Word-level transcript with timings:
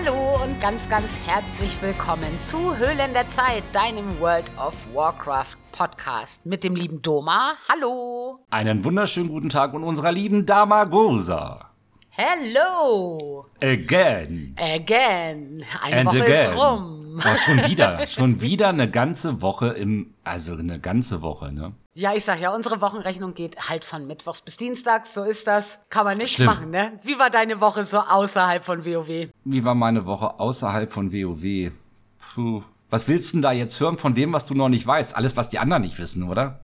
Hallo 0.00 0.40
und 0.44 0.60
ganz, 0.60 0.88
ganz 0.88 1.08
herzlich 1.26 1.76
willkommen 1.82 2.28
zu 2.38 2.76
Höhlen 2.76 3.12
der 3.14 3.26
Zeit, 3.26 3.64
deinem 3.72 4.20
World 4.20 4.44
of 4.56 4.76
Warcraft 4.94 5.56
Podcast 5.72 6.46
mit 6.46 6.62
dem 6.62 6.76
lieben 6.76 7.02
Doma. 7.02 7.56
Hallo. 7.68 8.38
Einen 8.48 8.84
wunderschönen 8.84 9.28
guten 9.28 9.48
Tag 9.48 9.74
und 9.74 9.82
unserer 9.82 10.12
lieben 10.12 10.46
Dama 10.46 10.84
Gursa. 10.84 11.72
Hello. 12.10 13.46
Again. 13.60 14.54
Again. 14.56 15.64
Eine 15.82 15.96
And 15.96 16.06
Woche 16.06 16.22
again. 16.22 16.50
ist 16.52 16.56
rum. 16.56 17.20
Oh, 17.24 17.36
schon 17.36 17.68
wieder, 17.68 18.06
schon 18.06 18.40
wieder 18.40 18.68
eine 18.68 18.88
ganze 18.88 19.42
Woche 19.42 19.70
im, 19.70 20.14
also 20.22 20.54
eine 20.54 20.78
ganze 20.78 21.22
Woche, 21.22 21.50
ne? 21.50 21.72
Ja, 21.98 22.14
ich 22.14 22.24
sag 22.24 22.38
ja, 22.40 22.54
unsere 22.54 22.80
Wochenrechnung 22.80 23.34
geht 23.34 23.68
halt 23.68 23.84
von 23.84 24.06
Mittwochs 24.06 24.40
bis 24.40 24.56
Dienstags, 24.56 25.14
so 25.14 25.24
ist 25.24 25.48
das. 25.48 25.80
Kann 25.90 26.04
man 26.04 26.16
nichts 26.16 26.38
machen, 26.38 26.70
ne? 26.70 26.92
Wie 27.02 27.18
war 27.18 27.28
deine 27.28 27.60
Woche 27.60 27.84
so 27.84 27.98
außerhalb 27.98 28.64
von 28.64 28.84
WoW? 28.86 29.30
Wie 29.44 29.64
war 29.64 29.74
meine 29.74 30.06
Woche 30.06 30.38
außerhalb 30.38 30.92
von 30.92 31.12
WoW? 31.12 31.72
Puh. 32.20 32.62
Was 32.88 33.08
willst 33.08 33.32
du 33.32 33.38
denn 33.38 33.42
da 33.42 33.50
jetzt 33.50 33.80
hören 33.80 33.98
von 33.98 34.14
dem, 34.14 34.32
was 34.32 34.44
du 34.44 34.54
noch 34.54 34.68
nicht 34.68 34.86
weißt? 34.86 35.16
Alles, 35.16 35.36
was 35.36 35.48
die 35.48 35.58
anderen 35.58 35.82
nicht 35.82 35.98
wissen, 35.98 36.22
oder? 36.22 36.62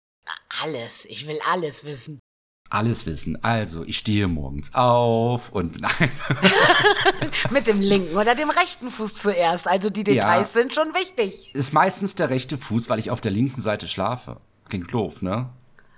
Alles. 0.63 1.05
Ich 1.07 1.27
will 1.27 1.41
alles 1.53 1.85
wissen. 1.85 2.21
Alles 2.71 3.05
wissen. 3.05 3.43
Also, 3.43 3.83
ich 3.83 3.99
stehe 3.99 4.29
morgens 4.29 4.73
auf 4.73 5.51
und 5.51 5.81
nein. 5.81 6.11
Mit 7.51 7.67
dem 7.67 7.81
linken 7.81 8.17
oder 8.17 8.37
dem 8.37 8.51
rechten 8.51 8.89
Fuß 8.89 9.15
zuerst. 9.17 9.67
Also 9.67 9.91
die 9.91 10.05
Details 10.05 10.55
Ja. 10.55 10.61
sind 10.63 10.77
schon 10.77 10.95
wichtig. 10.95 11.53
Ist 11.57 11.73
meistens 11.73 12.15
der 12.15 12.31
rechte 12.31 12.57
Fuß, 12.57 12.89
weil 12.89 13.01
ich 13.01 13.11
auf 13.11 13.21
der 13.21 13.33
linken 13.33 13.63
Seite 13.63 13.89
schlafe. 13.89 14.37
Klingt 14.69 14.93
doof, 14.93 15.23
ne? 15.23 15.51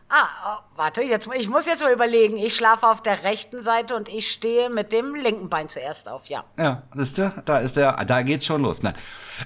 Ah, 0.09 0.29
oh, 0.47 0.63
warte, 0.77 1.03
jetzt, 1.03 1.29
ich 1.37 1.49
muss 1.49 1.67
jetzt 1.67 1.83
mal 1.83 1.93
überlegen. 1.93 2.37
Ich 2.37 2.55
schlafe 2.55 2.87
auf 2.87 3.03
der 3.03 3.25
rechten 3.25 3.65
Seite 3.65 3.97
und 3.97 4.09
ich 4.09 4.31
stehe 4.31 4.71
mit 4.71 4.93
dem 4.93 5.17
linken 5.17 5.49
Bein 5.49 5.69
zuerst 5.69 6.09
auf, 6.09 6.29
ja. 6.29 6.45
Ja, 6.59 6.85
wisst 6.95 7.19
ihr, 7.19 7.33
da 7.45 7.59
ist 7.59 7.77
der, 7.77 8.05
da 8.05 8.23
geht's 8.23 8.47
schon 8.47 8.63
los. 8.63 8.85
Nein. 8.85 8.95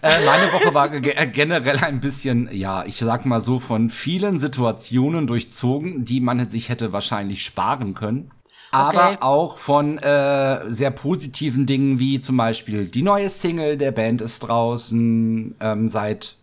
Äh, 0.02 0.22
meine 0.26 0.52
Woche 0.52 0.74
war 0.74 0.92
äh, 0.92 1.26
generell 1.28 1.78
ein 1.78 2.00
bisschen, 2.00 2.50
ja, 2.52 2.84
ich 2.84 2.98
sag 2.98 3.24
mal 3.24 3.40
so, 3.40 3.58
von 3.58 3.88
vielen 3.88 4.38
Situationen 4.38 5.26
durchzogen, 5.26 6.04
die 6.04 6.20
man 6.20 6.46
sich 6.50 6.68
hätte 6.68 6.92
wahrscheinlich 6.92 7.42
sparen 7.42 7.94
können. 7.94 8.30
Aber 8.70 9.08
Okay. 9.08 9.18
auch 9.20 9.56
von 9.56 9.96
äh, 9.98 10.70
sehr 10.70 10.90
positiven 10.90 11.64
Dingen, 11.66 11.98
wie 11.98 12.20
zum 12.20 12.36
Beispiel 12.36 12.86
die 12.86 13.02
neue 13.02 13.30
Single 13.30 13.78
der 13.78 13.92
Band 13.92 14.20
ist 14.20 14.40
draußen 14.40 15.56
ähm, 15.58 15.88
seit, 15.88 16.36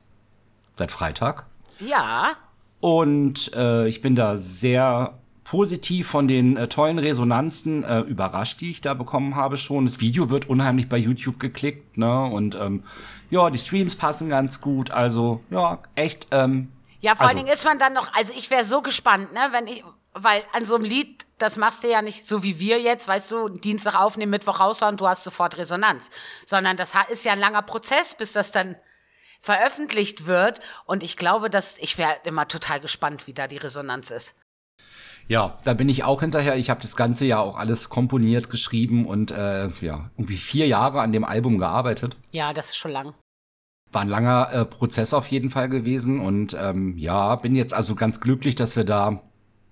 seit 0.76 0.92
Freitag. 0.92 1.46
Ja, 1.80 2.32
Und 2.80 3.52
äh, 3.56 3.88
ich 3.88 4.02
bin 4.02 4.16
da 4.16 4.38
sehr 4.38 5.18
positiv 5.44 6.08
von 6.08 6.28
den 6.28 6.58
äh, 6.58 6.68
tollen 6.68 7.00
Resonanzen 7.00 7.84
äh, 7.84 8.00
überrascht, 8.02 8.62
die 8.62 8.70
ich 8.72 8.82
da 8.82 8.94
bekommen 8.94 9.36
habe 9.36 9.58
schon. 9.58 9.86
Das 9.86 10.00
Video 10.00 10.30
wird 10.30 10.50
unheimlich 10.50 10.90
bei 10.90 10.98
YouTube 10.98 11.40
geklickt, 11.40 11.98
ne? 11.98 12.26
Und 12.26 12.56
ähm, 12.56 12.84
ja, 13.30 13.50
die 13.50 13.58
Streams 13.58 13.96
passen 13.96 14.30
ganz 14.30 14.62
gut. 14.62 14.92
Also, 14.92 15.42
ja, 15.50 15.80
echt. 15.96 16.28
Ähm, 16.32 16.72
Ja, 17.00 17.16
vor 17.16 17.22
allen 17.28 17.30
Also- 17.38 17.44
Dingen 17.46 17.54
ist 17.54 17.64
man 17.66 17.80
dann 17.80 17.94
noch, 17.94 18.14
also 18.14 18.34
ich 18.36 18.50
wäre 18.50 18.66
so 18.66 18.82
gespannt, 18.82 19.32
ne, 19.34 19.40
wenn 19.52 19.68
ich, 19.68 19.84
weil 20.14 20.42
an 20.52 20.66
so 20.66 20.76
einem 20.76 20.84
Lied, 20.84 21.26
das 21.38 21.56
machst 21.58 21.84
du 21.84 21.90
ja 21.90 22.02
nicht 22.02 22.28
so 22.28 22.42
wie 22.44 22.60
wir 22.60 22.82
jetzt, 22.82 23.08
weißt 23.08 23.32
du, 23.32 23.50
Dienstag 23.50 23.96
aufnehmen, 23.96 24.32
Mittwoch 24.32 24.60
raushauen, 24.60 24.98
du 24.98 25.08
hast 25.08 25.24
sofort 25.24 25.58
Resonanz. 25.58 26.10
Sondern 26.46 26.76
das 26.76 26.92
ist 27.10 27.24
ja 27.24 27.34
ein 27.34 27.40
langer 27.40 27.62
Prozess, 27.62 28.16
bis 28.16 28.34
das 28.34 28.52
dann 28.52 28.76
veröffentlicht 29.48 30.28
wird. 30.28 30.60
Und 30.86 31.04
ich 31.04 31.16
glaube, 31.16 31.50
dass, 31.50 31.78
ich 31.80 31.98
wäre 31.98 32.18
immer 32.26 32.50
total 32.50 32.82
gespannt, 32.82 33.28
wie 33.28 33.34
da 33.34 33.48
die 33.48 33.58
Resonanz 33.58 34.12
ist. 34.12 34.36
ja, 35.30 35.58
da 35.64 35.74
bin 35.74 35.90
ich 35.90 36.04
auch 36.04 36.20
hinterher. 36.20 36.58
Ich 36.58 36.70
habe 36.70 36.82
das 36.82 36.96
ganze 36.96 37.26
Jahr 37.26 37.42
auch 37.44 37.58
alles 37.58 37.90
komponiert, 37.90 38.50
geschrieben 38.50 39.06
und 39.06 39.32
äh, 39.32 39.70
ja, 39.82 40.10
irgendwie 40.18 40.38
vier 40.38 40.68
Jahre 40.68 41.00
an 41.02 41.14
dem 41.14 41.24
Album 41.24 41.58
gearbeitet. 41.58 42.18
Ja, 42.32 42.54
das 42.54 42.68
ist 42.68 42.78
schon 42.78 42.92
lang. 42.92 43.14
War 43.92 44.02
ein 44.02 44.10
langer 44.10 44.52
äh, 44.52 44.66
Prozess 44.66 45.14
auf 45.14 45.28
jeden 45.28 45.50
Fall 45.50 45.70
gewesen 45.70 46.20
und 46.20 46.56
ähm, 46.60 46.98
ja, 46.98 47.36
bin 47.38 47.56
jetzt 47.56 47.74
also 47.74 47.96
ganz 47.96 48.20
glücklich, 48.20 48.56
dass 48.56 48.76
wir 48.76 48.84
da 48.84 49.22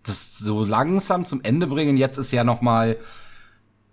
das 0.03 0.38
so 0.38 0.63
langsam 0.63 1.25
zum 1.25 1.41
Ende 1.44 1.67
bringen. 1.67 1.97
Jetzt 1.97 2.17
ist 2.17 2.31
ja 2.31 2.45
noch 2.45 2.61
mal 2.61 2.97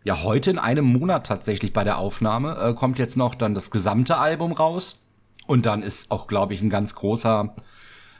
ja 0.05 0.23
heute 0.23 0.51
in 0.51 0.59
einem 0.59 0.85
Monat 0.85 1.27
tatsächlich 1.27 1.73
bei 1.73 1.85
der 1.85 1.99
Aufnahme 1.99 2.56
äh, 2.56 2.75
kommt 2.75 2.99
jetzt 2.99 3.17
noch 3.17 3.35
dann 3.35 3.55
das 3.55 3.71
gesamte 3.71 4.17
Album 4.17 4.53
raus 4.53 5.02
und 5.47 5.67
dann 5.67 5.83
ist 5.83 6.11
auch 6.11 6.27
glaube 6.27 6.55
ich 6.55 6.63
ein 6.63 6.71
ganz 6.71 6.95
großer 6.95 7.55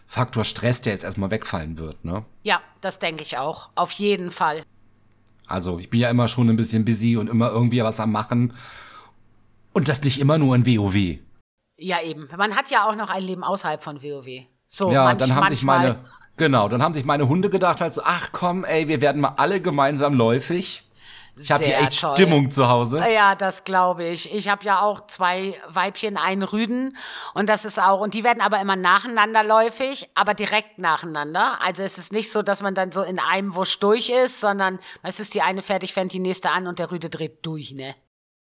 Faktor 0.07 0.45
Stress, 0.45 0.83
der 0.83 0.93
jetzt 0.93 1.05
erstmal 1.05 1.31
wegfallen 1.31 1.79
wird, 1.79 2.05
ne? 2.05 2.25
Ja, 2.43 2.61
das 2.81 2.99
denke 2.99 3.23
ich 3.23 3.39
auch. 3.39 3.71
Auf 3.75 3.93
jeden 3.93 4.31
Fall. 4.31 4.63
Also 5.47 5.79
ich 5.79 5.89
bin 5.91 6.01
ja 6.01 6.11
immer 6.11 6.29
schon 6.29 6.49
ein 6.51 6.57
bisschen 6.57 6.85
busy 6.85 7.17
und 7.17 7.29
immer 7.29 7.51
irgendwie 7.51 7.83
was 7.83 7.99
am 8.01 8.13
machen 8.13 8.53
und 9.73 9.89
das 9.89 10.03
nicht 10.05 10.21
immer 10.21 10.39
nur 10.39 10.55
in 10.55 10.67
WoW. 10.67 11.19
Ja, 11.79 12.03
eben. 12.03 12.29
Man 12.37 12.55
hat 12.55 12.71
ja 12.71 12.87
auch 12.89 12.95
noch 12.95 13.09
ein 13.11 13.23
Leben 13.23 13.43
außerhalb 13.43 13.83
von 13.83 14.03
WoW. 14.03 14.43
So, 14.67 14.91
Ja, 14.91 15.05
manch- 15.05 15.19
dann 15.19 15.35
haben 15.35 15.49
sich 15.49 15.63
meine, 15.63 16.05
genau, 16.37 16.69
dann 16.69 16.83
haben 16.83 16.95
sich 16.95 17.05
meine 17.05 17.29
Hunde 17.29 17.51
gedacht 17.51 17.81
halt 17.81 17.93
so, 17.95 18.03
ach 18.05 18.31
komm, 18.33 18.65
ey, 18.65 18.89
wir 18.89 19.01
werden 19.01 19.21
mal 19.23 19.35
alle 19.37 19.61
gemeinsam 19.61 20.15
läufig. 20.15 20.85
Ich 21.39 21.51
habe 21.51 21.65
hier 21.65 21.79
echt 21.79 22.01
toll. 22.01 22.15
Stimmung 22.15 22.51
zu 22.51 22.69
Hause. 22.69 22.99
Ja, 23.11 23.35
das 23.35 23.65
glaube 23.65 24.05
ich. 24.05 24.33
Ich 24.33 24.49
habe 24.49 24.65
ja 24.65 24.83
auch 24.83 25.07
zwei 25.07 25.55
Weibchen, 25.69 26.17
einen 26.17 26.43
Rüden 26.43 26.97
und 27.35 27.49
das 27.49 27.65
ist 27.65 27.81
auch 27.81 28.01
und 28.01 28.15
die 28.15 28.23
werden 28.23 28.41
aber 28.41 28.61
immer 28.61 28.77
nacheinander 28.77 29.43
läufig, 29.43 30.11
aber 30.15 30.35
direkt 30.35 30.79
nacheinander. 30.79 31.61
Also 31.63 31.83
es 31.83 31.97
ist 31.97 32.13
nicht 32.13 32.31
so, 32.31 32.43
dass 32.43 32.61
man 32.61 32.75
dann 32.75 32.93
so 32.93 33.03
in 33.03 33.19
einem 33.19 33.55
Wusch 33.55 33.79
durch 33.79 34.11
ist, 34.11 34.41
sondern 34.41 34.79
es 35.03 35.21
ist 35.21 35.35
die 35.35 35.43
eine 35.43 35.63
fertig, 35.63 35.95
fängt 35.95 36.13
die 36.13 36.19
nächste 36.19 36.51
an 36.51 36.67
und 36.67 36.79
der 36.79 36.91
Rüde 36.91 37.09
dreht 37.09 37.45
durch, 37.47 37.73
ne? 37.73 37.95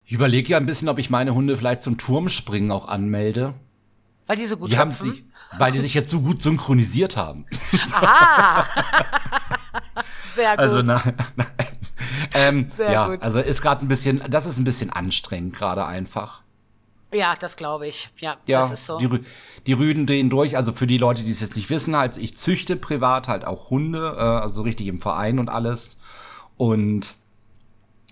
Ich 0.04 0.12
überlege 0.12 0.50
ja 0.50 0.56
ein 0.58 0.66
bisschen, 0.66 0.88
ob 0.88 0.98
ich 0.98 1.10
meine 1.10 1.34
Hunde 1.34 1.56
vielleicht 1.56 1.82
zum 1.82 1.96
Turmspringen 1.96 2.70
auch 2.72 2.88
anmelde. 2.88 3.54
Weil 4.26 4.36
die 4.36 4.46
so 4.46 4.56
gut 4.56 4.70
Die 4.70 4.78
haben 4.78 4.92
sich, 4.92 5.24
weil 5.58 5.72
die 5.72 5.78
sich 5.78 5.94
jetzt 5.94 6.10
so 6.10 6.20
gut 6.20 6.42
synchronisiert 6.42 7.16
haben. 7.16 7.46
Aha. 7.92 8.64
Sehr 10.34 10.50
gut. 10.52 10.58
Also 10.58 10.82
na, 10.82 11.02
nein. 11.36 11.46
Ähm, 12.34 12.68
ja, 12.78 13.08
gut. 13.08 13.22
also 13.22 13.40
ist 13.40 13.62
gerade 13.62 13.84
ein 13.84 13.88
bisschen, 13.88 14.22
das 14.28 14.46
ist 14.46 14.58
ein 14.58 14.64
bisschen 14.64 14.90
anstrengend 14.90 15.54
gerade 15.54 15.84
einfach. 15.84 16.42
ja, 17.12 17.36
das 17.36 17.56
glaube 17.56 17.86
ich. 17.86 18.10
Ja, 18.18 18.36
Ja, 18.46 18.60
das 18.60 18.70
ist 18.70 18.86
so. 18.86 18.98
die, 18.98 19.08
die 19.66 19.72
Rüden 19.72 20.06
drehen 20.06 20.30
durch. 20.30 20.56
Also 20.56 20.72
für 20.72 20.86
die 20.86 20.98
Leute, 20.98 21.24
die 21.24 21.30
es 21.30 21.40
jetzt 21.40 21.56
nicht 21.56 21.70
wissen, 21.70 21.96
halt, 21.96 22.16
ich 22.16 22.38
züchte 22.38 22.76
privat 22.76 23.28
halt 23.28 23.44
auch 23.44 23.70
Hunde, 23.70 24.16
äh, 24.16 24.20
also 24.20 24.62
richtig 24.62 24.86
im 24.86 25.00
Verein 25.00 25.38
und 25.38 25.48
alles. 25.48 25.90
Und 26.56 27.14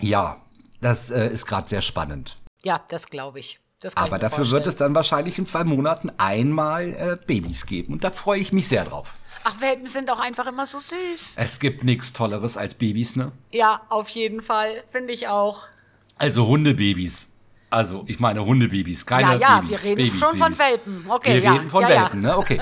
ja, 0.01 0.41
das 0.81 1.11
äh, 1.11 1.29
ist 1.29 1.47
gerade 1.47 1.69
sehr 1.69 1.83
spannend. 1.83 2.37
ja, 2.63 2.81
das 2.89 3.07
glaube 3.07 3.39
ich. 3.39 3.61
Das 3.81 3.95
ich 3.95 3.99
Aber 3.99 4.17
mir 4.17 4.19
dafür 4.19 4.51
wird 4.51 4.67
es 4.67 4.77
dann 4.77 4.95
wahrscheinlich 4.95 5.39
in 5.39 5.47
zwei 5.47 5.65
Monaten 5.65 6.11
einmal 6.19 6.93
äh, 6.93 7.17
Babys 7.27 7.65
geben. 7.65 7.95
Und 7.95 8.05
da 8.05 8.11
freue 8.11 8.39
ich 8.39 8.53
mich 8.53 8.69
sehr 8.69 8.85
drauf. 8.85 9.15
Ach, 9.45 9.61
Welpen 9.61 9.87
sind 9.87 10.11
auch 10.11 10.21
einfach 10.21 10.47
immer 10.47 10.67
so 10.67 10.79
süß. 10.79 11.35
Es 11.37 11.59
gibt 11.61 11.83
nichts 11.85 12.13
Tolleres 12.13 12.57
als 12.57 12.75
Babys, 12.75 13.17
ne? 13.17 13.33
Ja, 13.51 13.81
auf 13.89 14.09
jeden 14.11 14.43
Fall. 14.43 14.85
Finde 14.93 15.13
ich 15.13 15.29
auch. 15.29 15.67
Also 16.19 16.47
Hundebabys. 16.47 17.29
Also, 17.73 18.03
ich 18.09 18.19
meine 18.19 18.45
Hundebabys, 18.45 19.07
keine 19.07 19.35
Ja, 19.35 19.39
ja, 19.39 19.61
Babys. 19.61 19.71
wir 19.71 19.91
reden 19.91 19.97
Babys, 19.97 20.19
schon 20.19 20.37
von 20.37 20.53
Babys. 20.53 20.59
Welpen. 20.59 21.05
Okay, 21.09 21.35
wir 21.35 21.41
ja, 21.43 21.53
reden 21.53 21.71
von 21.71 21.83
ja. 21.83 21.89
Welpen, 21.89 22.21
ne? 22.23 22.37
Okay. 22.37 22.61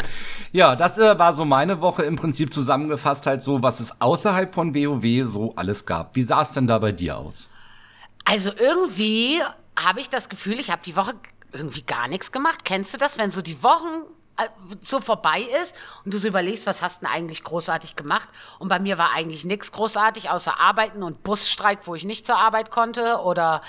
Ja, 0.53 0.77
das 0.77 0.99
äh, 0.99 1.19
war 1.19 1.33
so 1.33 1.45
meine 1.47 1.81
Woche 1.81 2.03
im 2.05 2.17
Prinzip 2.17 2.53
zusammengefasst 2.53 3.27
halt 3.27 3.43
so, 3.43 3.63
was 3.63 3.81
es 3.81 4.01
außerhalb 4.01 4.55
von 4.55 4.75
WoW 4.75 5.27
so 5.29 5.55
alles 5.57 5.87
gab. 5.87 6.15
Wie 6.15 6.23
sah 6.23 6.43
es 6.43 6.51
denn 6.53 6.67
da 6.67 6.79
bei 6.79 6.93
dir 6.93 7.17
aus? 7.17 7.49
Also 8.25 8.51
irgendwie 8.55 9.41
habe 9.77 10.01
ich 10.01 10.11
das 10.11 10.29
Gefühl, 10.29 10.61
ich 10.61 10.71
habe 10.71 10.83
die 10.85 10.95
Woche 10.95 11.15
irgendwie 11.53 11.83
gar 11.83 12.09
nichts 12.09 12.31
gemacht. 12.31 12.65
Kennst 12.65 12.93
du 12.93 12.99
das, 12.99 13.17
wenn 13.19 13.31
so 13.31 13.41
die 13.41 13.63
Wochen 13.63 14.03
so 14.83 15.01
vorbei 15.01 15.41
ist 15.63 15.75
und 16.05 16.15
du 16.15 16.19
so 16.19 16.29
überlegst, 16.29 16.67
was 16.67 16.81
hast 16.83 17.01
du 17.03 17.07
denn 17.07 17.15
eigentlich 17.15 17.43
großartig 17.43 17.97
gemacht? 17.97 18.29
Und 18.59 18.69
bei 18.69 18.79
mir 18.79 18.99
war 18.99 19.11
eigentlich 19.13 19.45
nichts 19.45 19.73
großartig, 19.73 20.31
außer 20.31 20.59
Arbeiten 20.61 21.03
und 21.03 21.23
Busstreik, 21.23 21.81
wo 21.85 21.95
ich 21.95 22.05
nicht 22.05 22.25
zur 22.27 22.37
Arbeit 22.39 22.71
konnte 22.71 23.19
oder, 23.23 23.63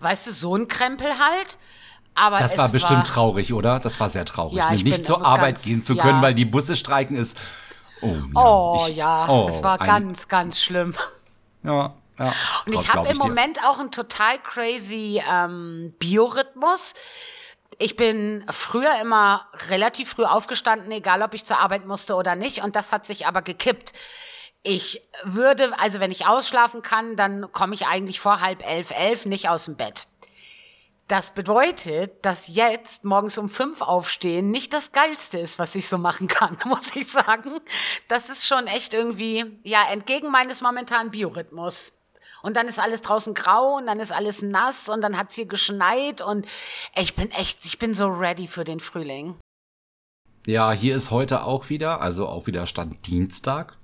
weißt 0.00 0.26
du, 0.26 0.32
so 0.32 0.56
ein 0.56 0.68
Krempel 0.68 1.06
halt. 1.18 1.58
Aber 2.14 2.38
Das 2.38 2.56
war 2.56 2.68
bestimmt 2.70 3.06
traurig, 3.06 3.52
oder? 3.52 3.78
Das 3.78 4.00
war 4.00 4.08
sehr 4.08 4.24
traurig, 4.24 4.56
Ja, 4.56 4.70
ne? 4.70 4.76
ich 4.76 4.84
nicht 4.84 5.04
zur 5.04 5.24
Arbeit 5.24 5.56
ganz- 5.56 5.64
gehen 5.64 5.82
zu 5.82 5.94
ja. 5.94 6.02
können, 6.02 6.22
weil 6.22 6.34
die 6.34 6.46
Busse 6.46 6.74
streiken 6.74 7.14
ist. 7.16 7.38
Oh, 8.00 8.06
ja. 8.06 8.24
Oh 8.34 8.84
Ich- 8.88 8.96
ja, 8.96 9.28
oh, 9.28 9.46
es 9.48 9.62
war 9.62 9.80
ein- 9.80 9.86
ganz, 9.86 10.26
ganz 10.28 10.60
schlimm. 10.60 10.94
Ja, 11.62 11.94
ja. 12.18 12.26
Und 12.66 12.72
Gott, 12.72 12.82
ich 12.84 12.88
habe 12.92 13.08
im 13.08 13.18
dir. 13.18 13.26
Moment 13.28 13.58
auch 13.66 13.78
einen 13.78 13.90
total 13.90 14.38
crazy 14.38 15.22
ähm, 15.30 15.94
Biorhythmus. 15.98 16.94
Ich 17.78 17.96
bin 17.96 18.44
früher 18.50 19.00
immer 19.00 19.46
relativ 19.68 20.10
früh 20.10 20.24
aufgestanden, 20.24 20.90
egal 20.92 21.22
ob 21.22 21.34
ich 21.34 21.44
zur 21.44 21.58
Arbeit 21.58 21.84
musste 21.84 22.14
oder 22.14 22.34
nicht. 22.34 22.62
Und 22.62 22.74
das 22.74 22.92
hat 22.92 23.06
sich 23.06 23.26
aber 23.26 23.42
gekippt. 23.42 23.92
Ich 24.62 25.02
würde, 25.24 25.78
also 25.78 26.00
wenn 26.00 26.10
ich 26.10 26.26
ausschlafen 26.26 26.82
kann, 26.82 27.16
dann 27.16 27.52
komme 27.52 27.74
ich 27.74 27.86
eigentlich 27.86 28.18
vor 28.18 28.40
halb 28.40 28.66
elf, 28.66 28.90
elf 28.90 29.26
nicht 29.26 29.48
aus 29.48 29.66
dem 29.66 29.76
Bett. 29.76 30.06
Das 31.08 31.34
bedeutet, 31.34 32.24
dass 32.24 32.48
jetzt 32.48 33.04
morgens 33.04 33.38
um 33.38 33.48
fünf 33.48 33.80
aufstehen 33.80 34.50
nicht 34.50 34.72
das 34.72 34.90
Geilste 34.90 35.38
ist, 35.38 35.58
was 35.58 35.76
ich 35.76 35.88
so 35.88 35.98
machen 35.98 36.26
kann, 36.26 36.58
muss 36.64 36.96
ich 36.96 37.06
sagen. 37.08 37.60
Das 38.08 38.28
ist 38.28 38.46
schon 38.46 38.66
echt 38.66 38.92
irgendwie, 38.92 39.60
ja, 39.62 39.84
entgegen 39.88 40.30
meines 40.30 40.62
momentanen 40.62 41.12
Biorhythmus. 41.12 41.95
Und 42.42 42.56
dann 42.56 42.68
ist 42.68 42.78
alles 42.78 43.02
draußen 43.02 43.34
grau 43.34 43.76
und 43.76 43.86
dann 43.86 44.00
ist 44.00 44.12
alles 44.12 44.42
nass 44.42 44.88
und 44.88 45.00
dann 45.00 45.16
hat 45.16 45.30
es 45.30 45.34
hier 45.34 45.46
geschneit 45.46 46.20
und 46.20 46.46
ich 46.94 47.14
bin 47.14 47.30
echt, 47.32 47.64
ich 47.64 47.78
bin 47.78 47.94
so 47.94 48.06
ready 48.06 48.46
für 48.46 48.64
den 48.64 48.80
Frühling. 48.80 49.36
Ja, 50.46 50.70
hier 50.70 50.94
ist 50.94 51.10
heute 51.10 51.42
auch 51.42 51.70
wieder, 51.70 52.00
also 52.00 52.28
auch 52.28 52.46
wieder 52.46 52.66
Stand 52.66 53.06
Dienstag. 53.06 53.76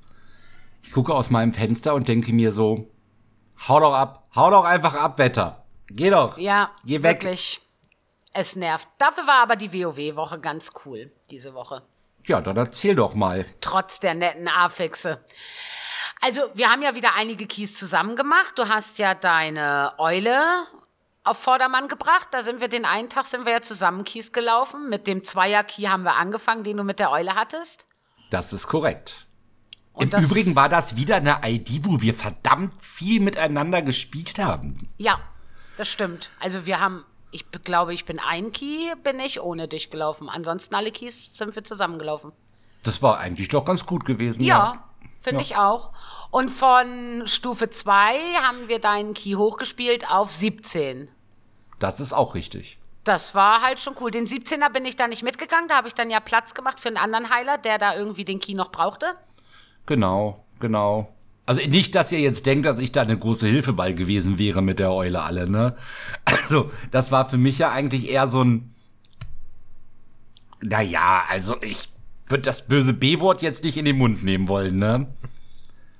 Ich 0.82 0.93
gucke 0.93 1.14
aus 1.14 1.31
meinem 1.31 1.52
Fenster 1.52 1.94
und 1.94 2.06
denke 2.08 2.32
mir 2.32 2.52
so, 2.52 2.88
hau 3.69 3.81
doch 3.81 3.94
ab, 3.94 4.25
hau 4.34 4.50
doch 4.50 4.64
einfach 4.64 4.94
ab, 4.94 5.19
Wetter. 5.19 5.64
Geh 5.88 6.10
doch. 6.10 6.38
Ja, 6.38 6.70
geh 6.84 7.02
weg. 7.02 7.22
Wirklich. 7.22 7.60
Es 8.32 8.56
nervt. 8.56 8.88
Dafür 8.98 9.26
war 9.26 9.43
aber 9.43 9.56
die 9.56 9.72
WoW-Woche 9.72 10.40
ganz 10.40 10.70
cool, 10.84 11.12
diese 11.31 11.52
Woche. 11.55 11.82
Ja, 12.26 12.40
dann 12.40 12.56
erzähl 12.56 12.94
doch 12.94 13.14
mal. 13.14 13.44
Trotz 13.60 14.00
der 14.00 14.14
netten 14.14 14.48
Affixe. 14.48 15.22
Also, 16.24 16.42
wir 16.54 16.70
haben 16.70 16.82
ja 16.82 16.94
wieder 16.94 17.16
einige 17.16 17.48
Keys 17.48 17.74
zusammen 17.74 18.14
gemacht. 18.14 18.56
Du 18.56 18.69
hast 18.69 18.98
ja 18.98 19.12
deine 19.12 19.92
Eule 19.98 20.40
auf 21.24 21.36
Vordermann 21.38 21.88
gebracht. 21.88 22.28
Da 22.30 22.42
sind 22.42 22.60
wir 22.60 22.69
den 22.69 22.84
einen 22.84 23.08
Tag 23.08 23.26
sind 23.26 23.44
wir 23.44 23.52
ja 23.52 23.60
zusammen 23.60 24.04
Keys 24.04 24.32
gelaufen. 24.32 24.88
Mit 24.88 25.08
dem 25.08 25.24
Zweier-Key 25.24 25.82
haben 25.82 26.04
wir 26.04 26.14
angefangen, 26.14 26.62
den 26.62 26.76
du 26.76 26.84
mit 26.84 27.00
der 27.00 27.10
Eule 27.10 27.34
hattest. 27.34 27.88
Das 28.30 28.52
ist 28.52 28.69
korrekt. 28.69 29.26
Und 29.94 30.14
Im 30.14 30.22
Übrigen 30.22 30.54
war 30.54 30.69
das 30.69 30.94
wieder 30.94 31.16
eine 31.16 31.40
ID, 31.44 31.84
wo 31.84 32.00
wir 32.00 32.14
verdammt 32.14 32.72
viel 32.80 33.20
miteinander 33.20 33.82
gespielt 33.82 34.38
haben. 34.38 34.88
Ja, 34.98 35.19
das 35.76 35.88
stimmt. 35.88 36.30
Also 36.38 36.66
wir 36.66 36.78
haben, 36.78 37.04
ich 37.32 37.50
glaube, 37.50 37.94
ich 37.94 38.04
bin 38.04 38.20
ein 38.20 38.52
Key, 38.52 38.94
bin 39.02 39.19
ich 39.19 39.42
ohne 39.42 39.66
dich 39.66 39.90
gelaufen. 39.90 40.28
Ansonsten 40.28 40.76
alle 40.76 40.92
Keys 40.92 41.36
sind 41.36 41.56
wir 41.56 41.64
zusammengelaufen. 41.64 42.30
Das 42.84 43.02
war 43.02 43.19
eigentlich 43.19 43.48
doch 43.48 43.64
ganz 43.64 43.84
gut 43.84 44.04
gewesen, 44.04 44.44
ja. 44.44 44.74
ja. 44.74 44.84
Finde 45.22 45.40
ja. 45.40 45.46
ich 45.46 45.56
auch. 45.56 45.92
Und 46.30 46.50
von 46.50 47.22
Stufe 47.26 47.70
2 47.70 48.19
haben 48.42 48.69
wir 48.69 48.80
deinen 48.80 49.14
Key 49.14 49.34
hochgespielt 49.34 50.10
auf 50.10 50.30
17. 50.30 51.08
Das 51.78 52.00
ist 52.00 52.12
auch 52.12 52.34
richtig. 52.34 52.78
Das 53.04 53.34
war 53.34 53.62
halt 53.62 53.80
schon 53.80 53.94
cool. 54.00 54.10
Den 54.10 54.26
17er 54.26 54.70
bin 54.70 54.84
ich 54.84 54.96
da 54.96 55.08
nicht 55.08 55.22
mitgegangen. 55.22 55.69
Da 55.69 55.76
habe 55.76 55.88
ich 55.88 55.94
dann 55.94 56.10
ja 56.10 56.20
Platz 56.20 56.54
gemacht 56.54 56.80
für 56.80 56.88
einen 56.88 56.96
anderen 56.96 57.30
Heiler, 57.30 57.58
der 57.58 57.78
da 57.78 57.94
irgendwie 57.94 58.24
den 58.24 58.40
Key 58.40 58.54
noch 58.54 58.70
brauchte. 58.70 59.06
Genau, 59.86 60.44
genau. 60.60 61.12
Also 61.44 61.60
nicht, 61.69 61.94
dass 61.94 62.12
ihr 62.12 62.20
jetzt 62.20 62.46
denkt, 62.46 62.66
dass 62.66 62.80
ich 62.80 62.92
da 62.92 63.02
eine 63.02 63.19
große 63.19 63.46
Hilfe 63.46 63.72
bei 63.72 63.92
gewesen 63.92 64.38
wäre 64.38 64.62
mit 64.62 64.78
der 64.78 64.92
Eule 64.92 65.22
alle, 65.22 65.48
ne? 65.48 65.76
Also, 66.24 66.70
das 66.90 67.10
war 67.10 67.28
für 67.28 67.38
mich 67.38 67.58
ja 67.58 67.70
eigentlich 67.72 68.08
eher 68.08 68.28
so 68.28 68.42
ein. 68.42 68.74
Naja, 70.60 71.24
also 71.28 71.60
ich 71.60 71.92
würde 72.32 72.43
das 72.43 72.67
böse 72.67 72.93
B-Wort 72.93 73.43
jetzt 73.43 73.62
nicht 73.62 73.76
in 73.76 73.84
den 73.84 73.99
Mund 73.99 74.25
nehmen 74.25 74.49
wollen, 74.49 74.79
ne? 74.79 75.06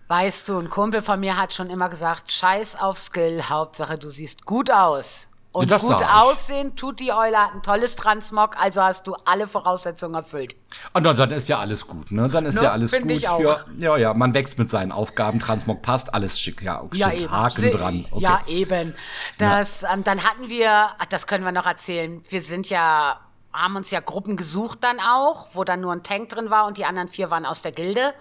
Weißt 0.09 0.49
du, 0.49 0.59
ein 0.59 0.69
Kumpel 0.69 1.01
von 1.01 1.21
mir 1.21 1.37
hat 1.37 1.55
schon 1.55 1.71
immer 1.71 1.89
gesagt, 1.89 2.33
scheiß 2.33 2.77
auf 2.77 2.99
Skill, 2.99 3.45
Hauptsache 3.49 3.97
du 3.97 4.11
siehst 4.11 4.45
gut 4.45 4.71
aus. 4.71 5.29
Und 5.53 5.71
das 5.71 5.83
gut 5.83 6.03
aussehen 6.03 6.77
tut 6.77 6.99
die 6.99 7.13
Eule, 7.13 7.37
hat 7.37 7.53
ein 7.53 7.63
tolles 7.63 7.95
Transmog, 7.95 8.57
also 8.59 8.83
hast 8.83 9.07
du 9.07 9.15
alle 9.27 9.47
Voraussetzungen 9.47 10.15
erfüllt. 10.15 10.57
Und 10.95 11.05
dann, 11.05 11.15
dann 11.15 11.31
ist 11.31 11.47
ja 11.49 11.59
alles 11.59 11.87
gut, 11.87 12.11
ne? 12.11 12.29
Dann 12.31 12.47
ist 12.47 12.55
no, 12.55 12.63
ja 12.63 12.73
alles 12.73 12.93
gut 12.93 13.11
ich 13.11 13.29
auch. 13.29 13.39
für. 13.39 13.65
Ja, 13.79 13.99
ja, 13.99 14.15
man 14.15 14.33
wächst 14.33 14.59
mit 14.59 14.71
seinen 14.71 14.93
Aufgaben, 14.93 15.41
Transmog 15.41 15.83
passt, 15.83 16.15
alles 16.15 16.41
schick, 16.41 16.63
ja, 16.63 16.83
ja 16.95 17.11
schick, 17.11 17.21
eben. 17.21 17.31
Haken 17.31 17.61
Se 17.61 17.71
dran. 17.71 18.07
Okay. 18.11 18.23
Ja, 18.23 18.41
eben. 18.47 18.95
Das, 19.37 19.83
ja. 19.83 19.93
Ähm, 19.93 20.05
dann 20.05 20.25
hatten 20.25 20.49
wir, 20.49 20.89
das 21.11 21.27
können 21.27 21.45
wir 21.45 21.53
noch 21.53 21.67
erzählen, 21.67 22.23
wir 22.31 22.41
sind 22.41 22.71
ja, 22.71 23.21
haben 23.53 23.77
uns 23.77 23.91
ja 23.91 24.01
Gruppen 24.01 24.37
gesucht 24.37 24.79
dann 24.83 24.99
auch, 25.01 25.49
wo 25.53 25.65
dann 25.65 25.81
nur 25.81 25.93
ein 25.93 26.03
Tank 26.03 26.31
drin 26.31 26.51
war 26.51 26.67
und 26.67 26.79
die 26.79 26.85
anderen 26.85 27.09
vier 27.09 27.31
waren 27.31 27.47
aus 27.47 27.63
der 27.63 27.73
Gilde. 27.73 28.15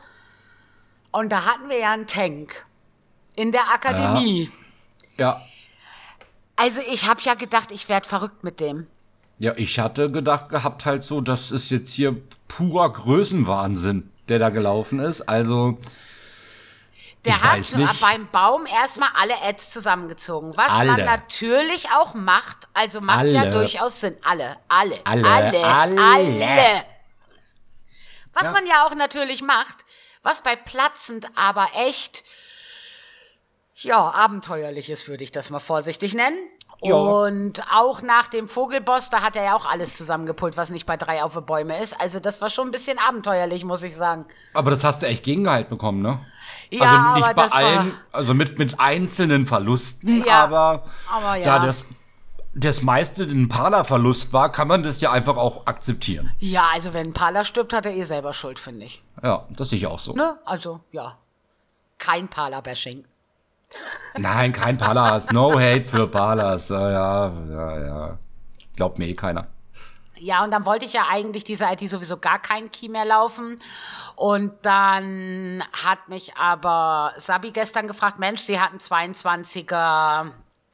Und 1.12 1.32
da 1.32 1.46
hatten 1.46 1.70
wir 1.70 1.80
ja 1.80 1.92
einen 1.92 2.08
Tank. 2.08 2.66
In 3.36 3.52
der 3.52 3.70
Akademie. 3.70 4.52
ja. 5.18 5.26
ja. 5.26 5.42
Also 6.58 6.80
ich 6.82 7.08
habe 7.08 7.22
ja 7.24 7.34
gedacht, 7.34 7.72
ich 7.72 7.90
werde 7.90 8.08
verrückt 8.08 8.44
mit 8.44 8.60
dem. 8.60 8.86
Ja, 9.40 9.54
ich 9.56 9.80
hatte 9.80 10.12
gedacht 10.12 10.50
gehabt 10.50 10.86
halt 10.86 11.04
so, 11.04 11.20
das 11.20 11.50
ist 11.50 11.72
jetzt 11.72 11.92
hier 11.92 12.16
purer 12.48 12.92
Größenwahnsinn, 12.94 14.12
der 14.30 14.38
da 14.38 14.50
gelaufen 14.50 15.00
ist. 15.00 15.22
Also 15.22 15.80
der 17.26 17.34
ich 17.34 17.42
hat 17.44 17.78
nicht. 17.78 18.02
beim 18.02 18.28
Baum 18.32 18.66
erstmal 18.66 19.10
alle 19.16 19.40
Ads 19.42 19.72
zusammengezogen. 19.72 20.56
Was 20.58 20.72
alle. 20.72 20.92
man 20.92 21.06
natürlich 21.06 21.90
auch 21.92 22.14
macht, 22.14 22.68
also 22.74 23.00
macht 23.02 23.20
alle. 23.20 23.32
ja 23.32 23.52
durchaus 23.52 24.02
Sinn. 24.02 24.18
Alle, 24.24 24.58
alle, 24.68 24.96
alle, 25.04 25.28
alle, 25.28 25.66
alle. 25.66 26.02
alle. 26.02 26.84
Was 28.34 28.44
ja. 28.44 28.52
man 28.52 28.66
ja 28.66 28.86
auch 28.86 28.96
natürlich 28.96 29.42
macht, 29.42 29.86
was 30.24 30.42
bei 30.42 30.56
Platzend 30.56 31.28
aber 31.36 31.68
echt 31.76 32.24
ja, 33.76 33.98
abenteuerliches 33.98 35.08
würde 35.08 35.24
ich 35.24 35.32
das 35.32 35.50
mal 35.50 35.60
vorsichtig 35.60 36.14
nennen. 36.14 36.38
Ja. 36.84 36.96
Und 36.96 37.62
auch 37.72 38.02
nach 38.02 38.28
dem 38.28 38.48
Vogelboss, 38.48 39.12
da 39.12 39.22
hat 39.22 39.36
er 39.36 39.44
ja 39.44 39.56
auch 39.56 39.68
alles 39.68 39.96
zusammengepult, 39.96 40.58
was 40.58 40.72
nicht 40.72 40.88
bei 40.88 40.98
drei 40.98 41.24
auf 41.24 41.40
Bäume 41.46 41.80
ist. 41.80 42.00
Also 42.00 42.20
das 42.20 42.42
war 42.42 42.50
schon 42.50 42.70
ein 42.70 42.72
bisschen 42.72 42.98
abenteuerlich, 42.98 43.64
muss 43.64 43.84
ich 43.84 43.96
sagen. 43.96 44.26
Aber 44.54 44.72
das 44.72 44.84
hast 44.84 45.04
du 45.04 45.06
echt 45.06 45.24
Gegengehalt 45.24 45.70
bekommen, 45.70 46.02
ne? 46.02 46.20
Ja, 46.72 47.14
also 47.14 47.26
nicht 47.26 47.36
bei 47.36 47.46
allen, 47.52 47.94
also 48.12 48.34
mit, 48.34 48.58
mit 48.58 48.80
einzelnen 48.80 49.46
Verlusten, 49.46 50.24
ja, 50.26 50.44
aber, 50.44 50.84
aber 51.12 51.36
ja. 51.36 51.46
da 51.46 51.60
das, 51.60 51.86
das 52.54 52.82
meiste 52.82 53.24
ein 53.24 53.50
Parler-Verlust 53.50 54.32
war, 54.32 54.52
kann 54.52 54.70
man 54.70 54.82
das 54.82 55.02
ja 55.02 55.12
einfach 55.12 55.36
auch 55.36 55.68
akzeptieren. 55.68 56.32
Ja, 56.40 56.70
also 56.74 56.94
wenn 56.94 57.08
ein 57.08 57.14
Parler 57.14 57.44
stirbt, 57.44 57.74
hat 57.74 57.86
er 57.86 57.94
eh 57.94 58.04
selber 58.04 58.32
Schuld, 58.32 58.58
finde 58.58 58.86
ich. 58.86 59.04
Ja, 59.22 59.46
das 59.50 59.70
sehe 59.70 59.78
ich 59.78 59.88
auch 59.88 60.00
so. 60.00 60.14
Ne? 60.14 60.38
Also, 60.46 60.80
ja. 60.92 61.18
Kein 61.98 62.30
Parler-Bashing. 62.30 63.06
Nein, 64.18 64.54
kein 64.54 64.78
Palas. 64.78 65.32
No 65.32 65.60
hate 65.60 65.88
für 65.88 66.08
Palas. 66.08 66.70
Ja, 66.70 66.90
ja, 66.90 67.32
ja, 67.50 67.86
ja. 67.86 68.18
Glaubt 68.76 68.98
mir 68.98 69.08
eh 69.08 69.14
keiner. 69.14 69.48
Ja, 70.18 70.44
und 70.44 70.52
dann 70.52 70.66
wollte 70.66 70.86
ich 70.86 70.94
ja 70.94 71.06
eigentlich 71.10 71.44
diese 71.44 71.66
IT 71.66 71.90
sowieso 71.90 72.18
gar 72.18 72.40
keinen 72.40 72.72
Key 72.72 72.90
mehr 72.90 73.06
laufen. 73.06 73.60
Und 74.22 74.54
dann 74.62 75.64
hat 75.74 76.08
mich 76.08 76.36
aber 76.36 77.12
Sabi 77.18 77.50
gestern 77.50 77.88
gefragt, 77.88 78.20
Mensch, 78.20 78.42
sie 78.42 78.60
hatten 78.60 78.78
22er 78.78 80.30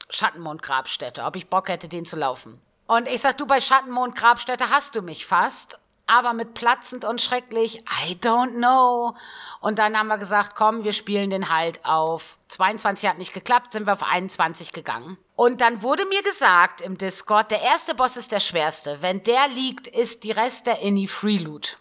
Schattenmond-Grabstätte, 0.10 1.24
ob 1.24 1.38
ich 1.38 1.48
Bock 1.48 1.70
hätte, 1.70 1.88
den 1.88 2.04
zu 2.04 2.18
laufen. 2.18 2.60
Und 2.88 3.08
ich 3.08 3.22
sag, 3.22 3.38
du, 3.38 3.48
bei 3.48 3.62
Schattenmond-Grabstätte 3.62 4.70
hast 4.70 4.98
du 4.98 5.02
mich 5.02 5.26
fast 5.26 5.80
aber 6.08 6.34
mit 6.34 6.56
platzend 6.56 7.06
und 7.06 7.22
schrecklich, 7.22 7.84
I 8.08 8.16
don't 8.16 8.56
know. 8.56 9.16
Und 9.62 9.80
dann 9.80 9.98
haben 9.98 10.08
wir 10.08 10.18
gesagt, 10.18 10.56
komm, 10.56 10.84
wir 10.84 10.94
spielen 10.94 11.30
den 11.30 11.50
halt 11.50 11.86
auf 11.86 12.38
22 12.50 13.10
hat 13.10 13.18
nicht 13.18 13.34
geklappt, 13.34 13.74
sind 13.74 13.86
wir 13.86 13.94
auf 13.94 14.04
21 14.04 14.74
gegangen. 14.74 15.18
Und 15.38 15.62
dann 15.62 15.82
wurde 15.82 16.06
mir 16.06 16.24
gesagt 16.24 16.82
im 16.82 16.98
Discord, 16.98 17.52
der 17.52 17.62
erste 17.62 17.96
Boss 17.96 18.18
ist 18.18 18.34
der 18.34 18.42
schwerste. 18.42 19.02
Wenn 19.02 19.24
der 19.24 19.48
liegt, 19.48 19.88
ist 19.88 20.26
die 20.26 20.32
Rest 20.32 20.68
der 20.68 20.82
Inni 20.82 21.08
Free 21.08 21.38
Loot. 21.38 21.78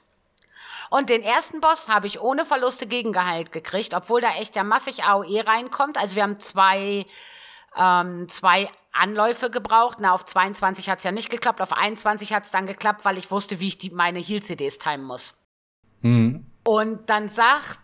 Und 0.90 1.10
den 1.10 1.22
ersten 1.22 1.60
Boss 1.60 1.88
habe 1.88 2.06
ich 2.06 2.20
ohne 2.20 2.44
Verluste 2.44 2.86
gegengeheilt 2.86 3.52
gekriegt, 3.52 3.94
obwohl 3.94 4.20
da 4.20 4.34
echt 4.36 4.56
ja 4.56 4.64
massig 4.64 5.04
AOE 5.04 5.46
reinkommt. 5.46 5.98
Also 5.98 6.16
wir 6.16 6.22
haben 6.22 6.38
zwei, 6.38 7.06
ähm, 7.76 8.28
zwei 8.28 8.70
Anläufe 8.92 9.50
gebraucht. 9.50 9.98
Na, 10.00 10.12
auf 10.12 10.24
22 10.24 10.88
hat 10.88 10.98
es 10.98 11.04
ja 11.04 11.12
nicht 11.12 11.30
geklappt, 11.30 11.60
auf 11.60 11.72
21 11.72 12.32
hat 12.32 12.44
es 12.44 12.50
dann 12.50 12.66
geklappt, 12.66 13.04
weil 13.04 13.18
ich 13.18 13.30
wusste, 13.30 13.60
wie 13.60 13.68
ich 13.68 13.78
die, 13.78 13.90
meine 13.90 14.20
Heal-CDs 14.20 14.78
timen 14.78 15.04
muss. 15.04 15.34
Mhm. 16.02 16.46
Und 16.64 17.08
dann 17.10 17.28
sagt 17.28 17.78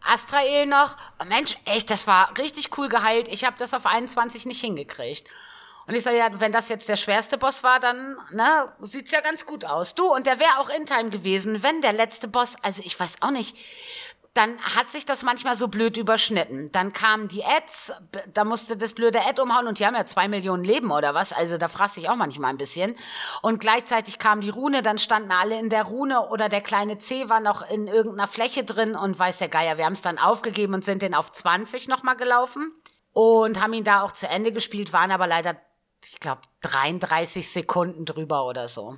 Astrael 0.00 0.66
noch, 0.66 0.96
oh 1.20 1.24
Mensch, 1.24 1.56
echt, 1.64 1.90
das 1.90 2.06
war 2.06 2.36
richtig 2.38 2.76
cool 2.78 2.88
geheilt. 2.88 3.28
Ich 3.28 3.44
habe 3.44 3.56
das 3.58 3.74
auf 3.74 3.86
21 3.86 4.46
nicht 4.46 4.60
hingekriegt. 4.60 5.28
Und 5.88 5.94
ich 5.94 6.02
sage, 6.02 6.18
ja, 6.18 6.28
wenn 6.38 6.52
das 6.52 6.68
jetzt 6.68 6.86
der 6.90 6.96
schwerste 6.96 7.38
Boss 7.38 7.64
war, 7.64 7.80
dann 7.80 8.18
ne, 8.30 8.70
sieht's 8.82 9.10
ja 9.10 9.22
ganz 9.22 9.46
gut 9.46 9.64
aus. 9.64 9.94
Du, 9.94 10.04
und 10.06 10.26
der 10.26 10.38
wäre 10.38 10.58
auch 10.58 10.68
in 10.68 10.84
Time 10.84 11.08
gewesen, 11.08 11.62
wenn 11.62 11.80
der 11.80 11.94
letzte 11.94 12.28
Boss, 12.28 12.56
also 12.62 12.82
ich 12.84 13.00
weiß 13.00 13.16
auch 13.22 13.30
nicht, 13.30 13.56
dann 14.34 14.60
hat 14.60 14.90
sich 14.90 15.06
das 15.06 15.22
manchmal 15.22 15.56
so 15.56 15.66
blöd 15.66 15.96
überschnitten. 15.96 16.70
Dann 16.72 16.92
kamen 16.92 17.28
die 17.28 17.42
Ads, 17.42 17.94
da 18.34 18.44
musste 18.44 18.76
das 18.76 18.92
blöde 18.92 19.24
Ad 19.24 19.40
umhauen 19.40 19.66
und 19.66 19.78
die 19.78 19.86
haben 19.86 19.94
ja 19.94 20.04
zwei 20.04 20.28
Millionen 20.28 20.62
Leben 20.62 20.90
oder 20.90 21.14
was, 21.14 21.32
also 21.32 21.56
da 21.56 21.68
fraß 21.68 21.96
ich 21.96 22.10
auch 22.10 22.16
manchmal 22.16 22.50
ein 22.50 22.58
bisschen. 22.58 22.94
Und 23.40 23.58
gleichzeitig 23.58 24.18
kam 24.18 24.42
die 24.42 24.50
Rune, 24.50 24.82
dann 24.82 24.98
standen 24.98 25.32
alle 25.32 25.58
in 25.58 25.70
der 25.70 25.84
Rune 25.84 26.28
oder 26.28 26.50
der 26.50 26.60
kleine 26.60 26.98
C 26.98 27.30
war 27.30 27.40
noch 27.40 27.68
in 27.68 27.88
irgendeiner 27.88 28.28
Fläche 28.28 28.62
drin 28.62 28.94
und 28.94 29.18
weiß 29.18 29.38
der 29.38 29.48
Geier, 29.48 29.78
wir 29.78 29.86
haben 29.86 29.94
es 29.94 30.02
dann 30.02 30.18
aufgegeben 30.18 30.74
und 30.74 30.84
sind 30.84 31.00
den 31.00 31.14
auf 31.14 31.32
20 31.32 31.88
nochmal 31.88 32.16
gelaufen 32.16 32.74
und 33.12 33.60
haben 33.60 33.72
ihn 33.72 33.84
da 33.84 34.02
auch 34.02 34.12
zu 34.12 34.28
Ende 34.28 34.52
gespielt, 34.52 34.92
waren 34.92 35.10
aber 35.10 35.26
leider, 35.26 35.56
ich 36.04 36.20
glaube, 36.20 36.42
33 36.62 37.48
Sekunden 37.48 38.04
drüber 38.04 38.46
oder 38.46 38.68
so. 38.68 38.96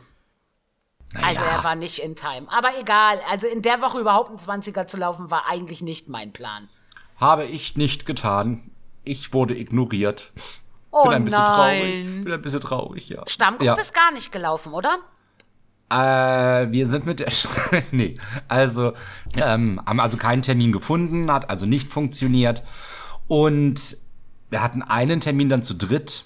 Naja. 1.12 1.26
Also 1.26 1.42
er 1.42 1.64
war 1.64 1.74
nicht 1.74 1.98
in 1.98 2.14
Time. 2.14 2.46
Aber 2.50 2.70
egal, 2.78 3.20
also 3.28 3.46
in 3.46 3.62
der 3.62 3.82
Woche 3.82 3.98
überhaupt 3.98 4.28
einen 4.28 4.38
20er 4.38 4.86
zu 4.86 4.96
laufen, 4.96 5.30
war 5.30 5.46
eigentlich 5.46 5.82
nicht 5.82 6.08
mein 6.08 6.32
Plan. 6.32 6.68
Habe 7.16 7.44
ich 7.44 7.76
nicht 7.76 8.06
getan. 8.06 8.70
Ich 9.04 9.32
wurde 9.32 9.56
ignoriert. 9.56 10.32
Oh 10.92 11.04
bin 11.04 11.12
ein 11.12 11.24
bisschen 11.24 11.42
nein. 11.42 11.54
traurig. 11.54 12.24
Bin 12.24 12.32
ein 12.32 12.42
bisschen 12.42 12.60
traurig, 12.60 13.08
ja. 13.08 13.22
Stammgruppe 13.26 13.64
ja. 13.64 13.74
ist 13.74 13.94
gar 13.94 14.12
nicht 14.12 14.32
gelaufen, 14.32 14.72
oder? 14.72 14.98
Äh, 15.90 16.70
wir 16.70 16.86
sind 16.86 17.06
mit 17.06 17.20
der. 17.20 17.32
nee, 17.90 18.14
also, 18.48 18.92
ähm, 19.36 19.80
haben 19.84 20.00
also 20.00 20.16
keinen 20.16 20.42
Termin 20.42 20.70
gefunden, 20.70 21.30
hat 21.32 21.50
also 21.50 21.66
nicht 21.66 21.90
funktioniert. 21.90 22.62
Und 23.26 23.96
wir 24.50 24.62
hatten 24.62 24.82
einen 24.82 25.20
Termin 25.20 25.48
dann 25.48 25.62
zu 25.62 25.74
dritt. 25.74 26.24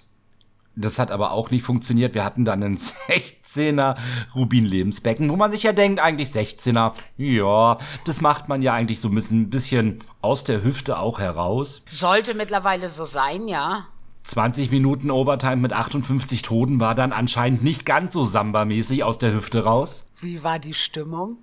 Das 0.77 0.99
hat 0.99 1.11
aber 1.11 1.33
auch 1.33 1.51
nicht 1.51 1.63
funktioniert. 1.63 2.15
Wir 2.15 2.25
hatten 2.25 2.45
dann 2.45 2.63
einen 2.63 2.77
16er 2.79 3.97
Rubin-Lebensbecken, 4.35 5.31
wo 5.31 5.37
man 5.37 5.51
sich 5.51 5.63
ja 5.63 5.73
denkt, 5.73 6.01
eigentlich 6.01 6.29
16er, 6.31 6.93
ja, 7.17 7.79
das 8.05 8.21
macht 8.21 8.49
man 8.49 8.63
ja 8.63 8.73
eigentlich 8.75 9.01
so 9.01 9.09
ein 9.09 9.51
bisschen 9.51 9.99
aus 10.21 10.45
der 10.45 10.65
Hüfte 10.65 10.99
auch 10.99 11.21
heraus. 11.21 11.85
Sollte 11.89 12.35
mittlerweile 12.35 12.89
so 12.89 13.05
sein, 13.05 13.47
ja. 13.49 13.87
20 14.25 14.71
Minuten 14.71 15.11
Overtime 15.11 15.57
mit 15.57 15.75
58 15.75 16.41
Toten 16.43 16.81
war 16.81 16.95
dann 16.95 17.13
anscheinend 17.13 17.63
nicht 17.63 17.85
ganz 17.85 18.15
so 18.15 18.25
Samba-mäßig 18.25 19.05
aus 19.05 19.19
der 19.19 19.35
Hüfte 19.35 19.65
raus. 19.65 20.09
Wie 20.21 20.43
war 20.43 20.59
die 20.59 20.73
Stimmung? 20.73 21.37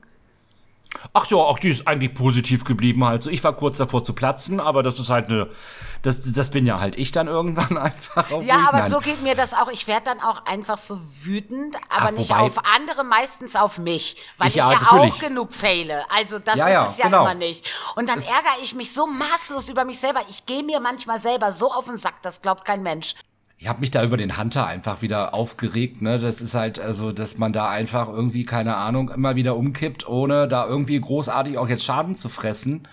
Ach 1.14 1.26
ja, 1.28 1.38
auch 1.38 1.60
die 1.60 1.70
ist 1.70 1.88
eigentlich 1.88 2.14
positiv 2.14 2.64
geblieben 2.64 3.04
halt. 3.04 3.24
So, 3.24 3.30
ich 3.30 3.44
war 3.44 3.54
kurz 3.54 3.78
davor 3.78 4.04
zu 4.04 4.14
platzen, 4.14 4.60
aber 4.60 4.84
das 4.84 5.00
ist 5.00 5.10
halt 5.10 5.28
eine, 5.28 5.50
das, 6.04 6.32
das 6.32 6.50
bin 6.52 6.66
ja 6.66 6.80
halt 6.80 6.98
ich 6.98 7.12
dann 7.12 7.28
irgendwann 7.28 7.78
einfach. 7.78 8.30
ja, 8.42 8.68
aber 8.68 8.80
Nein. 8.80 8.92
so 8.92 9.00
geht 9.00 9.24
mir 9.24 9.36
das 9.36 9.54
auch. 9.54 9.70
Ich 9.70 9.88
werde 9.88 10.06
dann 10.06 10.22
auch 10.22 10.46
einfach 10.46 10.78
so 10.78 11.00
wütend, 11.22 11.76
aber 11.90 12.08
Ach, 12.08 12.12
nicht 12.12 12.30
wobei, 12.30 12.42
auf 12.42 12.58
andere, 12.66 13.04
meistens 13.04 13.56
auf 13.56 13.78
mich, 13.78 14.18
weil 14.38 14.50
ich, 14.50 14.56
ich 14.56 14.60
ja, 14.60 14.72
ja 14.72 14.80
auch 14.92 15.20
genug 15.20 15.54
fehle. 15.54 16.06
Also 16.10 16.40
das 16.40 16.56
ja, 16.56 16.68
ist 16.68 16.74
ja, 16.74 16.86
es 16.86 16.98
ja 16.98 17.06
genau. 17.06 17.22
immer 17.24 17.36
nicht. 17.36 17.66
Und 17.96 18.08
dann 18.08 18.16
das 18.16 18.26
ärgere 18.26 18.64
ich 18.64 18.74
mich 18.76 18.94
so 18.94 19.08
maßlos 19.08 19.70
über 19.70 19.86
mich 19.86 20.00
selber. 20.00 20.22
Ich 20.30 20.46
gehe 20.46 20.64
mir 20.64 20.80
manchmal 20.80 21.20
selber 21.20 21.52
so 21.52 21.72
auf 21.72 21.86
den 21.86 21.98
Sack, 21.98 22.22
das 22.22 22.42
glaubt 22.42 22.66
kein 22.66 22.84
Mensch 22.84 23.16
ich 23.62 23.68
habe 23.68 23.82
mich 23.82 23.92
da 23.92 24.04
über 24.04 24.18
den 24.18 24.40
Hunter 24.40 24.66
einfach 24.66 25.04
wieder 25.04 25.36
aufgeregt. 25.36 26.02
Ne? 26.02 26.18
Das 26.18 26.42
ist 26.42 26.56
halt, 26.56 26.80
also, 26.80 27.12
dass 27.12 27.38
man 27.38 27.54
da 27.54 27.70
einfach 27.70 28.10
irgendwie, 28.10 28.44
keine 28.44 28.76
Ahnung, 28.76 29.10
immer 29.10 29.36
wieder 29.36 29.56
umkippt, 29.56 30.10
ohne 30.10 30.48
da 30.48 30.66
irgendwie 30.66 31.00
großartig 31.00 31.60
auch 31.60 31.70
jetzt 31.70 31.86
Schaden 31.86 32.16
zu 32.16 32.28
fressen. 32.28 32.88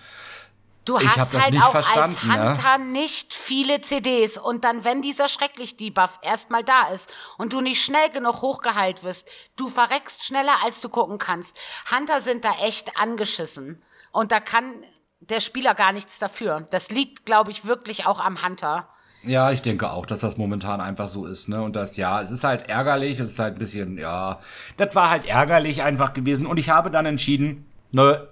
Du 0.85 0.97
ich 0.97 1.07
hast 1.07 1.33
halt 1.33 1.59
auch 1.59 1.73
als 1.73 2.23
ne? 2.23 2.33
Hunter 2.35 2.77
ne? 2.77 2.85
nicht 2.85 3.33
viele 3.33 3.81
CDs 3.81 4.37
und 4.37 4.63
dann, 4.63 4.83
wenn 4.83 5.01
dieser 5.01 5.27
schrecklich 5.27 5.75
Debuff 5.75 6.19
erstmal 6.21 6.63
da 6.63 6.89
ist 6.89 7.09
und 7.39 7.53
du 7.53 7.61
nicht 7.61 7.83
schnell 7.83 8.11
genug 8.11 8.43
hochgeheilt 8.43 9.03
wirst, 9.03 9.27
du 9.55 9.69
verreckst 9.69 10.23
schneller, 10.23 10.53
als 10.63 10.81
du 10.81 10.89
gucken 10.89 11.17
kannst. 11.17 11.57
Hunter 11.91 12.19
sind 12.19 12.45
da 12.45 12.53
echt 12.61 12.95
angeschissen 12.95 13.81
und 14.11 14.31
da 14.31 14.39
kann 14.39 14.83
der 15.19 15.39
Spieler 15.39 15.73
gar 15.73 15.93
nichts 15.93 16.19
dafür. 16.19 16.67
Das 16.69 16.91
liegt, 16.91 17.25
glaube 17.25 17.49
ich, 17.49 17.65
wirklich 17.65 18.05
auch 18.05 18.19
am 18.19 18.43
Hunter. 18.43 18.87
Ja, 19.23 19.51
ich 19.51 19.61
denke 19.61 19.91
auch, 19.91 20.05
dass 20.05 20.21
das 20.21 20.37
momentan 20.37 20.79
einfach 20.79 21.07
so 21.07 21.25
ist, 21.25 21.49
ne? 21.49 21.61
Und 21.61 21.75
das, 21.75 21.97
ja, 21.97 22.21
es 22.21 22.31
ist 22.31 22.43
halt 22.45 22.69
ärgerlich, 22.69 23.19
es 23.19 23.31
ist 23.31 23.39
halt 23.39 23.55
ein 23.55 23.59
bisschen, 23.59 23.97
ja, 23.97 24.39
das 24.77 24.95
war 24.95 25.09
halt 25.09 25.27
ärgerlich 25.27 25.81
einfach 25.83 26.13
gewesen. 26.13 26.45
Und 26.45 26.57
ich 26.57 26.69
habe 26.69 26.89
dann 26.89 27.05
entschieden, 27.05 27.65
ne, 27.91 28.27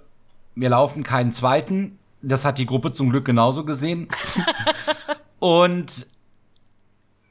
wir 0.54 0.70
laufen 0.70 1.02
keinen 1.02 1.32
zweiten. 1.32 1.98
Das 2.22 2.44
hat 2.44 2.58
die 2.58 2.66
Gruppe 2.66 2.92
zum 2.92 3.10
Glück 3.10 3.24
genauso 3.24 3.64
gesehen. 3.64 4.08
Und 5.38 6.06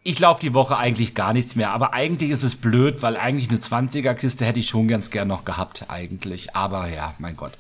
ich 0.04 0.20
laufe 0.20 0.40
die 0.40 0.54
Woche 0.54 0.78
eigentlich 0.78 1.16
gar 1.16 1.34
nichts 1.34 1.56
mehr. 1.56 1.72
Aber 1.72 1.94
eigentlich 1.94 2.30
ist 2.30 2.44
es 2.44 2.56
blöd, 2.56 3.02
weil 3.02 3.18
eigentlich 3.18 3.50
eine 3.50 3.60
20er-Kiste 3.60 4.46
hätte 4.46 4.60
ich 4.60 4.70
schon 4.70 4.88
ganz 4.88 5.10
gern 5.10 5.28
noch 5.28 5.44
gehabt, 5.44 5.86
eigentlich. 5.90 6.56
Aber 6.56 6.88
ja, 6.88 7.16
mein 7.20 7.36
Gott. 7.36 7.54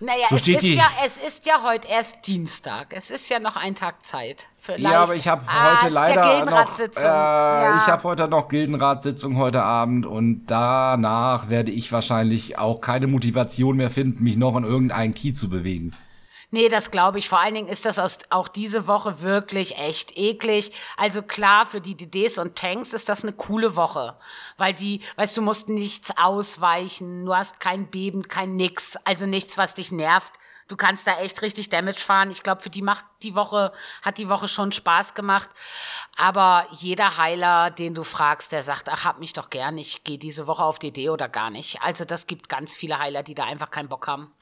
Naja, 0.00 0.26
so 0.30 0.36
es, 0.36 0.46
ist 0.46 0.62
ja, 0.62 0.88
es 1.04 1.16
ist 1.18 1.46
ja 1.46 1.62
heute 1.64 1.88
erst 1.88 2.26
Dienstag. 2.26 2.88
Es 2.90 3.10
ist 3.10 3.28
ja 3.30 3.40
noch 3.40 3.56
ein 3.56 3.74
Tag 3.74 4.06
Zeit. 4.06 4.46
Vielleicht. 4.60 4.84
Ja, 4.84 5.02
aber 5.02 5.14
ich 5.14 5.26
habe 5.26 5.42
ah, 5.46 5.72
heute 5.72 5.92
leider 5.92 6.44
noch. 6.44 6.78
Äh, 6.78 6.88
ja. 7.02 7.76
Ich 7.78 7.86
habe 7.86 8.02
heute 8.04 8.28
noch 8.28 8.48
Gildenratssitzung 8.48 9.36
heute 9.36 9.62
Abend 9.62 10.06
und 10.06 10.46
danach 10.46 11.48
werde 11.48 11.70
ich 11.70 11.90
wahrscheinlich 11.90 12.58
auch 12.58 12.80
keine 12.80 13.06
Motivation 13.06 13.76
mehr 13.76 13.90
finden, 13.90 14.22
mich 14.22 14.36
noch 14.36 14.56
in 14.56 14.64
irgendeinen 14.64 15.14
Key 15.14 15.32
zu 15.32 15.48
bewegen. 15.48 15.92
Nee, 16.50 16.70
das 16.70 16.90
glaube 16.90 17.18
ich. 17.18 17.28
Vor 17.28 17.40
allen 17.40 17.54
Dingen 17.54 17.68
ist 17.68 17.84
das 17.84 17.98
auch 18.30 18.48
diese 18.48 18.86
Woche 18.86 19.20
wirklich 19.20 19.76
echt 19.76 20.16
eklig. 20.16 20.72
Also 20.96 21.20
klar, 21.20 21.66
für 21.66 21.82
die 21.82 21.94
DDs 21.94 22.38
und 22.38 22.56
Tanks 22.56 22.94
ist 22.94 23.10
das 23.10 23.22
eine 23.22 23.34
coole 23.34 23.76
Woche. 23.76 24.16
Weil 24.56 24.72
die, 24.72 25.02
weißt 25.16 25.36
du, 25.36 25.42
musst 25.42 25.68
nichts 25.68 26.16
ausweichen, 26.16 27.26
du 27.26 27.34
hast 27.34 27.60
kein 27.60 27.90
Beben, 27.90 28.22
kein 28.22 28.56
Nix, 28.56 28.96
also 29.04 29.26
nichts, 29.26 29.58
was 29.58 29.74
dich 29.74 29.92
nervt. 29.92 30.32
Du 30.68 30.76
kannst 30.76 31.06
da 31.06 31.18
echt 31.18 31.40
richtig 31.42 31.68
Damage 31.68 32.00
fahren. 32.00 32.30
Ich 32.30 32.42
glaube, 32.42 32.62
für 32.62 32.70
die 32.70 32.82
macht 32.82 33.04
die 33.22 33.34
Woche, 33.34 33.72
hat 34.02 34.16
die 34.18 34.28
Woche 34.28 34.48
schon 34.48 34.72
Spaß 34.72 35.14
gemacht. 35.14 35.50
Aber 36.16 36.66
jeder 36.72 37.18
Heiler, 37.18 37.70
den 37.70 37.94
du 37.94 38.04
fragst, 38.04 38.52
der 38.52 38.62
sagt, 38.62 38.88
ach, 38.88 39.04
hab 39.04 39.18
mich 39.18 39.32
doch 39.34 39.50
gern, 39.50 39.76
ich 39.78 40.04
gehe 40.04 40.18
diese 40.18 40.46
Woche 40.46 40.64
auf 40.64 40.78
DD 40.78 41.10
oder 41.10 41.28
gar 41.28 41.50
nicht. 41.50 41.82
Also 41.82 42.04
das 42.04 42.26
gibt 42.26 42.48
ganz 42.48 42.74
viele 42.74 42.98
Heiler, 42.98 43.22
die 43.22 43.34
da 43.34 43.44
einfach 43.44 43.70
keinen 43.70 43.88
Bock 43.88 44.06
haben. 44.06 44.32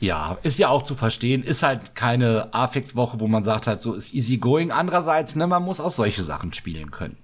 Ja, 0.00 0.38
ist 0.42 0.58
ja 0.58 0.68
auch 0.68 0.82
zu 0.82 0.94
verstehen, 0.94 1.42
ist 1.42 1.62
halt 1.62 1.94
keine 1.94 2.48
Afix-Woche, 2.52 3.18
wo 3.20 3.26
man 3.26 3.42
sagt 3.42 3.66
halt 3.66 3.80
so, 3.80 3.94
ist 3.94 4.14
easy 4.14 4.38
going. 4.38 4.70
Andererseits, 4.70 5.34
ne, 5.34 5.46
man 5.46 5.64
muss 5.64 5.80
auch 5.80 5.90
solche 5.90 6.22
Sachen 6.22 6.52
spielen 6.52 6.90
können. 6.90 7.16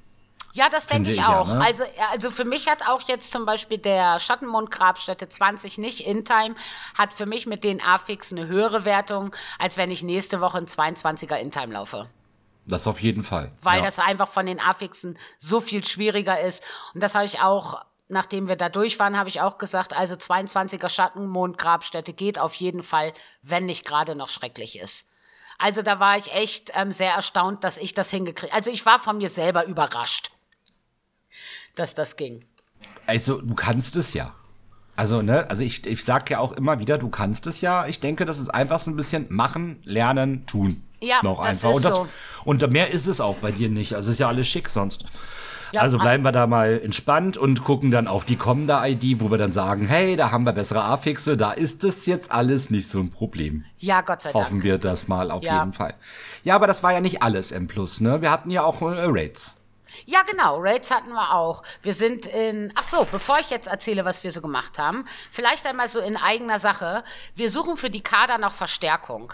Ja, 0.55 0.69
das 0.69 0.87
denke 0.87 1.11
ich, 1.11 1.19
ich, 1.19 1.25
auch. 1.25 1.49
Ja, 1.49 1.55
ne? 1.55 1.65
also, 1.65 1.85
also 2.13 2.31
für 2.31 2.45
mich 2.45 2.69
hat 2.69 2.87
auch 2.87 3.03
jetzt 3.09 3.33
zum 3.33 3.45
Beispiel 3.45 3.79
der 3.79 4.21
Schattenmond-Grabstätte 4.21 5.29
20 5.29 5.79
nicht 5.79 6.07
in 6.07 6.25
Time, 6.25 6.55
hat 6.97 7.13
für 7.13 7.27
mich 7.27 7.47
mit 7.47 7.65
den 7.65 7.81
Afix 7.81 8.31
eine 8.31 8.47
höhere 8.47 8.85
Wertung, 8.85 9.35
als 9.59 9.77
wenn 9.77 9.91
ich 9.91 10.05
nächste 10.05 10.41
Woche 10.41 10.59
ein 10.59 10.67
22er 10.67 11.37
in 11.37 11.51
Time 11.51 11.73
laufe. 11.73 12.09
Das 12.67 12.87
auf 12.87 13.01
jeden 13.01 13.25
Fall. 13.25 13.51
Weil 13.63 13.81
ja. 13.81 13.85
das 13.85 13.99
einfach 13.99 14.29
von 14.29 14.47
den 14.47 14.61
Affixen 14.61 15.19
so 15.39 15.61
viel 15.61 15.85
schwieriger 15.85 16.41
ist. 16.41 16.63
Und 16.95 17.03
das 17.03 17.17
habe 17.17 17.25
ich 17.25 17.41
auch 17.41 17.85
nachdem 18.15 18.49
wir 18.49 18.57
da 18.57 18.71
durch 18.71 18.99
waren, 18.99 19.19
habe 19.19 19.29
ich 19.29 19.43
auch 19.43 19.59
gesagt, 19.59 19.93
also 19.93 20.15
22er 20.15 20.89
Schattenmond-Grabstätte 20.89 22.15
geht 22.15 22.39
auf 22.39 22.55
jeden 22.55 22.83
Fall, 22.83 23.13
wenn 23.43 23.67
nicht 23.67 23.85
gerade 23.85 24.15
noch 24.15 24.31
schrecklich 24.31 24.79
ist. 24.79 25.07
Also 25.59 25.83
da 25.83 26.01
war 26.01 26.17
ich 26.17 26.33
echt 26.33 26.71
ähm, 26.75 26.93
sehr 26.93 27.13
erstaunt, 27.13 27.63
dass 27.63 27.77
ich 27.77 27.93
das 27.93 28.11
hingekriegt 28.11 28.55
Also 28.55 28.71
ich 28.71 28.87
war 28.87 28.99
von 28.99 29.19
mir 29.19 29.31
selber 29.31 29.67
überrascht, 29.67 30.31
dass 31.75 31.95
das 31.95 32.17
ging. 32.17 32.45
Also 33.07 33.43
du 33.43 33.55
kannst 33.55 33.97
es 33.97 34.15
ja. 34.15 34.35
Also, 34.97 35.23
ne, 35.23 35.51
also 35.51 35.65
ich, 35.65 35.85
ich 35.87 36.05
sag 36.05 36.31
ja 36.31 36.39
auch 36.39 36.53
immer 36.53 36.79
wieder, 36.79 36.99
du 36.99 37.09
kannst 37.09 37.49
es 37.49 37.61
ja. 37.61 37.87
Ich 37.87 37.99
denke, 37.99 38.25
das 38.25 38.39
ist 38.39 38.49
einfach 38.49 38.81
so 38.81 38.93
ein 38.93 38.97
bisschen 38.97 39.27
machen, 39.29 39.81
lernen, 39.85 40.47
tun. 40.47 40.85
Ja, 41.01 41.21
noch 41.23 41.39
das 41.45 41.65
einfach. 41.65 41.71
Ist 41.71 41.77
und, 41.77 41.85
das, 41.85 41.95
so. 41.95 42.09
und 42.45 42.71
mehr 42.71 42.91
ist 42.93 43.09
es 43.09 43.21
auch 43.21 43.37
bei 43.37 43.51
dir 43.51 43.69
nicht. 43.69 43.95
Also 43.95 44.13
ist 44.13 44.21
ja 44.21 44.29
alles 44.29 44.47
schick 44.47 44.69
sonst. 44.69 45.05
Ja, 45.75 45.81
also 45.81 45.99
bleiben 45.99 46.23
wir 46.23 46.31
da 46.31 46.47
mal 46.47 46.81
entspannt 46.85 47.37
und 47.37 47.63
gucken 47.63 47.91
dann 47.91 48.07
auf 48.07 48.25
die 48.25 48.37
kommende 48.37 48.81
ID, 48.85 49.21
wo 49.21 49.33
wir 49.33 49.39
dann 49.39 49.53
sagen, 49.53 49.87
hey, 49.87 50.15
da 50.15 50.31
haben 50.31 50.45
wir 50.45 50.53
bessere 50.53 50.85
Affixe, 50.85 51.37
da 51.37 51.51
ist 51.51 51.83
das 51.83 52.07
jetzt 52.07 52.31
alles 52.31 52.71
nicht 52.71 52.89
so 52.89 53.01
ein 53.01 53.11
Problem. 53.11 53.65
Ja, 53.79 54.01
Gott 54.01 54.23
sei 54.23 54.31
Dank. 54.31 54.45
Hoffen 54.45 54.63
wir 54.63 54.79
das 54.79 55.09
mal 55.09 55.33
auf 55.33 55.43
ja. 55.43 55.59
jeden 55.59 55.73
Fall. 55.73 55.95
Ja, 56.45 56.55
aber 56.55 56.69
das 56.69 56.85
war 56.85 56.93
ja 56.93 57.01
nicht 57.01 57.23
alles 57.23 57.51
M+, 57.51 57.67
ne? 57.99 58.23
Wir 58.23 58.31
hatten 58.31 58.51
ja 58.51 58.63
auch 58.63 58.83
äh, 58.83 58.87
Raids. 58.87 59.57
Ja, 60.07 60.23
genau, 60.23 60.59
Raids 60.61 60.91
hatten 60.91 61.13
wir 61.13 61.35
auch. 61.35 61.63
Wir 61.83 61.95
sind 61.95 62.27
in, 62.27 62.73
ach 62.75 62.85
so, 62.85 63.07
bevor 63.11 63.39
ich 63.41 63.51
jetzt 63.51 63.67
erzähle, 63.67 64.05
was 64.05 64.23
wir 64.23 64.33
so 64.33 64.41
gemacht 64.41 64.79
haben, 64.79 65.07
vielleicht 65.33 65.67
einmal 65.67 65.89
so 65.89 66.01
in 66.01 66.17
eigener 66.17 66.59
Sache. 66.59 67.05
Wir 67.35 67.51
suchen 67.51 67.77
für 67.77 67.91
die 67.91 68.03
Kader 68.03 68.39
noch 68.39 68.53
Verstärkung. 68.53 69.33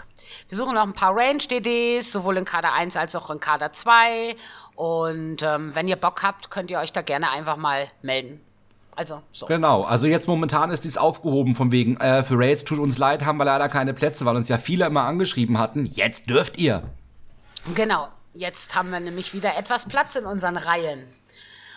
Wir 0.49 0.57
suchen 0.57 0.75
noch 0.75 0.83
ein 0.83 0.93
paar 0.93 1.15
Range-DDs, 1.15 2.11
sowohl 2.11 2.37
in 2.37 2.45
Kader 2.45 2.73
1 2.73 2.95
als 2.95 3.15
auch 3.15 3.29
in 3.29 3.39
Kader 3.39 3.73
2 3.73 4.35
und 4.81 5.43
ähm, 5.43 5.75
wenn 5.75 5.87
ihr 5.87 5.95
Bock 5.95 6.23
habt, 6.23 6.49
könnt 6.49 6.71
ihr 6.71 6.79
euch 6.79 6.91
da 6.91 7.03
gerne 7.03 7.29
einfach 7.29 7.55
mal 7.55 7.87
melden. 8.01 8.41
Also, 8.95 9.21
so. 9.31 9.45
Genau, 9.45 9.83
also 9.83 10.07
jetzt 10.07 10.27
momentan 10.27 10.71
ist 10.71 10.85
dies 10.85 10.97
aufgehoben 10.97 11.55
von 11.55 11.71
wegen, 11.71 11.97
äh, 11.97 12.23
für 12.23 12.33
Raids 12.39 12.65
tut 12.65 12.79
uns 12.79 12.97
leid, 12.97 13.23
haben 13.23 13.37
wir 13.37 13.45
leider 13.45 13.69
keine 13.69 13.93
Plätze, 13.93 14.25
weil 14.25 14.35
uns 14.35 14.49
ja 14.49 14.57
viele 14.57 14.87
immer 14.87 15.03
angeschrieben 15.03 15.59
hatten. 15.59 15.85
Jetzt 15.85 16.31
dürft 16.31 16.57
ihr. 16.57 16.81
Genau, 17.75 18.07
jetzt 18.33 18.73
haben 18.73 18.89
wir 18.89 18.99
nämlich 18.99 19.35
wieder 19.35 19.55
etwas 19.55 19.85
Platz 19.85 20.15
in 20.15 20.25
unseren 20.25 20.57
Reihen. 20.57 21.03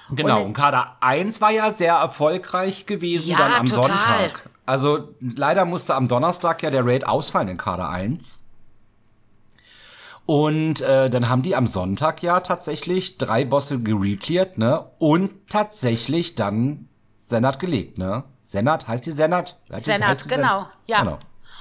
Genau, 0.08 0.38
und, 0.38 0.46
und 0.46 0.52
Kader 0.54 0.96
1 1.00 1.42
war 1.42 1.50
ja 1.50 1.70
sehr 1.72 1.96
erfolgreich 1.96 2.86
gewesen 2.86 3.32
ja, 3.32 3.36
dann 3.36 3.52
am 3.52 3.66
total. 3.66 3.82
Sonntag. 3.82 4.48
Also 4.64 5.10
leider 5.20 5.66
musste 5.66 5.94
am 5.94 6.08
Donnerstag 6.08 6.62
ja 6.62 6.70
der 6.70 6.86
Raid 6.86 7.06
ausfallen 7.06 7.48
in 7.48 7.58
Kader 7.58 7.90
1. 7.90 8.43
Und 10.26 10.80
äh, 10.80 11.10
dann 11.10 11.28
haben 11.28 11.42
die 11.42 11.54
am 11.54 11.66
Sonntag 11.66 12.22
ja 12.22 12.40
tatsächlich 12.40 13.18
drei 13.18 13.44
Bosse 13.44 13.78
gerecleart, 13.80 14.56
ne? 14.56 14.86
Und 14.98 15.30
tatsächlich 15.48 16.34
dann 16.34 16.88
Senat 17.18 17.58
gelegt, 17.58 17.98
ne? 17.98 18.24
Senat, 18.42 18.88
heißt 18.88 19.04
die 19.06 19.12
Senat? 19.12 19.58
Heißt 19.70 19.86
Senat, 19.86 20.24
die, 20.24 20.28
genau, 20.28 20.60
Sen 20.60 20.68
ja. 20.86 21.00
Genau. 21.02 21.18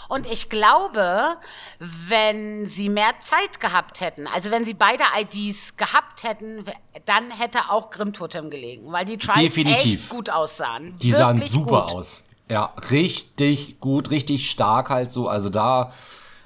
Und 0.10 0.28
ich 0.28 0.50
glaube, 0.50 1.38
wenn 1.80 2.66
sie 2.68 2.90
mehr 2.90 3.14
Zeit 3.20 3.60
gehabt 3.60 4.00
hätten, 4.00 4.28
also 4.28 4.52
wenn 4.52 4.64
sie 4.64 4.74
beide 4.74 5.04
IDs 5.18 5.76
gehabt 5.76 6.24
hätten, 6.24 6.64
dann 7.06 7.32
hätte 7.32 7.70
auch 7.70 7.90
Grimtotem 7.90 8.50
gelegen, 8.50 8.92
weil 8.92 9.06
die 9.06 9.18
Trials 9.18 9.40
Definitiv. 9.40 10.02
echt 10.02 10.10
gut 10.10 10.30
aussahen. 10.30 10.98
Die 11.00 11.14
Wirklich 11.14 11.18
sahen 11.18 11.42
super 11.42 11.88
gut. 11.88 11.96
aus. 11.96 12.24
Ja, 12.50 12.74
richtig 12.92 13.80
gut, 13.80 14.12
richtig 14.12 14.50
stark 14.50 14.90
halt 14.90 15.12
so. 15.12 15.28
Also 15.28 15.50
da 15.50 15.94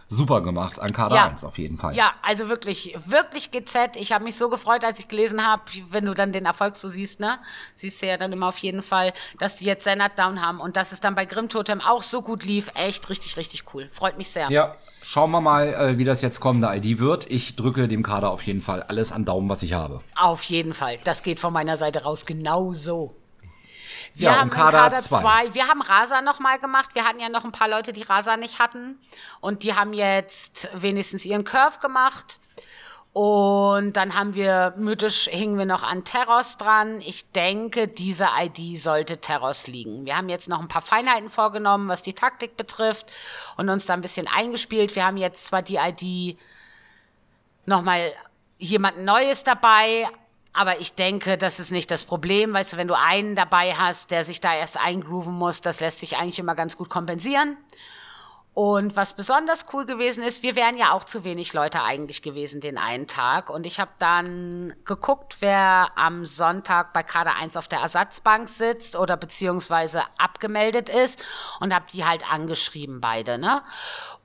super 0.09 0.41
gemacht 0.41 0.79
an 0.79 0.93
Kader 0.93 1.15
Ja. 1.15 1.25
1 1.27 1.43
auf 1.43 1.57
jeden 1.57 1.77
Fall. 1.77 1.95
Ja, 1.95 2.13
also 2.21 2.49
wirklich, 2.49 2.95
wirklich 3.05 3.51
GZ. 3.51 3.95
Ich 3.95 4.11
habe 4.11 4.23
mich 4.23 4.35
so 4.35 4.49
gefreut, 4.49 4.83
als 4.83 4.99
ich 4.99 5.07
gelesen 5.07 5.45
habe, 5.45 5.63
wenn 5.89 6.05
du 6.05 6.13
dann 6.13 6.31
den 6.31 6.45
Erfolg 6.45 6.75
so 6.75 6.89
siehst, 6.89 7.19
ne? 7.19 7.39
Siehst 7.75 8.01
du 8.01 8.07
ja 8.07 8.17
dann 8.17 8.31
immer 8.31 8.47
auf 8.47 8.57
jeden 8.59 8.81
Fall, 8.83 9.13
dass 9.39 9.57
die 9.57 9.65
jetzt 9.65 9.83
Senat 9.83 10.17
Down 10.17 10.41
haben 10.41 10.59
und 10.59 10.77
dass 10.77 10.91
es 10.91 10.99
dann 10.99 11.15
bei 11.15 11.25
Grimm 11.25 11.49
Totem 11.49 11.81
auch 11.81 12.03
so 12.03 12.21
gut 12.21 12.43
lief. 12.43 12.71
Echt 12.75 13.09
richtig, 13.09 13.37
richtig 13.37 13.63
cool. 13.73 13.89
Freut 13.91 14.17
mich 14.17 14.29
sehr. 14.29 14.49
Ja, 14.49 14.75
schauen 15.01 15.31
wir 15.31 15.41
mal, 15.41 15.67
äh, 15.73 15.97
wie 15.97 16.05
das 16.05 16.21
jetzt 16.21 16.39
kommende 16.39 16.69
ID 16.73 16.99
wird. 16.99 17.29
Ich 17.29 17.55
drücke 17.55 17.87
dem 17.87 18.03
Kader 18.03 18.31
auf 18.31 18.43
jeden 18.43 18.61
Fall 18.61 18.83
alles 18.83 19.11
an 19.11 19.25
Daumen, 19.25 19.49
was 19.49 19.63
ich 19.63 19.73
habe. 19.73 19.99
Auf 20.15 20.43
jeden 20.43 20.73
Fall. 20.73 20.97
Das 21.03 21.23
geht 21.23 21.39
von 21.39 21.51
meiner 21.53 21.77
Seite 21.77 22.03
raus 22.03 22.25
genau 22.25 22.73
so. 22.73 23.13
Wir 24.13 24.29
Ja, 24.31 24.39
haben 24.39 24.49
Kader 24.49 24.77
Kader 24.77 24.99
zwei. 24.99 25.21
2. 25.21 25.53
Wir 25.53 25.67
haben 25.67 25.81
Rasa 25.81 26.21
noch 26.21 26.39
mal 26.39 26.59
gemacht. 26.59 26.95
Wir 26.95 27.05
hatten 27.05 27.19
ja 27.19 27.29
noch 27.29 27.45
ein 27.45 27.51
paar 27.51 27.67
Leute, 27.67 27.93
die 27.93 28.03
Rasa 28.03 28.37
nicht 28.37 28.59
hatten. 28.59 28.99
Und 29.41 29.63
die 29.63 29.73
haben 29.75 29.93
jetzt 29.93 30.69
wenigstens 30.73 31.25
ihren 31.25 31.43
Curve 31.43 31.79
gemacht. 31.79 32.39
Und 33.13 33.93
dann 33.93 34.13
haben 34.13 34.35
wir, 34.35 34.75
mythisch 34.77 35.25
hingen 35.25 35.57
wir 35.57 35.65
noch 35.65 35.81
an 35.81 36.03
Terros 36.03 36.57
dran. 36.57 37.01
Ich 37.01 37.31
denke, 37.31 37.87
diese 37.87 38.27
ID 38.39 38.79
sollte 38.79 39.17
Terros 39.19 39.65
liegen. 39.65 40.05
Wir 40.05 40.15
haben 40.15 40.29
jetzt 40.29 40.47
noch 40.47 40.59
ein 40.61 40.67
paar 40.67 40.83
Feinheiten 40.83 41.31
vorgenommen, 41.31 41.87
was 41.87 42.03
die 42.03 42.13
Taktik 42.13 42.57
betrifft 42.57 43.07
und 43.55 43.69
uns 43.69 43.87
da 43.87 43.93
ein 43.95 44.01
bisschen 44.01 44.27
eingespielt. 44.27 44.95
Wir 44.95 45.05
haben 45.05 45.17
jetzt 45.17 45.45
zwar 45.47 45.63
die 45.63 45.77
ID 45.77 46.37
nochmal 47.65 48.13
jemand 48.59 48.99
Neues 49.03 49.43
dabei. 49.43 50.07
Aber 50.57 50.79
ich 50.79 50.95
denke, 50.95 51.37
das 51.37 51.59
ist 51.59 51.69
nicht 51.69 51.91
das 51.91 52.03
Problem. 52.03 52.51
Weißt 52.51 52.73
du, 52.73 52.77
wenn 52.77 52.87
du 52.87 52.97
einen 52.97 53.35
dabei 53.35 53.75
hast, 53.75 54.09
der 54.09 54.25
sich 54.25 54.41
da 54.41 54.55
erst 54.55 54.79
eingrooven 54.79 55.35
muss, 55.35 55.61
das 55.61 55.81
lässt 55.81 55.99
sich 55.99 56.17
eigentlich 56.17 56.39
immer 56.39 56.55
ganz 56.55 56.75
gut 56.75 56.89
kompensieren. 56.89 57.57
Und 58.55 58.95
was 58.95 59.13
besonders 59.13 59.67
cool 59.71 59.85
gewesen 59.85 60.23
ist, 60.23 60.41
wir 60.41 60.55
wären 60.55 60.75
ja 60.75 60.93
auch 60.93 61.03
zu 61.03 61.23
wenig 61.23 61.53
Leute 61.53 61.83
eigentlich 61.83 62.23
gewesen 62.23 62.59
den 62.59 62.79
einen 62.79 63.05
Tag. 63.05 63.51
Und 63.51 63.67
ich 63.67 63.79
habe 63.79 63.91
dann 63.99 64.73
geguckt, 64.83 65.37
wer 65.41 65.91
am 65.95 66.25
Sonntag 66.25 66.91
bei 66.91 67.03
Kader 67.03 67.35
1 67.35 67.55
auf 67.55 67.67
der 67.67 67.81
Ersatzbank 67.81 68.49
sitzt 68.49 68.95
oder 68.95 69.15
beziehungsweise 69.15 70.01
abgemeldet 70.17 70.89
ist 70.89 71.23
und 71.59 71.71
habe 71.71 71.85
die 71.93 72.03
halt 72.03 72.27
angeschrieben, 72.31 72.99
beide, 72.99 73.37
ne? 73.37 73.61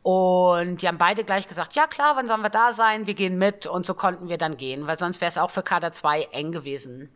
Und 0.02 0.82
die 0.82 0.88
haben 0.88 0.98
beide 0.98 1.22
gleich 1.22 1.46
gesagt, 1.46 1.74
ja 1.74 1.86
klar, 1.86 2.16
wann 2.16 2.26
sollen 2.26 2.42
wir 2.42 2.50
da 2.50 2.72
sein? 2.72 3.06
Wir 3.06 3.14
gehen 3.14 3.38
mit. 3.38 3.66
Und 3.66 3.86
so 3.86 3.94
konnten 3.94 4.28
wir 4.28 4.36
dann 4.38 4.56
gehen, 4.56 4.86
weil 4.86 4.98
sonst 4.98 5.20
wäre 5.20 5.28
es 5.28 5.38
auch 5.38 5.50
für 5.50 5.62
Kader 5.62 5.92
2 5.92 6.22
eng 6.32 6.50
gewesen. 6.50 7.10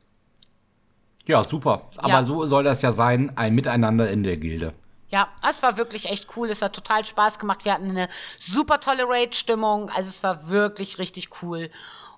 Ja, 1.27 1.43
super. 1.43 1.83
Aber 1.97 2.09
Ja. 2.09 2.25
so 2.25 2.47
soll 2.47 2.63
das 2.63 2.83
ja 2.83 2.93
sein, 2.93 3.33
ein 3.37 3.55
Miteinander 3.55 4.09
in 4.09 4.23
der 4.23 4.37
Gilde. 4.37 4.73
Ja, 5.09 5.29
es 5.49 5.63
war 5.63 5.77
wirklich 5.77 6.07
echt 6.07 6.37
cool. 6.37 6.51
Es 6.51 6.63
hat 6.63 6.73
total 6.75 7.05
Spaß 7.05 7.39
gemacht. 7.41 7.65
Wir 7.65 7.73
hatten 7.75 7.91
eine 7.91 8.09
super 8.39 8.79
tolle 8.81 9.05
Raid-Stimmung. 9.09 9.89
Also 9.91 10.09
es 10.09 10.23
war 10.23 10.49
wirklich 10.49 10.99
richtig 10.99 11.43
cool. 11.43 11.71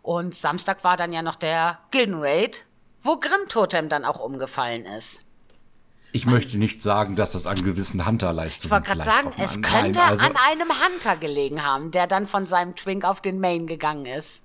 Und 0.03 0.35
Samstag 0.35 0.85
war 0.85 0.97
dann 0.99 1.13
ja 1.13 1.23
noch 1.23 1.35
der 1.37 1.79
Gilden-Raid, 1.91 2.65
wo 3.03 3.17
Grimm 3.19 3.49
Totem 3.49 3.89
dann 3.89 4.05
auch 4.05 4.19
umgefallen 4.21 4.85
ist. 4.87 5.25
Ich 6.13 6.25
möchte 6.25 6.59
nicht 6.59 6.81
sagen, 6.83 7.17
dass 7.17 7.33
das 7.33 7.47
an 7.47 7.63
gewissen 7.63 8.07
Hunter-Leistungen 8.07 8.67
Ich 8.67 8.71
wollte 8.71 8.87
gerade 8.87 9.03
sagen, 9.05 9.33
es 9.39 9.57
an- 9.57 9.63
könnte 9.63 9.99
Nein, 9.99 10.09
also- 10.09 10.25
an 10.25 10.33
einem 10.51 10.69
Hunter 10.71 11.17
gelegen 11.17 11.65
haben, 11.65 11.91
der 11.91 12.07
dann 12.07 12.27
von 12.27 12.47
seinem 12.47 12.75
Twink 12.77 13.05
auf 13.05 13.21
den 13.21 13.41
Main 13.41 13.67
gegangen 13.67 14.07
ist. 14.07 14.43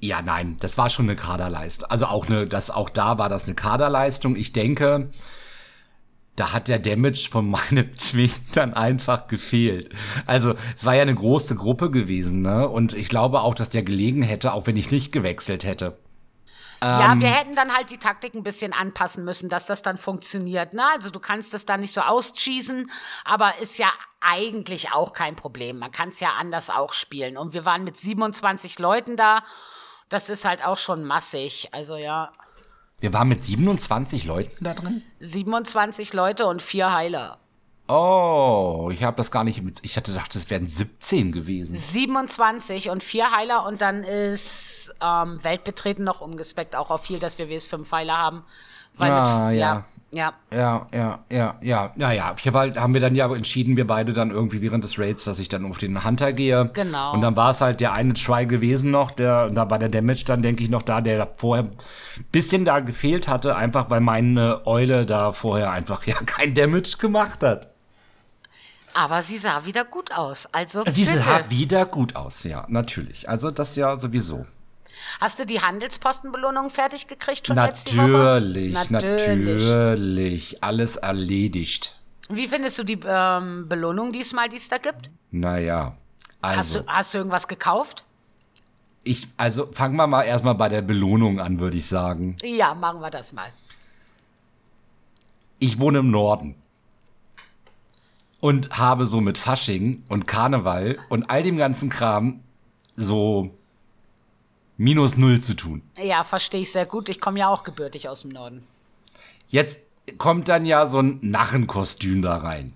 Ja, 0.00 0.20
nein, 0.22 0.56
das 0.60 0.76
war 0.76 0.90
schon 0.90 1.06
eine 1.06 1.16
Kaderleistung. 1.16 1.88
Also 1.88 2.06
auch 2.06 2.26
eine, 2.26 2.46
das 2.46 2.70
auch 2.70 2.90
da 2.90 3.16
war 3.18 3.28
das 3.28 3.44
eine 3.44 3.54
Kaderleistung. 3.54 4.36
Ich 4.36 4.52
denke, 4.52 5.10
da 6.36 6.52
hat 6.52 6.66
der 6.68 6.80
Damage 6.80 7.28
von 7.30 7.48
meinem 7.50 7.94
Twink 7.94 8.32
dann 8.52 8.74
einfach 8.74 9.28
gefehlt. 9.28 9.90
Also 10.26 10.56
es 10.76 10.84
war 10.84 10.94
ja 10.96 11.02
eine 11.02 11.14
große 11.14 11.54
Gruppe 11.54 11.90
gewesen, 11.90 12.42
ne? 12.42 12.68
Und 12.68 12.92
ich 12.92 13.08
glaube 13.08 13.40
auch, 13.40 13.54
dass 13.54 13.70
der 13.70 13.82
gelegen 13.84 14.22
hätte, 14.22 14.52
auch 14.52 14.66
wenn 14.66 14.76
ich 14.76 14.90
nicht 14.90 15.12
gewechselt 15.12 15.64
hätte. 15.64 15.96
Ja, 16.84 17.12
Ähm. 17.12 17.20
wir 17.20 17.28
hätten 17.28 17.54
dann 17.56 17.74
halt 17.74 17.90
die 17.90 17.98
Taktik 17.98 18.34
ein 18.34 18.42
bisschen 18.42 18.72
anpassen 18.72 19.24
müssen, 19.24 19.48
dass 19.48 19.66
das 19.66 19.82
dann 19.82 19.96
funktioniert. 19.96 20.74
Ne? 20.74 20.84
Also 20.92 21.10
du 21.10 21.18
kannst 21.20 21.54
das 21.54 21.64
dann 21.66 21.80
nicht 21.80 21.94
so 21.94 22.00
auscheesen, 22.02 22.90
aber 23.24 23.58
ist 23.60 23.78
ja 23.78 23.90
eigentlich 24.20 24.92
auch 24.92 25.12
kein 25.12 25.36
Problem. 25.36 25.78
Man 25.78 25.90
kann 25.92 26.08
es 26.08 26.20
ja 26.20 26.30
anders 26.38 26.70
auch 26.70 26.92
spielen. 26.92 27.36
Und 27.36 27.52
wir 27.54 27.64
waren 27.64 27.84
mit 27.84 27.96
27 27.96 28.78
Leuten 28.78 29.16
da. 29.16 29.42
Das 30.08 30.28
ist 30.28 30.44
halt 30.44 30.64
auch 30.64 30.78
schon 30.78 31.04
massig. 31.04 31.68
Also 31.72 31.96
ja, 31.96 32.32
Wir 33.00 33.12
waren 33.12 33.28
mit 33.28 33.42
27 33.44 34.24
Leuten 34.24 34.64
da 34.64 34.74
drin. 34.74 35.02
27 35.20 36.12
Leute 36.12 36.46
und 36.46 36.62
vier 36.62 36.92
Heiler. 36.92 37.38
Oh, 37.86 38.88
ich 38.92 39.02
habe 39.04 39.16
das 39.18 39.30
gar 39.30 39.44
nicht. 39.44 39.62
mit- 39.62 39.78
Ich 39.82 39.96
hatte 39.96 40.12
gedacht, 40.12 40.34
das 40.34 40.48
wären 40.48 40.68
17 40.68 41.32
gewesen. 41.32 41.76
27 41.76 42.88
und 42.90 43.02
vier 43.02 43.30
Heiler 43.30 43.66
und 43.66 43.80
dann 43.82 44.02
ist 44.04 44.92
ähm, 45.02 45.38
Weltbetreten 45.42 46.02
noch 46.04 46.20
umgespeckt, 46.22 46.76
auch 46.76 46.90
auf 46.90 47.02
viel, 47.02 47.18
dass 47.18 47.36
wir 47.38 47.46
WS5 47.48 47.90
Heiler 47.92 48.16
haben. 48.16 48.42
Weil 48.96 49.10
Ah, 49.10 49.48
mit, 49.50 49.58
ja. 49.58 49.84
ja. 50.12 50.32
Ja, 50.52 50.86
ja, 50.94 51.18
ja, 51.28 51.56
ja. 51.60 51.92
Naja, 51.96 52.34
hier 52.40 52.54
war, 52.54 52.72
haben 52.76 52.94
wir 52.94 53.00
dann 53.02 53.16
ja 53.16 53.30
entschieden, 53.34 53.76
wir 53.76 53.86
beide 53.86 54.12
dann 54.14 54.30
irgendwie 54.30 54.62
während 54.62 54.84
des 54.84 54.98
Raids, 54.98 55.24
dass 55.24 55.38
ich 55.40 55.48
dann 55.50 55.68
auf 55.68 55.76
den 55.78 56.04
Hunter 56.04 56.32
gehe. 56.32 56.70
Genau. 56.72 57.12
Und 57.12 57.20
dann 57.20 57.36
war 57.36 57.50
es 57.50 57.60
halt 57.60 57.80
der 57.80 57.92
eine 57.92 58.14
Try 58.14 58.46
gewesen 58.46 58.92
noch, 58.92 59.10
der, 59.10 59.46
und 59.50 59.56
da 59.56 59.68
war 59.68 59.78
der 59.80 59.88
Damage 59.90 60.22
dann, 60.24 60.40
denke 60.42 60.62
ich, 60.62 60.70
noch 60.70 60.82
da, 60.82 61.00
der 61.02 61.28
vorher 61.36 61.64
ein 61.64 62.24
bisschen 62.32 62.64
da 62.64 62.78
gefehlt 62.80 63.26
hatte, 63.28 63.56
einfach 63.56 63.90
weil 63.90 64.00
meine 64.00 64.62
Eule 64.66 65.04
da 65.04 65.32
vorher 65.32 65.70
einfach 65.72 66.04
ja 66.06 66.14
kein 66.24 66.54
Damage 66.54 66.96
gemacht 66.98 67.42
hat. 67.42 67.73
Aber 68.94 69.22
sie 69.22 69.38
sah 69.38 69.64
wieder 69.66 69.84
gut 69.84 70.12
aus. 70.12 70.46
Also 70.52 70.82
Sie 70.86 71.04
bitte. 71.04 71.18
sah 71.18 71.50
wieder 71.50 71.84
gut 71.86 72.16
aus, 72.16 72.44
ja, 72.44 72.64
natürlich. 72.68 73.28
Also 73.28 73.50
das 73.50 73.76
ja 73.76 73.98
sowieso. 73.98 74.46
Hast 75.20 75.38
du 75.38 75.46
die 75.46 75.60
Handelspostenbelohnung 75.60 76.70
fertig 76.70 77.06
gekriegt 77.06 77.46
schon 77.46 77.56
Woche? 77.56 77.72
Natürlich, 77.96 78.90
natürlich. 78.90 80.62
Alles 80.64 80.96
erledigt. 80.96 82.00
Wie 82.28 82.48
findest 82.48 82.78
du 82.78 82.84
die 82.84 82.98
ähm, 83.04 83.68
Belohnung 83.68 84.12
diesmal, 84.12 84.48
die 84.48 84.56
es 84.56 84.68
da 84.68 84.78
gibt? 84.78 85.10
Naja, 85.30 85.96
Hast, 86.42 86.76
also. 86.76 86.80
du, 86.80 86.86
hast 86.88 87.14
du 87.14 87.18
irgendwas 87.18 87.48
gekauft? 87.48 88.04
Ich, 89.02 89.28
also 89.36 89.68
fangen 89.72 89.96
wir 89.96 90.06
mal 90.06 90.22
erstmal 90.22 90.54
bei 90.54 90.68
der 90.68 90.82
Belohnung 90.82 91.40
an, 91.40 91.60
würde 91.60 91.76
ich 91.76 91.86
sagen. 91.86 92.36
Ja, 92.42 92.74
machen 92.74 93.00
wir 93.00 93.10
das 93.10 93.32
mal. 93.32 93.50
Ich 95.58 95.78
wohne 95.80 95.98
im 95.98 96.10
Norden. 96.10 96.56
Und 98.44 98.76
habe 98.76 99.06
so 99.06 99.22
mit 99.22 99.38
Fasching 99.38 100.02
und 100.10 100.26
Karneval 100.26 100.98
und 101.08 101.30
all 101.30 101.42
dem 101.42 101.56
ganzen 101.56 101.88
Kram 101.88 102.40
so 102.94 103.50
minus 104.76 105.16
null 105.16 105.40
zu 105.40 105.54
tun. 105.54 105.80
Ja, 105.96 106.24
verstehe 106.24 106.60
ich 106.60 106.70
sehr 106.70 106.84
gut. 106.84 107.08
Ich 107.08 107.22
komme 107.22 107.38
ja 107.38 107.48
auch 107.48 107.64
gebürtig 107.64 108.06
aus 108.06 108.20
dem 108.20 108.32
Norden. 108.32 108.66
Jetzt 109.48 109.80
kommt 110.18 110.50
dann 110.50 110.66
ja 110.66 110.86
so 110.86 111.00
ein 111.00 111.20
Narrenkostüm 111.22 112.20
da 112.20 112.36
rein. 112.36 112.74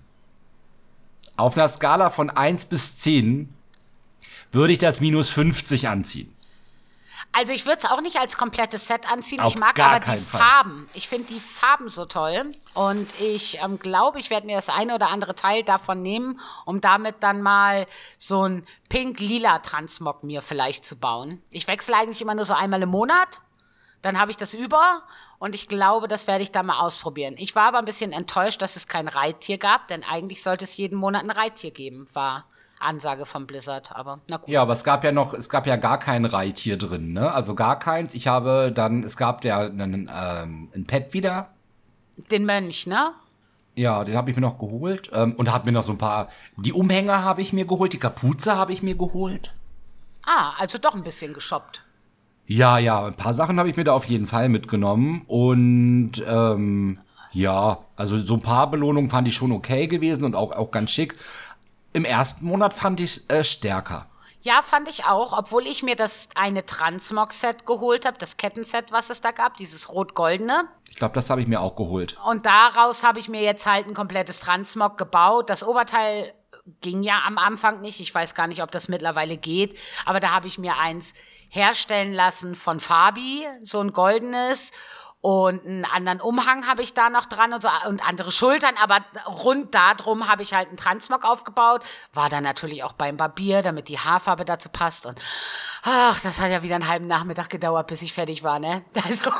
Auf 1.37 1.55
einer 1.55 1.67
Skala 1.67 2.09
von 2.09 2.31
1 2.31 2.65
bis 2.65 2.97
10 2.97 3.49
würde 4.51 4.73
ich 4.73 4.79
das 4.79 4.99
minus 5.01 5.29
50 5.29 5.87
anziehen. 5.87 6.33
Also 7.31 7.53
ich 7.53 7.65
würde 7.65 7.79
es 7.79 7.85
auch 7.85 8.01
nicht 8.01 8.17
als 8.17 8.37
komplettes 8.37 8.87
Set 8.87 9.09
anziehen. 9.09 9.39
Auf 9.39 9.53
ich 9.53 9.59
mag 9.59 9.79
aber 9.79 9.99
die 9.99 10.17
Fall. 10.17 10.39
Farben. 10.41 10.89
Ich 10.93 11.07
finde 11.07 11.27
die 11.27 11.39
Farben 11.39 11.89
so 11.89 12.05
toll. 12.05 12.51
Und 12.73 13.07
ich 13.19 13.59
ähm, 13.61 13.79
glaube, 13.79 14.19
ich 14.19 14.29
werde 14.29 14.47
mir 14.47 14.55
das 14.55 14.67
eine 14.67 14.95
oder 14.95 15.09
andere 15.09 15.35
Teil 15.35 15.63
davon 15.63 16.01
nehmen, 16.01 16.39
um 16.65 16.81
damit 16.81 17.17
dann 17.21 17.41
mal 17.41 17.87
so 18.17 18.43
ein 18.43 18.67
pink-lila 18.89 19.59
Transmog 19.59 20.23
mir 20.23 20.41
vielleicht 20.41 20.85
zu 20.85 20.95
bauen. 20.95 21.41
Ich 21.49 21.67
wechsle 21.67 21.95
eigentlich 21.95 22.21
immer 22.21 22.35
nur 22.35 22.45
so 22.45 22.53
einmal 22.53 22.81
im 22.81 22.89
Monat. 22.89 23.41
Dann 24.01 24.19
habe 24.19 24.31
ich 24.31 24.37
das 24.37 24.53
über 24.53 25.03
und 25.39 25.55
ich 25.55 25.67
glaube, 25.67 26.07
das 26.07 26.25
werde 26.25 26.43
ich 26.43 26.51
da 26.51 26.63
mal 26.63 26.79
ausprobieren. 26.79 27.35
Ich 27.37 27.55
war 27.55 27.67
aber 27.67 27.79
ein 27.79 27.85
bisschen 27.85 28.11
enttäuscht, 28.11 28.61
dass 28.61 28.75
es 28.75 28.87
kein 28.87 29.07
Reittier 29.07 29.57
gab, 29.57 29.87
denn 29.87 30.03
eigentlich 30.03 30.41
sollte 30.41 30.63
es 30.63 30.77
jeden 30.77 30.97
Monat 30.97 31.23
ein 31.23 31.31
Reittier 31.31 31.71
geben, 31.71 32.07
war 32.13 32.45
Ansage 32.79 33.25
von 33.25 33.47
Blizzard. 33.47 33.91
Aber 33.95 34.19
na 34.27 34.37
gut. 34.37 34.49
Ja, 34.49 34.61
aber 34.61 34.73
es 34.73 34.83
gab 34.83 35.03
ja 35.03 35.11
noch, 35.11 35.33
es 35.33 35.49
gab 35.49 35.67
ja 35.67 35.75
gar 35.75 35.99
kein 35.99 36.25
Reittier 36.25 36.77
drin, 36.77 37.13
ne? 37.13 37.31
Also 37.31 37.55
gar 37.55 37.79
keins. 37.79 38.13
Ich 38.13 38.27
habe 38.27 38.71
dann, 38.73 39.03
es 39.03 39.17
gab 39.17 39.43
ja 39.43 39.59
einen, 39.59 40.09
ähm, 40.13 40.69
ein 40.75 40.85
Pet 40.85 41.13
wieder. 41.13 41.49
Den 42.31 42.45
Mönch, 42.45 42.87
ne? 42.87 43.13
Ja, 43.75 44.03
den 44.03 44.17
habe 44.17 44.29
ich 44.29 44.35
mir 44.35 44.41
noch 44.41 44.57
geholt. 44.57 45.09
Ähm, 45.13 45.33
und 45.35 45.53
hat 45.53 45.65
mir 45.65 45.71
noch 45.71 45.83
so 45.83 45.93
ein 45.93 45.97
paar. 45.97 46.29
Die 46.57 46.73
Umhänger 46.73 47.23
habe 47.23 47.41
ich 47.41 47.53
mir 47.53 47.65
geholt, 47.65 47.93
die 47.93 47.99
Kapuze 47.99 48.55
habe 48.57 48.73
ich 48.73 48.83
mir 48.83 48.95
geholt. 48.95 49.53
Ah, 50.25 50.53
also 50.59 50.77
doch 50.77 50.95
ein 50.95 51.03
bisschen 51.03 51.33
geshoppt. 51.33 51.83
Ja, 52.45 52.77
ja, 52.77 53.05
ein 53.05 53.13
paar 53.13 53.33
Sachen 53.33 53.59
habe 53.59 53.69
ich 53.69 53.77
mir 53.77 53.83
da 53.83 53.93
auf 53.93 54.05
jeden 54.05 54.25
Fall 54.25 54.49
mitgenommen. 54.49 55.21
Und 55.27 56.13
ähm, 56.27 56.99
ja, 57.31 57.79
also 57.95 58.17
so 58.17 58.33
ein 58.33 58.41
paar 58.41 58.69
Belohnungen 58.71 59.09
fand 59.09 59.27
ich 59.27 59.35
schon 59.35 59.51
okay 59.51 59.87
gewesen 59.87 60.23
und 60.23 60.35
auch, 60.35 60.51
auch 60.51 60.71
ganz 60.71 60.91
schick. 60.91 61.15
Im 61.93 62.05
ersten 62.05 62.45
Monat 62.45 62.73
fand 62.73 62.99
ich 62.99 63.17
es 63.17 63.29
äh, 63.29 63.43
stärker. 63.43 64.07
Ja, 64.41 64.61
fand 64.61 64.87
ich 64.87 65.03
auch, 65.03 65.37
obwohl 65.37 65.67
ich 65.67 65.83
mir 65.83 65.97
das 65.97 66.29
eine 66.33 66.65
Transmog-Set 66.65 67.65
geholt 67.65 68.05
habe, 68.05 68.17
das 68.17 68.37
Kettenset, 68.37 68.91
was 68.91 69.09
es 69.09 69.19
da 69.19 69.31
gab, 69.31 69.57
dieses 69.57 69.89
rot-goldene. 69.89 70.69
Ich 70.89 70.95
glaube, 70.95 71.13
das 71.13 71.29
habe 71.29 71.41
ich 71.41 71.47
mir 71.47 71.59
auch 71.59 71.75
geholt. 71.75 72.17
Und 72.25 72.45
daraus 72.45 73.03
habe 73.03 73.19
ich 73.19 73.27
mir 73.27 73.41
jetzt 73.41 73.65
halt 73.65 73.87
ein 73.87 73.93
komplettes 73.93 74.39
Transmog 74.39 74.97
gebaut. 74.97 75.49
Das 75.49 75.61
Oberteil 75.61 76.33
ging 76.79 77.03
ja 77.03 77.23
am 77.25 77.37
Anfang 77.37 77.81
nicht. 77.81 77.99
Ich 77.99 78.15
weiß 78.15 78.33
gar 78.33 78.47
nicht, 78.47 78.63
ob 78.63 78.71
das 78.71 78.87
mittlerweile 78.87 79.35
geht. 79.35 79.77
Aber 80.05 80.21
da 80.21 80.29
habe 80.31 80.47
ich 80.47 80.57
mir 80.57 80.77
eins 80.77 81.13
herstellen 81.49 82.13
lassen 82.13 82.55
von 82.55 82.79
Fabi, 82.79 83.45
so 83.63 83.79
ein 83.79 83.91
goldenes 83.91 84.71
und 85.21 85.65
einen 85.65 85.83
anderen 85.83 86.21
Umhang 86.21 86.65
habe 86.65 86.81
ich 86.81 86.93
da 86.93 87.09
noch 87.09 87.25
dran 87.25 87.51
und, 87.51 87.61
so, 87.61 87.69
und 87.87 88.07
andere 88.07 88.31
Schultern, 88.31 88.75
aber 88.81 89.03
rund 89.27 89.75
darum 89.75 90.29
habe 90.29 90.43
ich 90.43 90.53
halt 90.53 90.69
einen 90.69 90.77
Transmog 90.77 91.25
aufgebaut. 91.25 91.83
War 92.13 92.29
dann 92.29 92.45
natürlich 92.45 92.85
auch 92.85 92.93
beim 92.93 93.17
Barbier, 93.17 93.61
damit 93.61 93.89
die 93.89 93.99
Haarfarbe 93.99 94.45
dazu 94.45 94.69
passt. 94.69 95.05
Und 95.05 95.19
ach, 95.83 96.21
das 96.21 96.39
hat 96.39 96.51
ja 96.51 96.63
wieder 96.63 96.75
einen 96.75 96.87
halben 96.87 97.07
Nachmittag 97.07 97.49
gedauert, 97.49 97.87
bis 97.87 98.01
ich 98.01 98.13
fertig 98.13 98.43
war, 98.43 98.59
ne? 98.59 98.81
Also, 99.09 99.31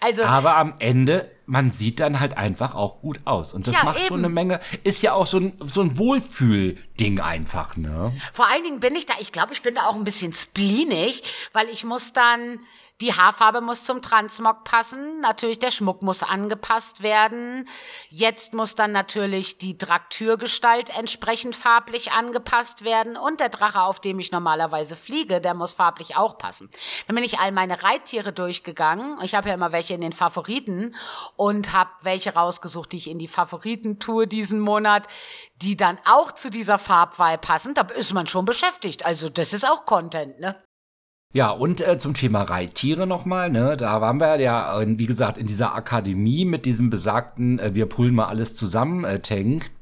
also 0.00 0.24
aber 0.24 0.56
am 0.56 0.74
Ende, 0.78 1.30
man 1.46 1.70
sieht 1.70 1.98
dann 1.98 2.20
halt 2.20 2.36
einfach 2.36 2.74
auch 2.74 3.00
gut 3.00 3.18
aus. 3.24 3.52
Und 3.52 3.66
das 3.66 3.78
ja, 3.78 3.84
macht 3.84 3.98
eben. 3.98 4.06
schon 4.06 4.18
eine 4.18 4.28
Menge, 4.28 4.60
ist 4.84 5.02
ja 5.02 5.14
auch 5.14 5.26
so 5.26 5.38
ein, 5.38 5.56
so 5.64 5.80
ein 5.80 5.98
Wohlfühl-Ding 5.98 7.20
einfach, 7.20 7.76
ne? 7.76 8.12
Vor 8.32 8.46
allen 8.48 8.62
Dingen 8.62 8.78
bin 8.78 8.94
ich 8.94 9.06
da, 9.06 9.14
ich 9.18 9.32
glaube, 9.32 9.54
ich 9.54 9.62
bin 9.62 9.74
da 9.74 9.86
auch 9.86 9.96
ein 9.96 10.04
bisschen 10.04 10.32
spleenig, 10.32 11.24
weil 11.52 11.68
ich 11.68 11.82
muss 11.82 12.12
dann 12.12 12.60
die 13.04 13.12
Haarfarbe 13.12 13.60
muss 13.60 13.84
zum 13.84 14.00
Transmog 14.00 14.64
passen. 14.64 15.20
Natürlich, 15.20 15.58
der 15.58 15.70
Schmuck 15.70 16.02
muss 16.02 16.22
angepasst 16.22 17.02
werden. 17.02 17.68
Jetzt 18.08 18.54
muss 18.54 18.76
dann 18.76 18.92
natürlich 18.92 19.58
die 19.58 19.76
Draktürgestalt 19.76 20.88
entsprechend 20.96 21.54
farblich 21.54 22.12
angepasst 22.12 22.82
werden. 22.82 23.18
Und 23.18 23.40
der 23.40 23.50
Drache, 23.50 23.82
auf 23.82 24.00
dem 24.00 24.18
ich 24.20 24.32
normalerweise 24.32 24.96
fliege, 24.96 25.42
der 25.42 25.52
muss 25.52 25.74
farblich 25.74 26.16
auch 26.16 26.38
passen. 26.38 26.70
Dann 27.06 27.14
bin 27.14 27.24
ich 27.24 27.38
all 27.38 27.52
meine 27.52 27.82
Reittiere 27.82 28.32
durchgegangen. 28.32 29.18
Ich 29.22 29.34
habe 29.34 29.50
ja 29.50 29.54
immer 29.54 29.72
welche 29.72 29.92
in 29.92 30.00
den 30.00 30.14
Favoriten 30.14 30.94
und 31.36 31.74
habe 31.74 31.90
welche 32.00 32.32
rausgesucht, 32.32 32.92
die 32.92 32.96
ich 32.96 33.10
in 33.10 33.18
die 33.18 33.28
Favoriten 33.28 33.98
tue 33.98 34.26
diesen 34.26 34.60
Monat, 34.60 35.08
die 35.56 35.76
dann 35.76 35.98
auch 36.06 36.32
zu 36.32 36.48
dieser 36.48 36.78
Farbwahl 36.78 37.36
passen. 37.36 37.74
Da 37.74 37.82
ist 37.82 38.14
man 38.14 38.26
schon 38.26 38.46
beschäftigt. 38.46 39.04
Also 39.04 39.28
das 39.28 39.52
ist 39.52 39.68
auch 39.68 39.84
Content, 39.84 40.40
ne? 40.40 40.56
Ja, 41.34 41.50
und 41.50 41.80
äh, 41.80 41.98
zum 41.98 42.14
Thema 42.14 42.42
Reittiere 42.42 43.08
nochmal, 43.08 43.50
ne? 43.50 43.76
Da 43.76 44.00
waren 44.00 44.20
wir 44.20 44.38
ja, 44.38 44.80
äh, 44.80 44.86
wie 44.98 45.06
gesagt, 45.06 45.36
in 45.36 45.48
dieser 45.48 45.74
Akademie 45.74 46.44
mit 46.44 46.64
diesem 46.64 46.90
besagten, 46.90 47.58
äh, 47.58 47.74
wir 47.74 47.86
pullen 47.86 48.14
mal 48.14 48.26
alles 48.26 48.54
zusammen, 48.54 49.02
äh, 49.02 49.18
Tank. 49.18 49.72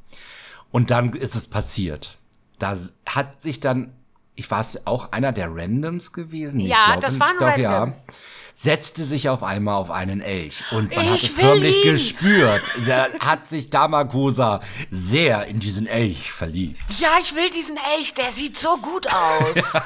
Und 0.71 0.91
dann 0.91 1.13
ist 1.13 1.35
es 1.35 1.47
passiert. 1.47 2.17
Da 2.59 2.75
hat 3.07 3.43
sich 3.43 3.61
dann, 3.61 3.93
ich 4.35 4.51
war 4.51 4.61
es 4.61 4.87
auch 4.87 5.13
einer 5.13 5.31
der 5.31 5.55
Randoms 5.55 6.15
gewesen. 6.15 6.59
Ja, 6.59 6.87
glaube, 6.87 7.01
das 7.03 7.21
war 7.21 7.29
ein 7.29 7.37
Random. 7.37 7.63
Ja, 7.63 7.95
setzte 8.55 9.05
sich 9.05 9.29
auf 9.29 9.43
einmal 9.43 9.77
auf 9.77 9.91
einen 9.91 10.21
Elch. 10.21 10.63
Und 10.73 10.95
man 10.95 11.05
ich 11.05 11.11
hat 11.11 11.23
es 11.23 11.33
förmlich 11.33 11.85
ihn. 11.85 11.93
gespürt. 11.93 12.71
Er 12.87 13.09
hat 13.21 13.49
sich 13.49 13.71
Damagosa 13.71 14.61
sehr 14.91 15.47
in 15.47 15.59
diesen 15.61 15.87
Elch 15.87 16.31
verliebt. 16.31 16.79
Ja, 16.99 17.09
ich 17.21 17.35
will 17.35 17.49
diesen 17.51 17.79
Elch, 17.97 18.13
der 18.15 18.31
sieht 18.31 18.57
so 18.57 18.77
gut 18.77 19.07
aus. 19.07 19.75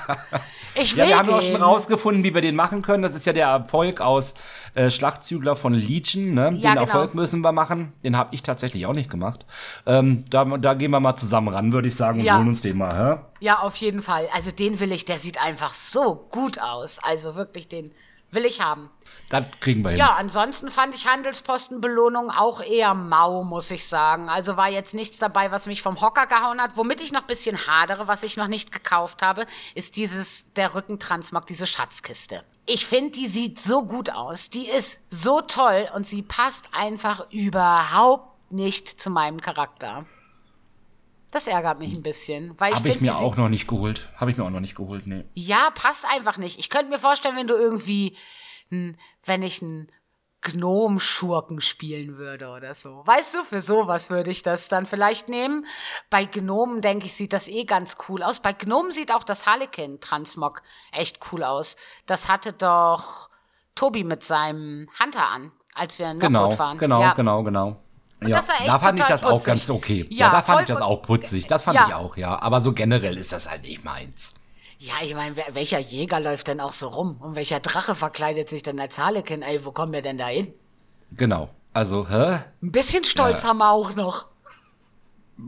Ich 0.79 0.94
will 0.94 1.05
ja, 1.05 1.09
wir 1.09 1.18
haben 1.18 1.29
den. 1.29 1.35
auch 1.37 1.42
schon 1.42 1.57
rausgefunden, 1.57 2.22
wie 2.22 2.35
wir 2.35 2.42
den 2.42 2.55
machen 2.55 2.83
können. 2.83 3.02
Das 3.02 3.14
ist 3.14 3.24
ja 3.26 3.33
der 3.33 3.46
Erfolg 3.46 4.00
aus 4.00 4.35
äh, 4.74 4.90
Schlachtzügler 4.90 5.57
von 5.57 5.72
Legion. 5.72 6.35
Ne? 6.35 6.52
Den 6.52 6.61
ja, 6.61 6.70
genau. 6.70 6.83
Erfolg 6.83 7.14
müssen 7.14 7.40
wir 7.40 7.52
machen. 7.52 7.92
Den 8.05 8.16
habe 8.16 8.35
ich 8.35 8.42
tatsächlich 8.42 8.87
auch 8.87 8.92
nicht 8.92 9.11
gemacht. 9.11 9.46
Ähm, 9.87 10.24
da, 10.29 10.44
da 10.44 10.74
gehen 10.74 10.90
wir 10.90 11.00
mal 11.00 11.16
zusammen 11.16 11.48
ran, 11.48 11.72
würde 11.72 11.88
ich 11.88 11.94
sagen, 11.94 12.20
und 12.20 12.26
ja. 12.26 12.37
holen 12.37 12.48
uns 12.48 12.61
den 12.61 12.76
mal. 12.76 13.16
Hä? 13.16 13.20
Ja, 13.40 13.61
auf 13.61 13.76
jeden 13.76 14.02
Fall. 14.02 14.29
Also 14.35 14.50
den 14.50 14.79
will 14.79 14.92
ich, 14.92 15.05
der 15.05 15.18
sieht 15.18 15.40
einfach 15.42 15.74
so 15.74 16.29
gut 16.31 16.61
aus. 16.61 16.98
Also 17.02 17.37
wirklich 17.37 17.68
den 17.68 17.92
Will 18.31 18.45
ich 18.45 18.61
haben. 18.61 18.91
Das 19.29 19.45
kriegen 19.61 19.83
wir 19.83 19.91
hin. 19.91 19.99
Ja, 19.99 20.15
ansonsten 20.15 20.71
fand 20.71 20.95
ich 20.95 21.07
Handelspostenbelohnung 21.07 22.31
auch 22.31 22.61
eher 22.61 22.93
mau, 22.93 23.45
muss 23.45 23.71
ich 23.71 23.87
sagen. 23.87 24.29
Also 24.29 24.57
war 24.57 24.69
jetzt 24.69 24.95
nichts 24.95 25.19
dabei, 25.19 25.53
was 25.53 25.67
mich 25.67 25.81
vom 25.81 26.01
Hocker 26.01 26.27
gehauen 26.27 26.61
hat. 26.61 26.77
Womit 26.77 27.01
ich 27.01 27.12
noch 27.12 27.23
ein 27.23 27.27
bisschen 27.27 27.67
hadere, 27.67 28.09
was 28.09 28.25
ich 28.25 28.37
noch 28.37 28.49
nicht 28.49 28.73
gekauft 28.73 29.23
habe, 29.23 29.47
ist 29.75 29.97
dieses, 29.97 30.53
der 30.55 30.75
Rückentransmog, 30.75 31.47
diese 31.47 31.67
Schatzkiste. 31.67 32.43
Ich 32.67 32.85
finde, 32.85 33.12
die 33.12 33.29
sieht 33.29 33.61
so 33.61 33.85
gut 33.85 34.11
aus. 34.11 34.51
Die 34.51 34.69
ist 34.69 35.01
so 35.09 35.41
toll 35.41 35.89
und 35.95 36.07
sie 36.07 36.23
passt 36.23 36.67
einfach 36.73 37.31
überhaupt 37.31 38.51
nicht 38.51 38.89
zu 39.01 39.11
meinem 39.11 39.41
Charakter. 39.41 40.05
Das 41.31 41.47
ärgert 41.47 41.79
mich 41.79 41.93
ein 41.93 42.03
bisschen. 42.03 42.57
Habe 42.61 42.89
ich, 42.89 43.01
mir 43.01 43.17
auch 43.17 43.37
noch 43.37 43.49
nicht 43.49 43.67
geholt. 43.67 44.09
Habe 44.17 44.31
ich 44.31 44.37
mir 44.37 44.45
auch 44.45 44.51
noch 44.51 44.61
nicht 44.61 44.77
geholt, 44.77 45.07
nee. 45.07 45.25
Ja, 45.35 45.71
passt 45.75 46.05
einfach 46.07 46.39
nicht. 46.39 46.59
Ich 46.59 46.71
könnte 46.71 46.89
mir 46.89 46.99
vorstellen, 46.99 47.37
wenn 47.37 47.49
du 47.49 47.55
irgendwie, 47.55 48.17
wenn 48.71 49.43
ich 49.43 49.61
einen 49.61 49.91
Gnom-Schurken 50.43 51.61
spielen 51.61 52.19
würde 52.19 52.49
oder 52.49 52.75
so. 52.75 53.03
Weißt 53.05 53.35
du, 53.35 53.45
für 53.45 53.61
sowas 53.61 54.11
würde 54.11 54.31
ich 54.31 54.43
das 54.43 54.69
dann 54.69 54.87
vielleicht 54.87 55.29
nehmen. 55.29 55.67
Bei 56.09 56.25
Gnomen, 56.25 56.81
denke 56.81 57.07
ich, 57.07 57.15
sieht 57.15 57.33
das 57.33 57.49
eh 57.49 57.65
ganz 57.65 57.97
cool 58.09 58.23
aus. 58.23 58.41
Bei 58.41 58.53
Gnomen 58.53 58.93
sieht 58.93 59.12
auch 59.12 59.25
das 59.25 59.47
Harlequin-Transmog 59.47 60.62
echt 60.93 61.19
cool 61.33 61.43
aus. 61.43 61.77
Das 62.07 62.29
hatte 62.29 62.53
doch 62.53 63.29
Tobi 63.75 64.05
mit 64.05 64.23
seinem 64.23 64.89
Hunter 65.03 65.29
an, 65.29 65.53
als 65.75 65.99
wir 65.99 66.11
in 66.11 66.21
genau, 66.21 66.57
waren. 66.57 66.79
Genau, 66.79 67.01
ja. 67.01 67.12
genau, 67.15 67.43
genau. 67.43 67.83
Und 68.27 68.33
ja, 68.33 68.43
da 68.67 68.79
fand 68.79 68.99
ich 68.99 69.07
das 69.07 69.23
putzig. 69.23 69.37
auch 69.37 69.45
ganz 69.45 69.71
okay. 69.71 70.07
Ja, 70.11 70.27
ja 70.27 70.33
da 70.33 70.43
fand 70.43 70.61
ich 70.62 70.67
das 70.67 70.81
auch 70.81 71.03
putzig. 71.03 71.47
Das 71.47 71.65
fand 71.65 71.77
ja. 71.77 71.87
ich 71.87 71.95
auch, 71.95 72.17
ja. 72.17 72.41
Aber 72.43 72.61
so 72.61 72.73
generell 72.73 73.17
ist 73.17 73.33
das 73.33 73.49
halt 73.49 73.62
nicht 73.62 73.85
meins. 73.85 74.35
Ja, 74.79 74.95
ich 75.03 75.15
meine, 75.15 75.37
welcher 75.53 75.79
Jäger 75.79 76.21
läuft 76.21 76.49
denn 76.49 76.61
auch 76.61 76.73
so 76.73 76.89
rum? 76.89 77.17
Und 77.21 77.35
welcher 77.35 77.61
Drache 77.61 77.95
verkleidet 77.95 78.49
sich 78.51 78.62
denn 78.62 78.79
als 78.79 78.99
Harlequin? 78.99 79.43
Ey, 79.43 79.65
wo 79.65 79.73
kommen 79.73 79.93
wir 79.93 80.03
denn 80.03 80.19
da 80.19 80.27
hin? 80.27 80.53
Genau. 81.12 81.49
Also, 81.73 82.09
hä? 82.09 82.41
Ein 82.62 82.73
bisschen 82.73 83.05
Stolz 83.05 83.43
ja. 83.43 83.49
haben 83.49 83.59
wir 83.59 83.71
auch 83.71 83.95
noch. 83.95 84.27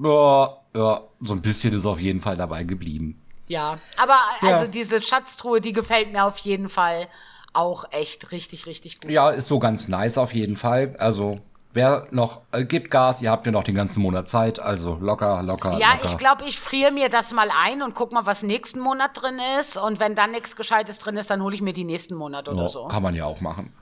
Ja, 0.03 0.57
ja, 0.75 1.01
so 1.21 1.35
ein 1.35 1.43
bisschen 1.43 1.75
ist 1.75 1.87
auf 1.87 2.01
jeden 2.01 2.21
Fall 2.21 2.37
dabei 2.37 2.64
geblieben. 2.64 3.21
Ja, 3.49 3.79
aber 3.97 4.17
also 4.43 4.71
diese 4.71 5.03
Schatztruhe, 5.03 5.61
die 5.61 5.73
gefällt 5.73 6.12
mir 6.12 6.25
auf 6.25 6.38
jeden 6.38 6.69
Fall 6.69 7.09
auch 7.55 7.87
echt 7.91 8.31
richtig, 8.31 8.67
richtig 8.67 9.01
gut. 9.01 9.11
Ja, 9.11 9.31
ist 9.31 9.49
so 9.49 9.59
ganz 9.59 9.88
nice 9.88 10.19
auf 10.19 10.35
jeden 10.35 10.57
Fall. 10.57 10.95
Also 10.99 11.41
Wer 11.74 12.07
noch, 12.11 12.40
äh, 12.52 12.64
gibt 12.64 12.90
Gas, 12.90 13.20
ihr 13.20 13.31
habt 13.31 13.44
ja 13.44 13.52
noch 13.52 13.62
den 13.62 13.74
ganzen 13.74 14.00
Monat 14.02 14.26
Zeit, 14.26 14.59
also 14.59 14.96
locker, 15.00 15.42
locker. 15.42 15.78
Ja, 15.78 15.94
locker. 15.94 16.04
ich 16.07 16.16
glaube, 16.16 16.44
ich 16.44 16.59
friere 16.59 16.90
mir 16.90 17.09
das 17.11 17.33
mal 17.33 17.50
ein 17.54 17.83
und 17.83 17.94
guck 17.94 18.11
mal, 18.11 18.24
was 18.24 18.42
nächsten 18.42 18.81
Monat 18.81 19.20
drin 19.20 19.38
ist. 19.61 19.76
Und 19.76 20.00
wenn 20.00 20.14
dann 20.14 20.31
nichts 20.31 20.57
Gescheites 20.57 20.98
drin 20.98 21.16
ist, 21.16 21.31
dann 21.31 21.42
hole 21.42 21.54
ich 21.54 21.61
mir 21.61 21.74
die 21.74 21.85
nächsten 21.85 22.14
Monat 22.14 22.48
oder 22.48 22.64
oh, 22.64 22.68
so. 22.68 22.87
Kann 22.87 23.02
man 23.02 23.14
ja 23.14 23.26
auch 23.26 23.40
machen. 23.40 23.72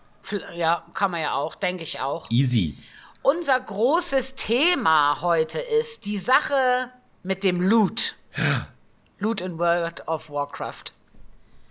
Ja, 0.55 0.83
kann 0.95 1.13
man 1.13 1.21
ja 1.21 1.35
auch, 1.35 1.55
denke 1.55 1.85
ich 1.85 2.01
auch. 2.01 2.29
Easy. 2.31 2.77
Unser 3.23 3.61
großes 3.61 4.35
Thema 4.35 5.21
heute 5.21 5.59
ist 5.59 6.05
die 6.05 6.19
Sache 6.19 6.91
mit 7.23 7.45
dem 7.45 7.61
Loot. 7.61 8.17
Loot 9.19 9.41
in 9.41 9.59
World 9.59 10.07
of 10.09 10.29
Warcraft. 10.29 10.93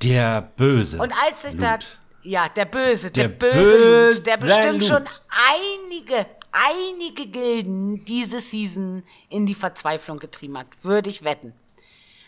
Der 0.01 0.41
böse. 0.41 0.97
Und 0.97 1.13
als 1.13 1.43
ich 1.43 1.54
Loot. 1.54 1.62
da 1.62 1.78
ja, 2.26 2.50
der 2.50 2.66
Böse, 2.66 3.12
der, 3.12 3.28
der 3.28 3.36
böse, 3.36 3.62
böse 3.62 4.14
Loot, 4.16 4.26
der 4.26 4.38
bestimmt 4.38 4.80
Loot. 4.80 4.90
schon 4.90 5.06
einige, 5.30 6.26
einige 6.52 7.28
Gilden 7.28 8.04
diese 8.06 8.42
Season 8.42 9.04
in 9.30 9.46
die 9.46 9.56
Verzweiflung 9.56 10.20
getrieben 10.20 10.58
hat, 10.58 10.68
würde 10.82 11.10
ich 11.10 11.24
wetten. 11.24 11.54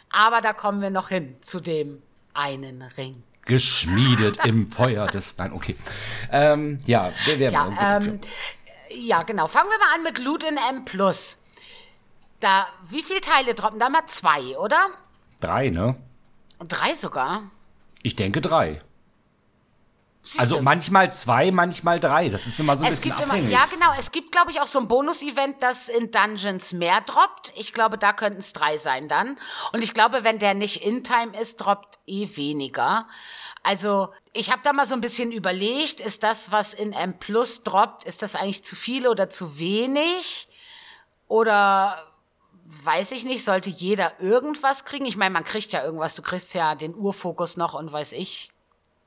Aber 0.09 0.41
da 0.41 0.53
kommen 0.53 0.81
wir 0.81 0.89
noch 0.89 1.09
hin 1.09 1.35
zu 1.41 1.59
dem 1.59 2.01
einen 2.33 2.83
Ring. 2.95 3.23
Geschmiedet 3.45 4.45
im 4.45 4.69
Feuer 4.69 5.07
des. 5.07 5.37
Nein, 5.37 5.53
okay. 5.53 5.75
Ähm, 6.31 6.77
ja, 6.85 7.11
wer 7.25 7.39
wäre 7.39 7.53
ja, 7.53 7.97
ähm, 7.97 8.19
ja, 8.89 9.23
genau. 9.23 9.47
Fangen 9.47 9.69
wir 9.69 9.79
mal 9.79 9.95
an 9.95 10.03
mit 10.03 10.19
Loot 10.19 10.43
in 10.43 10.57
M. 10.57 10.85
Da, 12.39 12.67
wie 12.89 13.01
viele 13.01 13.21
Teile 13.21 13.53
droppen? 13.55 13.79
Da 13.79 13.89
mal 13.89 14.05
zwei, 14.07 14.57
oder? 14.57 14.79
Drei, 15.39 15.69
ne? 15.69 15.95
Drei 16.59 16.93
sogar? 16.95 17.43
Ich 18.03 18.15
denke 18.15 18.41
drei. 18.41 18.81
Also 20.37 20.61
manchmal 20.61 21.13
zwei, 21.13 21.51
manchmal 21.51 21.99
drei. 21.99 22.29
Das 22.29 22.47
ist 22.47 22.59
immer 22.59 22.75
so 22.75 22.85
ein 22.85 22.91
es 22.91 23.01
bisschen 23.01 23.13
abhängig. 23.13 23.49
Immer, 23.49 23.51
ja, 23.51 23.65
genau. 23.71 23.91
Es 23.97 24.11
gibt, 24.11 24.31
glaube 24.31 24.51
ich, 24.51 24.59
auch 24.59 24.67
so 24.67 24.79
ein 24.79 24.87
Bonus-Event, 24.87 25.61
das 25.61 25.89
in 25.89 26.11
Dungeons 26.11 26.73
mehr 26.73 27.01
droppt. 27.01 27.53
Ich 27.55 27.73
glaube, 27.73 27.97
da 27.97 28.13
könnten 28.13 28.39
es 28.39 28.53
drei 28.53 28.77
sein 28.77 29.07
dann. 29.07 29.37
Und 29.71 29.83
ich 29.83 29.93
glaube, 29.93 30.23
wenn 30.23 30.39
der 30.39 30.53
nicht 30.53 30.83
in 30.85 31.03
Time 31.03 31.39
ist, 31.39 31.57
droppt 31.57 31.99
eh 32.07 32.35
weniger. 32.35 33.07
Also 33.63 34.13
ich 34.33 34.51
habe 34.51 34.61
da 34.63 34.73
mal 34.73 34.87
so 34.87 34.93
ein 34.93 35.01
bisschen 35.01 35.31
überlegt, 35.31 35.99
ist 35.99 36.23
das, 36.23 36.51
was 36.51 36.73
in 36.73 36.93
M 36.93 37.19
Plus 37.19 37.63
droppt, 37.63 38.05
ist 38.05 38.21
das 38.21 38.35
eigentlich 38.35 38.63
zu 38.63 38.75
viel 38.75 39.07
oder 39.07 39.29
zu 39.29 39.59
wenig? 39.59 40.47
Oder 41.27 42.05
weiß 42.65 43.11
ich 43.11 43.23
nicht, 43.25 43.43
sollte 43.43 43.69
jeder 43.69 44.19
irgendwas 44.19 44.85
kriegen? 44.85 45.05
Ich 45.05 45.17
meine, 45.17 45.31
man 45.33 45.43
kriegt 45.43 45.71
ja 45.73 45.83
irgendwas. 45.83 46.15
Du 46.15 46.21
kriegst 46.21 46.53
ja 46.53 46.75
den 46.75 46.95
Urfokus 46.95 47.57
noch 47.57 47.73
und 47.73 47.91
weiß 47.91 48.13
ich 48.13 48.51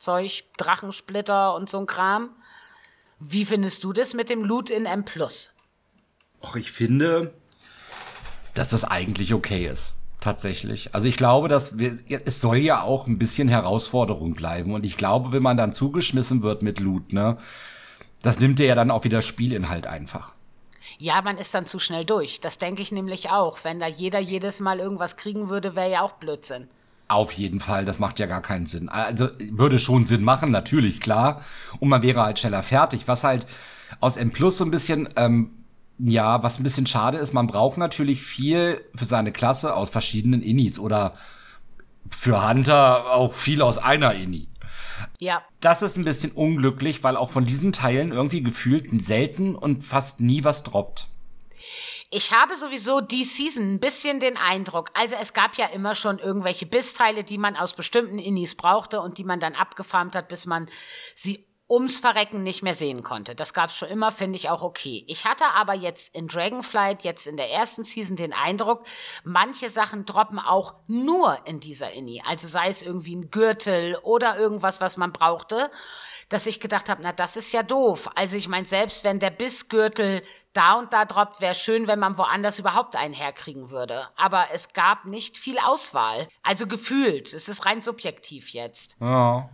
Zeug, 0.00 0.44
Drachensplitter 0.56 1.54
und 1.54 1.68
so 1.68 1.78
ein 1.78 1.86
Kram. 1.86 2.30
Wie 3.18 3.44
findest 3.44 3.84
du 3.84 3.92
das 3.92 4.14
mit 4.14 4.30
dem 4.30 4.42
Loot 4.42 4.70
in 4.70 4.86
M+. 4.86 5.04
Ach, 6.40 6.56
ich 6.56 6.72
finde, 6.72 7.34
dass 8.54 8.70
das 8.70 8.84
eigentlich 8.84 9.34
okay 9.34 9.66
ist. 9.66 9.94
Tatsächlich. 10.20 10.94
Also 10.94 11.06
ich 11.06 11.16
glaube, 11.16 11.48
dass 11.48 11.78
wir, 11.78 11.98
es 12.08 12.40
soll 12.40 12.58
ja 12.58 12.82
auch 12.82 13.06
ein 13.06 13.18
bisschen 13.18 13.48
Herausforderung 13.48 14.34
bleiben. 14.34 14.74
Und 14.74 14.84
ich 14.84 14.96
glaube, 14.96 15.32
wenn 15.32 15.42
man 15.42 15.56
dann 15.56 15.72
zugeschmissen 15.72 16.42
wird 16.42 16.62
mit 16.62 16.80
Loot, 16.80 17.12
ne, 17.12 17.38
das 18.22 18.40
nimmt 18.40 18.58
dir 18.58 18.66
ja 18.66 18.74
dann 18.74 18.90
auch 18.90 19.04
wieder 19.04 19.22
Spielinhalt 19.22 19.86
einfach. 19.86 20.34
Ja, 20.98 21.22
man 21.22 21.38
ist 21.38 21.54
dann 21.54 21.66
zu 21.66 21.78
schnell 21.78 22.04
durch. 22.04 22.40
Das 22.40 22.58
denke 22.58 22.82
ich 22.82 22.90
nämlich 22.92 23.30
auch. 23.30 23.64
Wenn 23.64 23.80
da 23.80 23.86
jeder 23.86 24.18
jedes 24.18 24.60
Mal 24.60 24.78
irgendwas 24.78 25.16
kriegen 25.16 25.48
würde, 25.48 25.74
wäre 25.74 25.90
ja 25.90 26.00
auch 26.02 26.12
Blödsinn. 26.12 26.68
Auf 27.10 27.32
jeden 27.32 27.58
Fall, 27.58 27.84
das 27.84 27.98
macht 27.98 28.20
ja 28.20 28.26
gar 28.26 28.40
keinen 28.40 28.66
Sinn. 28.66 28.88
Also 28.88 29.30
würde 29.50 29.80
schon 29.80 30.06
Sinn 30.06 30.22
machen, 30.22 30.52
natürlich, 30.52 31.00
klar. 31.00 31.40
Und 31.80 31.88
man 31.88 32.02
wäre 32.02 32.22
halt 32.22 32.38
schneller 32.38 32.62
fertig. 32.62 33.08
Was 33.08 33.24
halt 33.24 33.46
aus 33.98 34.16
M 34.16 34.30
Plus 34.30 34.58
so 34.58 34.64
ein 34.64 34.70
bisschen, 34.70 35.08
ähm, 35.16 35.50
ja, 35.98 36.44
was 36.44 36.60
ein 36.60 36.62
bisschen 36.62 36.86
schade 36.86 37.18
ist, 37.18 37.32
man 37.32 37.48
braucht 37.48 37.78
natürlich 37.78 38.22
viel 38.22 38.80
für 38.94 39.06
seine 39.06 39.32
Klasse 39.32 39.74
aus 39.74 39.90
verschiedenen 39.90 40.40
Innis 40.40 40.78
oder 40.78 41.14
für 42.08 42.48
Hunter 42.48 43.10
auch 43.10 43.32
viel 43.32 43.60
aus 43.60 43.78
einer 43.78 44.14
Inni. 44.14 44.46
Ja. 45.18 45.42
Das 45.58 45.82
ist 45.82 45.96
ein 45.96 46.04
bisschen 46.04 46.30
unglücklich, 46.30 47.02
weil 47.02 47.16
auch 47.16 47.30
von 47.30 47.44
diesen 47.44 47.72
Teilen 47.72 48.12
irgendwie 48.12 48.44
gefühlt 48.44 48.88
selten 49.02 49.56
und 49.56 49.82
fast 49.82 50.20
nie 50.20 50.44
was 50.44 50.62
droppt. 50.62 51.08
Ich 52.12 52.32
habe 52.32 52.56
sowieso 52.56 53.00
die 53.00 53.22
Season 53.22 53.74
ein 53.74 53.78
bisschen 53.78 54.18
den 54.18 54.36
Eindruck, 54.36 54.90
also 54.94 55.14
es 55.14 55.32
gab 55.32 55.54
ja 55.54 55.66
immer 55.66 55.94
schon 55.94 56.18
irgendwelche 56.18 56.66
Bissteile, 56.66 57.22
die 57.22 57.38
man 57.38 57.54
aus 57.54 57.74
bestimmten 57.74 58.18
Innis 58.18 58.56
brauchte 58.56 59.00
und 59.00 59.16
die 59.16 59.22
man 59.22 59.38
dann 59.38 59.54
abgefarmt 59.54 60.16
hat, 60.16 60.26
bis 60.26 60.44
man 60.44 60.68
sie 61.14 61.46
ums 61.70 62.00
Verrecken 62.00 62.42
nicht 62.42 62.64
mehr 62.64 62.74
sehen 62.74 63.04
konnte. 63.04 63.36
Das 63.36 63.54
gab 63.54 63.70
es 63.70 63.76
schon 63.76 63.88
immer, 63.88 64.10
finde 64.10 64.34
ich 64.36 64.50
auch 64.50 64.62
okay. 64.62 65.04
Ich 65.06 65.24
hatte 65.24 65.44
aber 65.54 65.74
jetzt 65.74 66.12
in 66.16 66.26
Dragonflight, 66.26 67.04
jetzt 67.04 67.28
in 67.28 67.36
der 67.36 67.48
ersten 67.52 67.84
Season, 67.84 68.16
den 68.16 68.32
Eindruck, 68.32 68.84
manche 69.22 69.70
Sachen 69.70 70.04
droppen 70.04 70.40
auch 70.40 70.74
nur 70.88 71.38
in 71.46 71.60
dieser 71.60 71.92
Inni. 71.92 72.24
Also 72.26 72.48
sei 72.48 72.68
es 72.68 72.82
irgendwie 72.82 73.14
ein 73.14 73.30
Gürtel 73.30 73.96
oder 74.02 74.36
irgendwas, 74.36 74.80
was 74.80 74.96
man 74.96 75.12
brauchte, 75.12 75.70
dass 76.28 76.46
ich 76.46 76.58
gedacht 76.58 76.88
habe, 76.88 77.02
na, 77.02 77.12
das 77.12 77.36
ist 77.36 77.52
ja 77.52 77.62
doof. 77.62 78.10
Also 78.16 78.36
ich 78.36 78.48
meine, 78.48 78.66
selbst 78.66 79.04
wenn 79.04 79.20
der 79.20 79.30
Bissgürtel 79.30 80.22
da 80.52 80.74
und 80.74 80.92
da 80.92 81.04
droppt, 81.04 81.40
wäre 81.40 81.54
schön, 81.54 81.86
wenn 81.86 81.98
man 81.98 82.18
woanders 82.18 82.58
überhaupt 82.58 82.96
einen 82.96 83.14
herkriegen 83.14 83.70
würde. 83.70 84.08
Aber 84.16 84.46
es 84.52 84.72
gab 84.72 85.04
nicht 85.04 85.38
viel 85.38 85.58
Auswahl. 85.58 86.28
Also 86.42 86.66
gefühlt. 86.66 87.32
Es 87.32 87.48
ist 87.48 87.64
rein 87.66 87.82
subjektiv 87.82 88.50
jetzt. 88.50 88.96
Ja. 89.00 89.48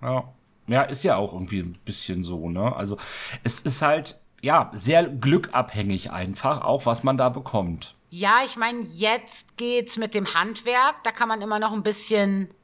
Ja. 0.00 0.32
Ja, 0.68 0.82
ist 0.82 1.02
ja 1.02 1.16
auch 1.16 1.32
irgendwie 1.32 1.60
ein 1.60 1.78
bisschen 1.84 2.22
so, 2.22 2.50
ne? 2.50 2.76
Also 2.76 2.98
es 3.42 3.60
ist 3.60 3.80
halt, 3.80 4.20
ja, 4.42 4.70
sehr 4.74 5.04
glückabhängig 5.04 6.10
einfach, 6.10 6.60
auch 6.60 6.84
was 6.84 7.02
man 7.02 7.16
da 7.16 7.30
bekommt. 7.30 7.94
Ja, 8.10 8.40
ich 8.44 8.56
meine, 8.56 8.82
jetzt 8.82 9.56
geht's 9.56 9.96
mit 9.96 10.14
dem 10.14 10.34
Handwerk. 10.34 11.02
Da 11.04 11.10
kann 11.10 11.28
man 11.28 11.42
immer 11.42 11.58
noch 11.58 11.72
ein 11.72 11.82
bisschen 11.82 12.54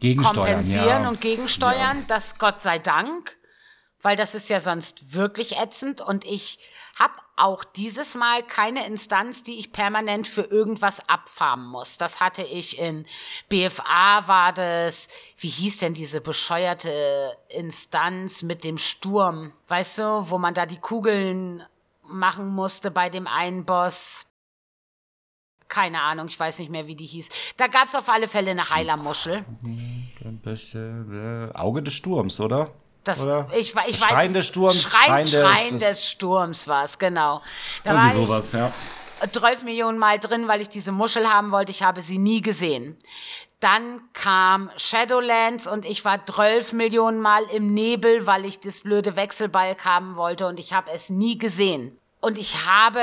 kompensieren 0.00 1.02
ja. 1.02 1.08
und 1.08 1.20
gegensteuern. 1.20 1.98
Ja. 2.00 2.04
Das 2.08 2.38
Gott 2.38 2.62
sei 2.62 2.78
Dank, 2.78 3.36
weil 4.02 4.16
das 4.16 4.34
ist 4.34 4.48
ja 4.48 4.60
sonst 4.60 5.14
wirklich 5.14 5.56
ätzend. 5.58 6.00
Und 6.00 6.24
ich 6.24 6.58
auch 7.36 7.64
dieses 7.64 8.14
Mal 8.14 8.42
keine 8.42 8.86
Instanz, 8.86 9.42
die 9.42 9.58
ich 9.58 9.72
permanent 9.72 10.28
für 10.28 10.42
irgendwas 10.42 11.08
abfarmen 11.08 11.68
muss. 11.68 11.98
Das 11.98 12.20
hatte 12.20 12.42
ich 12.42 12.78
in 12.78 13.06
BFA 13.48 14.26
war 14.26 14.52
das, 14.52 15.08
wie 15.38 15.48
hieß 15.48 15.78
denn 15.78 15.94
diese 15.94 16.20
bescheuerte 16.20 17.36
Instanz 17.48 18.42
mit 18.42 18.62
dem 18.64 18.78
Sturm, 18.78 19.52
weißt 19.68 19.98
du, 19.98 20.30
wo 20.30 20.38
man 20.38 20.54
da 20.54 20.66
die 20.66 20.78
Kugeln 20.78 21.64
machen 22.02 22.48
musste 22.48 22.90
bei 22.90 23.10
dem 23.10 23.26
einen 23.26 23.64
Boss. 23.64 24.26
Keine 25.68 26.02
Ahnung, 26.02 26.28
ich 26.28 26.38
weiß 26.38 26.58
nicht 26.58 26.70
mehr, 26.70 26.86
wie 26.86 26.94
die 26.94 27.06
hieß. 27.06 27.30
Da 27.56 27.66
gab 27.66 27.88
es 27.88 27.94
auf 27.94 28.08
alle 28.08 28.28
Fälle 28.28 28.52
eine 28.52 28.68
Heilermuschel. 28.70 29.44
Auge 31.54 31.82
des 31.82 31.94
Sturms, 31.94 32.38
oder? 32.38 32.70
Das, 33.04 33.20
Oder? 33.20 33.48
Ich, 33.52 33.68
ich 33.68 33.74
weiß, 33.76 33.98
Schrein 33.98 34.32
des 34.32 34.46
Sturms. 34.46 34.82
Schrein, 34.82 35.26
Schrein 35.26 35.78
des 35.78 36.08
Sturms 36.08 36.66
war 36.66 36.84
es, 36.84 36.98
genau. 36.98 37.42
Da 37.84 37.92
Irgendwie 37.92 38.18
war 38.18 38.26
sowas, 38.26 38.52
ja. 38.52 38.72
12 39.30 39.62
Millionen 39.62 39.98
Mal 39.98 40.18
drin, 40.18 40.48
weil 40.48 40.60
ich 40.60 40.68
diese 40.68 40.92
Muschel 40.92 41.28
haben 41.28 41.50
wollte. 41.50 41.70
Ich 41.70 41.82
habe 41.82 42.02
sie 42.02 42.18
nie 42.18 42.40
gesehen. 42.40 42.98
Dann 43.60 44.00
kam 44.12 44.70
Shadowlands 44.76 45.66
und 45.66 45.84
ich 45.84 46.04
war 46.04 46.24
12 46.24 46.72
Millionen 46.72 47.20
Mal 47.20 47.44
im 47.44 47.72
Nebel, 47.72 48.26
weil 48.26 48.44
ich 48.44 48.60
das 48.60 48.80
blöde 48.80 49.16
Wechselbalg 49.16 49.84
haben 49.84 50.16
wollte 50.16 50.46
und 50.46 50.58
ich 50.58 50.72
habe 50.72 50.90
es 50.92 51.08
nie 51.08 51.38
gesehen. 51.38 51.98
Und 52.24 52.38
ich 52.38 52.64
habe 52.64 53.02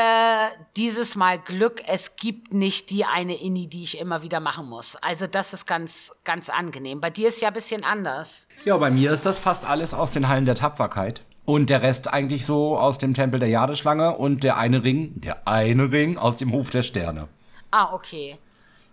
dieses 0.75 1.15
Mal 1.15 1.37
Glück, 1.37 1.83
es 1.85 2.15
gibt 2.15 2.55
nicht 2.55 2.89
die 2.89 3.05
eine 3.05 3.39
Inni, 3.39 3.67
die 3.67 3.83
ich 3.83 3.99
immer 3.99 4.23
wieder 4.23 4.39
machen 4.39 4.67
muss. 4.67 4.95
Also 4.95 5.27
das 5.27 5.53
ist 5.53 5.67
ganz, 5.67 6.11
ganz 6.23 6.49
angenehm. 6.49 7.01
Bei 7.01 7.11
dir 7.11 7.27
ist 7.27 7.39
ja 7.39 7.49
ein 7.49 7.53
bisschen 7.53 7.83
anders. 7.83 8.47
Ja, 8.65 8.75
bei 8.77 8.89
mir 8.89 9.11
ist 9.11 9.27
das 9.27 9.37
fast 9.37 9.63
alles 9.63 9.93
aus 9.93 10.09
den 10.09 10.27
Hallen 10.27 10.45
der 10.45 10.55
Tapferkeit. 10.55 11.21
Und 11.45 11.69
der 11.69 11.83
Rest 11.83 12.11
eigentlich 12.11 12.47
so 12.47 12.79
aus 12.79 12.97
dem 12.97 13.13
Tempel 13.13 13.39
der 13.39 13.49
Jadeschlange 13.49 14.17
und 14.17 14.43
der 14.43 14.57
eine 14.57 14.83
Ring, 14.83 15.21
der 15.21 15.47
eine 15.47 15.91
Ring 15.91 16.17
aus 16.17 16.37
dem 16.37 16.51
Hof 16.51 16.71
der 16.71 16.81
Sterne. 16.81 17.27
Ah, 17.69 17.93
okay. 17.93 18.39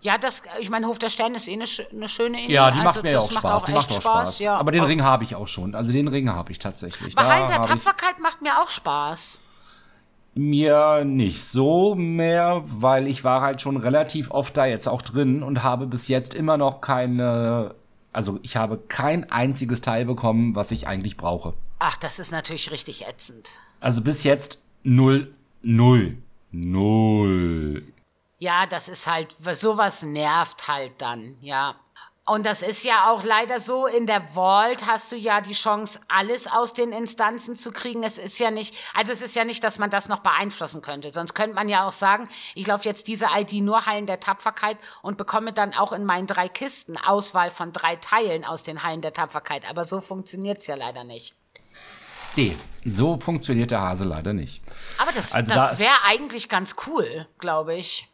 Ja, 0.01 0.19
das, 0.19 0.43
ich 0.59 0.69
meine, 0.69 0.85
Hof 0.85 0.99
der 0.99 1.09
Sterne 1.09 1.37
ist 1.37 1.47
eh 1.47 1.53
eine, 1.53 1.65
eine 1.91 2.07
schöne 2.07 2.43
Idee. 2.43 2.53
Ja, 2.53 2.69
die 2.69 2.77
macht 2.77 2.97
also, 2.97 3.01
mir 3.01 3.13
ja 3.13 3.19
auch 3.19 3.31
Spaß. 3.31 3.45
Auch 3.45 3.65
die 3.65 3.71
macht 3.71 3.91
auch 3.91 3.99
Spaß. 3.99 4.35
Spaß. 4.35 4.39
Ja. 4.39 4.57
Aber 4.57 4.71
den 4.71 4.83
Ring 4.83 5.01
habe 5.01 5.23
ich 5.23 5.33
auch 5.33 5.47
schon. 5.47 5.73
Also 5.73 5.91
den 5.91 6.07
Ring 6.07 6.29
habe 6.29 6.51
ich 6.51 6.59
tatsächlich. 6.59 7.15
Bei 7.15 7.25
Hallen 7.25 7.47
der 7.47 7.63
Tapferkeit 7.63 8.19
macht 8.19 8.43
mir 8.43 8.61
auch 8.61 8.69
Spaß 8.69 9.41
mir 10.39 11.03
nicht 11.03 11.43
so 11.43 11.95
mehr, 11.95 12.63
weil 12.65 13.07
ich 13.07 13.23
war 13.23 13.41
halt 13.41 13.61
schon 13.61 13.77
relativ 13.77 14.31
oft 14.31 14.55
da 14.55 14.65
jetzt 14.65 14.87
auch 14.87 15.01
drin 15.01 15.43
und 15.43 15.63
habe 15.63 15.85
bis 15.85 16.07
jetzt 16.07 16.33
immer 16.33 16.57
noch 16.57 16.79
keine, 16.81 17.75
also 18.13 18.39
ich 18.41 18.55
habe 18.55 18.77
kein 18.87 19.29
einziges 19.31 19.81
Teil 19.81 20.05
bekommen, 20.05 20.55
was 20.55 20.71
ich 20.71 20.87
eigentlich 20.87 21.17
brauche. 21.17 21.53
Ach, 21.79 21.97
das 21.97 22.19
ist 22.19 22.31
natürlich 22.31 22.71
richtig 22.71 23.05
ätzend. 23.05 23.49
Also 23.81 24.01
bis 24.01 24.23
jetzt 24.23 24.63
null, 24.83 25.33
null, 25.61 26.17
null. 26.51 27.83
Ja, 28.37 28.65
das 28.65 28.87
ist 28.87 29.07
halt, 29.07 29.35
sowas 29.53 30.03
nervt 30.03 30.69
halt 30.69 30.93
dann, 30.99 31.35
ja. 31.41 31.75
Und 32.29 32.45
das 32.45 32.61
ist 32.61 32.83
ja 32.83 33.09
auch 33.09 33.23
leider 33.23 33.59
so, 33.59 33.87
in 33.87 34.05
der 34.05 34.21
Vault 34.35 34.85
hast 34.85 35.11
du 35.11 35.15
ja 35.15 35.41
die 35.41 35.53
Chance, 35.53 35.99
alles 36.07 36.45
aus 36.45 36.73
den 36.73 36.91
Instanzen 36.91 37.55
zu 37.55 37.71
kriegen. 37.71 38.03
Es 38.03 38.19
ist 38.19 38.37
ja 38.37 38.51
nicht, 38.51 38.75
also 38.93 39.11
es 39.11 39.23
ist 39.23 39.35
ja 39.35 39.45
nicht, 39.45 39.63
dass 39.63 39.79
man 39.79 39.89
das 39.89 40.09
noch 40.09 40.19
beeinflussen 40.19 40.83
könnte. 40.83 41.11
Sonst 41.11 41.33
könnte 41.33 41.55
man 41.55 41.69
ja 41.69 41.87
auch 41.87 41.91
sagen, 41.91 42.29
ich 42.53 42.67
laufe 42.67 42.87
jetzt 42.87 43.07
diese 43.07 43.25
ID 43.35 43.63
nur 43.63 43.87
Hallen 43.87 44.05
der 44.05 44.19
Tapferkeit 44.19 44.77
und 45.01 45.17
bekomme 45.17 45.53
dann 45.53 45.73
auch 45.73 45.91
in 45.91 46.05
meinen 46.05 46.27
drei 46.27 46.49
Kisten 46.49 46.97
Auswahl 46.97 47.49
von 47.49 47.73
drei 47.73 47.95
Teilen 47.95 48.45
aus 48.45 48.61
den 48.61 48.83
Hallen 48.83 49.01
der 49.01 49.13
Tapferkeit. 49.13 49.67
Aber 49.67 49.83
so 49.85 49.99
funktioniert 49.99 50.59
es 50.59 50.67
ja 50.67 50.75
leider 50.75 51.03
nicht. 51.03 51.33
Nee, 52.35 52.55
so 52.85 53.19
funktioniert 53.19 53.71
der 53.71 53.81
Hase 53.81 54.03
leider 54.03 54.33
nicht. 54.33 54.61
Aber 54.99 55.11
das, 55.13 55.33
also 55.33 55.51
das 55.51 55.79
wäre 55.79 56.03
eigentlich 56.05 56.47
ganz 56.47 56.75
cool, 56.85 57.27
glaube 57.39 57.73
ich 57.73 58.08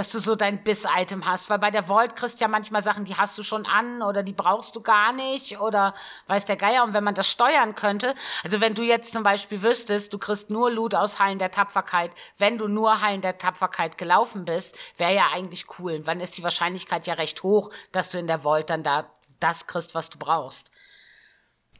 dass 0.00 0.10
du 0.10 0.18
so 0.18 0.34
dein 0.34 0.64
Biss-Item 0.64 1.26
hast. 1.26 1.50
Weil 1.50 1.58
bei 1.58 1.70
der 1.70 1.84
Vault 1.84 2.16
kriegst 2.16 2.40
du 2.40 2.44
ja 2.44 2.48
manchmal 2.48 2.82
Sachen, 2.82 3.04
die 3.04 3.16
hast 3.16 3.36
du 3.36 3.42
schon 3.42 3.66
an 3.66 4.00
oder 4.00 4.22
die 4.22 4.32
brauchst 4.32 4.74
du 4.74 4.80
gar 4.80 5.12
nicht 5.12 5.60
oder 5.60 5.92
weiß 6.26 6.46
der 6.46 6.56
Geier. 6.56 6.84
Und 6.84 6.94
wenn 6.94 7.04
man 7.04 7.14
das 7.14 7.28
steuern 7.28 7.74
könnte, 7.74 8.14
also 8.42 8.62
wenn 8.62 8.74
du 8.74 8.82
jetzt 8.82 9.12
zum 9.12 9.22
Beispiel 9.22 9.60
wüsstest, 9.60 10.14
du 10.14 10.18
kriegst 10.18 10.48
nur 10.48 10.70
Loot 10.70 10.94
aus 10.94 11.18
Hallen 11.18 11.38
der 11.38 11.50
Tapferkeit, 11.50 12.12
wenn 12.38 12.56
du 12.56 12.66
nur 12.66 13.02
Hallen 13.02 13.20
der 13.20 13.36
Tapferkeit 13.36 13.98
gelaufen 13.98 14.46
bist, 14.46 14.74
wäre 14.96 15.14
ja 15.14 15.26
eigentlich 15.34 15.66
cool. 15.78 16.00
Dann 16.00 16.20
ist 16.20 16.38
die 16.38 16.42
Wahrscheinlichkeit 16.42 17.06
ja 17.06 17.12
recht 17.12 17.42
hoch, 17.42 17.70
dass 17.92 18.08
du 18.08 18.18
in 18.18 18.26
der 18.26 18.42
Vault 18.42 18.70
dann 18.70 18.82
da 18.82 19.04
das 19.38 19.66
kriegst, 19.66 19.94
was 19.94 20.08
du 20.08 20.18
brauchst. 20.18 20.70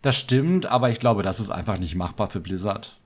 Das 0.02 0.16
stimmt, 0.16 0.66
aber 0.66 0.90
ich 0.90 1.00
glaube, 1.00 1.22
das 1.22 1.40
ist 1.40 1.50
einfach 1.50 1.78
nicht 1.78 1.94
machbar 1.94 2.28
für 2.28 2.40
Blizzard. 2.40 3.00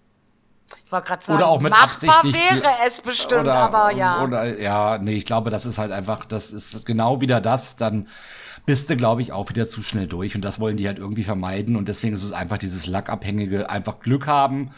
Ich 0.84 0.92
wollte 0.92 1.06
gerade 1.06 1.24
sagen, 1.24 1.38
oder 1.38 1.48
auch 1.48 1.60
mit 1.60 1.70
machbar 1.70 2.16
Absicht 2.16 2.24
nicht, 2.24 2.62
wäre 2.62 2.72
es 2.86 3.00
bestimmt, 3.00 3.42
oder, 3.42 3.54
aber 3.54 3.92
ja. 3.92 4.22
Oder, 4.22 4.60
ja, 4.60 4.98
nee, 4.98 5.14
ich 5.14 5.26
glaube, 5.26 5.50
das 5.50 5.66
ist 5.66 5.78
halt 5.78 5.92
einfach, 5.92 6.24
das 6.24 6.52
ist 6.52 6.86
genau 6.86 7.20
wieder 7.20 7.40
das, 7.40 7.76
dann 7.76 8.08
bist 8.66 8.88
du, 8.88 8.96
glaube 8.96 9.22
ich, 9.22 9.32
auch 9.32 9.48
wieder 9.50 9.68
zu 9.68 9.82
schnell 9.82 10.06
durch 10.06 10.34
und 10.34 10.42
das 10.42 10.60
wollen 10.60 10.76
die 10.76 10.86
halt 10.86 10.98
irgendwie 10.98 11.24
vermeiden 11.24 11.76
und 11.76 11.88
deswegen 11.88 12.14
ist 12.14 12.24
es 12.24 12.32
einfach 12.32 12.58
dieses 12.58 12.86
Lackabhängige, 12.86 13.68
einfach 13.68 14.00
Glück 14.00 14.26
haben. 14.26 14.70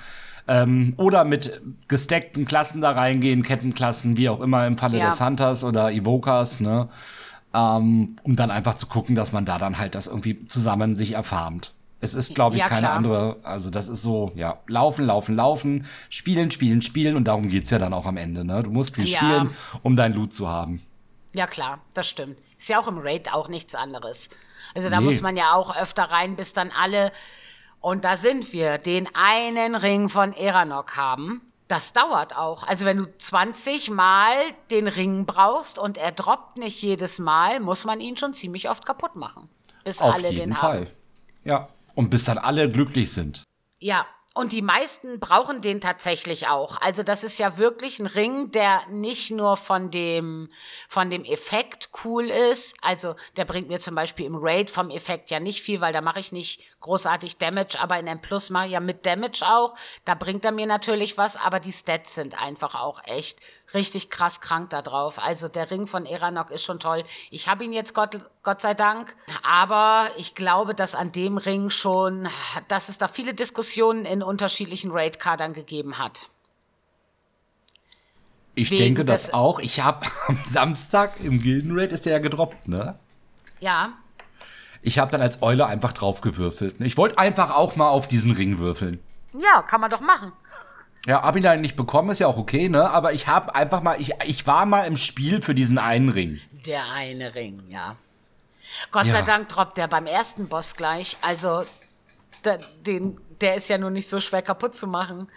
Ähm, 0.48 0.94
oder 0.96 1.24
mit 1.24 1.60
gesteckten 1.88 2.44
Klassen 2.44 2.80
da 2.80 2.92
reingehen, 2.92 3.42
Kettenklassen, 3.42 4.16
wie 4.16 4.28
auch 4.28 4.40
immer 4.40 4.66
im 4.66 4.78
Falle 4.78 4.98
ja. 4.98 5.10
des 5.10 5.20
Hunters 5.20 5.64
oder 5.64 5.90
Evokers, 5.90 6.60
ne? 6.60 6.88
Ähm, 7.52 8.16
um 8.22 8.36
dann 8.36 8.50
einfach 8.50 8.74
zu 8.74 8.86
gucken, 8.86 9.16
dass 9.16 9.32
man 9.32 9.44
da 9.44 9.58
dann 9.58 9.78
halt 9.78 9.94
das 9.94 10.06
irgendwie 10.06 10.46
zusammen 10.46 10.94
sich 10.94 11.12
erfarmt. 11.12 11.72
Es 12.00 12.14
ist, 12.14 12.34
glaube 12.34 12.56
ich, 12.56 12.62
ja, 12.62 12.68
keine 12.68 12.82
klar. 12.82 12.94
andere. 12.94 13.36
Also, 13.42 13.70
das 13.70 13.88
ist 13.88 14.02
so, 14.02 14.32
ja, 14.34 14.60
laufen, 14.66 15.06
laufen, 15.06 15.34
laufen, 15.34 15.86
spielen, 16.08 16.50
spielen, 16.50 16.82
spielen 16.82 17.16
und 17.16 17.24
darum 17.24 17.48
geht's 17.48 17.70
ja 17.70 17.78
dann 17.78 17.94
auch 17.94 18.06
am 18.06 18.16
Ende. 18.16 18.44
Ne? 18.44 18.62
Du 18.62 18.70
musst 18.70 18.94
viel 18.94 19.06
ja. 19.06 19.18
spielen, 19.18 19.50
um 19.82 19.96
dein 19.96 20.12
Loot 20.12 20.34
zu 20.34 20.48
haben. 20.48 20.82
Ja, 21.32 21.46
klar, 21.46 21.80
das 21.94 22.06
stimmt. 22.06 22.38
Ist 22.58 22.68
ja 22.68 22.80
auch 22.80 22.86
im 22.86 22.98
Raid 22.98 23.32
auch 23.32 23.48
nichts 23.48 23.74
anderes. 23.74 24.28
Also, 24.74 24.90
da 24.90 25.00
nee. 25.00 25.06
muss 25.06 25.20
man 25.22 25.36
ja 25.36 25.54
auch 25.54 25.74
öfter 25.74 26.04
rein, 26.04 26.36
bis 26.36 26.52
dann 26.52 26.70
alle, 26.70 27.12
und 27.80 28.04
da 28.04 28.16
sind 28.16 28.52
wir, 28.52 28.78
den 28.78 29.08
einen 29.14 29.74
Ring 29.74 30.08
von 30.08 30.32
Eranok 30.32 30.96
haben. 30.96 31.40
Das 31.68 31.92
dauert 31.92 32.36
auch. 32.36 32.66
Also 32.66 32.84
wenn 32.84 32.96
du 32.98 33.18
20 33.18 33.90
Mal 33.90 34.34
den 34.70 34.88
Ring 34.88 35.24
brauchst 35.24 35.78
und 35.78 35.98
er 35.98 36.12
droppt 36.12 36.58
nicht 36.58 36.80
jedes 36.80 37.18
Mal, 37.18 37.60
muss 37.60 37.84
man 37.84 38.00
ihn 38.00 38.16
schon 38.16 38.34
ziemlich 38.34 38.70
oft 38.70 38.86
kaputt 38.86 39.16
machen. 39.16 39.48
Bis 39.84 40.00
Auf 40.00 40.14
alle 40.14 40.30
jeden 40.30 40.50
den 40.50 40.56
Fall. 40.56 40.80
haben. 40.80 40.90
Ja. 41.44 41.68
Und 41.96 42.10
bis 42.10 42.24
dann 42.24 42.38
alle 42.38 42.70
glücklich 42.70 43.10
sind. 43.10 43.42
Ja, 43.80 44.06
Und 44.36 44.52
die 44.52 44.60
meisten 44.60 45.18
brauchen 45.18 45.62
den 45.62 45.80
tatsächlich 45.80 46.46
auch. 46.46 46.78
Also 46.82 47.02
das 47.02 47.24
ist 47.24 47.38
ja 47.38 47.56
wirklich 47.56 48.00
ein 48.00 48.06
Ring, 48.06 48.50
der 48.50 48.82
nicht 48.90 49.30
nur 49.30 49.56
von 49.56 49.90
dem, 49.90 50.50
von 50.90 51.08
dem 51.08 51.24
Effekt 51.24 51.88
cool 52.04 52.28
ist. 52.28 52.74
Also 52.82 53.14
der 53.38 53.46
bringt 53.46 53.68
mir 53.68 53.80
zum 53.80 53.94
Beispiel 53.94 54.26
im 54.26 54.36
Raid 54.36 54.70
vom 54.70 54.90
Effekt 54.90 55.30
ja 55.30 55.40
nicht 55.40 55.62
viel, 55.62 55.80
weil 55.80 55.94
da 55.94 56.02
mache 56.02 56.20
ich 56.20 56.32
nicht 56.32 56.60
großartig 56.80 57.38
Damage, 57.38 57.80
aber 57.80 57.98
in 57.98 58.06
M 58.06 58.20
Plus 58.20 58.50
mache 58.50 58.66
ich 58.66 58.72
ja 58.72 58.80
mit 58.80 59.06
Damage 59.06 59.40
auch. 59.42 59.74
Da 60.04 60.14
bringt 60.14 60.44
er 60.44 60.52
mir 60.52 60.66
natürlich 60.66 61.16
was, 61.16 61.36
aber 61.36 61.58
die 61.58 61.72
Stats 61.72 62.14
sind 62.14 62.38
einfach 62.38 62.74
auch 62.74 63.02
echt 63.04 63.40
richtig 63.76 64.10
krass 64.10 64.40
krank 64.40 64.70
da 64.70 64.82
drauf. 64.82 65.20
Also 65.22 65.46
der 65.46 65.70
Ring 65.70 65.86
von 65.86 66.04
Eranok 66.06 66.50
ist 66.50 66.64
schon 66.64 66.80
toll. 66.80 67.04
Ich 67.30 67.46
habe 67.46 67.64
ihn 67.64 67.72
jetzt 67.72 67.94
Gott, 67.94 68.18
Gott 68.42 68.60
sei 68.60 68.74
Dank, 68.74 69.14
aber 69.44 70.10
ich 70.16 70.34
glaube, 70.34 70.74
dass 70.74 70.96
an 70.96 71.12
dem 71.12 71.38
Ring 71.38 71.70
schon, 71.70 72.28
dass 72.66 72.88
es 72.88 72.98
da 72.98 73.06
viele 73.06 73.34
Diskussionen 73.34 74.04
in 74.04 74.22
unterschiedlichen 74.22 74.90
Raid-Kadern 74.90 75.52
gegeben 75.52 75.98
hat. 75.98 76.28
Ich 78.56 78.70
Wegen 78.70 78.82
denke 78.82 79.04
das 79.04 79.32
auch. 79.32 79.60
Ich 79.60 79.80
habe 79.80 80.06
am 80.26 80.40
Samstag 80.44 81.20
im 81.20 81.40
Gilden-Raid 81.40 81.92
ist 81.92 82.06
der 82.06 82.14
ja 82.14 82.18
gedroppt, 82.18 82.66
ne? 82.66 82.98
Ja. 83.60 83.92
Ich 84.82 84.98
habe 84.98 85.10
dann 85.10 85.20
als 85.20 85.42
Eule 85.42 85.66
einfach 85.66 85.92
drauf 85.92 86.20
gewürfelt. 86.22 86.80
Ich 86.80 86.96
wollte 86.96 87.18
einfach 87.18 87.54
auch 87.54 87.76
mal 87.76 87.88
auf 87.88 88.08
diesen 88.08 88.32
Ring 88.32 88.58
würfeln. 88.58 89.00
Ja, 89.32 89.62
kann 89.62 89.80
man 89.80 89.90
doch 89.90 90.00
machen. 90.00 90.32
Ja, 91.06 91.22
hab 91.22 91.36
ihn 91.36 91.42
dann 91.44 91.60
nicht 91.60 91.76
bekommen, 91.76 92.10
ist 92.10 92.18
ja 92.18 92.26
auch 92.26 92.36
okay, 92.36 92.68
ne? 92.68 92.90
Aber 92.90 93.12
ich 93.12 93.28
habe 93.28 93.54
einfach 93.54 93.80
mal, 93.80 94.00
ich, 94.00 94.12
ich 94.24 94.46
war 94.46 94.66
mal 94.66 94.82
im 94.82 94.96
Spiel 94.96 95.40
für 95.40 95.54
diesen 95.54 95.78
einen 95.78 96.08
Ring. 96.08 96.40
Der 96.66 96.90
eine 96.90 97.34
Ring, 97.34 97.62
ja. 97.68 97.96
Gott 98.90 99.06
ja. 99.06 99.12
sei 99.12 99.22
Dank 99.22 99.48
droppt 99.48 99.78
der 99.78 99.86
beim 99.86 100.06
ersten 100.06 100.48
Boss 100.48 100.74
gleich. 100.74 101.16
Also, 101.22 101.64
der, 102.44 102.58
den, 102.84 103.20
der 103.40 103.54
ist 103.54 103.68
ja 103.68 103.78
nur 103.78 103.90
nicht 103.90 104.08
so 104.08 104.20
schwer 104.20 104.42
kaputt 104.42 104.74
zu 104.74 104.88
machen. 104.88 105.28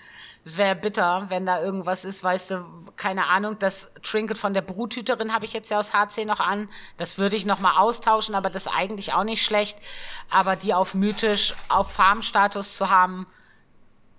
Es 0.43 0.57
wäre 0.57 0.75
bitter, 0.75 1.25
wenn 1.27 1.45
da 1.45 1.61
irgendwas 1.61 2.05
ist, 2.05 2.23
weißt 2.23 2.51
du, 2.51 2.65
keine 2.95 3.27
Ahnung, 3.27 3.59
das 3.59 3.91
Trinket 4.01 4.39
von 4.39 4.55
der 4.55 4.61
Bruthüterin 4.61 5.33
habe 5.33 5.45
ich 5.45 5.53
jetzt 5.53 5.69
ja 5.69 5.77
aus 5.77 5.93
HC 5.93 6.25
noch 6.25 6.39
an. 6.39 6.69
Das 6.97 7.19
würde 7.19 7.35
ich 7.35 7.45
noch 7.45 7.59
mal 7.59 7.77
austauschen, 7.77 8.33
aber 8.33 8.49
das 8.49 8.65
ist 8.65 8.71
eigentlich 8.73 9.13
auch 9.13 9.23
nicht 9.23 9.43
schlecht. 9.43 9.77
Aber 10.31 10.55
die 10.55 10.73
auf 10.73 10.95
mythisch, 10.95 11.53
auf 11.67 11.91
Farmstatus 11.91 12.75
zu 12.75 12.89
haben, 12.89 13.27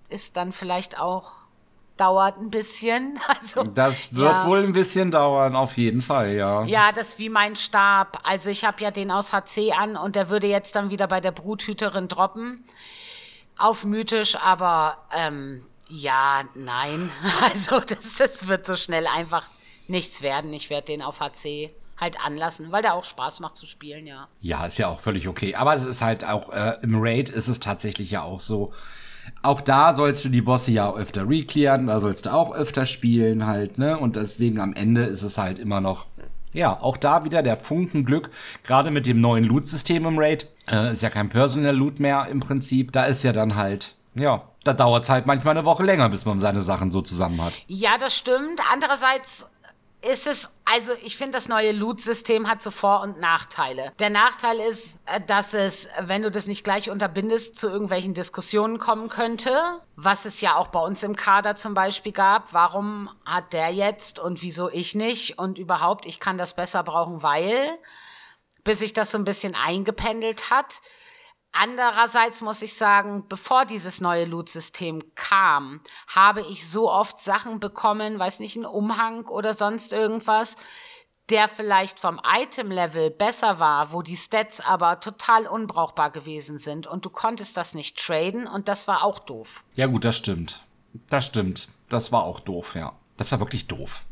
ist 0.07 0.37
dann 0.37 0.53
vielleicht 0.53 0.97
auch 0.97 1.40
dauert 1.97 2.37
ein 2.39 2.49
bisschen. 2.49 3.19
Also, 3.27 3.63
das 3.63 4.13
wird 4.13 4.31
ja. 4.31 4.45
wohl 4.45 4.63
ein 4.63 4.73
bisschen 4.73 5.11
dauern, 5.11 5.55
auf 5.55 5.77
jeden 5.77 6.01
Fall, 6.01 6.35
ja. 6.35 6.63
Ja, 6.65 6.91
das 6.91 7.09
ist 7.09 7.19
wie 7.19 7.29
mein 7.29 7.55
Stab. 7.55 8.19
Also 8.23 8.49
ich 8.49 8.63
habe 8.63 8.81
ja 8.83 8.91
den 8.91 9.09
aus 9.09 9.33
HC 9.33 9.71
an 9.73 9.95
und 9.95 10.15
der 10.15 10.29
würde 10.29 10.47
jetzt 10.47 10.75
dann 10.75 10.89
wieder 10.89 11.07
bei 11.07 11.21
der 11.21 11.31
Bruthüterin 11.31 12.07
droppen. 12.07 12.63
Auf 13.57 13.85
mythisch, 13.85 14.35
aber 14.35 14.97
ähm, 15.15 15.65
ja, 15.87 16.43
nein. 16.55 17.11
Also 17.41 17.79
das, 17.79 18.17
das 18.17 18.47
wird 18.47 18.65
so 18.65 18.75
schnell 18.75 19.07
einfach 19.07 19.45
nichts 19.87 20.21
werden. 20.21 20.53
Ich 20.53 20.69
werde 20.69 20.87
den 20.87 21.01
auf 21.01 21.19
HC 21.19 21.71
halt 22.01 22.19
anlassen, 22.19 22.71
weil 22.71 22.81
der 22.81 22.95
auch 22.95 23.03
Spaß 23.03 23.39
macht 23.39 23.57
zu 23.57 23.67
spielen, 23.67 24.07
ja. 24.07 24.27
Ja, 24.41 24.65
ist 24.65 24.79
ja 24.79 24.87
auch 24.87 24.99
völlig 24.99 25.27
okay. 25.27 25.55
Aber 25.55 25.75
es 25.75 25.83
ist 25.83 26.01
halt 26.01 26.25
auch, 26.25 26.49
äh, 26.49 26.77
im 26.81 26.95
Raid 26.99 27.29
ist 27.29 27.47
es 27.47 27.59
tatsächlich 27.59 28.09
ja 28.11 28.23
auch 28.23 28.39
so, 28.39 28.73
auch 29.41 29.61
da 29.61 29.93
sollst 29.93 30.23
du 30.25 30.29
die 30.29 30.41
Bosse 30.41 30.71
ja 30.71 30.93
öfter 30.93 31.27
reclearen, 31.27 31.87
da 31.87 31.99
sollst 31.99 32.25
du 32.25 32.33
auch 32.33 32.53
öfter 32.53 32.85
spielen 32.85 33.47
halt, 33.47 33.77
ne? 33.77 33.97
Und 33.97 34.15
deswegen 34.15 34.59
am 34.59 34.73
Ende 34.73 35.03
ist 35.03 35.23
es 35.23 35.37
halt 35.37 35.59
immer 35.59 35.81
noch 35.81 36.05
ja, 36.53 36.77
auch 36.81 36.97
da 36.97 37.23
wieder 37.25 37.43
der 37.43 37.57
Funken 37.57 38.03
Glück, 38.03 38.29
gerade 38.63 38.91
mit 38.91 39.05
dem 39.05 39.21
neuen 39.21 39.43
Loot-System 39.43 40.05
im 40.05 40.19
Raid. 40.19 40.49
Äh, 40.69 40.91
ist 40.91 41.01
ja 41.01 41.09
kein 41.09 41.29
Personal 41.29 41.75
Loot 41.75 41.99
mehr 41.99 42.27
im 42.29 42.39
Prinzip. 42.39 42.91
Da 42.91 43.05
ist 43.05 43.23
ja 43.23 43.31
dann 43.31 43.55
halt, 43.55 43.95
ja, 44.15 44.43
da 44.63 44.73
dauert 44.73 45.03
es 45.03 45.09
halt 45.09 45.27
manchmal 45.27 45.57
eine 45.57 45.65
Woche 45.65 45.83
länger, 45.83 46.09
bis 46.09 46.25
man 46.25 46.39
seine 46.39 46.61
Sachen 46.61 46.91
so 46.91 47.01
zusammen 47.01 47.41
hat. 47.41 47.53
Ja, 47.67 47.97
das 47.97 48.15
stimmt. 48.15 48.59
Andererseits 48.71 49.47
ist 50.01 50.25
es, 50.25 50.49
also 50.65 50.93
ich 51.03 51.15
finde, 51.15 51.33
das 51.33 51.47
neue 51.47 51.71
Loot-System 51.71 52.49
hat 52.49 52.61
so 52.61 52.71
Vor- 52.71 53.01
und 53.01 53.19
Nachteile. 53.19 53.91
Der 53.99 54.09
Nachteil 54.09 54.59
ist, 54.59 54.97
äh, 55.05 55.21
dass 55.21 55.53
es, 55.53 55.87
wenn 55.99 56.23
du 56.23 56.31
das 56.31 56.47
nicht 56.47 56.63
gleich 56.63 56.89
unterbindest, 56.89 57.57
zu 57.57 57.67
irgendwelchen 57.69 58.13
Diskussionen 58.13 58.79
kommen 58.79 59.09
könnte, 59.09 59.81
was 59.95 60.25
es 60.25 60.41
ja 60.41 60.55
auch 60.55 60.67
bei 60.67 60.79
uns 60.79 61.03
im 61.03 61.15
Kader 61.15 61.55
zum 61.55 61.73
Beispiel 61.73 62.11
gab. 62.11 62.53
Warum 62.53 63.09
hat 63.25 63.53
der 63.53 63.69
jetzt 63.69 64.17
und 64.17 64.41
wieso 64.41 64.69
ich 64.69 64.95
nicht? 64.95 65.37
Und 65.37 65.59
überhaupt, 65.59 66.05
ich 66.05 66.19
kann 66.19 66.37
das 66.37 66.55
besser 66.55 66.83
brauchen, 66.83 67.21
weil, 67.21 67.77
bis 68.63 68.79
sich 68.79 68.93
das 68.93 69.11
so 69.11 69.19
ein 69.19 69.23
bisschen 69.23 69.55
eingependelt 69.55 70.49
hat, 70.49 70.81
Andererseits 71.53 72.41
muss 72.41 72.61
ich 72.61 72.75
sagen, 72.75 73.25
bevor 73.27 73.65
dieses 73.65 73.99
neue 73.99 74.25
Loot-System 74.25 75.03
kam, 75.15 75.81
habe 76.07 76.41
ich 76.41 76.69
so 76.69 76.89
oft 76.89 77.19
Sachen 77.21 77.59
bekommen, 77.59 78.17
weiß 78.17 78.39
nicht, 78.39 78.55
ein 78.55 78.65
Umhang 78.65 79.25
oder 79.25 79.53
sonst 79.55 79.91
irgendwas, 79.91 80.55
der 81.29 81.49
vielleicht 81.49 81.99
vom 81.99 82.21
Item-Level 82.25 83.09
besser 83.09 83.59
war, 83.59 83.91
wo 83.91 84.01
die 84.01 84.17
Stats 84.17 84.61
aber 84.61 84.99
total 84.99 85.45
unbrauchbar 85.45 86.11
gewesen 86.11 86.57
sind 86.57 86.87
und 86.87 87.05
du 87.05 87.09
konntest 87.09 87.57
das 87.57 87.73
nicht 87.73 87.97
traden 87.97 88.47
und 88.47 88.67
das 88.67 88.87
war 88.87 89.03
auch 89.03 89.19
doof. 89.19 89.63
Ja 89.75 89.87
gut, 89.87 90.05
das 90.05 90.17
stimmt. 90.17 90.63
Das 91.09 91.25
stimmt. 91.25 91.69
Das 91.89 92.11
war 92.11 92.23
auch 92.23 92.39
doof, 92.39 92.75
ja. 92.75 92.93
Das 93.17 93.31
war 93.31 93.39
wirklich 93.39 93.67
doof. 93.67 94.05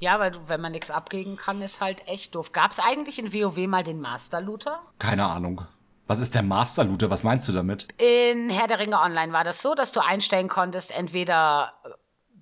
Ja, 0.00 0.18
weil 0.20 0.30
du, 0.30 0.48
wenn 0.48 0.60
man 0.60 0.72
nichts 0.72 0.90
abgeben 0.90 1.36
kann, 1.36 1.60
ist 1.60 1.80
halt 1.80 2.06
echt 2.06 2.34
doof. 2.34 2.52
Gab 2.52 2.70
es 2.70 2.78
eigentlich 2.78 3.18
in 3.18 3.32
WoW 3.32 3.66
mal 3.66 3.82
den 3.82 4.00
Master 4.00 4.40
Looter? 4.40 4.80
Keine 4.98 5.26
Ahnung. 5.26 5.66
Was 6.08 6.20
ist 6.20 6.34
der 6.34 6.42
Master 6.42 6.84
Looter? 6.84 7.10
Was 7.10 7.22
meinst 7.22 7.46
du 7.48 7.52
damit? 7.52 7.86
In 7.98 8.48
Herr 8.48 8.66
der 8.66 8.78
Ringe 8.78 8.98
Online 8.98 9.32
war 9.32 9.44
das 9.44 9.60
so, 9.60 9.74
dass 9.74 9.92
du 9.92 10.00
einstellen 10.00 10.48
konntest, 10.48 10.90
entweder, 10.90 11.74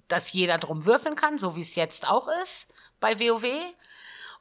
dass 0.07 0.33
jeder 0.33 0.59
drum 0.59 0.87
würfeln 0.87 1.16
kann, 1.16 1.37
so 1.37 1.57
wie 1.57 1.62
es 1.62 1.74
jetzt 1.74 2.09
auch 2.09 2.29
ist 2.42 2.72
bei 3.00 3.18
WoW. 3.18 3.44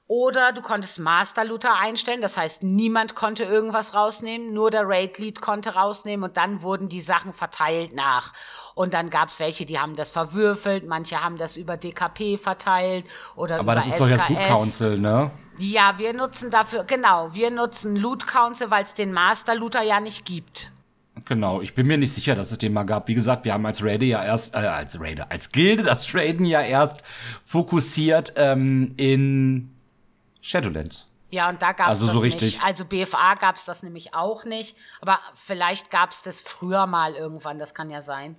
Oder 0.07 0.53
du 0.53 0.61
konntest 0.61 0.99
Master 0.99 1.43
Looter 1.43 1.73
einstellen, 1.73 2.21
das 2.21 2.37
heißt, 2.37 2.61
niemand 2.61 3.15
konnte 3.15 3.43
irgendwas 3.43 3.95
rausnehmen, 3.95 4.53
nur 4.53 4.69
der 4.69 4.83
Raid 4.87 5.17
Lead 5.17 5.41
konnte 5.41 5.73
rausnehmen 5.73 6.23
und 6.23 6.37
dann 6.37 6.61
wurden 6.61 6.89
die 6.89 7.01
Sachen 7.01 7.33
verteilt 7.33 7.93
nach. 7.93 8.31
Und 8.75 8.93
dann 8.93 9.09
gab 9.09 9.29
es 9.29 9.39
welche, 9.39 9.65
die 9.65 9.79
haben 9.79 9.95
das 9.95 10.11
verwürfelt, 10.11 10.85
manche 10.85 11.23
haben 11.23 11.37
das 11.37 11.57
über 11.57 11.77
DKP 11.77 12.37
verteilt 12.37 13.05
oder 13.35 13.55
Aber 13.55 13.63
über 13.63 13.75
das 13.75 13.87
ist 13.87 13.93
SKS. 13.93 13.99
doch 13.99 14.09
jetzt 14.09 14.29
Loot 14.29 14.47
Council, 14.47 14.99
ne? 14.99 15.31
Ja, 15.57 15.97
wir 15.97 16.13
nutzen 16.13 16.51
dafür, 16.51 16.83
genau, 16.83 17.33
wir 17.33 17.51
nutzen 17.51 17.95
Loot 17.95 18.27
Council, 18.27 18.69
weil 18.69 18.83
es 18.83 18.93
den 18.93 19.13
Master 19.13 19.55
Looter 19.55 19.81
ja 19.81 19.99
nicht 19.99 20.25
gibt. 20.25 20.71
Genau, 21.23 21.61
ich 21.61 21.73
bin 21.73 21.87
mir 21.87 21.97
nicht 21.97 22.13
sicher, 22.13 22.35
dass 22.35 22.51
es 22.51 22.57
den 22.57 22.73
mal 22.73 22.83
gab. 22.83 23.07
Wie 23.07 23.15
gesagt, 23.15 23.45
wir 23.45 23.53
haben 23.53 23.65
als 23.65 23.83
Raider 23.83 24.05
ja 24.05 24.23
erst, 24.23 24.53
äh, 24.53 24.57
als 24.57 24.99
Raider, 24.99 25.31
als 25.31 25.51
Gilde 25.51 25.83
das 25.83 26.05
Traden 26.05 26.45
ja 26.45 26.61
erst 26.61 27.03
fokussiert 27.45 28.33
ähm, 28.35 28.93
in 28.97 29.73
Shadowlands. 30.41 31.07
Ja, 31.29 31.49
und 31.49 31.61
da 31.61 31.71
gab 31.71 31.87
es 31.87 31.91
also 31.91 32.05
das 32.07 32.15
so 32.15 32.21
richtig. 32.21 32.55
nicht. 32.55 32.63
Also 32.63 32.85
BFA 32.85 33.35
gab 33.35 33.55
es 33.55 33.65
das 33.65 33.81
nämlich 33.81 34.13
auch 34.13 34.45
nicht. 34.45 34.75
Aber 35.01 35.19
vielleicht 35.33 35.89
gab 35.89 36.11
es 36.11 36.21
das 36.21 36.41
früher 36.41 36.85
mal 36.85 37.13
irgendwann, 37.15 37.59
das 37.59 37.73
kann 37.73 37.89
ja 37.89 38.01
sein. 38.01 38.35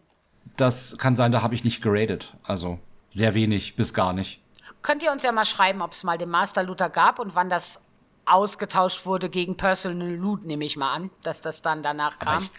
Das 0.56 0.96
kann 0.98 1.16
sein, 1.16 1.32
da 1.32 1.42
habe 1.42 1.54
ich 1.54 1.64
nicht 1.64 1.82
geradet. 1.82 2.36
Also 2.42 2.78
sehr 3.10 3.34
wenig 3.34 3.76
bis 3.76 3.92
gar 3.92 4.12
nicht. 4.12 4.40
Könnt 4.86 5.02
ihr 5.02 5.10
uns 5.10 5.24
ja 5.24 5.32
mal 5.32 5.44
schreiben, 5.44 5.82
ob 5.82 5.90
es 5.90 6.04
mal 6.04 6.16
den 6.16 6.30
Master 6.30 6.62
Looter 6.62 6.88
gab 6.88 7.18
und 7.18 7.34
wann 7.34 7.48
das 7.48 7.80
ausgetauscht 8.24 9.04
wurde 9.04 9.28
gegen 9.28 9.56
Personal 9.56 10.14
Loot, 10.14 10.44
nehme 10.44 10.64
ich 10.64 10.76
mal 10.76 10.92
an, 10.94 11.10
dass 11.24 11.40
das 11.40 11.60
dann 11.60 11.82
danach 11.82 12.20
kam. 12.20 12.28
Aber 12.28 12.44
ich 12.44 12.50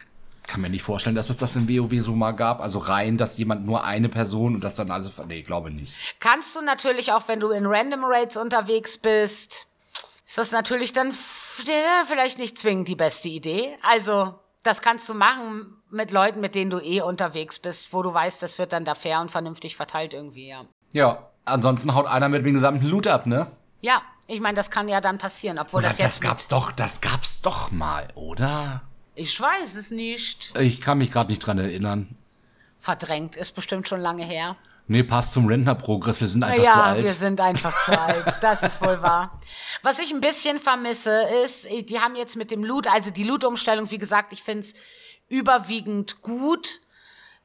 kann 0.43 0.59
mir 0.59 0.69
nicht 0.69 0.83
vorstellen, 0.83 1.15
dass 1.15 1.29
es 1.29 1.37
das 1.37 1.55
in 1.55 1.69
WoW 1.69 2.01
so 2.01 2.17
mal 2.17 2.33
gab. 2.33 2.59
Also 2.59 2.79
rein, 2.79 3.17
dass 3.17 3.37
jemand 3.37 3.65
nur 3.65 3.85
eine 3.85 4.09
Person 4.09 4.55
und 4.55 4.65
das 4.65 4.75
dann 4.75 4.91
also. 4.91 5.09
Nee, 5.25 5.41
glaube 5.41 5.71
nicht. 5.71 5.97
Kannst 6.19 6.53
du 6.57 6.61
natürlich 6.61 7.13
auch, 7.13 7.29
wenn 7.29 7.39
du 7.39 7.51
in 7.51 7.65
Random 7.65 8.03
Raids 8.03 8.35
unterwegs 8.35 8.97
bist, 8.97 9.67
ist 10.25 10.37
das 10.37 10.51
natürlich 10.51 10.91
dann 10.91 11.13
vielleicht 11.13 12.39
nicht 12.39 12.57
zwingend 12.57 12.89
die 12.89 12.97
beste 12.97 13.29
Idee. 13.29 13.77
Also, 13.83 14.37
das 14.63 14.81
kannst 14.81 15.07
du 15.07 15.13
machen 15.13 15.81
mit 15.89 16.11
Leuten, 16.11 16.41
mit 16.41 16.55
denen 16.55 16.71
du 16.71 16.79
eh 16.79 16.99
unterwegs 16.99 17.57
bist, 17.59 17.93
wo 17.93 18.03
du 18.03 18.13
weißt, 18.13 18.43
das 18.43 18.59
wird 18.59 18.73
dann 18.73 18.83
da 18.83 18.95
fair 18.95 19.21
und 19.21 19.31
vernünftig 19.31 19.77
verteilt 19.77 20.13
irgendwie, 20.13 20.49
ja. 20.49 20.65
Ja, 20.91 21.26
ansonsten 21.47 21.93
haut 21.95 22.05
einer 22.05 22.29
mit 22.29 22.45
dem 22.45 22.53
gesamten 22.53 22.85
Loot 22.85 23.07
ab, 23.07 23.25
ne? 23.25 23.47
Ja, 23.81 24.01
ich 24.27 24.39
meine, 24.39 24.55
das 24.55 24.69
kann 24.69 24.87
ja 24.87 25.01
dann 25.01 25.17
passieren, 25.17 25.57
obwohl 25.59 25.79
oder 25.79 25.89
das 25.89 25.97
jetzt. 25.97 26.15
Das 26.15 26.21
gab's 26.21 26.47
doch, 26.47 26.71
das 26.71 27.01
gab's 27.01 27.41
doch 27.41 27.71
mal, 27.71 28.07
oder? 28.15 28.81
Ich 29.15 29.39
weiß 29.39 29.75
es 29.75 29.89
nicht. 29.89 30.53
Ich 30.59 30.81
kann 30.81 30.99
mich 30.99 31.11
gerade 31.11 31.29
nicht 31.29 31.39
dran 31.39 31.57
erinnern. 31.57 32.15
Verdrängt, 32.77 33.35
ist 33.35 33.55
bestimmt 33.55 33.87
schon 33.87 33.99
lange 33.99 34.25
her. 34.25 34.57
Nee, 34.89 35.03
passt 35.03 35.33
zum 35.33 35.47
Rentnerprogress. 35.47 36.21
Wir 36.21 36.27
sind 36.27 36.43
einfach 36.43 36.63
ja, 36.63 36.71
zu 36.71 36.81
alt. 36.81 36.99
Ja, 37.01 37.07
wir 37.07 37.13
sind 37.13 37.41
einfach 37.41 37.85
zu 37.85 37.99
alt. 37.99 38.35
Das 38.41 38.63
ist 38.63 38.81
wohl 38.81 39.01
wahr. 39.01 39.39
Was 39.81 39.99
ich 39.99 40.13
ein 40.13 40.21
bisschen 40.21 40.59
vermisse, 40.59 41.23
ist, 41.43 41.67
die 41.69 41.99
haben 41.99 42.15
jetzt 42.15 42.37
mit 42.37 42.51
dem 42.51 42.63
Loot, 42.63 42.87
also 42.87 43.11
die 43.11 43.23
Loot-Umstellung, 43.23 43.91
wie 43.91 43.97
gesagt, 43.97 44.31
ich 44.31 44.43
finde 44.43 44.61
es 44.61 44.73
überwiegend 45.27 46.21
gut. 46.21 46.79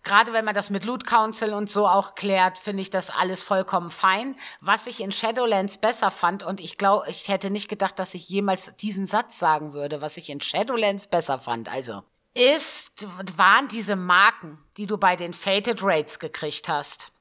Gerade 0.02 0.32
wenn 0.32 0.44
man 0.44 0.54
das 0.54 0.70
mit 0.70 0.84
Loot 0.84 1.06
Council 1.06 1.54
und 1.54 1.70
so 1.70 1.86
auch 1.86 2.14
klärt, 2.14 2.58
finde 2.58 2.82
ich 2.82 2.90
das 2.90 3.10
alles 3.10 3.42
vollkommen 3.42 3.90
fein. 3.90 4.34
Was 4.60 4.86
ich 4.86 5.00
in 5.00 5.12
Shadowlands 5.12 5.78
besser 5.78 6.10
fand, 6.10 6.42
und 6.42 6.58
ich 6.58 6.76
glaube, 6.76 7.06
ich 7.08 7.28
hätte 7.28 7.50
nicht 7.50 7.68
gedacht, 7.68 7.98
dass 7.98 8.14
ich 8.14 8.28
jemals 8.28 8.74
diesen 8.76 9.06
Satz 9.06 9.38
sagen 9.38 9.72
würde, 9.74 10.00
was 10.00 10.16
ich 10.16 10.28
in 10.28 10.40
Shadowlands 10.40 11.06
besser 11.06 11.38
fand. 11.38 11.68
Also, 11.68 12.02
ist, 12.34 13.06
waren 13.36 13.68
diese 13.68 13.94
Marken, 13.94 14.58
die 14.76 14.86
du 14.86 14.98
bei 14.98 15.14
den 15.14 15.34
Fated 15.34 15.82
Raids 15.82 16.18
gekriegt 16.18 16.68
hast, 16.68 17.12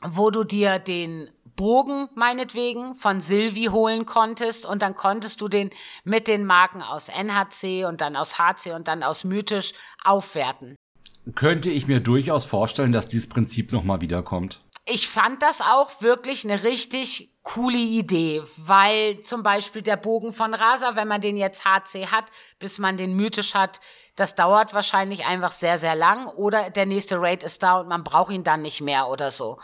wo 0.00 0.30
du 0.30 0.42
dir 0.42 0.78
den 0.78 1.30
Bogen 1.44 2.08
meinetwegen 2.14 2.94
von 2.94 3.20
Silvi 3.20 3.66
holen 3.66 4.06
konntest 4.06 4.64
und 4.64 4.80
dann 4.82 4.94
konntest 4.94 5.40
du 5.40 5.48
den 5.48 5.70
mit 6.04 6.26
den 6.26 6.46
Marken 6.46 6.82
aus 6.82 7.08
NHC 7.08 7.84
und 7.84 8.00
dann 8.00 8.16
aus 8.16 8.38
HC 8.38 8.72
und 8.72 8.88
dann 8.88 9.02
aus 9.02 9.24
Mythisch 9.24 9.74
aufwerten. 10.02 10.76
Könnte 11.34 11.70
ich 11.70 11.86
mir 11.86 12.00
durchaus 12.00 12.44
vorstellen, 12.44 12.92
dass 12.92 13.08
dieses 13.08 13.28
Prinzip 13.28 13.72
nochmal 13.72 14.00
wiederkommt. 14.00 14.60
Ich 14.86 15.08
fand 15.08 15.42
das 15.42 15.60
auch 15.60 16.02
wirklich 16.02 16.44
eine 16.44 16.64
richtig 16.64 17.32
coole 17.42 17.78
Idee, 17.78 18.42
weil 18.56 19.20
zum 19.22 19.42
Beispiel 19.42 19.82
der 19.82 19.96
Bogen 19.96 20.32
von 20.32 20.54
Rasa, 20.54 20.96
wenn 20.96 21.08
man 21.08 21.20
den 21.20 21.36
jetzt 21.36 21.64
HC 21.64 22.06
hat, 22.06 22.24
bis 22.58 22.78
man 22.78 22.96
den 22.96 23.14
mythisch 23.14 23.54
hat, 23.54 23.80
das 24.20 24.34
dauert 24.34 24.74
wahrscheinlich 24.74 25.24
einfach 25.24 25.52
sehr, 25.52 25.78
sehr 25.78 25.94
lang 25.94 26.26
oder 26.26 26.68
der 26.68 26.84
nächste 26.84 27.18
Raid 27.18 27.42
ist 27.42 27.62
da 27.62 27.80
und 27.80 27.88
man 27.88 28.04
braucht 28.04 28.30
ihn 28.30 28.44
dann 28.44 28.60
nicht 28.60 28.82
mehr 28.82 29.08
oder 29.08 29.30
so. 29.30 29.58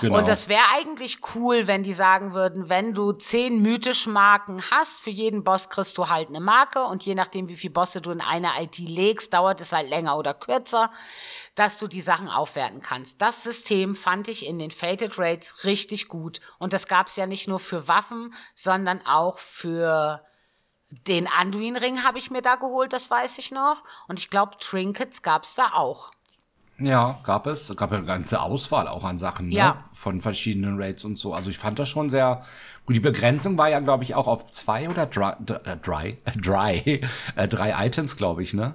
Genau. 0.00 0.18
Und 0.18 0.28
das 0.28 0.48
wäre 0.48 0.62
eigentlich 0.76 1.18
cool, 1.34 1.66
wenn 1.66 1.82
die 1.82 1.92
sagen 1.92 2.32
würden, 2.32 2.68
wenn 2.68 2.94
du 2.94 3.10
zehn 3.10 3.60
mythische 3.60 4.08
Marken 4.08 4.62
hast, 4.70 5.00
für 5.00 5.10
jeden 5.10 5.42
Boss 5.42 5.70
kriegst 5.70 5.98
du 5.98 6.08
halt 6.08 6.28
eine 6.28 6.38
Marke 6.38 6.84
und 6.84 7.04
je 7.04 7.16
nachdem, 7.16 7.48
wie 7.48 7.56
viele 7.56 7.72
Bosse 7.72 8.00
du 8.00 8.12
in 8.12 8.20
eine 8.20 8.52
IT 8.62 8.78
legst, 8.78 9.34
dauert 9.34 9.60
es 9.60 9.72
halt 9.72 9.88
länger 9.88 10.16
oder 10.16 10.34
kürzer, 10.34 10.92
dass 11.56 11.76
du 11.76 11.88
die 11.88 12.02
Sachen 12.02 12.28
aufwerten 12.28 12.82
kannst. 12.82 13.20
Das 13.20 13.42
System 13.42 13.96
fand 13.96 14.28
ich 14.28 14.46
in 14.46 14.60
den 14.60 14.70
Fated 14.70 15.18
Raids 15.18 15.64
richtig 15.64 16.06
gut 16.06 16.40
und 16.60 16.72
das 16.72 16.86
gab 16.86 17.08
es 17.08 17.16
ja 17.16 17.26
nicht 17.26 17.48
nur 17.48 17.58
für 17.58 17.88
Waffen, 17.88 18.32
sondern 18.54 19.04
auch 19.04 19.38
für 19.38 20.22
den 20.90 21.26
Anduin-Ring 21.26 22.04
habe 22.04 22.18
ich 22.18 22.30
mir 22.30 22.42
da 22.42 22.56
geholt, 22.56 22.92
das 22.92 23.10
weiß 23.10 23.38
ich 23.38 23.50
noch. 23.50 23.82
Und 24.08 24.18
ich 24.18 24.30
glaube, 24.30 24.56
Trinkets 24.58 25.22
gab 25.22 25.44
es 25.44 25.54
da 25.54 25.72
auch. 25.74 26.10
Ja, 26.78 27.20
gab 27.22 27.46
es. 27.46 27.70
Es 27.70 27.76
gab 27.76 27.92
eine 27.92 28.04
ganze 28.04 28.40
Auswahl 28.40 28.86
auch 28.86 29.04
an 29.04 29.18
Sachen 29.18 29.48
ne? 29.48 29.54
ja. 29.54 29.84
von 29.92 30.20
verschiedenen 30.20 30.80
Raids 30.80 31.04
und 31.04 31.18
so. 31.18 31.32
Also 31.32 31.48
ich 31.48 31.58
fand 31.58 31.78
das 31.78 31.88
schon 31.88 32.10
sehr 32.10 32.42
gut. 32.84 32.94
Die 32.94 33.00
Begrenzung 33.00 33.56
war 33.56 33.70
ja, 33.70 33.80
glaube 33.80 34.04
ich, 34.04 34.14
auch 34.14 34.26
auf 34.26 34.46
zwei 34.46 34.88
oder 34.88 35.06
dry, 35.06 35.32
dry, 35.40 36.18
dry, 36.36 37.00
äh, 37.34 37.48
drei 37.48 37.86
Items, 37.86 38.16
glaube 38.16 38.42
ich, 38.42 38.52
ne? 38.52 38.74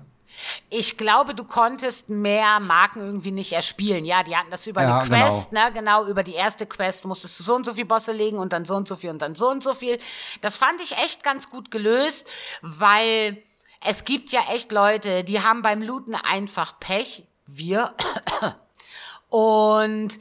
Ich 0.69 0.97
glaube, 0.97 1.35
du 1.35 1.43
konntest 1.43 2.09
mehr 2.09 2.59
Marken 2.59 3.01
irgendwie 3.01 3.31
nicht 3.31 3.53
erspielen. 3.53 4.05
Ja, 4.05 4.23
die 4.23 4.35
hatten 4.35 4.51
das 4.51 4.67
über 4.67 4.81
ja, 4.81 4.99
eine 4.99 5.07
Quest, 5.07 5.49
genau. 5.49 5.65
ne? 5.65 5.71
Genau, 5.73 6.05
über 6.05 6.23
die 6.23 6.33
erste 6.33 6.65
Quest 6.65 7.05
musstest 7.05 7.39
du 7.39 7.43
so 7.43 7.55
und 7.55 7.65
so 7.65 7.73
viel 7.73 7.85
Bosse 7.85 8.11
legen 8.11 8.37
und 8.37 8.53
dann 8.53 8.65
so 8.65 8.75
und 8.75 8.87
so 8.87 8.95
viel 8.95 9.09
und 9.09 9.21
dann 9.21 9.35
so 9.35 9.49
und 9.49 9.63
so 9.63 9.73
viel. 9.73 9.99
Das 10.41 10.55
fand 10.55 10.81
ich 10.81 10.97
echt 10.97 11.23
ganz 11.23 11.49
gut 11.49 11.71
gelöst, 11.71 12.27
weil 12.61 13.43
es 13.85 14.05
gibt 14.05 14.31
ja 14.31 14.41
echt 14.51 14.71
Leute, 14.71 15.23
die 15.23 15.41
haben 15.41 15.61
beim 15.61 15.81
Looten 15.81 16.15
einfach 16.15 16.79
Pech. 16.79 17.27
Wir. 17.47 17.93
Und 19.29 20.19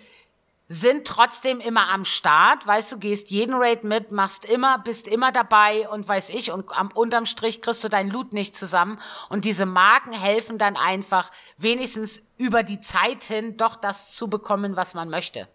sind 0.73 1.05
trotzdem 1.05 1.59
immer 1.59 1.89
am 1.89 2.05
Start, 2.05 2.65
weißt 2.65 2.93
du, 2.93 2.99
gehst 2.99 3.33
jeden 3.33 3.57
Raid 3.57 3.83
mit, 3.83 4.13
machst 4.13 4.45
immer, 4.45 4.79
bist 4.79 5.09
immer 5.09 5.33
dabei 5.33 5.89
und 5.89 6.07
weiß 6.07 6.31
ich 6.31 6.53
und 6.53 6.71
am 6.71 6.93
unterm 6.93 7.27
Strich 7.27 7.61
kriegst 7.61 7.83
du 7.83 7.89
dein 7.89 8.09
Loot 8.09 8.33
nicht 8.33 8.55
zusammen 8.55 9.01
und 9.31 9.45
diese 9.45 9.67
Marken 9.67 10.13
helfen 10.13 10.59
dann 10.59 10.77
einfach 10.77 11.33
wenigstens 11.57 12.23
über 12.37 12.63
die 12.63 12.79
Zeit 12.79 13.25
hin 13.25 13.57
doch 13.57 13.75
das 13.75 14.13
zu 14.13 14.29
bekommen, 14.29 14.77
was 14.77 14.95
man 14.95 15.11
möchte. 15.11 15.49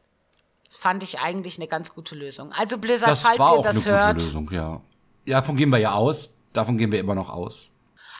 Das 0.66 0.80
fand 0.80 1.02
ich 1.02 1.18
eigentlich 1.20 1.58
eine 1.60 1.70
ganz 1.70 1.94
gute 1.94 2.14
Lösung. 2.14 2.52
Also 2.52 2.78
Blizzard, 2.78 3.12
das 3.12 3.22
falls 3.22 3.40
war 3.40 3.56
ihr 3.56 3.64
das 3.64 3.88
eine 3.88 3.96
hört. 3.96 4.14
Gute 4.16 4.26
Lösung, 4.26 4.52
ja. 4.52 4.82
ja, 5.24 5.40
davon 5.40 5.56
gehen 5.56 5.70
wir 5.70 5.78
ja 5.78 5.94
aus. 5.94 6.42
Davon 6.52 6.78
gehen 6.78 6.92
wir 6.92 7.00
immer 7.00 7.16
noch 7.16 7.30
aus. 7.30 7.72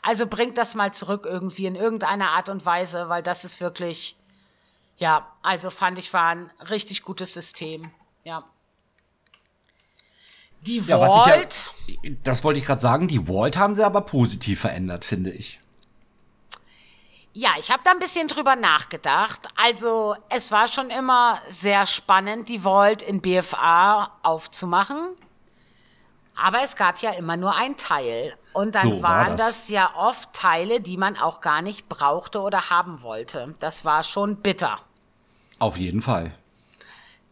Also 0.02 0.26
bringt 0.26 0.56
das 0.56 0.74
mal 0.74 0.94
zurück 0.94 1.26
irgendwie 1.28 1.66
in 1.66 1.74
irgendeiner 1.74 2.30
Art 2.30 2.48
und 2.48 2.64
Weise, 2.64 3.10
weil 3.10 3.22
das 3.22 3.44
ist 3.44 3.60
wirklich 3.60 4.16
ja, 4.98 5.30
also 5.42 5.70
fand 5.70 5.98
ich, 5.98 6.12
war 6.12 6.30
ein 6.30 6.50
richtig 6.70 7.02
gutes 7.02 7.34
System. 7.34 7.90
Ja. 8.24 8.44
Die 10.62 10.78
ja, 10.78 10.98
Vault. 10.98 11.70
Ja, 11.86 12.10
das 12.24 12.42
wollte 12.42 12.58
ich 12.58 12.66
gerade 12.66 12.80
sagen, 12.80 13.08
die 13.08 13.26
Vault 13.26 13.56
haben 13.56 13.76
sie 13.76 13.84
aber 13.84 14.00
positiv 14.00 14.60
verändert, 14.60 15.04
finde 15.04 15.30
ich. 15.30 15.60
Ja, 17.32 17.50
ich 17.58 17.70
habe 17.70 17.82
da 17.84 17.90
ein 17.90 17.98
bisschen 17.98 18.28
drüber 18.28 18.56
nachgedacht. 18.56 19.46
Also, 19.56 20.16
es 20.30 20.50
war 20.50 20.68
schon 20.68 20.88
immer 20.88 21.38
sehr 21.50 21.84
spannend, 21.84 22.48
die 22.48 22.60
Vault 22.60 23.02
in 23.02 23.20
BFA 23.20 24.10
aufzumachen. 24.22 25.10
Aber 26.34 26.62
es 26.62 26.76
gab 26.76 27.00
ja 27.00 27.10
immer 27.10 27.36
nur 27.36 27.54
ein 27.54 27.76
Teil. 27.76 28.36
Und 28.54 28.74
dann 28.74 28.88
so 28.88 29.02
waren 29.02 29.30
war 29.30 29.36
das. 29.36 29.46
das 29.48 29.68
ja 29.68 29.94
oft 29.96 30.32
Teile, 30.32 30.80
die 30.80 30.96
man 30.96 31.18
auch 31.18 31.42
gar 31.42 31.60
nicht 31.60 31.90
brauchte 31.90 32.40
oder 32.40 32.70
haben 32.70 33.02
wollte. 33.02 33.54
Das 33.60 33.84
war 33.84 34.02
schon 34.02 34.36
bitter. 34.36 34.80
Auf 35.58 35.76
jeden 35.76 36.02
Fall. 36.02 36.32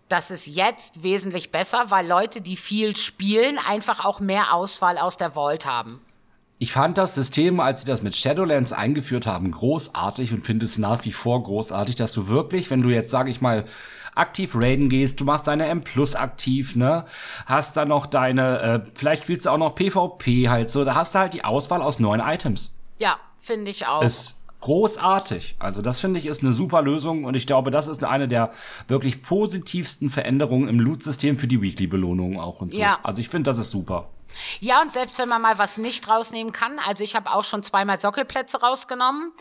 Das 0.08 0.30
ist 0.30 0.46
jetzt 0.46 1.02
wesentlich 1.02 1.50
besser, 1.50 1.86
weil 1.88 2.06
Leute, 2.06 2.40
die 2.40 2.56
viel 2.56 2.96
spielen, 2.96 3.58
einfach 3.58 4.04
auch 4.04 4.20
mehr 4.20 4.52
Auswahl 4.52 4.98
aus 4.98 5.16
der 5.16 5.32
Vault 5.32 5.66
haben. 5.66 6.00
Ich 6.58 6.72
fand 6.72 6.98
das 6.98 7.14
System, 7.14 7.58
als 7.58 7.80
sie 7.80 7.86
das 7.86 8.02
mit 8.02 8.14
Shadowlands 8.14 8.72
eingeführt 8.72 9.26
haben, 9.26 9.50
großartig 9.50 10.32
und 10.32 10.46
finde 10.46 10.66
es 10.66 10.78
nach 10.78 11.04
wie 11.04 11.12
vor 11.12 11.42
großartig, 11.42 11.96
dass 11.96 12.12
du 12.12 12.28
wirklich, 12.28 12.70
wenn 12.70 12.82
du 12.82 12.90
jetzt, 12.90 13.10
sage 13.10 13.30
ich 13.30 13.40
mal, 13.40 13.64
aktiv 14.14 14.54
raiden 14.54 14.88
gehst, 14.88 15.20
du 15.20 15.24
machst 15.24 15.46
deine 15.46 15.66
M 15.66 15.82
Plus 15.82 16.14
aktiv, 16.14 16.76
ne? 16.76 17.04
Hast 17.46 17.76
dann 17.76 17.88
noch 17.88 18.06
deine, 18.06 18.60
äh, 18.60 18.90
vielleicht 18.94 19.24
spielst 19.24 19.46
du 19.46 19.50
auch 19.50 19.58
noch 19.58 19.74
PvP 19.74 20.48
halt 20.48 20.70
so, 20.70 20.84
da 20.84 20.94
hast 20.94 21.14
du 21.14 21.18
halt 21.18 21.34
die 21.34 21.44
Auswahl 21.44 21.82
aus 21.82 21.98
neun 21.98 22.20
Items. 22.20 22.72
Ja, 22.98 23.18
finde 23.42 23.70
ich 23.70 23.86
auch. 23.86 24.02
Es 24.02 24.34
großartig. 24.64 25.56
Also 25.58 25.82
das 25.82 26.00
finde 26.00 26.18
ich 26.18 26.24
ist 26.24 26.42
eine 26.42 26.54
super 26.54 26.80
Lösung 26.80 27.24
und 27.24 27.36
ich 27.36 27.46
glaube, 27.46 27.70
das 27.70 27.86
ist 27.86 28.02
eine 28.02 28.28
der 28.28 28.50
wirklich 28.88 29.20
positivsten 29.20 30.08
Veränderungen 30.08 30.68
im 30.68 30.80
Loot-System 30.80 31.38
für 31.38 31.46
die 31.46 31.60
Weekly-Belohnungen 31.60 32.40
auch 32.40 32.62
und 32.62 32.72
so. 32.72 32.80
Ja. 32.80 32.98
Also 33.02 33.20
ich 33.20 33.28
finde, 33.28 33.50
das 33.50 33.58
ist 33.58 33.70
super. 33.70 34.08
Ja, 34.60 34.80
und 34.80 34.90
selbst 34.90 35.18
wenn 35.18 35.28
man 35.28 35.42
mal 35.42 35.58
was 35.58 35.76
nicht 35.76 36.08
rausnehmen 36.08 36.54
kann, 36.54 36.78
also 36.78 37.04
ich 37.04 37.14
habe 37.14 37.30
auch 37.30 37.44
schon 37.44 37.62
zweimal 37.62 38.00
Sockelplätze 38.00 38.58
rausgenommen, 38.58 39.32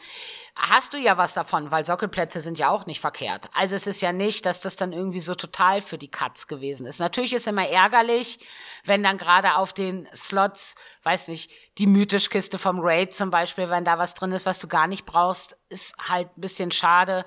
hast 0.56 0.94
du 0.94 0.98
ja 0.98 1.18
was 1.18 1.34
davon, 1.34 1.72
weil 1.72 1.86
Sockelplätze 1.86 2.42
sind 2.42 2.60
ja 2.60 2.70
auch 2.70 2.86
nicht 2.86 3.00
verkehrt. 3.00 3.50
Also 3.54 3.78
es 3.78 3.88
ist 3.88 4.02
ja 4.02 4.12
nicht, 4.12 4.46
dass 4.46 4.60
das 4.60 4.76
dann 4.76 4.92
irgendwie 4.92 5.22
so 5.22 5.36
total 5.36 5.82
für 5.82 5.98
die 5.98 6.12
Katz 6.12 6.48
gewesen 6.48 6.86
ist. 6.86 7.00
Natürlich 7.00 7.34
ist 7.34 7.48
immer 7.48 7.66
ärgerlich, 7.66 8.40
wenn 8.84 9.04
dann 9.04 9.18
gerade 9.18 9.56
auf 9.56 9.72
den 9.72 10.08
Slots, 10.14 10.76
weiß 11.04 11.30
nicht, 11.30 11.50
die 11.78 11.88
Mythisch-Kiste 11.88 12.58
vom 12.60 12.80
Raid 12.80 13.16
zum 13.16 13.30
Beispiel, 13.30 13.70
wenn 13.70 13.86
da 13.86 13.98
was 13.98 14.14
drin 14.14 14.32
ist, 14.32 14.46
was 14.46 14.60
du 14.60 14.68
gar 14.68 14.88
nicht 14.88 15.06
brauchst, 15.06 15.58
ist 15.70 15.96
halt 15.98 16.30
ein 16.38 16.42
bisschen 16.42 16.72
schade. 16.72 17.26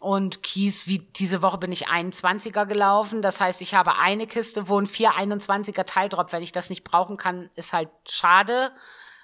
Und 0.00 0.42
Kies, 0.42 0.86
wie 0.86 1.00
diese 1.00 1.42
Woche 1.42 1.58
bin 1.58 1.72
ich 1.72 1.88
21er 1.88 2.66
gelaufen. 2.66 3.20
Das 3.20 3.40
heißt, 3.40 3.60
ich 3.62 3.74
habe 3.74 3.96
eine 3.96 4.26
Kiste, 4.26 4.68
wo 4.68 4.80
ein 4.80 4.86
421er 4.86 5.84
Teil 5.84 6.08
droppt. 6.08 6.32
Wenn 6.32 6.42
ich 6.42 6.52
das 6.52 6.70
nicht 6.70 6.84
brauchen 6.84 7.16
kann, 7.16 7.50
ist 7.56 7.72
halt 7.72 7.90
schade. 8.08 8.72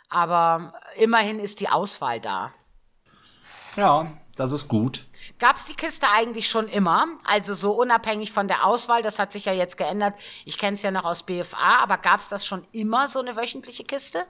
Aber 0.08 0.74
immerhin 0.96 1.38
ist 1.38 1.60
die 1.60 1.68
Auswahl 1.68 2.20
da. 2.20 2.52
Ja, 3.76 4.10
das 4.36 4.52
ist 4.52 4.68
gut. 4.68 5.04
Gab 5.38 5.56
es 5.56 5.64
die 5.64 5.74
Kiste 5.74 6.06
eigentlich 6.08 6.48
schon 6.48 6.68
immer? 6.68 7.06
Also 7.24 7.54
so 7.54 7.72
unabhängig 7.72 8.32
von 8.32 8.46
der 8.46 8.64
Auswahl, 8.64 9.02
das 9.02 9.18
hat 9.18 9.32
sich 9.32 9.46
ja 9.46 9.52
jetzt 9.52 9.76
geändert. 9.76 10.14
Ich 10.44 10.58
kenne 10.58 10.76
es 10.76 10.82
ja 10.82 10.90
noch 10.90 11.04
aus 11.04 11.24
BFA, 11.24 11.82
aber 11.82 11.98
gab 11.98 12.20
es 12.20 12.28
das 12.28 12.46
schon 12.46 12.64
immer, 12.72 13.08
so 13.08 13.18
eine 13.18 13.36
wöchentliche 13.36 13.84
Kiste? 13.84 14.26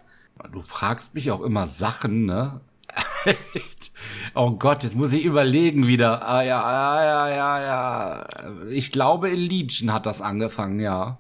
Du 0.51 0.61
fragst 0.61 1.15
mich 1.15 1.31
auch 1.31 1.43
immer 1.43 1.67
Sachen, 1.67 2.25
ne? 2.25 2.61
oh 4.35 4.53
Gott, 4.53 4.83
jetzt 4.83 4.97
muss 4.97 5.13
ich 5.13 5.25
überlegen 5.25 5.87
wieder. 5.87 6.27
Ah 6.27 6.43
ja, 6.43 6.61
ja, 6.73 7.05
ja, 7.05 7.29
ja, 7.29 7.61
ja. 7.63 8.69
Ich 8.71 8.93
glaube, 8.93 9.31
in 9.31 9.41
Legion 9.41 9.93
hat 9.93 10.07
das 10.07 10.21
angefangen, 10.21 10.81
ja. 10.81 11.19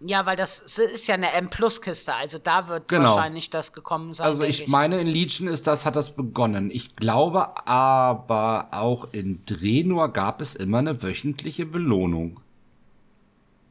Ja, 0.00 0.26
weil 0.26 0.36
das 0.36 0.60
ist 0.60 1.06
ja 1.06 1.14
eine 1.14 1.32
M-Plus-Kiste, 1.32 2.14
also 2.14 2.38
da 2.38 2.68
wird 2.68 2.88
genau. 2.88 3.14
wahrscheinlich 3.14 3.48
das 3.48 3.72
gekommen 3.72 4.12
sein. 4.12 4.26
Also 4.26 4.44
ich, 4.44 4.62
ich, 4.62 4.68
meine, 4.68 5.00
in 5.00 5.06
Legion 5.06 5.48
ist 5.48 5.66
das, 5.66 5.86
hat 5.86 5.96
das 5.96 6.14
begonnen. 6.14 6.70
Ich 6.70 6.96
glaube 6.96 7.66
aber 7.66 8.68
auch 8.72 9.08
in 9.12 9.44
Drenor 9.46 10.12
gab 10.12 10.42
es 10.42 10.54
immer 10.54 10.78
eine 10.78 11.02
wöchentliche 11.02 11.64
Belohnung. 11.64 12.40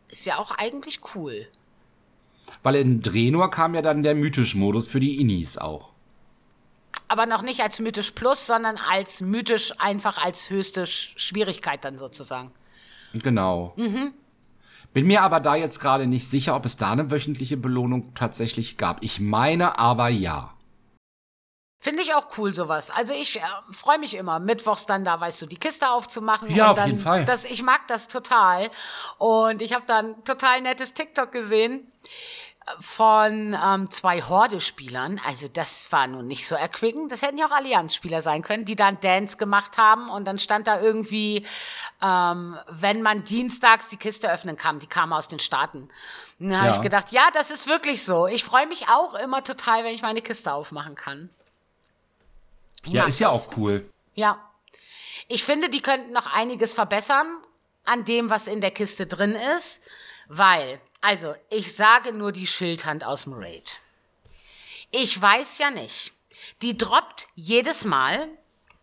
Ist 0.09 0.26
ja 0.26 0.39
auch 0.39 0.51
eigentlich 0.51 1.01
cool. 1.13 1.47
Weil 2.63 2.76
in 2.76 3.01
Drenor 3.01 3.51
kam 3.51 3.76
ja 3.76 3.84
dann 3.84 4.01
der 4.01 4.15
Mythisch-Modus 4.15 4.88
für 4.88 4.99
die 4.99 5.19
Inis 5.21 5.59
auch. 5.59 5.91
Aber 7.07 7.28
noch 7.28 7.43
nicht 7.43 7.61
als 7.61 7.80
Mythisch 7.80 8.11
Plus, 8.11 8.47
sondern 8.47 8.78
als 8.78 9.21
Mythisch 9.21 9.73
einfach 9.78 10.17
als 10.17 10.49
höchste 10.49 10.88
Schwierigkeit 10.88 11.86
dann 11.86 11.99
sozusagen. 11.99 12.51
Genau. 13.13 13.73
Mhm. 13.76 14.13
Bin 14.95 15.07
mir 15.07 15.23
aber 15.23 15.41
da 15.41 15.55
jetzt 15.55 15.81
gerade 15.81 16.07
nicht 16.07 16.29
sicher, 16.29 16.55
ob 16.55 16.63
es 16.63 16.77
da 16.77 16.93
eine 16.93 17.11
wöchentliche 17.11 17.57
Belohnung 17.57 18.13
tatsächlich 18.13 18.77
gab. 18.77 19.03
Ich 19.03 19.19
meine 19.19 19.77
aber 19.77 20.07
ja. 20.07 20.53
Finde 21.83 22.01
ich 22.01 22.13
auch 22.13 22.29
cool, 22.37 22.53
sowas. 22.53 22.91
Also 22.91 23.13
ich 23.13 23.35
äh, 23.35 23.41
freue 23.71 23.99
mich 23.99 24.13
immer, 24.13 24.39
mittwochs 24.39 24.85
dann 24.85 25.03
da, 25.03 25.19
weißt 25.19 25.41
du, 25.41 25.47
die 25.47 25.57
Kiste 25.57 25.89
aufzumachen. 25.89 26.49
Ja, 26.55 26.71
auf 26.71 26.77
dann, 26.77 26.91
jeden 26.91 26.99
Fall. 26.99 27.25
Das, 27.25 27.43
ich 27.43 27.61
mag 27.61 27.81
das 27.89 28.07
total. 28.07 28.71
Und 29.17 29.61
ich 29.61 29.73
habe 29.73 29.83
dann 29.85 30.23
total 30.23 30.61
nettes 30.61 30.93
TikTok 30.93 31.29
gesehen 31.29 31.91
von 32.80 33.55
ähm, 33.63 33.91
zwei 33.91 34.24
Horde-Spielern. 34.24 35.22
Also 35.24 35.47
das 35.47 35.91
war 35.91 36.07
nun 36.07 36.28
nicht 36.28 36.47
so 36.47 36.55
erquickend. 36.55 37.11
Das 37.11 37.22
hätten 37.22 37.38
ja 37.38 37.45
auch 37.45 37.51
Allianz-Spieler 37.51 38.22
sein 38.24 38.41
können, 38.41 38.66
die 38.66 38.76
dann 38.76 38.99
Dance 39.01 39.38
gemacht 39.38 39.78
haben 39.78 40.09
und 40.09 40.26
dann 40.26 40.39
stand 40.39 40.68
da 40.68 40.82
irgendwie, 40.82 41.45
ähm, 42.01 42.57
wenn 42.70 43.01
man 43.03 43.24
dienstags 43.24 43.89
die 43.89 43.97
Kiste 43.97 44.32
öffnen 44.32 44.57
kann. 44.57 44.80
Die 44.80 44.88
kamen 44.88 45.13
aus 45.13 45.28
den 45.28 45.39
Staaten. 45.39 45.89
Und 46.39 46.49
dann 46.49 46.57
habe 46.57 46.70
Ja. 46.72 46.76
ich 46.78 46.82
gedacht, 46.82 47.11
ja, 47.11 47.30
das 47.34 47.51
ist 47.51 47.68
wirklich 47.68 48.03
so. 48.03 48.26
Ich 48.28 48.43
freue 48.43 48.66
mich 48.68 48.89
auch 48.89 49.13
immer 49.13 49.43
total, 49.43 49.84
wenn 49.84 49.93
ich 49.93 50.01
meine 50.01 50.22
Kiste 50.22 50.51
aufmachen 50.51 50.95
kann. 50.95 51.30
Ich 52.84 52.93
Ja, 52.93 53.05
ist 53.05 53.20
ja 53.20 53.30
das. 53.32 53.47
auch 53.47 53.57
cool. 53.57 53.88
Ja. 54.16 54.39
Ich 55.28 55.43
finde, 55.43 55.70
die 55.70 55.82
könnten 55.82 56.13
noch 56.13 56.28
einiges 56.34 56.74
verbessern 56.74 57.28
an 57.84 58.05
dem, 58.05 58.30
was 58.30 58.47
in 58.47 58.61
der 58.61 58.72
Kiste 58.72 59.05
drin 59.05 59.36
ist, 59.57 59.82
weil, 60.28 60.80
also, 61.05 61.35
ich 61.51 61.75
sage 61.75 62.13
nur 62.13 62.31
die 62.31 62.47
Schildhand 62.47 63.03
aus 63.03 63.25
dem 63.25 63.33
Raid. 63.33 63.77
Ich 64.89 65.21
weiß 65.21 65.59
ja 65.59 65.69
nicht. 65.69 66.11
Die 66.63 66.75
droppt 66.75 67.27
jedes 67.35 67.85
Mal, 67.85 68.27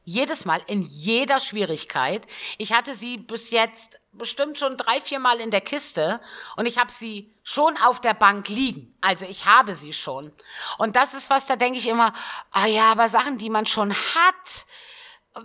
jedes 0.04 0.44
Mal 0.44 0.62
in 0.68 0.82
jeder 0.82 1.40
Schwierigkeit. 1.40 2.24
Ich 2.58 2.72
hatte 2.72 2.94
sie 2.94 3.16
bis 3.16 3.50
jetzt 3.50 3.98
bestimmt 4.12 4.56
schon 4.56 4.76
drei, 4.76 5.00
vier 5.00 5.18
Mal 5.18 5.40
in 5.40 5.50
der 5.50 5.62
Kiste 5.62 6.20
und 6.54 6.66
ich 6.66 6.78
habe 6.78 6.92
sie 6.92 7.34
schon 7.42 7.76
auf 7.76 8.00
der 8.00 8.14
Bank 8.14 8.48
liegen. 8.48 8.96
Also 9.00 9.26
ich 9.26 9.46
habe 9.46 9.74
sie 9.74 9.92
schon. 9.92 10.32
Und 10.78 10.94
das 10.94 11.14
ist 11.14 11.28
was, 11.28 11.48
da 11.48 11.56
denke 11.56 11.80
ich 11.80 11.88
immer, 11.88 12.12
ah 12.52 12.66
ja, 12.66 12.92
aber 12.92 13.08
Sachen, 13.08 13.36
die 13.36 13.50
man 13.50 13.66
schon 13.66 13.92
hat, 13.92 15.44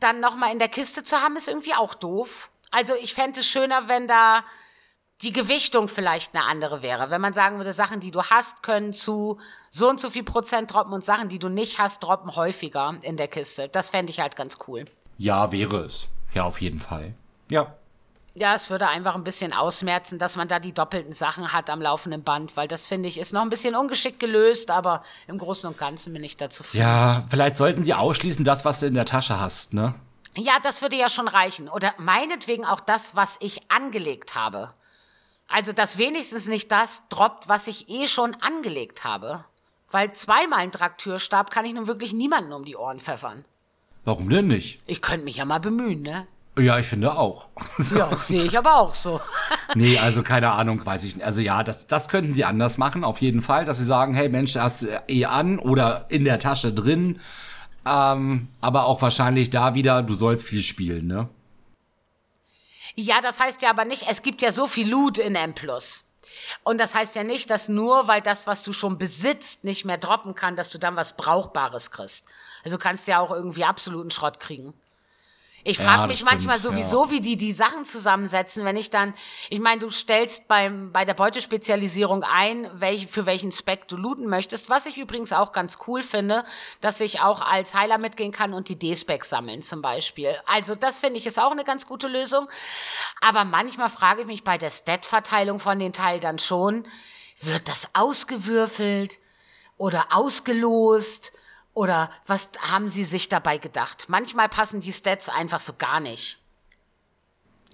dann 0.00 0.20
noch 0.20 0.36
mal 0.36 0.50
in 0.50 0.58
der 0.58 0.70
Kiste 0.70 1.04
zu 1.04 1.20
haben, 1.20 1.36
ist 1.36 1.48
irgendwie 1.48 1.74
auch 1.74 1.92
doof. 1.94 2.48
Also 2.70 2.94
ich 2.94 3.12
fände 3.12 3.40
es 3.40 3.46
schöner, 3.46 3.86
wenn 3.86 4.06
da 4.06 4.44
die 5.22 5.32
Gewichtung 5.32 5.88
vielleicht 5.88 6.34
eine 6.34 6.44
andere 6.44 6.82
wäre. 6.82 7.10
Wenn 7.10 7.20
man 7.20 7.32
sagen 7.32 7.56
würde, 7.56 7.72
Sachen, 7.72 8.00
die 8.00 8.10
du 8.10 8.22
hast, 8.22 8.62
können 8.62 8.92
zu 8.92 9.38
so 9.70 9.88
und 9.88 10.00
so 10.00 10.10
viel 10.10 10.24
Prozent 10.24 10.72
droppen 10.72 10.92
und 10.92 11.04
Sachen, 11.04 11.28
die 11.28 11.38
du 11.38 11.48
nicht 11.48 11.78
hast, 11.78 12.02
droppen 12.02 12.36
häufiger 12.36 12.94
in 13.02 13.16
der 13.16 13.28
Kiste. 13.28 13.68
Das 13.68 13.90
fände 13.90 14.10
ich 14.10 14.20
halt 14.20 14.36
ganz 14.36 14.58
cool. 14.68 14.84
Ja, 15.16 15.50
wäre 15.52 15.84
es. 15.84 16.08
Ja, 16.34 16.44
auf 16.44 16.60
jeden 16.60 16.80
Fall. 16.80 17.14
Ja. 17.50 17.74
Ja, 18.34 18.54
es 18.54 18.68
würde 18.68 18.86
einfach 18.88 19.14
ein 19.14 19.24
bisschen 19.24 19.54
ausmerzen, 19.54 20.18
dass 20.18 20.36
man 20.36 20.46
da 20.46 20.58
die 20.60 20.74
doppelten 20.74 21.14
Sachen 21.14 21.54
hat 21.54 21.70
am 21.70 21.80
laufenden 21.80 22.22
Band, 22.22 22.54
weil 22.54 22.68
das 22.68 22.86
finde 22.86 23.08
ich 23.08 23.18
ist 23.18 23.32
noch 23.32 23.40
ein 23.40 23.48
bisschen 23.48 23.74
ungeschickt 23.74 24.20
gelöst, 24.20 24.70
aber 24.70 25.02
im 25.26 25.38
Großen 25.38 25.66
und 25.66 25.78
Ganzen 25.78 26.12
bin 26.12 26.22
ich 26.22 26.36
da 26.36 26.50
zufrieden. 26.50 26.84
Ja, 26.84 27.24
vielleicht 27.30 27.56
sollten 27.56 27.82
sie 27.82 27.94
ausschließen, 27.94 28.44
das, 28.44 28.66
was 28.66 28.80
du 28.80 28.86
in 28.86 28.94
der 28.94 29.06
Tasche 29.06 29.40
hast, 29.40 29.72
ne? 29.72 29.94
Ja, 30.36 30.58
das 30.62 30.82
würde 30.82 30.96
ja 30.96 31.08
schon 31.08 31.28
reichen. 31.28 31.70
Oder 31.70 31.94
meinetwegen 31.96 32.66
auch 32.66 32.80
das, 32.80 33.16
was 33.16 33.38
ich 33.40 33.70
angelegt 33.70 34.34
habe. 34.34 34.74
Also, 35.48 35.72
dass 35.72 35.98
wenigstens 35.98 36.48
nicht 36.48 36.70
das 36.72 37.02
droppt, 37.08 37.48
was 37.48 37.66
ich 37.66 37.88
eh 37.88 38.08
schon 38.08 38.34
angelegt 38.34 39.04
habe. 39.04 39.44
Weil 39.90 40.12
zweimal 40.12 40.60
ein 40.60 40.72
Traktürstab 40.72 41.50
kann 41.50 41.64
ich 41.64 41.74
nun 41.74 41.86
wirklich 41.86 42.12
niemanden 42.12 42.52
um 42.52 42.64
die 42.64 42.76
Ohren 42.76 42.98
pfeffern. 42.98 43.44
Warum 44.04 44.28
denn 44.28 44.48
nicht? 44.48 44.80
Ich 44.86 45.02
könnte 45.02 45.24
mich 45.24 45.36
ja 45.36 45.44
mal 45.44 45.60
bemühen, 45.60 46.02
ne? 46.02 46.26
Ja, 46.58 46.78
ich 46.78 46.86
finde 46.86 47.16
auch. 47.16 47.48
Ja, 47.94 48.16
sehe 48.16 48.44
ich 48.44 48.56
aber 48.56 48.76
auch 48.76 48.94
so. 48.94 49.20
Nee, 49.74 49.98
also 49.98 50.22
keine 50.22 50.52
Ahnung, 50.52 50.84
weiß 50.84 51.04
ich 51.04 51.16
nicht. 51.16 51.24
Also 51.24 51.40
ja, 51.40 51.62
das, 51.62 51.86
das 51.86 52.08
könnten 52.08 52.32
sie 52.32 52.44
anders 52.44 52.78
machen, 52.78 53.04
auf 53.04 53.18
jeden 53.18 53.42
Fall, 53.42 53.64
dass 53.64 53.78
sie 53.78 53.84
sagen, 53.84 54.14
hey 54.14 54.28
Mensch, 54.28 54.54
du 54.54 54.62
hast 54.62 54.84
äh, 54.84 55.00
eh 55.08 55.26
an 55.26 55.58
oder 55.58 56.06
in 56.08 56.24
der 56.24 56.38
Tasche 56.38 56.72
drin. 56.72 57.18
Ähm, 57.84 58.48
aber 58.60 58.86
auch 58.86 59.02
wahrscheinlich 59.02 59.50
da 59.50 59.74
wieder, 59.74 60.02
du 60.02 60.14
sollst 60.14 60.44
viel 60.44 60.62
spielen, 60.62 61.06
ne? 61.06 61.28
Ja, 62.96 63.20
das 63.20 63.38
heißt 63.38 63.60
ja 63.60 63.70
aber 63.70 63.84
nicht, 63.84 64.04
es 64.08 64.22
gibt 64.22 64.40
ja 64.40 64.52
so 64.52 64.66
viel 64.66 64.88
Loot 64.88 65.18
in 65.18 65.34
M+. 65.34 65.54
Und 66.64 66.78
das 66.78 66.94
heißt 66.94 67.14
ja 67.14 67.24
nicht, 67.24 67.50
dass 67.50 67.68
nur, 67.68 68.08
weil 68.08 68.22
das, 68.22 68.46
was 68.46 68.62
du 68.62 68.72
schon 68.72 68.96
besitzt, 68.98 69.64
nicht 69.64 69.84
mehr 69.84 69.98
droppen 69.98 70.34
kann, 70.34 70.56
dass 70.56 70.70
du 70.70 70.78
dann 70.78 70.96
was 70.96 71.16
Brauchbares 71.16 71.90
kriegst. 71.90 72.24
Also 72.64 72.78
du 72.78 72.82
kannst 72.82 73.06
ja 73.06 73.20
auch 73.20 73.30
irgendwie 73.30 73.64
absoluten 73.64 74.10
Schrott 74.10 74.40
kriegen. 74.40 74.74
Ich 75.68 75.78
Ja, 75.78 75.84
frage 75.84 76.02
das 76.02 76.20
mich 76.20 76.24
manchmal 76.24 76.60
stimmt, 76.60 76.74
sowieso, 76.74 77.10
wie 77.10 77.20
die 77.20 77.36
die 77.36 77.52
Sachen 77.52 77.86
zusammensetzen, 77.86 78.64
wenn 78.64 78.76
ich 78.76 78.88
dann, 78.88 79.14
ich 79.50 79.58
meine, 79.58 79.80
du 79.80 79.90
stellst 79.90 80.46
beim, 80.46 80.92
bei 80.92 81.04
der 81.04 81.14
Beutespezialisierung 81.14 82.22
ein, 82.22 82.70
welch, 82.72 83.08
für 83.08 83.26
welchen 83.26 83.50
Spec 83.50 83.88
du 83.88 83.96
looten 83.96 84.28
möchtest, 84.28 84.70
was 84.70 84.86
ich 84.86 84.96
übrigens 84.96 85.32
auch 85.32 85.50
ganz 85.50 85.78
cool 85.88 86.04
finde, 86.04 86.44
dass 86.80 87.00
ich 87.00 87.20
auch 87.20 87.40
als 87.40 87.74
Heiler 87.74 87.98
mitgehen 87.98 88.30
kann 88.30 88.54
und 88.54 88.68
die 88.68 88.78
D-Specs 88.78 89.28
sammeln 89.28 89.64
zum 89.64 89.82
Beispiel. 89.82 90.36
Also 90.46 90.76
das 90.76 91.00
finde 91.00 91.18
ich 91.18 91.26
ist 91.26 91.40
auch 91.40 91.50
eine 91.50 91.64
ganz 91.64 91.84
gute 91.84 92.06
Lösung. 92.06 92.48
Aber 93.20 93.44
manchmal 93.44 93.90
frage 93.90 94.20
ich 94.20 94.26
mich 94.28 94.44
bei 94.44 94.58
der 94.58 94.70
Stat-Verteilung 94.70 95.58
von 95.58 95.80
den 95.80 95.92
Teilen 95.92 96.20
dann 96.20 96.38
schon, 96.38 96.86
wird 97.40 97.66
das 97.66 97.88
ausgewürfelt 97.92 99.18
oder 99.78 100.06
ausgelost? 100.10 101.32
Oder 101.76 102.10
was 102.26 102.48
haben 102.58 102.88
sie 102.88 103.04
sich 103.04 103.28
dabei 103.28 103.58
gedacht? 103.58 104.06
Manchmal 104.08 104.48
passen 104.48 104.80
die 104.80 104.94
Stats 104.94 105.28
einfach 105.28 105.60
so 105.60 105.74
gar 105.74 106.00
nicht. 106.00 106.38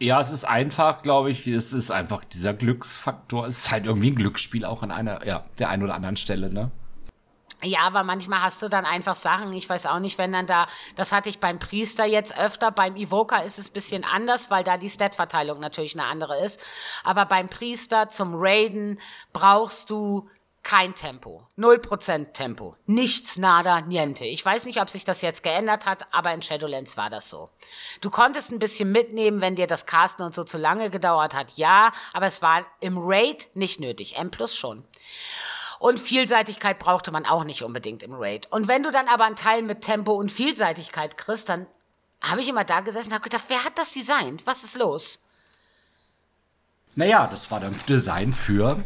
Ja, 0.01 0.21
es 0.21 0.33
ist 0.33 0.45
einfach, 0.45 1.03
glaube 1.03 1.31
ich, 1.31 1.47
es 1.47 1.73
ist 1.73 1.93
einfach 1.93 2.25
dieser 2.25 2.53
Glücksfaktor. 2.53 3.47
Es 3.47 3.59
ist 3.59 3.71
halt 3.71 3.87
irgendwie 3.87 4.11
ein 4.11 4.17
Glücksspiel 4.17 4.65
auch 4.65 4.83
an 4.83 4.91
einer, 4.91 5.25
ja, 5.25 5.45
der 5.61 5.69
einen 5.69 5.85
oder 5.85 5.95
anderen 5.95 6.17
Stelle, 6.17 6.53
ne? 6.53 6.73
Ja, 7.63 7.83
aber 7.83 8.03
manchmal 8.03 8.43
hast 8.43 8.63
du 8.63 8.69
dann 8.69 8.87
einfach 8.87 9.15
Sachen, 9.15 9.53
ich 9.53 9.69
weiß 9.69 9.87
auch 9.87 10.01
nicht, 10.01 10.19
wenn 10.19 10.33
dann 10.33 10.49
da, 10.49 10.67
das 10.97 11.13
hatte 11.13 11.29
ich 11.29 11.39
beim 11.39 11.61
Priester 11.61 12.05
jetzt 12.05 12.37
öfter, 12.37 12.73
beim 12.73 12.97
Evoker 12.97 13.45
ist 13.45 13.61
es 13.61 13.71
ein 13.71 13.73
bisschen 13.73 14.03
anders, 14.03 14.51
weil 14.51 14.65
da 14.65 14.79
die 14.79 14.91
Stat-Verteilung 14.91 15.61
natürlich 15.61 15.97
eine 15.97 16.09
andere 16.09 16.45
ist. 16.45 16.59
Aber 17.05 17.25
beim 17.25 17.49
Priester 17.49 18.09
zum 18.09 18.35
Raiden 18.35 18.99
brauchst 19.33 19.91
du 19.91 20.29
kein 20.63 20.95
Tempo. 20.95 21.47
Null 21.57 21.79
Prozent 21.81 22.35
Tempo. 22.35 22.77
Nichts, 22.87 23.37
nada, 23.37 23.81
niente. 23.81 24.25
Ich 24.25 24.45
weiß 24.45 24.65
nicht, 24.65 24.81
ob 24.81 24.89
sich 24.89 25.05
das 25.05 25.23
jetzt 25.23 25.43
geändert 25.43 25.87
hat, 25.87 26.07
aber 26.13 26.33
in 26.33 26.43
Shadowlands 26.43 26.97
war 26.97 27.11
das 27.11 27.29
so. 27.29 27.51
Du 28.01 28.11
konntest 28.11 28.53
ein 28.53 28.59
bisschen 28.59 28.93
mitnehmen, 28.93 29.41
wenn 29.41 29.57
dir 29.57 29.67
das 29.67 29.87
Casten 29.87 30.25
und 30.25 30.35
so 30.35 30.45
zu 30.45 30.59
lange 30.59 30.91
gedauert 30.91 31.35
hat, 31.35 31.53
ja, 31.57 31.93
aber 32.13 32.27
es 32.27 32.43
war 32.43 32.65
im 32.81 32.97
Raid 32.99 33.49
nicht 33.55 33.81
nötig. 33.81 34.17
M 34.17 34.31
plus 34.31 34.57
schon. 34.57 34.85
Und 35.81 35.99
Vielseitigkeit 35.99 36.79
brauchte 36.79 37.11
man 37.11 37.27
auch 37.27 37.43
nicht 37.43 37.63
unbedingt 37.63 38.05
im 38.05 38.15
Raid. 38.15 38.47
Und 38.53 38.69
wenn 38.69 38.85
du 38.85 38.93
dann 38.93 39.09
aber 39.09 39.25
einen 39.25 39.35
Teil 39.35 39.63
mit 39.63 39.81
Tempo 39.81 40.13
und 40.13 40.31
Vielseitigkeit 40.31 41.19
kriegst, 41.19 41.49
dann 41.49 41.67
habe 42.21 42.41
ich 42.41 42.49
immer 42.49 42.65
da 42.65 42.81
gesessen 42.81 43.09
und 43.09 43.15
habe 43.15 43.25
gedacht, 43.25 43.45
wer 43.49 43.65
hat 43.65 43.77
das 43.77 43.91
designt? 43.91 44.47
Was 44.47 44.63
ist 44.63 44.79
los? 44.79 45.19
Naja, 46.95 47.27
das 47.27 47.51
war 47.51 47.59
dann 47.59 47.75
Design 47.89 48.33
für 48.33 48.77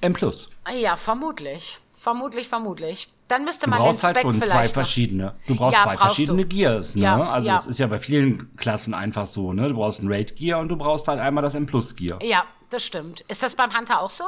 M+. 0.00 0.14
Du 0.14 0.30
Ah 0.64 0.72
Ja, 0.72 0.96
vermutlich. 0.96 1.78
Vermutlich, 1.92 2.48
vermutlich. 2.48 3.08
Dann 3.28 3.44
müsste 3.44 3.68
man 3.68 3.78
den 3.78 3.84
brauchst 3.84 4.02
halt 4.02 4.20
schon 4.22 4.42
zwei 4.42 4.68
verschiedene. 4.68 5.34
Du 5.46 5.54
brauchst 5.54 5.76
Ja, 5.76 5.84
zwei 5.84 5.96
brauchst 5.96 6.16
verschiedene 6.16 6.42
du. 6.42 6.48
Gears, 6.48 6.94
ne? 6.94 7.02
Ja, 7.02 7.30
also 7.30 7.48
ja. 7.48 7.58
es 7.58 7.66
ist 7.66 7.78
ja 7.78 7.86
bei 7.86 7.98
vielen 7.98 8.56
Klassen 8.56 8.94
einfach 8.94 9.26
so, 9.26 9.52
ne? 9.52 9.68
Du 9.68 9.74
brauchst 9.74 10.02
ein 10.02 10.10
Raid 10.10 10.34
Gear 10.36 10.60
und 10.60 10.68
du 10.68 10.76
brauchst 10.76 11.06
halt 11.08 11.20
einmal 11.20 11.42
das 11.42 11.54
M 11.54 11.66
Plus 11.66 11.94
Gear. 11.94 12.18
Ja, 12.22 12.44
das 12.70 12.84
stimmt. 12.84 13.20
Ist 13.28 13.42
das 13.42 13.54
beim 13.54 13.76
Hunter 13.76 14.00
auch 14.00 14.08
so? 14.10 14.24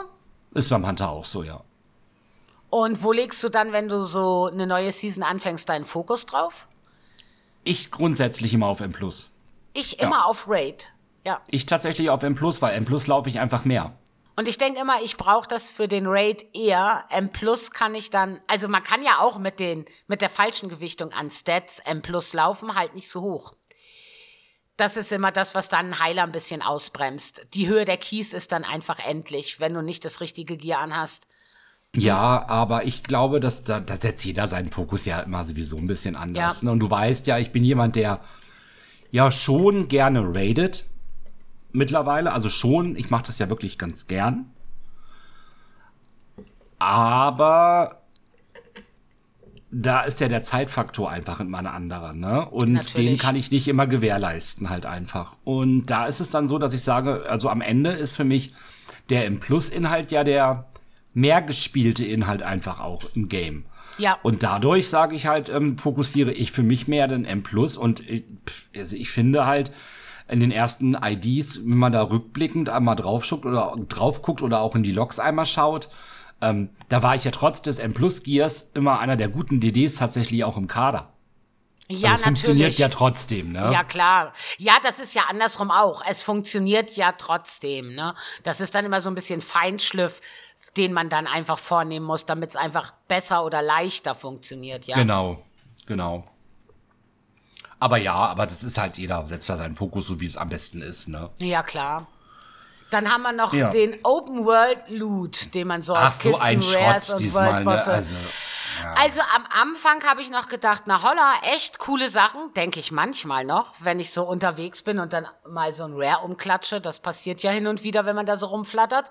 Ist 0.52 0.68
beim 0.68 0.86
Hunter 0.86 1.08
auch 1.08 1.24
so, 1.24 1.42
ja. 1.42 1.62
Und 2.68 3.02
wo 3.02 3.12
legst 3.12 3.42
du 3.42 3.48
dann, 3.48 3.72
wenn 3.72 3.88
du 3.88 4.02
so 4.04 4.50
eine 4.52 4.66
neue 4.66 4.92
Season 4.92 5.22
anfängst, 5.22 5.68
deinen 5.68 5.84
Fokus 5.86 6.26
drauf? 6.26 6.68
Ich 7.64 7.90
grundsätzlich 7.90 8.52
immer 8.52 8.66
auf 8.66 8.80
M 8.80 8.92
Plus. 8.92 9.30
Ich 9.72 9.98
immer 9.98 10.26
auf 10.26 10.46
Raid. 10.46 10.90
Ja. 11.24 11.40
Ich 11.50 11.64
tatsächlich 11.64 12.10
auf 12.10 12.22
M 12.22 12.34
Plus, 12.34 12.60
weil 12.60 12.74
M 12.74 12.84
Plus 12.84 13.06
laufe 13.06 13.30
ich 13.30 13.40
einfach 13.40 13.64
mehr. 13.64 13.94
Und 14.35 14.49
ich 14.49 14.57
denke 14.57 14.80
immer, 14.80 15.03
ich 15.03 15.16
brauche 15.16 15.47
das 15.47 15.70
für 15.70 15.89
den 15.89 16.07
Raid 16.07 16.47
eher. 16.55 17.05
M 17.11 17.30
Plus 17.30 17.70
kann 17.70 17.95
ich 17.95 18.11
dann, 18.11 18.41
also 18.47 18.66
man 18.66 18.83
kann 18.83 19.03
ja 19.03 19.20
auch 19.20 19.39
mit, 19.39 19.61
den, 19.61 19.85
mit 20.07 20.20
der 20.20 20.30
falschen 20.30 20.68
Gewichtung 20.68 21.12
an 21.12 21.30
Stats 21.30 21.80
M 21.80 22.01
Plus 22.01 22.33
laufen, 22.33 22.74
halt 22.74 22.95
nicht 22.95 23.11
so 23.11 23.20
hoch. 23.20 23.55
Das 24.76 24.97
ist 24.97 25.12
immer 25.12 25.33
das, 25.33 25.55
was 25.55 25.68
dann 25.68 25.87
einen 25.87 25.99
Heiler 25.99 26.22
ein 26.22 26.33
bisschen 26.33 26.62
ausbremst. 26.62 27.47
Die 27.53 27.68
Höhe 27.68 27.85
der 27.85 27.99
Keys 27.99 28.33
ist 28.33 28.53
dann 28.53 28.64
einfach 28.64 28.99
endlich, 28.99 29.61
wenn 29.61 29.74
du 29.74 29.83
nicht 29.83 30.05
das 30.05 30.20
richtige 30.20 30.57
Gear 30.57 30.80
anhast. 30.80 31.26
Ja, 31.95 32.49
aber 32.49 32.85
ich 32.85 33.03
glaube, 33.03 33.39
dass 33.39 33.64
da, 33.64 33.78
da 33.78 33.97
setzt 33.97 34.24
jeder 34.24 34.47
seinen 34.47 34.72
Fokus 34.72 35.05
ja 35.05 35.20
immer 35.20 35.45
sowieso 35.45 35.76
ein 35.76 35.87
bisschen 35.87 36.16
anders. 36.16 36.62
Ja. 36.62 36.66
Ne? 36.66 36.72
Und 36.72 36.80
du 36.80 36.91
weißt 36.91 37.26
ja, 37.26 37.39
ich 37.39 37.53
bin 37.53 37.64
jemand, 37.64 37.97
der 37.97 38.20
ja 39.11 39.30
schon 39.30 39.89
gerne 39.89 40.22
raidet. 40.35 40.87
Mittlerweile, 41.72 42.32
also 42.32 42.50
schon, 42.50 42.96
ich 42.96 43.10
mache 43.10 43.24
das 43.26 43.38
ja 43.38 43.48
wirklich 43.48 43.78
ganz 43.78 44.06
gern. 44.06 44.46
Aber 46.78 48.02
da 49.70 50.02
ist 50.02 50.20
ja 50.20 50.28
der 50.28 50.44
Zeitfaktor 50.44 51.10
einfach 51.10 51.40
immer 51.40 51.58
ein 51.58 51.66
anderer, 51.66 52.12
ne? 52.12 52.46
Und 52.50 52.72
Natürlich. 52.72 53.10
den 53.10 53.18
kann 53.18 53.36
ich 53.36 53.50
nicht 53.50 53.68
immer 53.68 53.86
gewährleisten, 53.86 54.68
halt 54.68 54.84
einfach. 54.84 55.36
Und 55.44 55.86
da 55.86 56.06
ist 56.06 56.20
es 56.20 56.28
dann 56.28 56.46
so, 56.46 56.58
dass 56.58 56.74
ich 56.74 56.82
sage, 56.82 57.24
also 57.28 57.48
am 57.48 57.62
Ende 57.62 57.90
ist 57.90 58.12
für 58.14 58.24
mich 58.24 58.52
der 59.08 59.26
im 59.26 59.40
Plus-Inhalt 59.40 60.12
ja 60.12 60.24
der 60.24 60.66
mehr 61.14 61.42
gespielte 61.42 62.04
Inhalt 62.04 62.42
einfach 62.42 62.80
auch 62.80 63.02
im 63.14 63.28
Game. 63.28 63.64
Ja. 63.98 64.18
Und 64.22 64.42
dadurch 64.42 64.88
sage 64.88 65.16
ich 65.16 65.26
halt, 65.26 65.48
ähm, 65.48 65.78
fokussiere 65.78 66.32
ich 66.32 66.52
für 66.52 66.62
mich 66.62 66.88
mehr 66.88 67.06
den 67.08 67.24
M 67.24 67.42
Plus 67.42 67.76
und 67.76 68.08
ich, 68.08 68.24
pff, 68.46 68.68
also 68.76 68.96
ich 68.96 69.10
finde 69.10 69.46
halt 69.46 69.70
in 70.33 70.41
den 70.41 70.51
ersten 70.51 70.95
IDs, 70.95 71.61
wenn 71.66 71.76
man 71.76 71.93
da 71.93 72.03
rückblickend 72.03 72.70
einmal 72.70 72.97
drauf 72.97 73.24
schaut 73.24 73.45
oder 73.45 73.74
drauf 73.89 74.22
guckt 74.22 74.41
oder 74.41 74.62
auch 74.62 74.74
in 74.74 74.83
die 74.83 74.93
Logs 74.93 75.18
einmal 75.18 75.45
schaut, 75.45 75.91
ähm, 76.41 76.70
da 76.89 77.03
war 77.03 77.14
ich 77.14 77.24
ja 77.24 77.30
trotz 77.30 77.61
des 77.61 77.78
M 77.78 77.93
Plus 77.93 78.22
Gears 78.22 78.70
immer 78.72 78.99
einer 78.99 79.16
der 79.16 79.28
guten 79.28 79.61
DDs 79.61 79.97
tatsächlich 79.97 80.43
auch 80.45 80.57
im 80.57 80.68
Kader. 80.68 81.12
Ja, 81.89 82.12
also 82.12 82.14
es 82.14 82.20
natürlich. 82.20 82.22
funktioniert 82.24 82.74
ja 82.78 82.89
trotzdem, 82.89 83.53
ne? 83.53 83.70
Ja, 83.72 83.85
klar. 83.85 84.33
Ja, 84.57 84.74
das 84.83 84.99
ist 85.01 85.14
ja 85.14 85.24
andersrum 85.28 85.70
auch. 85.70 86.03
Es 86.09 86.22
funktioniert 86.22 86.97
ja 86.97 87.12
trotzdem, 87.12 87.95
ne? 87.95 88.14
Das 88.43 88.62
ist 88.62 88.74
dann 88.74 88.87
immer 88.87 89.03
so 89.03 89.11
ein 89.11 89.14
bisschen 89.14 89.43
Feinschliff, 89.43 90.22
den 90.78 90.95
man 90.95 91.11
dann 91.11 91.26
einfach 91.26 91.59
vornehmen 91.59 92.07
muss, 92.07 92.24
damit 92.24 92.51
es 92.51 92.57
einfach 92.57 92.95
besser 93.07 93.45
oder 93.45 93.61
leichter 93.61 94.14
funktioniert, 94.14 94.87
ja. 94.87 94.97
Genau, 94.97 95.45
genau. 95.85 96.24
Aber 97.83 97.97
ja, 97.97 98.14
aber 98.14 98.47
das 98.47 98.62
ist 98.62 98.78
halt, 98.78 98.97
jeder 98.97 99.26
setzt 99.26 99.51
da 99.51 99.57
seinen 99.57 99.74
Fokus, 99.74 100.07
so 100.07 100.20
wie 100.20 100.26
es 100.26 100.37
am 100.37 100.49
besten 100.49 100.83
ist, 100.83 101.09
ne? 101.09 101.30
Ja, 101.39 101.64
klar. 101.64 102.07
Dann 102.91 103.11
haben 103.12 103.22
wir 103.22 103.33
noch 103.33 103.53
Ja. 103.53 103.70
den 103.70 103.99
Open 104.05 104.45
World 104.45 104.78
Loot, 104.87 105.53
den 105.53 105.66
man 105.66 105.83
so 105.83 105.93
Ach, 105.97 106.07
aus 106.07 106.20
so 106.20 106.28
Kisten, 106.30 106.45
ein 106.47 106.61
Rares 106.61 107.07
Schrott 107.07 107.16
und 107.16 107.20
diesmal, 107.24 107.64
ne? 107.64 107.70
Also, 107.85 108.14
ja. 108.14 108.95
Also 108.95 109.20
am 109.35 109.47
Anfang 109.51 110.05
habe 110.05 110.22
ich 110.22 110.30
noch 110.30 110.47
gedacht, 110.47 110.85
na 110.87 111.03
holla, 111.03 111.35
echt 111.53 111.80
coole 111.80 112.09
Sachen, 112.09 112.55
denke 112.55 112.78
ich 112.78 112.93
manchmal 112.93 113.45
noch, 113.45 113.74
wenn 113.80 113.99
ich 113.99 114.12
so 114.12 114.22
unterwegs 114.22 114.83
bin 114.83 115.01
und 115.01 115.12
dann 115.12 115.26
mal 115.51 115.74
so 115.74 115.83
ein 115.83 115.95
Rare 115.97 116.22
umklatsche. 116.24 116.80
Das 116.80 117.01
passiert 117.01 117.43
ja 117.43 117.51
hin 117.51 117.66
und 117.66 117.83
wieder, 117.83 118.07
wenn 118.07 118.14
man 118.14 118.26
da 118.26 118.37
so 118.37 118.47
rumflattert. 118.47 119.11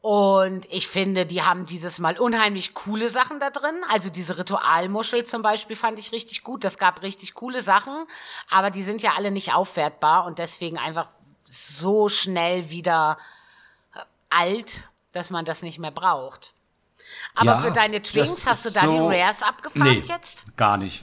Und 0.00 0.64
ich 0.70 0.86
finde, 0.86 1.26
die 1.26 1.42
haben 1.42 1.66
dieses 1.66 1.98
Mal 1.98 2.18
unheimlich 2.18 2.72
coole 2.72 3.08
Sachen 3.10 3.40
da 3.40 3.50
drin. 3.50 3.74
Also 3.90 4.10
diese 4.10 4.38
Ritualmuschel 4.38 5.24
zum 5.26 5.42
Beispiel 5.42 5.74
fand 5.74 5.98
ich 5.98 6.12
richtig 6.12 6.44
gut. 6.44 6.62
Das 6.62 6.78
gab 6.78 7.02
richtig 7.02 7.34
coole 7.34 7.62
Sachen, 7.62 8.06
aber 8.48 8.70
die 8.70 8.84
sind 8.84 9.02
ja 9.02 9.14
alle 9.16 9.30
nicht 9.32 9.52
aufwertbar 9.54 10.24
und 10.26 10.38
deswegen 10.38 10.78
einfach 10.78 11.08
so 11.48 12.08
schnell 12.08 12.70
wieder 12.70 13.18
äh, 13.94 13.98
alt, 14.30 14.84
dass 15.12 15.30
man 15.30 15.44
das 15.44 15.62
nicht 15.62 15.78
mehr 15.80 15.90
braucht. 15.90 16.52
Aber 17.34 17.46
Ja, 17.52 17.58
für 17.58 17.70
deine 17.72 18.00
das 18.00 18.10
Twinks 18.10 18.46
hast 18.46 18.66
du 18.66 18.70
da 18.70 18.80
die 18.82 18.86
so- 18.86 19.08
Rares 19.08 19.42
abgefahren 19.42 19.82
nee, 19.90 20.02
jetzt? 20.06 20.44
Gar 20.56 20.76
nicht. 20.76 21.02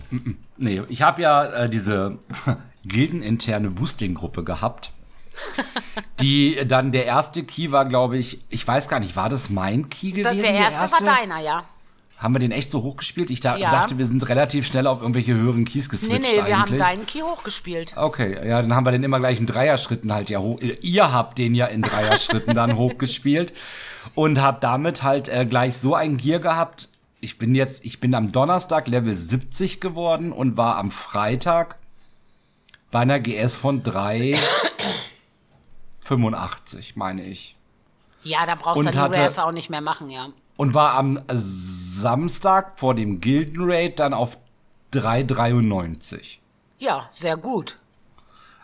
Nee, 0.57 0.83
ich 0.87 1.01
habe 1.01 1.21
ja 1.21 1.43
äh, 1.45 1.69
diese 1.69 2.17
gildeninterne 2.85 3.71
Boosting-Gruppe 3.71 4.43
gehabt. 4.45 4.91
die 6.19 6.57
dann 6.67 6.91
der 6.91 7.05
erste 7.05 7.43
Key 7.43 7.71
war, 7.71 7.85
glaube 7.85 8.17
ich, 8.17 8.39
ich 8.49 8.67
weiß 8.67 8.87
gar 8.89 8.99
nicht, 8.99 9.15
war 9.15 9.29
das 9.29 9.49
mein 9.49 9.89
Key 9.89 10.11
gewesen? 10.11 10.41
Der 10.41 10.53
erste, 10.53 11.05
war 11.05 11.15
deiner, 11.15 11.39
ja. 11.39 11.63
Haben 12.17 12.33
wir 12.33 12.39
den 12.39 12.51
echt 12.53 12.71
so 12.71 12.81
hochgespielt? 12.81 13.29
Ich 13.29 13.41
da, 13.41 13.57
Ja. 13.57 13.71
dachte, 13.71 13.97
wir 13.97 14.05
sind 14.05 14.27
relativ 14.29 14.65
schnell 14.65 14.87
auf 14.87 15.01
irgendwelche 15.01 15.33
höheren 15.33 15.65
Keys 15.65 15.87
Nee, 15.87 15.91
geswitcht 15.91 16.31
nee, 16.31 16.45
wir 16.45 16.57
haben 16.57 16.63
eigentlich. 16.63 16.79
deinen 16.79 17.05
Key 17.05 17.21
hochgespielt. 17.21 17.93
Okay, 17.97 18.47
ja, 18.47 18.61
dann 18.61 18.73
haben 18.73 18.85
wir 18.85 18.91
den 18.91 19.03
immer 19.03 19.19
gleich 19.19 19.39
in 19.39 19.45
Dreierschritten 19.45 20.13
halt 20.13 20.29
ja 20.29 20.39
hoch. 20.39 20.59
Ihr 20.81 21.11
habt 21.11 21.37
den 21.37 21.55
ja 21.55 21.65
in 21.65 21.81
Dreierschritten 21.81 22.53
dann 22.53 22.75
hochgespielt 22.77 23.53
und 24.13 24.41
habt 24.41 24.63
damit 24.63 25.03
halt 25.03 25.27
äh, 25.27 25.45
gleich 25.45 25.77
so 25.77 25.93
ein 25.93 26.15
Gear 26.17 26.39
gehabt. 26.39 26.87
Ich 27.19 27.37
bin 27.37 27.53
jetzt, 27.53 27.83
ich 27.83 27.99
bin 27.99 28.15
am 28.15 28.31
Donnerstag 28.31 28.87
Level 28.87 29.13
70 29.15 29.81
geworden 29.81 30.31
und 30.31 30.55
war 30.55 30.77
am 30.77 30.91
Freitag 30.91 31.77
bei 32.91 32.99
einer 32.99 33.19
GS 33.19 33.55
von 33.55 33.83
3,85, 36.05 36.93
meine 36.95 37.23
ich. 37.23 37.55
Ja, 38.23 38.45
da 38.45 38.55
brauchst 38.55 38.83
du 38.83 38.89
die 38.89 38.97
Rares 38.97 39.39
auch 39.39 39.51
nicht 39.51 39.69
mehr 39.69 39.81
machen, 39.81 40.09
ja. 40.09 40.29
Und 40.57 40.73
war 40.73 40.93
am 40.93 41.19
Samstag 41.29 42.79
vor 42.79 42.95
dem 42.95 43.21
Gildenraid 43.21 43.99
dann 43.99 44.13
auf 44.13 44.37
3,93. 44.93 46.37
Ja, 46.77 47.07
sehr 47.11 47.37
gut. 47.37 47.77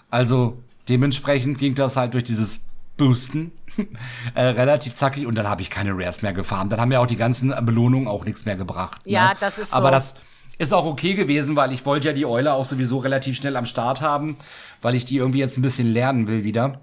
Also 0.10 0.58
dementsprechend 0.90 1.58
ging 1.58 1.76
das 1.76 1.98
halt 1.98 2.14
durch 2.14 2.24
dieses 2.24 2.66
Boosten 2.98 3.52
äh, 4.36 4.42
relativ 4.42 4.96
zackig 4.96 5.26
und 5.26 5.36
dann 5.36 5.48
habe 5.48 5.62
ich 5.62 5.70
keine 5.70 5.92
Rares 5.94 6.22
mehr 6.22 6.34
gefarmt. 6.34 6.72
Dann 6.72 6.80
haben 6.80 6.92
ja 6.92 7.00
auch 7.00 7.08
die 7.08 7.16
ganzen 7.16 7.54
Belohnungen 7.66 8.08
auch 8.08 8.26
nichts 8.26 8.46
mehr 8.46 8.56
gebracht. 8.56 9.02
Ja, 9.06 9.30
ne? 9.30 9.36
das 9.40 9.60
ist 9.60 9.74
Aber 9.74 9.88
so. 9.88 9.92
das 9.92 10.14
ist 10.58 10.74
auch 10.74 10.86
okay 10.86 11.14
gewesen, 11.14 11.56
weil 11.56 11.72
ich 11.72 11.86
wollte 11.86 12.08
ja 12.08 12.14
die 12.14 12.26
Eule 12.26 12.54
auch 12.54 12.66
sowieso 12.66 13.00
relativ 13.00 13.36
schnell 13.38 13.56
am 13.58 13.66
Start 13.66 14.02
haben, 14.02 14.38
weil 14.82 14.96
ich 14.96 15.06
die 15.06 15.18
irgendwie 15.18 15.40
jetzt 15.40 15.58
ein 15.58 15.62
bisschen 15.62 15.92
lernen 15.92 16.28
will 16.28 16.44
wieder. 16.44 16.82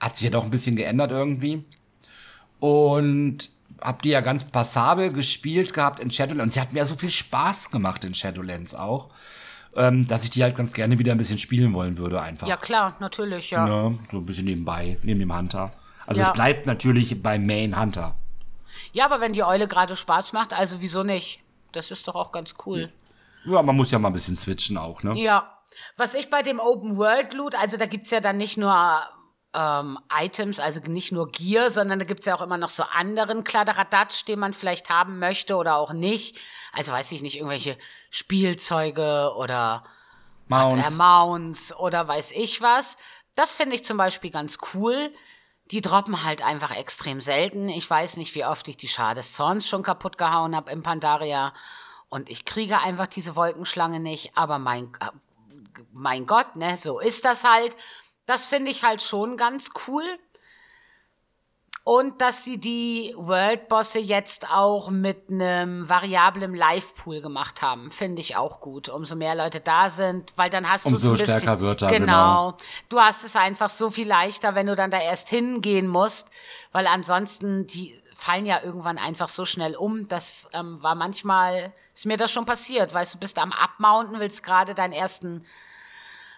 Hat 0.00 0.16
sich 0.16 0.24
ja 0.24 0.30
doch 0.30 0.44
ein 0.44 0.50
bisschen 0.50 0.74
geändert 0.76 1.10
irgendwie. 1.12 1.64
Und 2.58 3.50
hab 3.80 4.02
die 4.02 4.10
ja 4.10 4.20
ganz 4.20 4.44
passabel 4.44 5.12
gespielt 5.12 5.72
gehabt 5.72 6.00
in 6.00 6.10
Shadowlands. 6.10 6.44
Und 6.44 6.52
sie 6.54 6.60
hat 6.60 6.72
mir 6.72 6.80
ja 6.80 6.84
so 6.84 6.96
viel 6.96 7.10
Spaß 7.10 7.70
gemacht 7.70 8.04
in 8.04 8.12
Shadowlands 8.14 8.74
auch, 8.74 9.08
ähm, 9.74 10.06
dass 10.06 10.24
ich 10.24 10.30
die 10.30 10.42
halt 10.42 10.56
ganz 10.56 10.72
gerne 10.72 10.98
wieder 10.98 11.12
ein 11.12 11.18
bisschen 11.18 11.38
spielen 11.38 11.72
wollen 11.72 11.96
würde 11.96 12.20
einfach. 12.20 12.46
Ja, 12.46 12.56
klar, 12.56 12.96
natürlich, 13.00 13.50
ja. 13.50 13.64
Ne, 13.66 13.98
so 14.10 14.18
ein 14.18 14.26
bisschen 14.26 14.44
nebenbei, 14.46 14.98
neben 15.02 15.20
dem 15.20 15.34
Hunter. 15.34 15.72
Also 16.06 16.20
Ja. 16.20 16.26
es 16.28 16.32
bleibt 16.32 16.66
natürlich 16.66 17.22
beim 17.22 17.46
Main 17.46 17.78
Hunter. 17.80 18.16
Ja, 18.92 19.04
aber 19.06 19.20
wenn 19.20 19.32
die 19.32 19.44
Eule 19.44 19.68
gerade 19.68 19.96
Spaß 19.96 20.32
macht, 20.32 20.52
also 20.52 20.80
wieso 20.80 21.02
nicht? 21.02 21.40
Das 21.72 21.90
ist 21.90 22.06
doch 22.08 22.14
auch 22.16 22.32
ganz 22.32 22.54
cool. 22.66 22.92
Ja, 23.44 23.62
man 23.62 23.76
muss 23.76 23.90
ja 23.90 23.98
mal 23.98 24.08
ein 24.08 24.12
bisschen 24.12 24.36
switchen 24.36 24.76
auch, 24.76 25.02
ne? 25.02 25.14
Ja. 25.18 25.56
Was 25.96 26.14
ich 26.14 26.28
bei 26.28 26.42
dem 26.42 26.58
Open 26.58 26.96
World 26.98 27.32
Loot, 27.32 27.54
also 27.54 27.76
da 27.76 27.86
gibt's 27.86 28.10
ja 28.10 28.20
dann 28.20 28.36
nicht 28.36 28.58
nur 28.58 28.74
ähm, 29.52 29.98
Items, 30.12 30.60
also 30.60 30.80
nicht 30.80 31.12
nur 31.12 31.30
Gear, 31.30 31.70
sondern 31.70 31.98
da 31.98 32.04
gibt's 32.04 32.26
ja 32.26 32.34
auch 32.36 32.40
immer 32.42 32.56
noch 32.56 32.70
so 32.70 32.84
anderen 32.84 33.44
Kladderadatsch, 33.44 34.26
den 34.26 34.38
man 34.38 34.52
vielleicht 34.52 34.90
haben 34.90 35.18
möchte 35.18 35.56
oder 35.56 35.76
auch 35.76 35.92
nicht. 35.92 36.38
Also 36.72 36.92
weiß 36.92 37.10
ich 37.12 37.22
nicht, 37.22 37.36
irgendwelche 37.36 37.76
Spielzeuge 38.10 39.32
oder 39.36 39.84
Mounts. 40.46 40.96
Mounts 40.96 41.76
oder 41.76 42.06
weiß 42.06 42.32
ich 42.32 42.60
was. 42.60 42.96
Das 43.34 43.54
finde 43.54 43.76
ich 43.76 43.84
zum 43.84 43.96
Beispiel 43.96 44.30
ganz 44.30 44.58
cool. 44.74 45.12
Die 45.70 45.80
droppen 45.80 46.24
halt 46.24 46.42
einfach 46.42 46.74
extrem 46.76 47.20
selten. 47.20 47.68
Ich 47.68 47.88
weiß 47.88 48.16
nicht, 48.16 48.34
wie 48.34 48.44
oft 48.44 48.66
ich 48.68 48.76
die 48.76 48.88
Schar 48.88 49.14
des 49.14 49.32
Zorns 49.32 49.68
schon 49.68 49.84
kaputt 49.84 50.18
gehauen 50.18 50.56
habe 50.56 50.70
im 50.72 50.82
Pandaria. 50.82 51.54
Und 52.08 52.28
ich 52.28 52.44
kriege 52.44 52.80
einfach 52.80 53.06
diese 53.06 53.36
Wolkenschlange 53.36 54.00
nicht. 54.00 54.36
Aber 54.36 54.58
mein, 54.58 54.92
äh, 55.00 55.10
mein 55.92 56.26
Gott, 56.26 56.56
ne, 56.56 56.76
so 56.76 56.98
ist 56.98 57.24
das 57.24 57.44
halt. 57.44 57.76
Das 58.26 58.46
finde 58.46 58.70
ich 58.70 58.82
halt 58.82 59.02
schon 59.02 59.36
ganz 59.36 59.70
cool. 59.86 60.04
Und 61.82 62.20
dass 62.20 62.44
sie 62.44 62.58
die 62.58 63.14
World-Bosse 63.16 63.98
jetzt 63.98 64.48
auch 64.50 64.90
mit 64.90 65.30
einem 65.30 65.88
variablen 65.88 66.54
Live-Pool 66.54 67.22
gemacht 67.22 67.62
haben, 67.62 67.90
finde 67.90 68.20
ich 68.20 68.36
auch 68.36 68.60
gut. 68.60 68.88
Umso 68.90 69.16
mehr 69.16 69.34
Leute 69.34 69.60
da 69.60 69.88
sind, 69.88 70.32
weil 70.36 70.50
dann 70.50 70.68
hast 70.68 70.84
du 70.84 70.90
Umso 70.90 71.08
ein 71.08 71.12
bisschen, 71.14 71.40
stärker 71.40 71.58
wird 71.60 71.82
er, 71.82 71.88
genau. 71.88 72.56
Du 72.90 73.00
hast 73.00 73.24
es 73.24 73.34
einfach 73.34 73.70
so 73.70 73.90
viel 73.90 74.06
leichter, 74.06 74.54
wenn 74.54 74.66
du 74.66 74.76
dann 74.76 74.90
da 74.90 75.00
erst 75.00 75.30
hingehen 75.30 75.88
musst, 75.88 76.28
weil 76.70 76.86
ansonsten 76.86 77.66
die 77.66 78.00
fallen 78.14 78.44
ja 78.44 78.62
irgendwann 78.62 78.98
einfach 78.98 79.28
so 79.28 79.46
schnell 79.46 79.74
um. 79.74 80.06
Das 80.06 80.48
ähm, 80.52 80.82
war 80.82 80.94
manchmal, 80.94 81.72
ist 81.94 82.04
mir 82.04 82.18
das 82.18 82.30
schon 82.30 82.44
passiert. 82.44 82.92
Weißt 82.92 83.14
du, 83.14 83.18
bist 83.18 83.38
am 83.38 83.52
Abmounten, 83.52 84.20
willst 84.20 84.42
gerade 84.42 84.74
deinen 84.74 84.92
ersten 84.92 85.44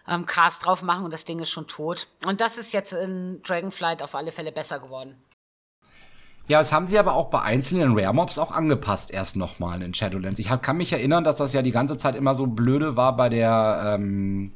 ähm, 0.08 0.26
Cast 0.26 0.64
drauf 0.64 0.82
machen 0.82 1.04
und 1.04 1.12
das 1.12 1.24
Ding 1.24 1.40
ist 1.40 1.50
schon 1.50 1.66
tot. 1.66 2.08
Und 2.26 2.40
das 2.40 2.58
ist 2.58 2.72
jetzt 2.72 2.92
in 2.92 3.42
Dragonflight 3.42 4.02
auf 4.02 4.14
alle 4.14 4.32
Fälle 4.32 4.52
besser 4.52 4.80
geworden. 4.80 5.16
Ja, 6.48 6.58
das 6.58 6.72
haben 6.72 6.88
sie 6.88 6.98
aber 6.98 7.14
auch 7.14 7.30
bei 7.30 7.40
einzelnen 7.40 7.96
Rare 7.96 8.12
Mobs 8.12 8.36
auch 8.36 8.50
angepasst 8.50 9.12
erst 9.12 9.36
nochmal 9.36 9.80
in 9.80 9.94
Shadowlands. 9.94 10.40
Ich 10.40 10.48
kann 10.60 10.76
mich 10.76 10.92
erinnern, 10.92 11.22
dass 11.22 11.36
das 11.36 11.52
ja 11.52 11.62
die 11.62 11.70
ganze 11.70 11.96
Zeit 11.98 12.16
immer 12.16 12.34
so 12.34 12.46
blöde 12.46 12.96
war 12.96 13.16
bei 13.16 13.28
der 13.28 13.94
ähm, 13.94 14.52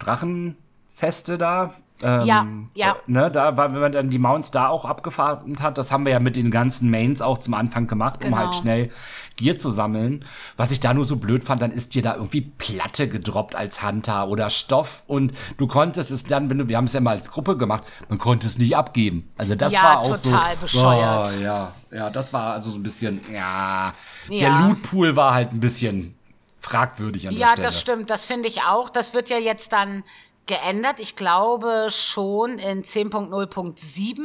Drachenfeste 0.00 1.38
da. 1.38 1.72
Ähm, 2.02 2.26
Ja, 2.26 2.46
ja. 2.74 2.96
Ne, 3.06 3.30
da 3.30 3.56
war, 3.56 3.72
wenn 3.72 3.80
man 3.80 3.92
dann 3.92 4.10
die 4.10 4.18
Mounts 4.18 4.50
da 4.50 4.68
auch 4.68 4.84
abgefahren 4.84 5.58
hat, 5.60 5.78
das 5.78 5.92
haben 5.92 6.04
wir 6.04 6.12
ja 6.12 6.20
mit 6.20 6.36
den 6.36 6.50
ganzen 6.50 6.90
Mains 6.90 7.22
auch 7.22 7.38
zum 7.38 7.54
Anfang 7.54 7.86
gemacht, 7.86 8.24
um 8.24 8.30
Genau. 8.30 8.36
halt 8.38 8.54
schnell 8.56 8.90
Gear 9.36 9.56
zu 9.58 9.70
sammeln. 9.70 10.24
Was 10.56 10.70
ich 10.72 10.80
da 10.80 10.92
nur 10.94 11.04
so 11.04 11.16
blöd 11.16 11.44
fand, 11.44 11.62
dann 11.62 11.70
ist 11.70 11.94
dir 11.94 12.02
da 12.02 12.14
irgendwie 12.16 12.40
Platte 12.42 13.08
gedroppt 13.08 13.54
als 13.54 13.82
Hunter 13.82 14.28
oder 14.28 14.50
Stoff 14.50 15.02
und 15.06 15.32
du 15.56 15.66
konntest 15.66 16.10
es 16.10 16.24
dann, 16.24 16.50
wenn 16.50 16.58
du, 16.58 16.68
wir 16.68 16.76
haben 16.76 16.84
es 16.84 16.92
ja 16.92 17.00
mal 17.00 17.16
als 17.16 17.30
Gruppe 17.30 17.56
gemacht, 17.56 17.84
man 18.08 18.18
konnte 18.18 18.46
es 18.46 18.58
nicht 18.58 18.76
abgeben. 18.76 19.30
Also 19.38 19.54
das 19.54 19.72
Ja, 19.72 19.82
war 19.84 20.00
auch 20.00 20.16
so. 20.16 20.30
total 20.30 20.56
bescheuert. 20.56 21.30
Oh, 21.34 21.40
ja, 21.40 21.72
ja, 21.90 22.10
das 22.10 22.32
war 22.32 22.52
also 22.52 22.70
so 22.70 22.78
ein 22.78 22.82
bisschen, 22.82 23.20
ja, 23.32 23.92
der 24.28 24.36
Ja. 24.38 24.66
Lootpool 24.66 25.16
war 25.16 25.34
halt 25.34 25.52
ein 25.52 25.60
bisschen 25.60 26.14
fragwürdig 26.60 27.26
an 27.28 27.34
der 27.34 27.40
Ja, 27.40 27.48
Stelle. 27.48 27.66
das 27.66 27.80
stimmt, 27.80 28.10
das 28.10 28.24
finde 28.24 28.48
ich 28.48 28.62
auch. 28.62 28.90
Das 28.90 29.14
wird 29.14 29.28
ja 29.28 29.38
jetzt 29.38 29.72
dann 29.72 30.04
geändert. 30.46 31.00
Ich 31.00 31.16
glaube 31.16 31.88
schon 31.90 32.58
in 32.58 32.82
10.0.7 32.84 34.20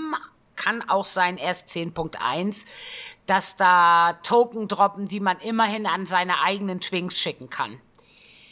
kann 0.55 0.87
auch 0.89 1.05
sein 1.05 1.37
erst 1.37 1.69
10.1, 1.69 2.65
dass 3.25 3.55
da 3.55 4.13
Token 4.23 4.67
droppen, 4.67 5.07
die 5.07 5.19
man 5.19 5.37
immerhin 5.39 5.85
an 5.85 6.05
seine 6.05 6.41
eigenen 6.41 6.79
Twinks 6.81 7.19
schicken 7.19 7.49
kann. 7.49 7.79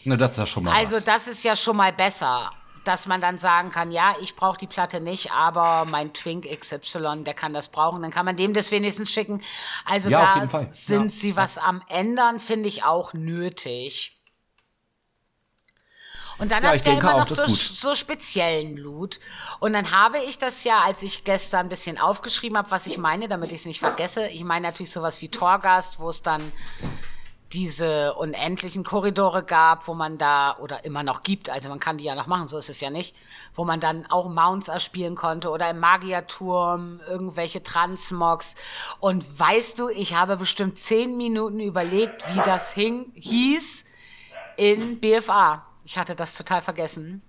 Ne, 0.03 0.17
das 0.17 0.31
ist 0.31 0.37
ja 0.37 0.45
schon 0.45 0.63
mal 0.65 0.75
Also 0.75 0.97
was. 0.97 1.05
das 1.05 1.27
ist 1.27 1.43
ja 1.43 1.55
schon 1.55 1.77
mal 1.77 1.91
besser, 1.91 2.51
dass 2.83 3.07
man 3.07 3.21
dann 3.21 3.39
sagen 3.39 3.71
kann, 3.71 3.91
ja, 3.91 4.13
ich 4.21 4.35
brauche 4.35 4.57
die 4.59 4.67
Platte 4.67 5.01
nicht, 5.01 5.31
aber 5.31 5.85
mein 5.89 6.13
Twink 6.13 6.45
XY, 6.45 7.23
der 7.23 7.33
kann 7.33 7.53
das 7.53 7.69
brauchen, 7.69 8.03
dann 8.03 8.11
kann 8.11 8.25
man 8.25 8.35
dem 8.35 8.53
das 8.53 8.69
wenigstens 8.69 9.09
schicken. 9.09 9.41
Also 9.83 10.09
Ja, 10.11 10.45
da 10.45 10.67
sind 10.71 11.05
Ja. 11.05 11.09
sie 11.09 11.35
was 11.35 11.57
am 11.57 11.81
ändern, 11.89 12.39
finde 12.39 12.69
ich 12.69 12.83
auch 12.83 13.13
nötig. 13.13 14.14
Und 16.37 16.51
dann 16.51 16.63
Ja, 16.63 16.69
hast 16.69 16.85
du 16.85 16.91
ja 16.91 16.99
immer 16.99 17.15
auch, 17.15 17.19
noch 17.19 17.27
so, 17.27 17.45
so 17.47 17.95
speziellen 17.95 18.77
Loot. 18.77 19.19
Und 19.59 19.73
dann 19.73 19.91
habe 19.91 20.19
ich 20.19 20.37
das 20.37 20.63
ja, 20.63 20.81
als 20.81 21.01
ich 21.03 21.23
gestern 21.23 21.67
ein 21.67 21.69
bisschen 21.69 21.97
aufgeschrieben 21.97 22.57
habe, 22.57 22.71
was 22.71 22.87
ich 22.87 22.97
meine, 22.97 23.27
damit 23.27 23.51
ich 23.51 23.59
es 23.59 23.65
nicht 23.65 23.79
vergesse. 23.79 24.27
Ich 24.27 24.43
meine 24.43 24.67
natürlich 24.67 24.91
sowas 24.91 25.21
wie 25.21 25.29
Torgast, 25.29 25.99
wo 25.99 26.09
es 26.09 26.21
dann 26.21 26.51
diese 27.53 28.13
unendlichen 28.15 28.83
Korridore 28.83 29.43
gab, 29.43 29.87
wo 29.87 29.93
man 29.93 30.17
da, 30.17 30.57
oder 30.59 30.83
immer 30.83 31.03
noch 31.03 31.23
gibt, 31.23 31.49
also 31.49 31.69
man 31.69 31.79
kann 31.79 31.97
die 31.97 32.03
ja 32.03 32.15
noch 32.15 32.27
machen, 32.27 32.47
so 32.49 32.57
ist 32.57 32.69
es 32.69 32.81
ja 32.81 32.89
nicht, 32.89 33.15
wo 33.55 33.63
man 33.63 33.79
dann 33.79 34.05
auch 34.07 34.27
Mounts 34.27 34.67
erspielen 34.67 35.15
konnte 35.15 35.49
oder 35.49 35.69
im 35.69 35.79
Magierturm 35.79 36.99
irgendwelche 37.07 37.63
Transmogs. 37.63 38.55
Und 38.99 39.39
weißt 39.39 39.79
du, 39.79 39.89
ich 39.89 40.15
habe 40.15 40.35
bestimmt 40.37 40.79
zehn 40.79 41.15
Minuten 41.15 41.59
überlegt, 41.59 42.27
wie 42.33 42.41
das 42.45 42.73
hing, 42.73 43.11
hieß 43.15 43.85
in 44.57 44.99
BFA. 44.99 45.65
Ich 45.85 45.97
hatte 45.97 46.15
das 46.15 46.35
total 46.35 46.61
vergessen. 46.61 47.21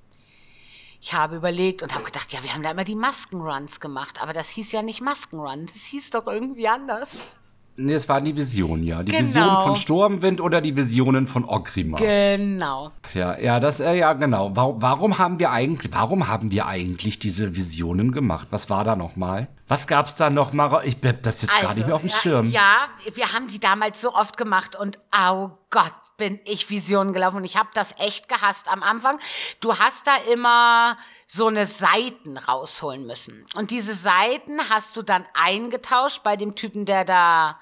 Ich 1.00 1.12
habe 1.12 1.36
überlegt 1.36 1.82
und 1.82 1.94
habe 1.94 2.04
gedacht, 2.04 2.32
ja, 2.32 2.42
wir 2.42 2.52
haben 2.54 2.62
da 2.62 2.70
immer 2.70 2.84
die 2.84 2.96
Maskenruns 2.96 3.80
gemacht, 3.80 4.20
aber 4.20 4.32
das 4.32 4.48
hieß 4.48 4.72
ja 4.72 4.82
nicht 4.82 5.02
Maskenrun, 5.02 5.66
das 5.72 5.84
hieß 5.84 6.10
doch 6.10 6.26
irgendwie 6.26 6.66
anders. 6.66 7.36
Nee, 7.78 7.92
es 7.92 8.08
waren 8.08 8.24
die 8.24 8.34
Visionen, 8.34 8.82
ja. 8.84 9.02
Die 9.02 9.12
Genau. 9.12 9.22
Visionen 9.26 9.56
von 9.62 9.76
Sturmwind 9.76 10.40
oder 10.40 10.62
die 10.62 10.74
Visionen 10.74 11.26
von 11.26 11.44
Ogrimmar. 11.44 12.00
Genau. 12.00 12.90
Ja, 13.12 13.38
ja, 13.38 13.60
das, 13.60 13.80
äh, 13.80 13.92
ja, 13.98 14.14
genau. 14.14 14.52
Warum, 14.56 14.80
warum 14.80 15.18
haben 15.18 15.38
wir 15.38 15.50
eigentlich, 15.50 15.92
warum 15.92 16.26
haben 16.26 16.50
wir 16.50 16.66
eigentlich 16.66 17.18
diese 17.18 17.54
Visionen 17.54 18.12
gemacht? 18.12 18.48
Was 18.50 18.70
war 18.70 18.82
da 18.82 18.96
nochmal? 18.96 19.48
Was 19.68 19.86
gab's 19.86 20.16
da 20.16 20.30
nochmal? 20.30 20.80
Ich 20.86 20.96
hab 21.04 21.22
das 21.22 21.42
jetzt 21.42 21.60
gar 21.60 21.74
nicht 21.74 21.86
mehr 21.86 21.94
auf 21.96 22.00
dem 22.00 22.06
Also, 22.10 22.16
ja, 22.16 22.22
Schirm. 22.22 22.50
Ja, 22.50 22.88
wir 23.12 23.32
haben 23.34 23.48
die 23.48 23.60
damals 23.60 24.00
so 24.00 24.14
oft 24.14 24.38
gemacht 24.38 24.74
und 24.74 24.98
oh 25.14 25.50
Gott, 25.68 25.92
bin 26.16 26.40
ich 26.44 26.70
Visionen 26.70 27.12
gelaufen 27.12 27.36
und 27.38 27.44
ich 27.44 27.56
habe 27.56 27.68
das 27.74 27.92
echt 27.98 28.28
gehasst 28.28 28.68
am 28.68 28.82
Anfang. 28.82 29.18
Du 29.60 29.78
hast 29.78 30.06
da 30.06 30.16
immer 30.32 30.96
so 31.26 31.46
eine 31.48 31.66
Seiten 31.66 32.38
rausholen 32.38 33.06
müssen 33.06 33.46
und 33.54 33.70
diese 33.70 33.94
Seiten 33.94 34.68
hast 34.70 34.96
du 34.96 35.02
dann 35.02 35.26
eingetauscht 35.34 36.22
bei 36.22 36.36
dem 36.36 36.54
Typen, 36.54 36.84
der 36.86 37.04
da 37.04 37.58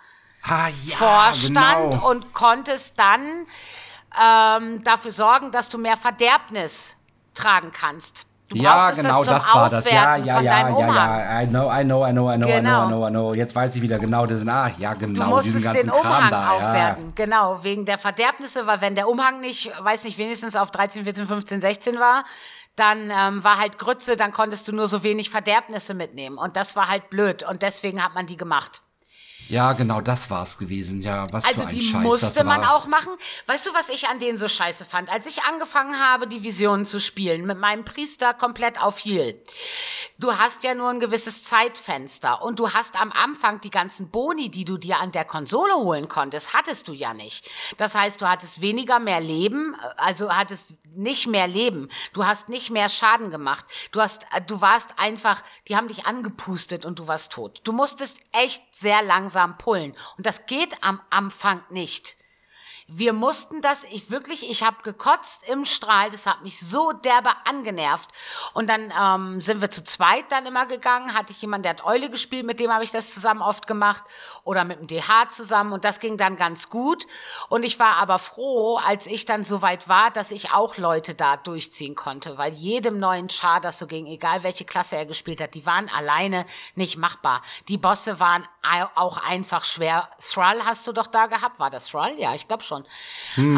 Ah, 0.47 0.69
ja, 0.85 0.97
vorstand 0.97 1.93
genau. 1.93 2.11
und 2.11 2.35
konntest 2.35 2.99
dann 2.99 3.47
ähm, 4.23 4.85
dafür 4.85 5.11
sorgen, 5.11 5.51
dass 5.51 5.71
du 5.71 5.79
mehr 5.79 5.97
Verderbnis 5.97 6.95
tragen 7.33 7.73
kannst. 7.73 8.27
Du 8.49 8.57
Ja, 8.57 8.91
genau, 8.91 9.25
das, 9.25 9.45
das, 9.45 9.55
war 9.55 9.71
das. 9.71 9.91
Ja, 9.91 10.17
ja, 10.17 10.41
ja, 10.41 10.69
ja, 10.69 10.79
ja. 10.79 11.43
I 11.43 11.47
know, 11.47 11.73
I 11.73 11.83
know, 11.83 12.07
I 12.07 12.13
know, 12.13 12.31
I 12.31 12.37
know, 12.37 12.49
I 12.49 12.53
Genau. 12.53 12.87
know, 12.87 12.87
I 12.87 12.89
know, 12.89 13.07
I 13.09 13.11
know. 13.11 13.35
Jetzt 13.35 13.57
weiß 13.57 13.75
ich 13.77 13.81
wieder 13.83 13.99
genau, 13.99 14.27
das 14.27 14.41
sind, 14.41 14.51
ah, 14.51 14.71
ja, 14.79 14.93
genau, 14.95 15.41
diesen 15.41 15.63
ganzen 15.63 15.87
den 15.87 15.91
Kram 15.91 16.01
Umhang 16.07 16.31
da. 16.31 16.43
Ja. 16.43 16.51
aufwerten, 16.53 17.13
genau, 17.15 17.65
wegen 17.65 17.87
der 17.87 17.97
Verderbnisse, 17.97 18.67
weil 18.67 18.83
wenn 18.83 18.95
der 18.95 19.09
Umhang 19.09 19.41
nicht, 19.41 19.73
weiß 19.83 20.05
nicht, 20.05 20.19
wenigstens 20.19 20.57
auf 20.57 20.71
13, 20.71 21.05
14, 21.05 21.27
15, 21.27 21.61
16 21.63 21.99
war, 21.99 22.25
dann 22.77 23.11
ähm, 23.11 23.43
war 23.45 23.59
halt 23.59 23.79
Grütze, 23.79 24.17
dann 24.17 24.33
konntest 24.33 24.69
du 24.69 24.73
nur 24.73 24.89
so 24.89 25.03
wenig 25.03 25.31
Verderbnisse 25.31 25.95
mitnehmen. 25.95 26.37
Und 26.37 26.57
das 26.57 26.77
war 26.77 26.89
halt 26.89 27.09
blöd 27.09 27.43
und 27.45 27.63
deswegen 27.63 28.03
hat 28.05 28.15
man 28.15 28.27
die 28.27 28.37
gemacht. 28.37 28.83
Ja, 29.49 29.73
genau, 29.75 30.01
das 30.01 30.31
war's 30.31 30.59
gewesen. 30.59 31.01
Ja, 31.03 31.27
was 31.33 31.45
Also 31.45 31.63
für 31.63 31.69
ein 31.69 31.75
die 31.75 31.83
Scheiß 31.83 32.03
musste 32.03 32.27
das 32.27 32.45
man 32.45 32.63
war. 32.63 32.75
auch 32.77 32.87
machen. 32.87 33.13
Weißt 33.47 33.67
du, 33.67 33.75
was 33.75 33.89
ich 33.91 34.09
an 34.09 34.19
denen 34.19 34.39
so 34.39 34.49
scheiße 34.49 34.85
fand? 34.85 35.11
Als 35.11 35.27
ich 35.27 35.43
angefangen 35.43 35.99
habe, 35.99 36.27
die 36.27 36.43
Visionen 36.43 36.87
zu 36.87 36.99
spielen, 37.01 37.47
mit 37.47 37.59
meinem 37.59 37.85
Priester 37.85 38.33
komplett 38.35 38.81
auf 38.81 38.99
Heal. 39.05 39.35
Du 40.19 40.33
hast 40.39 40.63
ja 40.65 40.75
nur 40.75 40.91
ein 40.91 41.01
gewisses 41.01 41.43
Zeitfenster 41.45 42.43
und 42.43 42.59
du 42.59 42.73
hast 42.73 42.99
am 43.01 43.11
Anfang 43.13 43.61
die 43.61 43.71
ganzen 43.71 44.11
Boni, 44.11 44.49
die 44.49 44.65
du 44.65 44.79
dir 44.79 44.99
an 44.99 45.13
der 45.13 45.25
Konsole 45.25 45.75
holen 45.75 46.09
konntest, 46.09 46.55
hattest 46.55 46.89
du 46.89 46.93
ja 46.93 47.13
nicht. 47.15 47.49
Das 47.77 47.95
heißt, 47.95 48.23
du 48.23 48.29
hattest 48.29 48.61
weniger 48.61 48.99
mehr 49.01 49.21
Leben, 49.21 49.75
also 49.97 50.33
hattest 50.33 50.75
nicht 50.97 51.27
mehr 51.27 51.47
Leben. 51.47 51.89
Du 52.13 52.27
hast 52.27 52.49
nicht 52.49 52.71
mehr 52.71 52.89
Schaden 52.89 53.31
gemacht. 53.31 53.65
Du 53.93 54.01
hast, 54.01 54.27
du 54.47 54.61
warst 54.61 54.99
einfach, 54.99 55.43
die 55.69 55.77
haben 55.77 55.89
dich 55.89 56.07
angepustet 56.07 56.85
und 56.85 56.99
du 56.99 57.07
warst 57.07 57.33
tot. 57.33 57.61
Du 57.65 57.73
musstest 57.73 58.19
echt 58.33 58.63
sehr 58.75 59.03
langsam 59.03 59.59
pullen 59.59 59.97
und 60.17 60.27
das 60.27 60.47
geht 60.47 60.83
am 60.83 61.01
Anfang 61.11 61.63
nicht. 61.71 62.17
Wir 62.87 63.15
mussten 63.15 63.63
das, 63.63 63.85
ich 63.85 64.11
wirklich, 64.11 64.51
ich 64.51 64.63
habe 64.63 64.83
gekotzt 64.83 65.49
im 65.49 65.65
Strahl, 65.65 66.11
das 66.11 66.27
hat 66.27 66.43
mich 66.43 66.61
so 66.61 66.93
derbe 66.93 67.31
angenervt. 67.47 68.11
Und 68.53 68.69
dann 68.69 68.93
ähm, 69.01 69.41
sind 69.41 69.63
wir 69.63 69.71
zu 69.71 69.83
zweit 69.85 70.31
dann 70.31 70.45
immer 70.45 70.67
gegangen, 70.67 71.15
hatte 71.15 71.33
ich 71.33 71.41
jemanden, 71.41 71.63
der 71.63 71.71
hat 71.71 71.85
Eule 71.87 72.11
gespielt, 72.11 72.45
mit 72.45 72.61
dem 72.61 72.71
habe 72.71 72.85
ich 72.85 72.91
das 72.91 73.15
zusammen 73.15 73.41
oft 73.41 73.67
gemacht 73.67 74.05
oder 74.45 74.65
mit 74.65 74.81
dem 74.81 74.87
DH 74.87 75.31
zusammen 75.31 75.73
und 75.73 75.85
das 75.87 75.99
ging 75.99 76.19
dann 76.19 76.37
ganz 76.37 76.69
gut. 76.69 77.07
Und 77.49 77.65
ich 77.65 77.79
war 77.79 77.97
aber 77.97 78.19
froh, 78.19 78.77
als 78.77 79.07
ich 79.07 79.25
dann 79.25 79.45
so 79.45 79.63
weit 79.63 79.89
war, 79.89 80.11
dass 80.11 80.31
ich 80.31 80.51
auch 80.53 80.77
Leute 80.77 81.15
da 81.15 81.39
durchziehen 81.39 81.95
konnte, 81.95 82.37
weil 82.37 82.53
jedem 82.53 82.99
neuen 82.99 83.31
Char 83.31 83.63
das 83.63 83.79
so 83.79 83.87
ging, 83.87 84.07
egal 84.07 84.43
welche 84.43 84.67
Klasse 84.67 84.97
er 84.97 85.07
gespielt 85.07 85.41
hat, 85.41 85.55
die 85.55 85.65
waren 85.65 85.89
alleine 85.89 86.45
nicht 86.75 86.99
machbar. 86.99 87.41
Die 87.69 87.79
Bosse 87.79 88.21
waren 88.21 88.47
au- 88.63 88.91
auch 88.95 89.17
einfach 89.27 89.65
schwer. 89.65 90.11
Thrall 90.23 90.65
hast 90.67 90.87
du 90.87 90.93
doch 90.93 91.07
da 91.07 91.27
gehabt, 91.29 91.59
war 91.59 91.71
das 91.71 91.87
Thrall? 91.89 92.19
Ja, 92.19 92.35
ich 92.35 92.47
glaube 92.47 92.63
schon. 92.63 92.74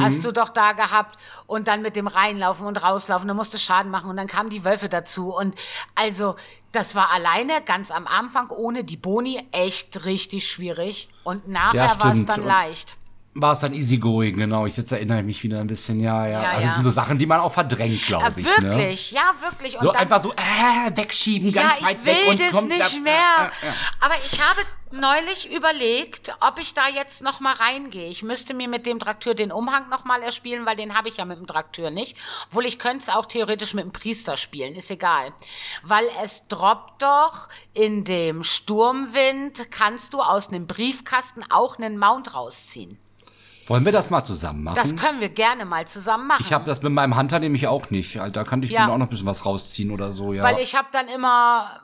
Hast 0.01 0.25
du 0.25 0.33
doch 0.33 0.49
da 0.49 0.73
gehabt 0.73 1.19
und 1.47 1.69
dann 1.69 1.83
mit 1.83 1.97
dem 1.97 2.07
reinlaufen 2.07 2.67
und 2.67 2.83
rauslaufen, 2.83 3.29
da 3.29 3.35
musste 3.35 3.59
Schaden 3.59 3.91
machen 3.91 4.11
und 4.11 4.17
dann 4.17 4.27
kamen 4.27 4.51
die 4.51 4.65
Wölfe 4.65 4.89
dazu 4.89 5.35
und 5.35 5.55
also 5.95 6.37
das 6.73 6.95
war 6.95 7.11
alleine 7.11 7.63
ganz 7.65 7.91
am 7.91 8.07
Anfang 8.07 8.51
ohne 8.51 8.85
die 8.85 8.97
Boni 8.97 9.47
echt 9.53 10.05
richtig 10.05 10.49
schwierig 10.51 11.09
und 11.25 11.49
nachher 11.49 11.89
war 12.01 12.13
es 12.15 12.27
dann 12.27 12.41
Und- 12.41 12.47
leicht. 12.47 12.97
War 13.39 13.53
es 13.53 13.59
dann 13.59 13.75
easygoing, 13.75 14.35
genau. 14.39 14.65
Ich, 14.65 14.79
jetzt 14.79 14.91
erinnere 14.93 15.19
ich 15.19 15.27
mich 15.27 15.43
wieder 15.43 15.61
ein 15.61 15.67
bisschen, 15.67 16.01
ja, 16.01 16.27
ja. 16.27 16.41
Ja, 16.41 16.49
also 16.53 16.61
ja. 16.61 16.67
das 16.69 16.75
sind 16.77 16.83
so 16.85 16.89
Sachen, 16.89 17.19
die 17.19 17.27
man 17.27 17.39
auch 17.41 17.53
verdrängt, 17.53 18.01
Ja, 18.09 18.19
glaube 18.21 18.41
ich. 18.41 18.47
Ne? 18.47 18.63
wirklich, 18.63 19.11
ja, 19.11 19.31
wirklich. 19.43 19.75
Und 19.75 19.83
So 19.83 19.93
dann, 19.93 20.01
einfach 20.01 20.23
so, 20.23 20.33
äh, 20.33 20.97
wegschieben, 20.97 21.53
ganz 21.53 21.79
ja, 21.81 21.87
weit 21.87 21.99
ich 22.01 22.07
will 22.07 22.15
weg 22.15 22.29
und 22.31 22.41
das 22.41 22.51
kommt 22.53 22.69
nicht 22.71 22.95
da- 22.95 23.01
mehr. 23.01 23.53
Äh, 23.61 23.67
äh. 23.67 23.73
Aber 24.01 24.15
ich 24.25 24.41
habe 24.41 24.63
neulich 25.01 25.51
überlegt, 25.53 26.35
ob 26.41 26.59
ich 26.59 26.75
da 26.75 26.89
jetzt 26.89 27.23
noch 27.23 27.41
mal 27.41 27.55
reingehe. 27.55 28.09
Ich 28.09 28.23
müsste 28.23 28.55
mir 28.55 28.69
mit 28.69 28.87
dem 28.87 28.99
Trakteur 28.99 29.35
den 29.35 29.53
Umhang 29.53 29.89
noch 29.89 30.05
mal 30.05 30.23
erspielen, 30.23 30.67
weil 30.67 30.77
den 30.77 30.97
habe 30.97 31.09
ich 31.09 31.17
ja 31.19 31.25
mit 31.25 31.39
dem 31.39 31.47
Trakteur 31.47 31.91
nicht. 31.91 32.17
Obwohl 32.49 32.67
ich 32.67 32.79
könnte 32.79 33.05
es 33.05 33.09
auch 33.09 33.27
theoretisch 33.27 33.75
mit 33.75 33.85
dem 33.85 33.93
Priester 33.93 34.37
spielen, 34.37 34.75
ist 34.75 34.91
egal. 34.91 35.33
Weil 35.83 36.05
es 36.23 36.47
droppt 36.49 37.03
doch 37.03 37.49
in 37.75 38.05
dem 38.05 38.43
Sturmwind, 38.45 39.71
kannst 39.71 40.15
du 40.15 40.21
aus 40.21 40.49
einem 40.49 40.67
Briefkasten 40.67 41.45
auch 41.51 41.79
einen 41.79 41.99
Mount 41.99 42.35
rausziehen. 42.35 42.99
Wollen 43.69 43.85
wir 43.85 43.91
das 43.93 44.11
mal 44.11 44.23
zusammen 44.23 44.63
machen? 44.63 44.77
Das 44.77 44.95
können 44.95 45.21
wir 45.21 45.29
gerne 45.29 45.65
mal 45.65 45.89
zusammen 45.89 46.29
machen. 46.29 46.45
ich 46.47 46.53
habe 46.53 46.65
das 46.65 46.83
mit 46.83 46.93
meinem 46.93 47.17
Hunter 47.17 47.41
nämlich 47.41 47.67
auch 47.67 47.91
nicht. 47.91 48.17
Da 48.33 48.45
kann 48.45 48.63
ich 48.63 48.71
Ja. 48.71 48.85
den 48.87 48.91
auch 48.91 48.99
noch 48.99 49.07
ein 49.07 49.09
bisschen 49.09 49.27
was 49.27 49.45
rausziehen 49.45 49.91
oder 49.91 50.13
so, 50.13 50.33
ja. 50.33 50.45
Weil 50.45 50.61
ich 50.61 50.77
habe 50.77 50.87
dann 50.93 51.09
immer 51.09 51.81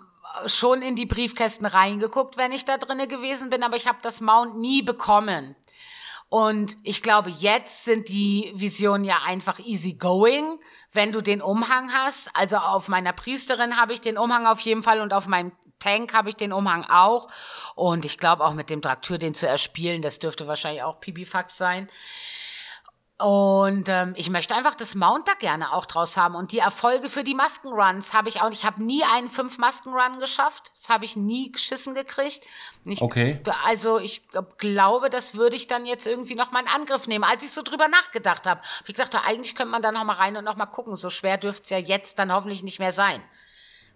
schon 0.47 0.83
in 0.83 0.97
die 0.97 1.07
Briefkästen 1.07 1.67
reingeguckt, 1.67 2.37
wenn 2.37 2.53
ich 2.53 2.65
da 2.65 2.79
drinne 2.79 3.09
gewesen 3.09 3.51
bin, 3.51 3.63
aber 3.63 3.77
ich 3.77 3.87
habe 3.87 3.99
das 4.03 4.21
Mount 4.21 4.59
nie 4.59 4.83
bekommen. 4.83 5.57
Und 6.29 6.79
ich 6.83 7.03
glaube, 7.03 7.29
jetzt 7.29 7.85
sind 7.85 8.09
die 8.09 8.53
Visionen 8.55 9.05
ja 9.05 9.19
einfach 9.27 9.59
easy 9.59 9.93
going, 9.93 10.59
wenn 10.91 11.13
du 11.13 11.21
den 11.21 11.43
Umhang 11.43 11.93
hast. 11.93 12.31
Also 12.35 12.57
auf 12.57 12.89
meiner 12.89 13.13
Priesterin 13.13 13.77
habe 13.77 13.93
ich 13.93 14.01
den 14.01 14.17
Umhang 14.17 14.47
auf 14.47 14.61
jeden 14.61 14.83
Fall 14.83 15.03
und 15.03 15.13
auf 15.13 15.27
meinem 15.27 15.53
Tank 15.79 16.15
habe 16.15 16.31
ich 16.31 16.37
den 16.37 16.55
Umhang 16.55 16.85
auch. 16.85 17.29
Und 17.75 18.07
ich 18.07 18.17
glaube 18.17 18.45
auch 18.45 18.55
mit 18.55 18.71
dem 18.71 18.81
Trakteur 18.81 19.19
den 19.19 19.35
zu 19.35 19.47
erspielen, 19.47 20.01
das 20.01 20.19
dürfte 20.21 20.47
wahrscheinlich 20.47 20.83
auch 20.83 21.01
Pipifax 21.01 21.59
sein. 21.59 21.91
Und 23.23 23.85
ähm, 23.89 24.15
ich 24.17 24.31
möchte 24.31 24.55
einfach 24.55 24.75
das 24.75 24.97
Mount 24.97 25.29
da 25.29 25.35
gerne 25.35 25.73
auch 25.73 25.87
draus 25.87 26.17
haben. 26.17 26.35
Und 26.35 26.51
die 26.51 26.59
Erfolge 26.59 27.09
für 27.09 27.23
die 27.23 27.35
Maskenruns 27.35 28.13
habe 28.15 28.29
ich 28.29 28.41
auch. 28.41 28.51
Ich 28.51 28.65
habe 28.65 28.83
nie 28.83 29.05
einen 29.05 29.31
fünf 29.31 29.59
Maskenrun 29.59 30.19
geschafft. 30.19 30.73
Das 30.77 30.89
habe 30.89 31.05
ich 31.05 31.15
nie 31.15 31.53
geschissen 31.53 31.95
gekriegt. 31.95 32.41
Ich, 32.85 33.01
Okay. 33.01 33.41
Also 33.65 33.99
ich 33.99 34.23
glaube, 34.59 35.09
das 35.09 35.35
würde 35.35 35.55
ich 35.55 35.69
dann 35.69 35.87
jetzt 35.87 36.07
irgendwie 36.07 36.35
noch 36.35 36.51
mal 36.51 36.63
in 36.63 36.69
Angriff 36.69 37.07
nehmen. 37.07 37.25
Als 37.25 37.45
ich 37.45 37.53
so 37.53 37.63
drüber 37.63 37.87
nachgedacht 37.87 38.47
habe, 38.47 38.61
habe 38.61 38.89
ich 38.89 38.95
gedacht, 38.95 39.15
eigentlich 39.25 39.55
könnte 39.55 39.71
man 39.71 39.83
da 39.83 39.93
noch 39.93 40.05
mal 40.05 40.15
rein 40.15 40.37
und 40.37 40.45
noch 40.45 40.57
mal 40.57 40.67
gucken. 40.67 40.97
So 40.97 41.09
schwer 41.09 41.39
dürfte 41.39 41.63
es 41.65 41.71
ja 41.71 41.79
jetzt 41.79 42.19
dann 42.19 42.33
hoffentlich 42.33 42.65
nicht 42.65 42.81
mehr 42.81 42.93
sein. 42.93 43.23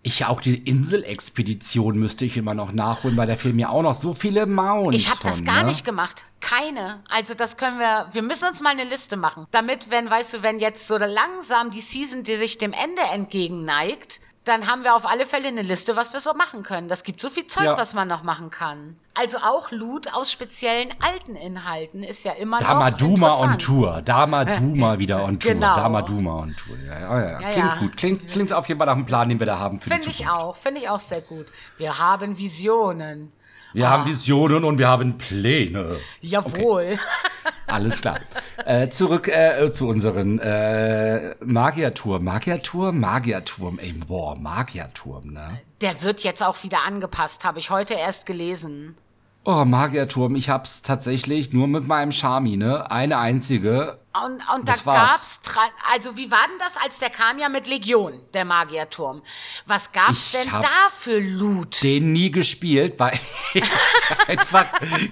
Ich 0.02 0.24
auch 0.24 0.40
die 0.40 0.56
Inselexpedition 0.56 1.98
müsste 1.98 2.24
ich 2.24 2.36
immer 2.36 2.54
noch 2.54 2.70
nachholen, 2.70 3.16
weil 3.16 3.26
da 3.26 3.34
fehlen 3.34 3.56
mir 3.56 3.70
auch 3.70 3.82
noch 3.82 3.94
so 3.94 4.14
viele 4.14 4.46
Mounts 4.46 4.94
Ich 4.94 5.10
habe 5.10 5.18
das 5.24 5.44
gar 5.44 5.64
ne? 5.64 5.70
nicht 5.70 5.84
gemacht. 5.84 6.24
Keine. 6.46 7.02
Also 7.08 7.34
das 7.34 7.56
können 7.56 7.78
wir, 7.80 8.06
wir 8.12 8.22
müssen 8.22 8.46
uns 8.46 8.60
mal 8.60 8.70
eine 8.70 8.84
Liste 8.84 9.16
machen. 9.16 9.46
Damit, 9.50 9.90
wenn, 9.90 10.08
weißt 10.08 10.34
du, 10.34 10.42
wenn 10.42 10.58
jetzt 10.58 10.86
so 10.86 10.96
langsam 10.96 11.70
die 11.70 11.80
Season, 11.80 12.22
die 12.22 12.36
sich 12.36 12.56
dem 12.58 12.72
Ende 12.72 13.02
entgegenneigt, 13.12 14.20
dann 14.44 14.68
haben 14.68 14.84
wir 14.84 14.94
auf 14.94 15.06
alle 15.10 15.26
Fälle 15.26 15.48
eine 15.48 15.62
Liste, 15.62 15.96
was 15.96 16.12
wir 16.12 16.20
so 16.20 16.32
machen 16.34 16.62
können. 16.62 16.88
Das 16.88 17.02
gibt 17.02 17.20
so 17.20 17.30
viel 17.30 17.48
Zeug, 17.48 17.64
Ja. 17.64 17.76
was 17.76 17.94
man 17.94 18.06
noch 18.06 18.22
machen 18.22 18.50
kann. 18.50 18.96
Also 19.12 19.38
auch 19.38 19.72
Loot 19.72 20.12
aus 20.14 20.30
speziellen 20.30 20.94
alten 21.00 21.34
Inhalten 21.34 22.04
ist 22.04 22.24
ja 22.24 22.32
immer 22.32 22.58
Dama 22.58 22.90
noch 22.90 22.96
Duma 22.96 23.34
on. 23.40 23.58
Tour. 23.58 24.02
Dama 24.02 24.44
Duma 24.44 24.98
wieder 25.00 25.24
on 25.24 25.40
Tour. 25.40 25.52
Genau. 25.52 25.74
Dama 25.74 26.02
Duma 26.02 26.42
on 26.42 26.54
Tour. 26.54 26.76
Ja, 26.86 27.00
ja, 27.00 27.40
ja. 27.40 27.50
Klingt 27.50 27.78
gut. 27.78 27.96
Klingt, 27.96 28.30
klingt 28.30 28.52
auf 28.52 28.68
jeden 28.68 28.78
Fall 28.78 28.86
nach 28.86 28.94
einem 28.94 29.06
Plan, 29.06 29.28
den 29.28 29.40
wir 29.40 29.46
da 29.46 29.58
haben 29.58 29.80
für 29.80 29.90
die 29.90 29.94
Finde 29.96 30.10
ich 30.10 30.28
auch, 30.28 30.54
finde 30.54 30.80
ich 30.82 30.88
auch 30.88 31.00
sehr 31.00 31.22
gut. 31.22 31.46
Wir 31.76 31.98
haben 31.98 32.38
Visionen. 32.38 33.32
Wir 33.76 33.90
haben 33.90 34.06
Visionen 34.06 34.64
und 34.64 34.78
wir 34.78 34.88
haben 34.88 35.18
Pläne. 35.18 35.98
Jawohl. 36.22 36.98
Alles 37.66 38.00
klar. 38.00 38.20
Äh, 38.64 38.88
zurück 38.88 39.28
äh, 39.28 39.70
zu 39.70 39.88
unseren 39.88 40.38
äh, 40.38 41.34
Magierturm. 41.44 42.24
Magierturm? 42.24 42.98
Magierturm. 42.98 43.78
Ey, 43.78 43.92
boah, 43.92 44.34
Magierturm, 44.34 45.30
ne? 45.30 45.60
Der 45.82 46.00
wird 46.00 46.20
jetzt 46.20 46.42
auch 46.42 46.62
wieder 46.62 46.84
angepasst, 46.86 47.44
habe 47.44 47.58
ich 47.58 47.68
heute 47.68 47.92
erst 47.92 48.24
gelesen. 48.24 48.96
Oh, 49.44 49.66
Magierturm, 49.66 50.36
ich 50.36 50.48
hab's 50.48 50.80
tatsächlich 50.80 51.52
nur 51.52 51.68
mit 51.68 51.86
meinem 51.86 52.12
Charmi, 52.12 52.56
ne? 52.56 52.90
Eine 52.90 53.18
einzige. 53.18 53.98
Und, 54.24 54.42
und 54.54 54.68
da 54.68 54.72
Das 54.72 54.86
war's. 54.86 55.40
gab's, 55.42 55.70
also 55.92 56.16
wie 56.16 56.30
war 56.30 56.46
denn 56.48 56.58
das, 56.58 56.76
als 56.76 56.98
der 56.98 57.10
kam 57.10 57.38
ja 57.38 57.48
mit 57.48 57.66
Legion, 57.66 58.20
der 58.34 58.44
Magierturm? 58.44 59.22
Was 59.66 59.92
gab's 59.92 60.32
Ich 60.34 60.40
denn 60.40 60.50
da 60.50 60.90
für 60.96 61.18
Loot? 61.18 61.82
Den 61.82 62.12
nie 62.12 62.30
gespielt, 62.30 62.94
weil 62.98 63.18
ich 63.54 63.62
einfach 64.28 64.66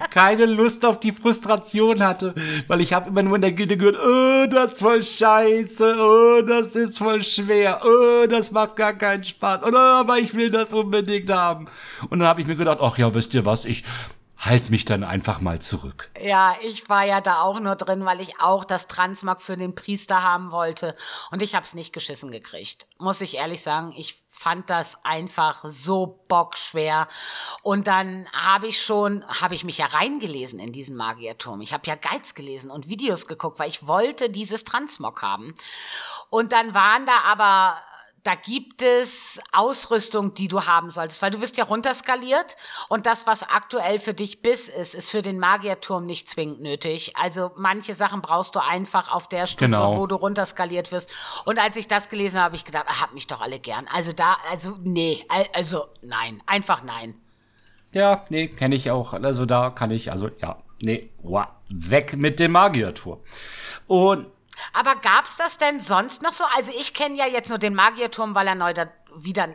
keine 0.09 0.45
Lust 0.45 0.85
auf 0.85 0.99
die 0.99 1.11
Frustration 1.11 2.03
hatte. 2.03 2.33
Weil 2.67 2.81
ich 2.81 2.93
habe 2.93 3.09
immer 3.09 3.23
nur 3.23 3.35
in 3.35 3.41
der 3.41 3.51
Gilde 3.51 3.77
gehört, 3.77 3.97
oh, 3.97 4.47
das 4.53 4.73
ist 4.73 4.79
voll 4.79 5.03
scheiße, 5.03 5.95
oh, 5.99 6.41
das 6.41 6.75
ist 6.75 6.97
voll 6.97 7.23
schwer, 7.23 7.81
oh, 7.83 8.25
das 8.27 8.51
macht 8.51 8.75
gar 8.77 8.93
keinen 8.93 9.23
Spaß. 9.23 9.61
Oh, 9.63 9.75
aber 9.75 10.19
ich 10.19 10.33
will 10.33 10.49
das 10.49 10.73
unbedingt 10.73 11.29
haben. 11.29 11.67
Und 12.09 12.19
dann 12.19 12.27
habe 12.27 12.41
ich 12.41 12.47
mir 12.47 12.55
gedacht, 12.55 12.79
ach 12.81 12.97
ja, 12.97 13.13
wisst 13.13 13.33
ihr 13.33 13.45
was, 13.45 13.65
ich 13.65 13.83
halt 14.45 14.69
mich 14.69 14.85
dann 14.85 15.03
einfach 15.03 15.41
mal 15.41 15.59
zurück. 15.59 16.11
Ja, 16.19 16.55
ich 16.61 16.89
war 16.89 17.05
ja 17.05 17.21
da 17.21 17.41
auch 17.41 17.59
nur 17.59 17.75
drin, 17.75 18.05
weil 18.05 18.21
ich 18.21 18.39
auch 18.39 18.65
das 18.65 18.87
Transmag 18.87 19.41
für 19.41 19.57
den 19.57 19.75
Priester 19.75 20.21
haben 20.23 20.51
wollte. 20.51 20.95
Und 21.31 21.41
ich 21.41 21.55
hab's 21.55 21.73
nicht 21.73 21.93
geschissen 21.93 22.31
gekriegt. 22.31 22.87
Muss 22.97 23.21
ich 23.21 23.35
ehrlich 23.35 23.61
sagen, 23.61 23.93
ich 23.95 24.23
fand 24.29 24.69
das 24.69 25.03
einfach 25.05 25.63
so 25.69 26.23
bockschwer. 26.27 27.07
Und 27.63 27.87
dann 27.87 28.27
habe 28.33 28.67
ich 28.67 28.81
schon, 28.81 29.25
habe 29.27 29.55
ich 29.55 29.63
mich 29.63 29.77
ja 29.77 29.85
reingelesen 29.85 30.59
in 30.59 30.73
diesen 30.73 30.97
Magierturm. 30.97 31.61
Ich 31.61 31.73
habe 31.73 31.87
ja 31.87 31.95
Guides 31.95 32.35
gelesen 32.35 32.69
und 32.69 32.89
Videos 32.89 33.27
geguckt, 33.27 33.59
weil 33.59 33.69
ich 33.69 33.87
wollte 33.87 34.29
dieses 34.29 34.65
Transmog 34.65 35.21
haben. 35.21 35.55
Und 36.29 36.51
dann 36.51 36.73
waren 36.73 37.05
da 37.05 37.21
aber 37.21 37.77
da 38.25 38.33
gibt 38.35 38.81
es 38.81 39.39
Ausrüstung, 39.53 40.33
die 40.33 40.47
du 40.47 40.63
haben 40.65 40.89
solltest, 40.89 41.21
weil 41.21 41.29
du 41.31 41.39
wirst 41.41 41.57
ja 41.57 41.63
runterskaliert 41.63 42.57
und 42.89 43.05
das, 43.05 43.25
was 43.27 43.43
aktuell 43.43 43.99
für 43.99 44.13
dich 44.15 44.41
bis 44.41 44.67
ist, 44.67 44.95
ist 44.95 45.11
für 45.11 45.21
den 45.21 45.39
Magierturm 45.39 46.05
nicht 46.07 46.27
zwingend 46.27 46.59
nötig. 46.59 47.15
Also 47.15 47.51
manche 47.55 47.93
Sachen 47.93 48.21
brauchst 48.21 48.55
du 48.55 48.59
einfach 48.59 49.11
auf 49.13 49.29
der 49.29 49.45
Stufe, 49.45 49.65
Genau. 49.65 49.95
wo 49.97 50.07
du 50.07 50.15
runterskaliert 50.15 50.91
wirst. 50.91 51.09
Und 51.45 51.59
als 51.59 51.75
ich 51.77 51.87
das 51.87 52.09
gelesen 52.09 52.37
habe, 52.37 52.45
habe 52.45 52.55
ich 52.55 52.65
gedacht, 52.65 52.85
ah, 52.87 52.99
hab 53.01 53.13
mich 53.13 53.27
doch 53.27 53.41
alle 53.41 53.59
gern. 53.59 53.87
Also 53.93 54.11
da, 54.11 54.37
also 54.49 54.75
nee, 54.81 55.23
al- 55.29 55.47
also 55.53 55.85
nein, 56.01 56.41
einfach 56.47 56.81
nein. 56.83 57.15
Ja, 57.91 58.25
nee, 58.29 58.47
kenne 58.47 58.75
ich 58.75 58.89
auch. 58.91 59.13
Also 59.13 59.45
da 59.45 59.69
kann 59.69 59.91
ich, 59.91 60.11
also 60.11 60.29
ja, 60.41 60.57
nee, 60.81 61.11
wow, 61.21 61.45
weg 61.69 62.17
mit 62.17 62.39
dem 62.39 62.53
Magierturm. 62.53 63.19
Und 63.87 64.27
Aber 64.73 64.95
gab's 64.95 65.37
das 65.37 65.57
denn 65.57 65.81
sonst 65.81 66.21
noch 66.21 66.33
so? 66.33 66.43
Also 66.55 66.71
ich 66.77 66.93
kenne 66.93 67.15
ja 67.15 67.27
jetzt 67.27 67.49
nur 67.49 67.57
den 67.57 67.75
Magierturm, 67.75 68.35
weil 68.35 68.47
er 68.47 68.55
neu 68.55 68.73
da 68.73 68.87
wieder 69.15 69.49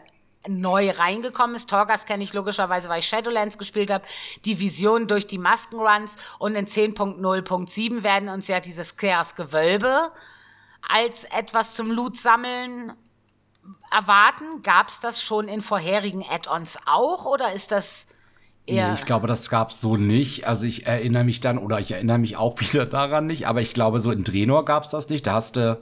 neu 0.49 0.91
reingekommen 0.91 1.55
ist. 1.55 1.69
Torgas 1.69 2.07
kenne 2.07 2.25
ich 2.25 2.33
logischerweise, 2.33 2.89
weil 2.89 3.01
ich 3.01 3.09
Shadowlands 3.09 3.59
gespielt 3.59 3.91
habe. 3.91 4.05
Die 4.45 4.59
Vision 4.59 5.07
durch 5.07 5.27
die 5.27 5.39
Maskenruns 5.39 6.17
und 6.39 6.55
in 6.55 6.67
10.0.7 6.67 8.03
werden 8.03 8.29
uns 8.29 8.49
ja 8.49 8.61
dieses 8.61 8.97
Chaos 8.97 9.35
Gewölbe 9.35 10.11
als 10.89 11.25
etwas 11.25 11.75
zum 11.75 11.91
Loot 11.91 12.17
sammeln 12.17 12.95
erwarten. 13.91 14.63
Gab's 14.63 15.01
das 15.01 15.23
schon 15.23 15.47
in 15.49 15.61
vorherigen 15.61 16.25
Add-ons 16.29 16.79
auch 16.87 17.27
oder 17.27 17.53
ist 17.53 17.71
das 17.71 18.07
Nee, 18.69 18.93
ich 18.95 19.05
glaube, 19.05 19.27
das 19.27 19.51
gab's 19.51 19.81
so 19.81 19.97
nicht. 19.97 20.47
Also 20.47 20.65
ich 20.65 20.87
erinnere 20.87 21.25
mich 21.25 21.41
dann, 21.41 21.59
oder 21.59 21.81
ich 21.81 21.91
erinnere 21.93 22.19
mich 22.19 22.37
auch 22.37 22.61
wieder 22.61 22.87
daran 22.87 23.27
nicht, 23.27 23.47
aber 23.49 23.61
ich 23.61 23.75
glaube, 23.75 24.01
so 24.01 24.11
in 24.13 24.25
Drenor 24.25 24.65
gab's 24.65 24.91
das 24.91 25.09
nicht. 25.09 25.27
Da 25.27 25.35
hast 25.35 25.57
du 25.57 25.79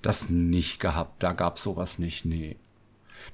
das 0.00 0.28
nicht 0.30 0.80
gehabt. 0.80 1.22
Da 1.22 1.32
gab's 1.32 1.62
sowas 1.62 1.98
nicht, 1.98 2.24
nee. 2.24 2.56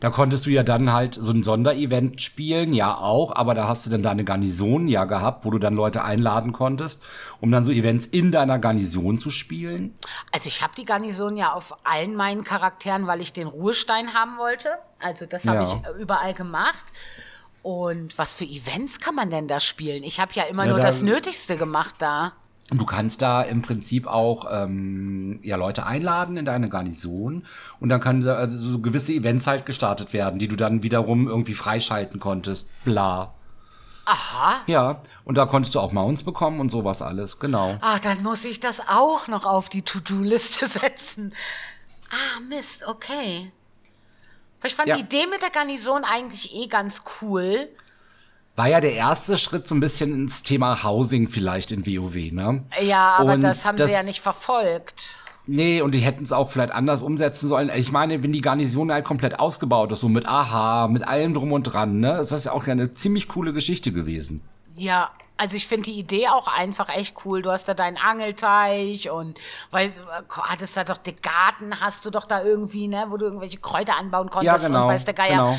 Da 0.01 0.11
konntest 0.11 0.45
du 0.45 0.51
ja 0.51 0.63
dann 0.63 0.93
halt 0.93 1.15
so 1.15 1.33
ein 1.33 1.43
Sonderevent 1.43 2.21
spielen, 2.21 2.75
ja 2.75 2.95
auch, 2.99 3.35
aber 3.35 3.55
da 3.55 3.67
hast 3.67 3.87
du 3.87 3.91
dann 3.91 4.03
deine 4.03 4.23
Garnison 4.23 4.87
ja 4.87 5.07
gehabt, 5.07 5.47
wo 5.47 5.51
du 5.51 5.59
dann 5.59 5.75
Leute 5.75 6.05
einladen 6.05 6.53
konntest, 6.53 7.03
um 7.41 7.51
dann 7.51 7.65
so 7.65 7.73
Events 7.73 8.05
in 8.05 8.31
deiner 8.31 8.59
Garnison 8.59 9.19
zu 9.19 9.31
spielen. 9.31 9.95
Also 10.31 10.49
ich 10.49 10.61
habe 10.63 10.75
die 10.77 10.85
Garnison 10.85 11.39
ja 11.39 11.55
auf 11.55 11.75
allen 11.87 12.15
meinen 12.15 12.45
Charakteren, 12.45 13.07
weil 13.07 13.23
ich 13.23 13.33
den 13.33 13.47
Ruhestein 13.47 14.13
haben 14.13 14.37
wollte. 14.37 14.69
Also 15.01 15.25
das 15.25 15.45
habe 15.47 15.63
Ja. 15.65 15.83
ich 15.97 16.01
überall 16.01 16.35
gemacht. 16.35 16.85
Und 17.63 18.17
was 18.19 18.35
für 18.35 18.45
Events 18.45 19.01
kann 19.01 19.15
man 19.15 19.31
denn 19.31 19.49
da 19.49 19.61
spielen? 19.61 20.03
Ich 20.05 20.21
habe 20.21 20.33
ja 20.35 20.45
immer 20.45 20.65
Ja, 20.65 20.71
nur 20.71 20.81
da- 20.81 20.87
das 20.87 21.03
Nötigste 21.03 21.57
gemacht 21.57 21.97
da. 21.99 22.33
Und 22.71 22.79
du 22.79 22.85
kannst 22.85 23.23
da 23.23 23.41
im 23.43 23.63
Prinzip 23.63 24.07
auch 24.07 24.47
ähm, 24.51 25.41
ja, 25.43 25.57
Leute 25.57 25.87
einladen 25.87 26.37
in 26.37 26.45
deine 26.45 26.69
Garnison 26.69 27.47
und 27.81 27.89
dann 27.89 28.01
können 28.01 28.21
so- 28.21 28.31
also 28.33 28.59
so 28.73 28.79
gewisse 28.81 29.13
Events 29.15 29.47
halt 29.47 29.65
gestartet 29.65 30.13
werden, 30.13 30.39
die 30.39 30.49
du 30.49 30.57
dann 30.57 30.83
wiederum 30.83 31.29
irgendwie 31.29 31.55
freischalten 31.55 32.21
konntest. 32.21 32.69
Bla. 32.85 33.33
Aha. 34.05 34.61
Ja, 34.67 35.01
und 35.25 35.37
da 35.39 35.47
konntest 35.47 35.75
du 35.75 35.81
auch 35.81 35.93
Mounts 35.93 36.23
bekommen 36.25 36.61
und 36.61 36.71
sowas 36.71 37.03
alles, 37.03 37.39
genau. 37.39 37.77
Ah, 37.81 37.99
dann 37.99 38.23
muss 38.23 38.45
ich 38.45 38.61
das 38.61 38.81
auch 38.89 39.29
noch 39.29 39.45
auf 39.45 39.69
die 39.69 39.83
To-Do-Liste 39.83 40.67
setzen. 40.69 41.35
Ah, 42.11 42.41
Mist, 42.49 42.85
okay. 42.87 43.51
Ich 44.65 44.75
fand 44.75 44.89
Ja. 44.89 44.97
die 44.97 45.03
Idee 45.03 45.27
mit 45.31 45.41
der 45.43 45.51
Garnison 45.51 46.05
eigentlich 46.05 46.55
eh 46.55 46.67
ganz 46.67 47.03
cool. 47.23 47.69
War 48.57 48.69
ja 48.69 48.81
der 48.81 48.95
erste 48.95 49.39
Schritt 49.39 49.69
so 49.69 49.75
ein 49.77 49.81
bisschen 49.81 50.13
ins 50.13 50.43
Thema 50.43 50.83
Housing 50.83 51.29
vielleicht 51.29 51.71
in 51.71 51.87
WoW, 51.87 52.33
ne? 52.33 52.65
Ja, 52.83 53.17
aber 53.19 53.35
Und 53.35 53.43
das 53.43 53.65
haben 53.65 53.77
das- 53.77 53.89
sie 53.91 53.95
ja 53.97 54.03
nicht 54.03 54.21
verfolgt. 54.21 55.21
Nee, 55.47 55.81
und 55.81 55.95
die 55.95 56.01
hätten 56.01 56.25
es 56.25 56.33
auch 56.33 56.51
vielleicht 56.51 56.73
anders 56.73 57.01
umsetzen 57.01 57.49
sollen. 57.49 57.71
Ich 57.75 57.91
meine, 57.93 58.23
wenn 58.23 58.33
die 58.33 58.41
Garnison 58.43 58.93
halt 58.93 59.05
komplett 59.07 59.39
ausgebaut 59.41 59.91
ist, 59.93 60.01
so 60.01 60.09
mit 60.09 60.27
Aha, 60.27 60.89
mit 60.89 61.07
allem 61.07 61.33
drum 61.33 61.53
und 61.53 61.63
dran, 61.63 62.01
ne, 62.01 62.19
ist 62.19 62.33
das 62.33 62.45
ja 62.45 62.53
auch 62.53 62.67
eine 62.67 62.93
ziemlich 62.93 63.29
coole 63.29 63.53
Geschichte 63.55 63.91
gewesen. 63.93 64.43
Ja, 64.77 65.11
also 65.39 65.57
ich 65.57 65.69
finde 65.69 65.85
die 65.85 65.99
Idee 65.99 66.29
auch 66.29 66.49
einfach 66.49 66.89
echt 66.89 67.15
cool. 67.25 67.43
Du 67.43 67.51
hast 67.51 67.69
da 67.69 67.75
deinen 67.75 67.97
Angelteich 67.97 69.09
und 69.09 69.39
weil 69.71 69.93
hattest 70.31 70.77
da 70.77 70.83
doch 70.83 70.97
den 70.97 71.17
Garten, 71.23 71.81
hast 71.81 72.05
du 72.05 72.11
doch 72.11 72.27
da 72.27 72.43
irgendwie, 72.43 72.89
ne, 72.89 73.07
wo 73.09 73.17
du 73.17 73.25
irgendwelche 73.25 73.59
Kräuter 73.59 73.97
anbauen 73.97 74.31
konntest 74.31 74.67
genau, 74.67 74.83
und 74.83 74.89
weiß 74.89 75.05
der 75.05 75.15
Geier. 75.15 75.29
genau. 75.31 75.59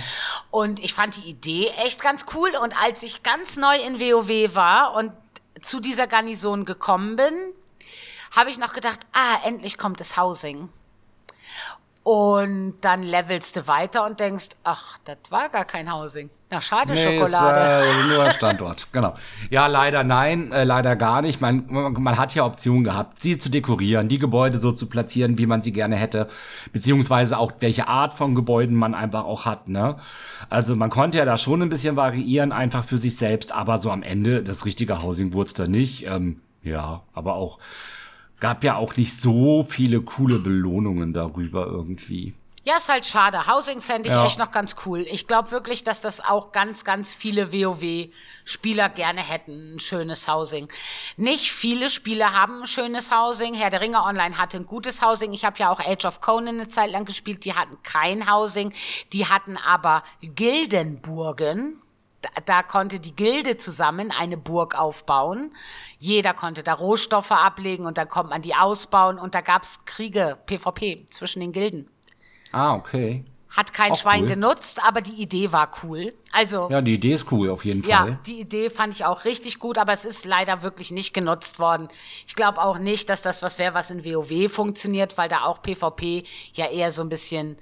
Und 0.51 0.79
ich 0.79 0.93
fand 0.93 1.15
die 1.15 1.29
Idee 1.29 1.69
echt 1.83 2.01
ganz 2.01 2.25
cool. 2.35 2.51
Und 2.61 2.79
als 2.79 3.03
ich 3.03 3.23
ganz 3.23 3.55
neu 3.55 3.77
in 3.77 4.01
WoW 4.01 4.53
war 4.53 4.95
und 4.95 5.13
zu 5.61 5.79
dieser 5.79 6.07
Garnison 6.07 6.65
gekommen 6.65 7.15
bin, 7.15 7.33
habe 8.35 8.49
ich 8.49 8.57
noch 8.57 8.73
gedacht, 8.73 8.99
ah, 9.13 9.37
endlich 9.45 9.77
kommt 9.77 10.01
das 10.01 10.17
Housing. 10.17 10.69
Und 12.11 12.73
dann 12.81 13.03
levelst 13.03 13.55
du 13.55 13.67
weiter 13.67 14.03
und 14.03 14.19
denkst, 14.19 14.47
ach, 14.63 14.97
das 15.05 15.17
war 15.29 15.47
gar 15.49 15.63
kein 15.63 15.93
Housing. 15.93 16.31
Na, 16.49 16.59
schade, 16.59 16.97
Schokolade. 16.97 17.87
Ist, 17.87 18.05
äh, 18.05 18.07
nur 18.15 18.31
Standort, 18.31 18.87
genau. 18.91 19.13
Ja, 19.51 19.67
leider 19.67 20.03
nein, 20.03 20.51
äh, 20.51 20.63
leider 20.63 20.95
gar 20.95 21.21
nicht. 21.21 21.39
Man, 21.39 21.65
man, 21.67 21.93
man 21.93 22.17
hat 22.17 22.33
ja 22.33 22.47
Optionen 22.47 22.83
gehabt, 22.83 23.21
sie 23.21 23.37
zu 23.37 23.51
dekorieren, 23.51 24.07
die 24.07 24.17
Gebäude 24.17 24.57
so 24.57 24.71
zu 24.71 24.89
platzieren, 24.89 25.37
wie 25.37 25.45
man 25.45 25.61
sie 25.61 25.71
gerne 25.71 25.97
hätte, 25.97 26.29
beziehungsweise 26.73 27.37
auch 27.37 27.51
welche 27.59 27.87
Art 27.87 28.15
von 28.15 28.33
Gebäuden 28.33 28.75
man 28.75 28.95
einfach 28.95 29.25
auch 29.25 29.45
hat. 29.45 29.69
Ne? 29.69 29.97
Also 30.49 30.75
man 30.75 30.89
konnte 30.89 31.19
ja 31.19 31.25
da 31.25 31.37
schon 31.37 31.61
ein 31.61 31.69
bisschen 31.69 31.95
variieren, 31.95 32.51
einfach 32.51 32.85
für 32.85 32.97
sich 32.97 33.17
selbst, 33.17 33.51
aber 33.51 33.77
so 33.77 33.91
am 33.91 34.01
Ende 34.01 34.41
das 34.41 34.65
richtige 34.65 35.03
Housing 35.03 35.35
wurde 35.35 35.49
es 35.49 35.53
da 35.53 35.67
nicht. 35.67 36.07
Ähm, 36.07 36.41
ja, 36.63 37.03
aber 37.13 37.35
auch 37.35 37.59
gab 38.39 38.63
ja 38.63 38.75
auch 38.75 38.95
nicht 38.95 39.19
so 39.19 39.63
viele 39.63 40.01
coole 40.01 40.39
Belohnungen 40.39 41.13
darüber 41.13 41.65
irgendwie. 41.67 42.33
Ja, 42.65 42.77
ist 42.77 42.89
halt 42.89 43.07
schade. 43.07 43.47
Housing 43.47 43.81
fände 43.81 44.09
ich 44.09 44.13
Ja. 44.13 44.25
echt 44.25 44.37
noch 44.37 44.51
ganz 44.51 44.75
cool. 44.85 44.99
Ich 45.09 45.25
glaube 45.27 45.49
wirklich, 45.49 45.83
dass 45.83 46.01
das 46.01 46.19
auch 46.23 46.51
ganz, 46.51 46.83
ganz 46.83 47.15
viele 47.15 47.51
WoW-Spieler 47.51 48.89
gerne 48.89 49.21
hätten, 49.21 49.75
ein 49.75 49.79
schönes 49.79 50.27
Housing. 50.27 50.67
Nicht 51.17 51.51
viele 51.51 51.89
Spieler 51.89 52.33
haben 52.33 52.61
ein 52.61 52.67
schönes 52.67 53.11
Housing. 53.11 53.53
Herr 53.55 53.69
der 53.71 53.81
Ringe 53.81 54.03
Online 54.03 54.37
hatte 54.37 54.57
ein 54.57 54.65
gutes 54.67 55.01
Housing. 55.01 55.33
Ich 55.33 55.45
habe 55.45 55.57
ja 55.57 55.69
auch 55.71 55.79
Age 55.79 56.05
of 56.05 56.21
Conan 56.21 56.59
eine 56.59 56.67
Zeit 56.67 56.91
lang 56.91 57.05
gespielt. 57.05 57.43
Die 57.45 57.53
hatten 57.55 57.77
kein 57.81 58.29
Housing. 58.31 58.73
Die 59.13 59.25
hatten 59.25 59.57
aber 59.57 60.03
Gildenburgen. 60.21 61.81
Da, 62.21 62.29
da 62.45 62.63
konnte 62.63 62.99
die 62.99 63.15
Gilde 63.15 63.55
zusammen 63.57 64.11
eine 64.11 64.35
Burg 64.37 64.77
aufbauen. 64.77 65.53
Jeder 65.99 66.33
konnte 66.33 66.63
da 66.63 66.73
Rohstoffe 66.73 67.31
ablegen 67.31 67.85
und 67.85 67.97
dann 67.97 68.09
konnte 68.09 68.29
man 68.29 68.41
die 68.41 68.55
ausbauen. 68.55 69.17
Und 69.17 69.35
da 69.35 69.41
gab's 69.41 69.85
Kriege, 69.85 70.37
PvP, 70.45 71.07
zwischen 71.09 71.39
den 71.39 71.51
Gilden. 71.53 71.89
Ah, 72.51 72.75
okay. 72.75 73.23
Hat 73.49 73.73
kein 73.73 73.93
Auch 73.93 73.97
Schwein 73.97 74.23
cool. 74.23 74.29
genutzt, 74.29 74.83
aber 74.83 75.01
die 75.01 75.19
Idee 75.21 75.51
war 75.51 75.71
cool. 75.83 76.13
Also, 76.31 76.67
ja, 76.69 76.77
Ja, 76.77 76.81
die 76.81 76.93
Idee 76.93 77.13
ist 77.13 77.31
cool 77.31 77.49
auf 77.49 77.65
jeden 77.65 77.83
Fall. 77.83 78.19
die 78.27 78.39
Idee 78.39 78.69
fand 78.69 78.93
ich 78.93 79.05
auch 79.05 79.25
richtig 79.25 79.57
gut, 79.57 79.79
aber 79.79 79.91
es 79.91 80.05
ist 80.05 80.25
leider 80.25 80.61
wirklich 80.61 80.91
nicht 80.91 81.13
genutzt 81.13 81.57
worden. 81.57 81.87
Ich 82.27 82.35
glaube 82.35 82.61
auch 82.61 82.77
nicht, 82.77 83.09
dass 83.09 83.23
das 83.23 83.41
was 83.41 83.57
wäre, 83.57 83.73
was 83.73 83.89
in 83.89 84.05
WoW 84.05 84.51
funktioniert, 84.51 85.17
weil 85.17 85.29
da 85.29 85.45
auch 85.45 85.63
PvP 85.63 86.25
ja 86.53 86.67
eher 86.67 86.91
so 86.91 87.01
ein 87.01 87.09
bisschen 87.09 87.57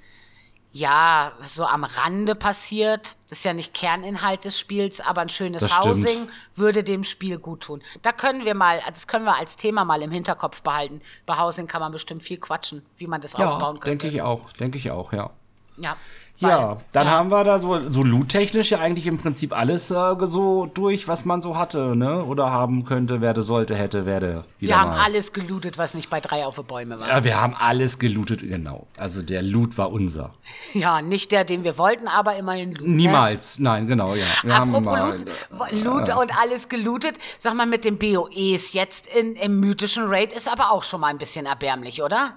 ja, 0.72 1.32
so 1.44 1.64
am 1.64 1.84
Rande 1.84 2.34
passiert. 2.34 3.16
Das 3.28 3.38
ist 3.38 3.44
ja 3.44 3.52
nicht 3.54 3.74
Kerninhalt 3.74 4.44
des 4.44 4.58
Spiels, 4.58 5.00
aber 5.00 5.22
ein 5.22 5.28
schönes 5.30 5.62
Das 5.62 5.72
stimmt. 5.74 5.96
Housing 5.96 6.28
würde 6.54 6.84
dem 6.84 7.04
Spiel 7.04 7.38
gut 7.38 7.62
tun. 7.62 7.82
Da 8.02 8.12
können 8.12 8.44
wir 8.44 8.54
mal, 8.54 8.80
das 8.86 9.06
können 9.06 9.24
wir 9.24 9.36
als 9.36 9.56
Thema 9.56 9.84
mal 9.84 10.02
im 10.02 10.10
Hinterkopf 10.10 10.62
behalten. 10.62 11.00
Bei 11.26 11.38
Housing 11.38 11.66
kann 11.66 11.80
man 11.80 11.92
bestimmt 11.92 12.22
viel 12.22 12.38
quatschen, 12.38 12.84
wie 12.98 13.06
man 13.06 13.20
das 13.20 13.32
Ja, 13.32 13.48
aufbauen 13.48 13.80
könnte. 13.80 13.98
denke 14.06 14.08
ich 14.08 14.22
auch, 14.22 14.52
denke 14.52 14.78
ich 14.78 14.90
auch, 14.90 15.12
ja. 15.12 15.30
Ja, 15.78 15.96
Ja, 16.40 16.76
dann 16.92 17.08
ja. 17.08 17.12
haben 17.12 17.30
wir 17.30 17.42
da 17.42 17.58
so, 17.58 17.90
so 17.90 18.04
loot-technisch 18.04 18.70
ja 18.70 18.78
eigentlich 18.78 19.08
im 19.08 19.18
Prinzip 19.18 19.52
alles 19.52 19.90
äh, 19.90 20.14
so 20.26 20.66
durch, 20.66 21.08
was 21.08 21.24
man 21.24 21.42
so 21.42 21.56
hatte, 21.56 21.96
ne? 21.96 22.24
Oder 22.24 22.52
haben 22.52 22.84
könnte, 22.84 23.20
werde, 23.20 23.42
sollte, 23.42 23.74
hätte, 23.74 24.06
werde. 24.06 24.44
Wir 24.60 24.80
haben 24.80 24.90
mal. 24.90 25.04
alles 25.04 25.32
gelootet, 25.32 25.78
was 25.78 25.94
nicht 25.94 26.10
bei 26.10 26.20
drei 26.20 26.46
auf 26.46 26.54
Bäume 26.54 27.00
war. 27.00 27.08
Ja, 27.08 27.24
wir 27.24 27.40
haben 27.40 27.54
alles 27.56 27.98
gelootet, 27.98 28.40
genau. 28.40 28.86
Also 28.96 29.22
der 29.22 29.42
Loot 29.42 29.78
war 29.78 29.90
unser. 29.90 30.32
Ja, 30.74 31.02
nicht 31.02 31.32
der, 31.32 31.44
den 31.44 31.64
wir 31.64 31.78
wollten, 31.78 32.08
aber 32.08 32.36
immerhin 32.36 32.74
Loot. 32.74 32.86
Ne? 32.86 32.94
Niemals, 32.94 33.58
nein, 33.58 33.86
genau, 33.86 34.14
ja. 34.14 34.26
Wir 34.42 34.54
haben 34.54 34.74
Apropos 34.74 35.24
mal, 35.50 35.70
Loot, 35.72 35.84
Loot 35.84 36.16
und 36.16 36.38
alles 36.38 36.68
gelootet. 36.68 37.16
Sag 37.38 37.54
mal, 37.54 37.66
mit 37.66 37.84
den 37.84 37.98
BOEs 37.98 38.74
jetzt 38.74 39.06
in, 39.06 39.34
im 39.34 39.60
mythischen 39.60 40.04
Raid 40.06 40.32
ist 40.32 40.50
aber 40.50 40.70
auch 40.70 40.84
schon 40.84 41.00
mal 41.00 41.08
ein 41.08 41.18
bisschen 41.18 41.46
erbärmlich, 41.46 42.02
oder? 42.02 42.34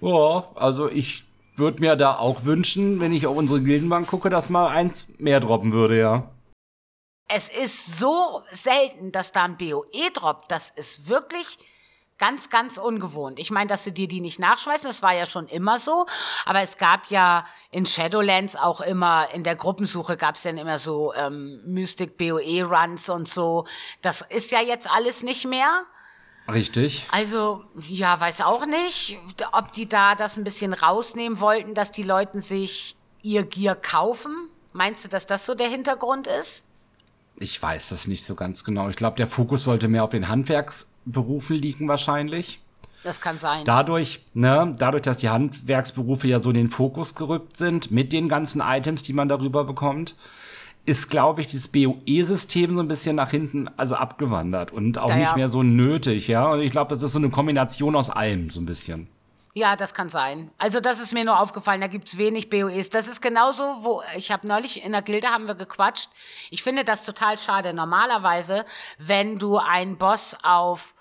Ja, 0.00 0.44
also 0.54 0.88
ich 0.90 1.24
würde 1.56 1.80
mir 1.80 1.96
da 1.96 2.16
auch 2.16 2.44
wünschen, 2.44 3.00
wenn 3.00 3.12
ich 3.12 3.26
auf 3.26 3.36
unsere 3.36 3.62
Gildenbank 3.62 4.08
gucke, 4.08 4.30
dass 4.30 4.50
mal 4.50 4.68
eins 4.68 5.18
mehr 5.18 5.40
droppen 5.40 5.72
würde, 5.72 5.98
ja. 5.98 6.30
Es 7.28 7.48
ist 7.48 7.98
so 7.98 8.42
selten, 8.50 9.12
dass 9.12 9.32
da 9.32 9.44
ein 9.44 9.56
BOE 9.56 10.10
droppt. 10.12 10.50
Das 10.50 10.70
ist 10.70 11.08
wirklich 11.08 11.58
ganz, 12.18 12.48
ganz 12.50 12.78
ungewohnt. 12.78 13.38
Ich 13.38 13.50
meine, 13.50 13.66
dass 13.66 13.84
sie 13.84 13.92
dir 13.92 14.08
die 14.08 14.20
nicht 14.20 14.38
nachschmeißen, 14.38 14.86
das 14.86 15.02
war 15.02 15.14
ja 15.14 15.26
schon 15.26 15.48
immer 15.48 15.78
so. 15.78 16.06
Aber 16.44 16.60
es 16.60 16.76
gab 16.76 17.10
ja 17.10 17.46
in 17.70 17.86
Shadowlands 17.86 18.56
auch 18.56 18.80
immer, 18.80 19.28
in 19.32 19.42
der 19.42 19.56
Gruppensuche 19.56 20.16
gab 20.16 20.36
es 20.36 20.42
dann 20.42 20.58
immer 20.58 20.78
so 20.78 21.12
ähm, 21.14 21.60
Mystic 21.64 22.16
BOE-Runs 22.16 23.08
und 23.08 23.28
so. 23.28 23.66
Das 24.02 24.20
ist 24.22 24.50
ja 24.50 24.60
jetzt 24.60 24.88
alles 24.90 25.22
nicht 25.22 25.46
mehr. 25.46 25.84
Richtig. 26.52 27.06
Also, 27.10 27.64
ja, 27.88 28.20
weiß 28.20 28.42
auch 28.42 28.66
nicht, 28.66 29.18
ob 29.52 29.72
die 29.72 29.86
da 29.86 30.14
das 30.14 30.36
ein 30.36 30.44
bisschen 30.44 30.74
rausnehmen 30.74 31.40
wollten, 31.40 31.74
dass 31.74 31.90
die 31.90 32.02
Leute 32.02 32.42
sich 32.42 32.96
ihr 33.22 33.44
Gear 33.44 33.74
kaufen. 33.74 34.50
Meinst 34.72 35.04
du, 35.04 35.08
dass 35.08 35.26
das 35.26 35.46
so 35.46 35.54
der 35.54 35.68
Hintergrund 35.68 36.26
ist? 36.26 36.64
Ich 37.36 37.60
weiß 37.60 37.88
das 37.88 38.06
nicht 38.06 38.24
so 38.24 38.34
ganz 38.34 38.62
genau. 38.64 38.88
Ich 38.88 38.96
glaube, 38.96 39.16
der 39.16 39.26
Fokus 39.26 39.64
sollte 39.64 39.88
mehr 39.88 40.04
auf 40.04 40.10
den 40.10 40.28
Handwerksberufen 40.28 41.56
liegen 41.56 41.88
wahrscheinlich. 41.88 42.60
Das 43.02 43.20
kann 43.20 43.38
sein. 43.38 43.64
Dadurch, 43.64 44.24
ne, 44.34 44.74
dadurch, 44.78 45.02
dass 45.02 45.18
die 45.18 45.28
Handwerksberufe 45.28 46.26
ja 46.26 46.40
so 46.40 46.50
in 46.50 46.56
den 46.56 46.70
Fokus 46.70 47.14
gerückt 47.14 47.56
sind, 47.56 47.90
mit 47.90 48.12
den 48.12 48.28
ganzen 48.28 48.60
Items, 48.60 49.02
die 49.02 49.12
man 49.12 49.28
darüber 49.28 49.64
bekommt, 49.64 50.14
ist, 50.86 51.08
glaube 51.08 51.40
ich, 51.40 51.48
dieses 51.48 51.68
BOE-System 51.68 52.76
so 52.76 52.82
ein 52.82 52.88
bisschen 52.88 53.16
nach 53.16 53.30
hinten, 53.30 53.68
also 53.76 53.94
abgewandert 53.94 54.70
und 54.70 54.98
auch 54.98 55.08
Ja, 55.08 55.16
nicht 55.16 55.36
mehr 55.36 55.48
so 55.48 55.62
nötig, 55.62 56.28
ja. 56.28 56.52
Und 56.52 56.60
ich 56.60 56.70
glaube, 56.70 56.94
das 56.94 57.02
ist 57.02 57.12
so 57.12 57.18
eine 57.18 57.30
Kombination 57.30 57.96
aus 57.96 58.10
allem, 58.10 58.50
so 58.50 58.60
ein 58.60 58.66
bisschen. 58.66 59.08
Ja, 59.56 59.76
das 59.76 59.94
kann 59.94 60.08
sein. 60.08 60.50
Also 60.58 60.80
das 60.80 61.00
ist 61.00 61.12
mir 61.12 61.24
nur 61.24 61.38
aufgefallen, 61.38 61.80
da 61.80 61.86
gibt's 61.86 62.18
wenig 62.18 62.50
BOEs. 62.50 62.90
Das 62.90 63.06
ist 63.06 63.22
genauso, 63.22 63.62
wo 63.82 64.02
ich 64.16 64.32
habe 64.32 64.48
neulich 64.48 64.84
in 64.84 64.90
der 64.90 65.02
Gilde 65.02 65.28
haben 65.28 65.46
wir 65.46 65.54
gequatscht. 65.54 66.10
Ich 66.50 66.64
finde 66.64 66.84
das 66.84 67.04
total 67.04 67.38
schade. 67.38 67.72
Normalerweise, 67.72 68.64
wenn 68.98 69.38
du 69.38 69.56
einen 69.58 69.96
Boss 69.96 70.36
auf 70.42 70.94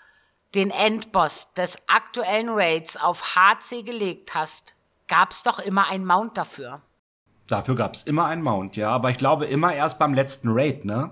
den 0.53 0.69
Endboss 0.69 1.51
des 1.55 1.77
aktuellen 1.87 2.49
Raids 2.49 2.95
auf 2.95 3.35
HC 3.35 3.81
gelegt 3.81 4.35
hast, 4.35 4.75
gab's 5.07 5.41
doch 5.41 5.57
immer 5.57 5.87
einen 5.87 6.05
Mount 6.05 6.37
dafür. 6.37 6.81
Dafür 7.53 7.75
gab 7.75 7.93
es 7.93 8.01
immer 8.01 8.25
einen 8.25 8.41
Mount, 8.41 8.77
ja. 8.77 8.89
Aber 8.89 9.11
ich 9.11 9.19
glaube 9.19 9.45
immer 9.45 9.75
erst 9.75 9.99
beim 9.99 10.15
letzten 10.15 10.49
Raid, 10.51 10.85
ne? 10.85 11.11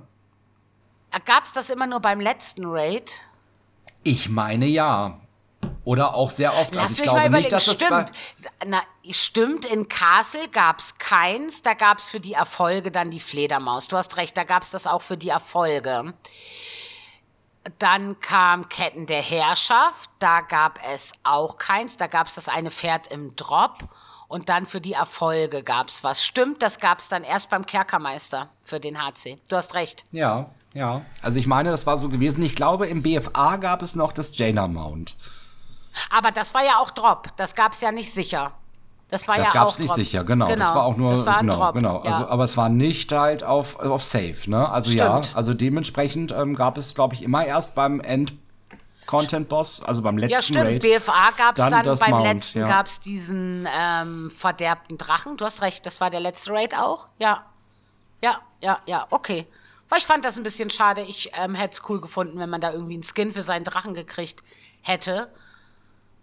Gab's 1.25 1.53
das 1.53 1.69
immer 1.69 1.85
nur 1.85 1.99
beim 1.99 2.19
letzten 2.19 2.65
Raid? 2.65 3.11
Ich 4.01 4.27
meine 4.27 4.65
ja. 4.65 5.19
Oder 5.83 6.15
auch 6.15 6.31
sehr 6.31 6.57
oft. 6.57 6.73
Lass 6.73 6.85
also 6.85 7.03
ich 7.03 7.03
glaube 7.03 7.29
nicht, 7.29 7.51
dass 7.51 7.65
das 7.65 7.77
bei, 7.77 7.85
stimmt. 7.85 8.13
Na, 8.65 8.81
stimmt, 9.11 9.65
in 9.65 9.87
Castle 9.87 10.49
gab's 10.49 10.97
keins. 10.97 11.61
Da 11.61 11.75
gab's 11.75 12.09
für 12.09 12.19
die 12.19 12.33
Erfolge 12.33 12.89
dann 12.89 13.11
die 13.11 13.19
Fledermaus. 13.19 13.87
Du 13.87 13.95
hast 13.95 14.17
recht, 14.17 14.35
da 14.35 14.43
gab's 14.43 14.71
das 14.71 14.87
auch 14.87 15.03
für 15.03 15.17
die 15.17 15.29
Erfolge. 15.29 16.15
Dann 17.77 18.19
kam 18.19 18.67
Ketten 18.67 19.05
der 19.05 19.21
Herrschaft. 19.21 20.09
Da 20.17 20.41
gab 20.41 20.79
es 20.91 21.11
auch 21.21 21.59
keins. 21.59 21.97
Da 21.97 22.07
gab's 22.07 22.33
das 22.33 22.47
eine 22.47 22.71
Pferd 22.71 23.05
im 23.09 23.35
Drop. 23.35 23.87
Und 24.31 24.47
dann 24.47 24.65
für 24.65 24.79
die 24.79 24.93
Erfolge 24.93 25.61
gab's 25.61 26.05
was. 26.05 26.23
Stimmt, 26.23 26.61
das 26.61 26.79
gab's 26.79 27.09
dann 27.09 27.23
erst 27.23 27.49
beim 27.49 27.65
Kerkermeister 27.65 28.47
für 28.63 28.79
den 28.79 28.97
HC. 28.97 29.37
Du 29.49 29.57
hast 29.57 29.73
recht. 29.73 30.05
Ja, 30.13 30.51
ja. 30.73 31.01
Also 31.21 31.37
ich 31.37 31.47
meine, 31.47 31.69
das 31.69 31.85
war 31.85 31.97
so 31.97 32.07
gewesen. 32.07 32.41
Ich 32.41 32.55
glaube, 32.55 32.87
im 32.87 33.01
BFA 33.03 33.57
gab 33.57 33.81
es 33.81 33.93
noch 33.93 34.13
das 34.13 34.31
Jaina 34.37 34.69
Mount. 34.69 35.17
Aber 36.09 36.31
das 36.31 36.53
war 36.53 36.63
ja 36.63 36.77
auch 36.77 36.91
Drop. 36.91 37.27
Das 37.35 37.55
gab's 37.55 37.81
ja 37.81 37.91
nicht 37.91 38.13
sicher. 38.13 38.53
Das 39.09 39.27
war 39.27 39.35
Das 39.35 39.47
ja 39.47 39.53
gab's 39.53 39.73
auch 39.73 39.79
nicht 39.79 39.89
Drop. 39.89 39.97
sicher, 39.97 40.23
genau. 40.23 40.47
Das 40.55 40.73
war 40.73 40.85
auch 40.85 40.95
nur, 40.95 41.25
war 41.25 41.39
genau, 41.41 41.55
Drop. 41.57 41.73
genau. 41.73 42.01
Ja. 42.05 42.11
Also, 42.11 42.27
aber 42.29 42.43
es 42.45 42.55
war 42.55 42.69
nicht 42.69 43.11
halt 43.11 43.43
auf, 43.43 43.77
auf 43.81 44.01
Safe, 44.01 44.37
ne? 44.47 44.69
Also 44.69 44.91
ja, 44.91 45.21
Stimmt. 45.25 45.35
also 45.35 45.53
dementsprechend 45.53 46.31
ähm, 46.31 46.55
gab 46.55 46.77
es, 46.77 46.95
glaube 46.95 47.15
ich, 47.15 47.21
immer 47.23 47.45
erst 47.45 47.75
beim 47.75 47.99
End 47.99 48.31
Content 49.11 49.49
Boss, 49.49 49.83
also 49.83 50.01
beim 50.01 50.17
letzten 50.17 50.33
Ja, 50.33 50.41
stimmt. 50.41 50.65
Raid. 50.65 50.81
BFA 50.81 51.31
gab 51.37 51.57
es 51.57 51.63
dann 51.65 51.83
dann, 51.83 51.99
beim 51.99 52.11
Mount, 52.11 52.25
letzten 52.25 52.59
ja. 52.59 52.67
gab 52.67 52.87
es 52.87 53.01
diesen 53.01 53.67
ähm, 53.69 54.31
verderbten 54.31 54.97
Drachen. 54.97 55.35
Du 55.35 55.43
hast 55.43 55.61
recht, 55.61 55.85
das 55.85 55.99
war 55.99 56.09
der 56.09 56.21
letzte 56.21 56.51
Raid 56.51 56.75
auch. 56.75 57.09
Ja. 57.19 57.45
Ja, 58.21 58.39
ja, 58.61 58.79
ja, 58.85 59.07
okay. 59.09 59.47
Weil 59.89 59.99
ich 59.99 60.05
fand 60.05 60.23
das 60.23 60.37
ein 60.37 60.43
bisschen 60.43 60.69
schade. 60.69 61.01
Ich 61.01 61.31
ähm, 61.33 61.55
hätte 61.55 61.73
es 61.73 61.89
cool 61.89 61.99
gefunden, 61.99 62.39
wenn 62.39 62.49
man 62.49 62.61
da 62.61 62.71
irgendwie 62.71 62.93
einen 62.93 63.03
Skin 63.03 63.33
für 63.33 63.43
seinen 63.43 63.65
Drachen 63.65 63.93
gekriegt 63.93 64.43
hätte. 64.81 65.27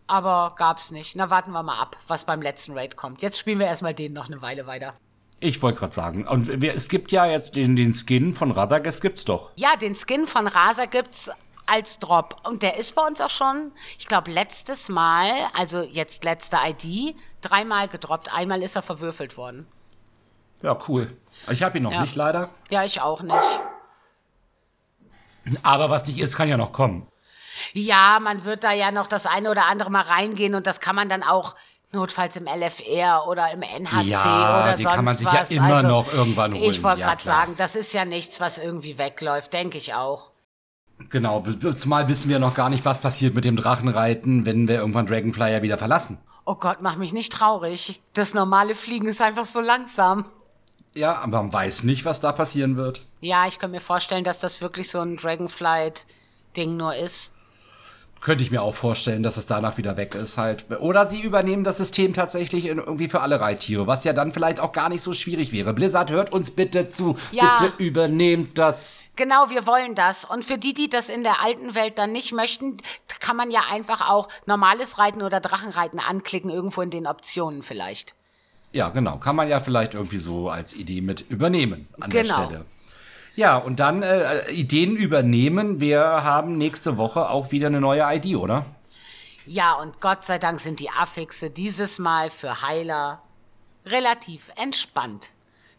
Aber 0.06 0.54
gab's 0.56 0.90
nicht. 0.90 1.14
Na, 1.16 1.28
warten 1.28 1.50
wir 1.52 1.62
mal 1.62 1.78
ab, 1.78 1.98
was 2.06 2.24
beim 2.24 2.40
letzten 2.40 2.72
Raid 2.72 2.96
kommt. 2.96 3.20
Jetzt 3.20 3.38
spielen 3.38 3.58
wir 3.58 3.66
erstmal 3.66 3.92
den 3.92 4.14
noch 4.14 4.28
eine 4.28 4.40
Weile 4.40 4.66
weiter. 4.66 4.94
Ich 5.40 5.60
wollte 5.62 5.80
gerade 5.80 5.94
sagen. 5.94 6.26
Und 6.26 6.62
wir, 6.62 6.74
es 6.74 6.88
gibt 6.88 7.12
ja 7.12 7.26
jetzt 7.26 7.56
den, 7.56 7.76
den 7.76 7.92
Skin 7.92 8.34
von 8.34 8.50
Radagast 8.50 9.02
gibt's 9.02 9.26
doch. 9.26 9.52
Ja, 9.56 9.76
den 9.76 9.94
Skin 9.94 10.26
von 10.26 10.46
Rasa 10.46 10.86
gibt's 10.86 11.30
als 11.70 11.98
Drop. 11.98 12.36
Und 12.44 12.62
der 12.62 12.76
ist 12.76 12.94
bei 12.94 13.02
uns 13.06 13.20
auch 13.20 13.30
schon, 13.30 13.72
ich 13.98 14.06
glaube, 14.06 14.30
letztes 14.30 14.88
Mal, 14.88 15.30
also 15.54 15.82
jetzt 15.82 16.24
letzte 16.24 16.56
ID, 16.64 17.14
dreimal 17.40 17.88
gedroppt. 17.88 18.32
Einmal 18.32 18.62
ist 18.62 18.76
er 18.76 18.82
verwürfelt 18.82 19.36
worden. 19.36 19.66
Ja, 20.62 20.76
cool. 20.88 21.16
Ich 21.50 21.62
habe 21.62 21.78
ihn 21.78 21.84
noch 21.84 21.92
Ja. 21.92 22.00
nicht 22.00 22.16
leider. 22.16 22.50
Ja, 22.70 22.84
ich 22.84 23.00
auch 23.00 23.22
nicht. 23.22 23.60
Aber 25.62 25.88
was 25.88 26.06
nicht 26.06 26.18
ist, 26.18 26.36
kann 26.36 26.48
ja 26.48 26.56
noch 26.56 26.72
kommen. 26.72 27.06
Ja, 27.72 28.18
man 28.20 28.44
wird 28.44 28.64
da 28.64 28.72
ja 28.72 28.90
noch 28.92 29.06
das 29.06 29.26
eine 29.26 29.50
oder 29.50 29.66
andere 29.66 29.90
mal 29.90 30.02
reingehen 30.02 30.54
und 30.54 30.66
das 30.66 30.80
kann 30.80 30.94
man 30.94 31.08
dann 31.08 31.22
auch 31.22 31.54
notfalls 31.90 32.36
im 32.36 32.46
LFR 32.46 33.26
oder 33.26 33.50
im 33.50 33.62
NHC 33.62 34.08
Ja, 34.10 34.62
oder 34.62 34.74
die 34.74 34.82
sonst 34.82 34.94
kann 34.94 35.04
man 35.06 35.16
sich 35.16 35.26
ja 35.26 35.40
was. 35.40 35.50
immer 35.50 35.76
also, 35.76 35.88
noch 35.88 36.12
irgendwann 36.12 36.52
holen. 36.52 36.62
Ich 36.70 36.82
wollte 36.82 37.00
Ja, 37.00 37.06
gerade 37.08 37.22
sagen, 37.24 37.54
das 37.56 37.74
ist 37.76 37.92
ja 37.94 38.04
nichts, 38.04 38.40
was 38.40 38.58
irgendwie 38.58 38.98
wegläuft, 38.98 39.52
denke 39.54 39.78
ich 39.78 39.94
auch. 39.94 40.30
Genau, 41.10 41.44
zumal 41.76 42.08
wissen 42.08 42.28
wir 42.28 42.38
noch 42.38 42.54
gar 42.54 42.68
nicht, 42.68 42.84
was 42.84 43.00
passiert 43.00 43.34
mit 43.34 43.44
dem 43.44 43.56
Drachenreiten, 43.56 44.44
wenn 44.44 44.68
wir 44.68 44.76
irgendwann 44.76 45.06
Dragonflyer 45.06 45.62
wieder 45.62 45.78
verlassen. 45.78 46.18
Oh 46.44 46.54
Gott, 46.54 46.78
mach 46.80 46.96
mich 46.96 47.12
nicht 47.12 47.32
traurig. 47.32 48.02
Das 48.14 48.34
normale 48.34 48.74
Fliegen 48.74 49.06
ist 49.06 49.20
einfach 49.20 49.46
so 49.46 49.60
langsam. 49.60 50.24
Ja, 50.94 51.16
aber 51.16 51.42
man 51.42 51.52
weiß 51.52 51.84
nicht, 51.84 52.04
was 52.04 52.20
da 52.20 52.32
passieren 52.32 52.76
wird. 52.76 53.06
Ja, 53.20 53.46
ich 53.46 53.58
kann 53.58 53.70
mir 53.70 53.80
vorstellen, 53.80 54.24
dass 54.24 54.38
das 54.38 54.60
wirklich 54.60 54.90
so 54.90 55.00
ein 55.00 55.16
Dragonflight-Ding 55.16 56.76
nur 56.76 56.96
ist. 56.96 57.32
Könnte 58.20 58.42
ich 58.42 58.50
mir 58.50 58.62
auch 58.62 58.74
vorstellen, 58.74 59.22
dass 59.22 59.36
es 59.36 59.46
danach 59.46 59.78
wieder 59.78 59.96
weg 59.96 60.14
ist 60.14 60.38
halt. 60.38 60.66
Oder 60.80 61.06
sie 61.06 61.20
übernehmen 61.20 61.62
das 61.62 61.78
System 61.78 62.14
tatsächlich 62.14 62.66
in, 62.66 62.78
irgendwie 62.78 63.08
für 63.08 63.20
alle 63.20 63.40
Reittiere, 63.40 63.86
was 63.86 64.02
ja 64.04 64.12
dann 64.12 64.32
vielleicht 64.32 64.58
auch 64.58 64.72
gar 64.72 64.88
nicht 64.88 65.02
so 65.02 65.12
schwierig 65.12 65.52
wäre. 65.52 65.72
Blizzard, 65.72 66.10
hört 66.10 66.32
uns 66.32 66.50
bitte 66.50 66.90
zu. 66.90 67.16
Ja. 67.30 67.56
Bitte 67.56 67.72
übernehmt 67.78 68.58
das. 68.58 69.04
Genau, 69.16 69.50
wir 69.50 69.66
wollen 69.66 69.94
das. 69.94 70.24
Und 70.24 70.44
für 70.44 70.58
die, 70.58 70.74
die 70.74 70.88
das 70.88 71.08
in 71.08 71.22
der 71.22 71.40
alten 71.42 71.74
Welt 71.74 71.96
dann 71.96 72.10
nicht 72.12 72.32
möchten, 72.32 72.78
kann 73.20 73.36
man 73.36 73.50
ja 73.50 73.60
einfach 73.70 74.08
auch 74.08 74.28
normales 74.46 74.98
Reiten 74.98 75.22
oder 75.22 75.40
Drachenreiten 75.40 76.00
anklicken, 76.00 76.50
irgendwo 76.50 76.82
in 76.82 76.90
den 76.90 77.06
Optionen 77.06 77.62
vielleicht. 77.62 78.14
Ja, 78.72 78.88
genau. 78.90 79.16
Kann 79.16 79.36
man 79.36 79.48
ja 79.48 79.60
vielleicht 79.60 79.94
irgendwie 79.94 80.18
so 80.18 80.50
als 80.50 80.74
Idee 80.74 81.00
mit 81.00 81.24
übernehmen 81.30 81.88
an 82.00 82.10
der 82.10 82.22
Genau. 82.22 82.34
Stelle. 82.34 82.64
Ja, 83.38 83.56
und 83.56 83.78
dann 83.78 84.02
äh, 84.02 84.50
Ideen 84.50 84.96
übernehmen. 84.96 85.78
Wir 85.78 86.00
haben 86.00 86.58
nächste 86.58 86.96
Woche 86.96 87.30
auch 87.30 87.52
wieder 87.52 87.68
eine 87.68 87.80
neue 87.80 88.02
ID, 88.02 88.34
oder? 88.34 88.66
Ja, 89.46 89.74
und 89.74 90.00
Gott 90.00 90.26
sei 90.26 90.40
Dank 90.40 90.58
sind 90.58 90.80
die 90.80 90.90
Affixe 90.90 91.48
dieses 91.48 92.00
Mal 92.00 92.30
für 92.30 92.62
Heiler 92.62 93.22
relativ 93.86 94.50
entspannt. 94.56 95.30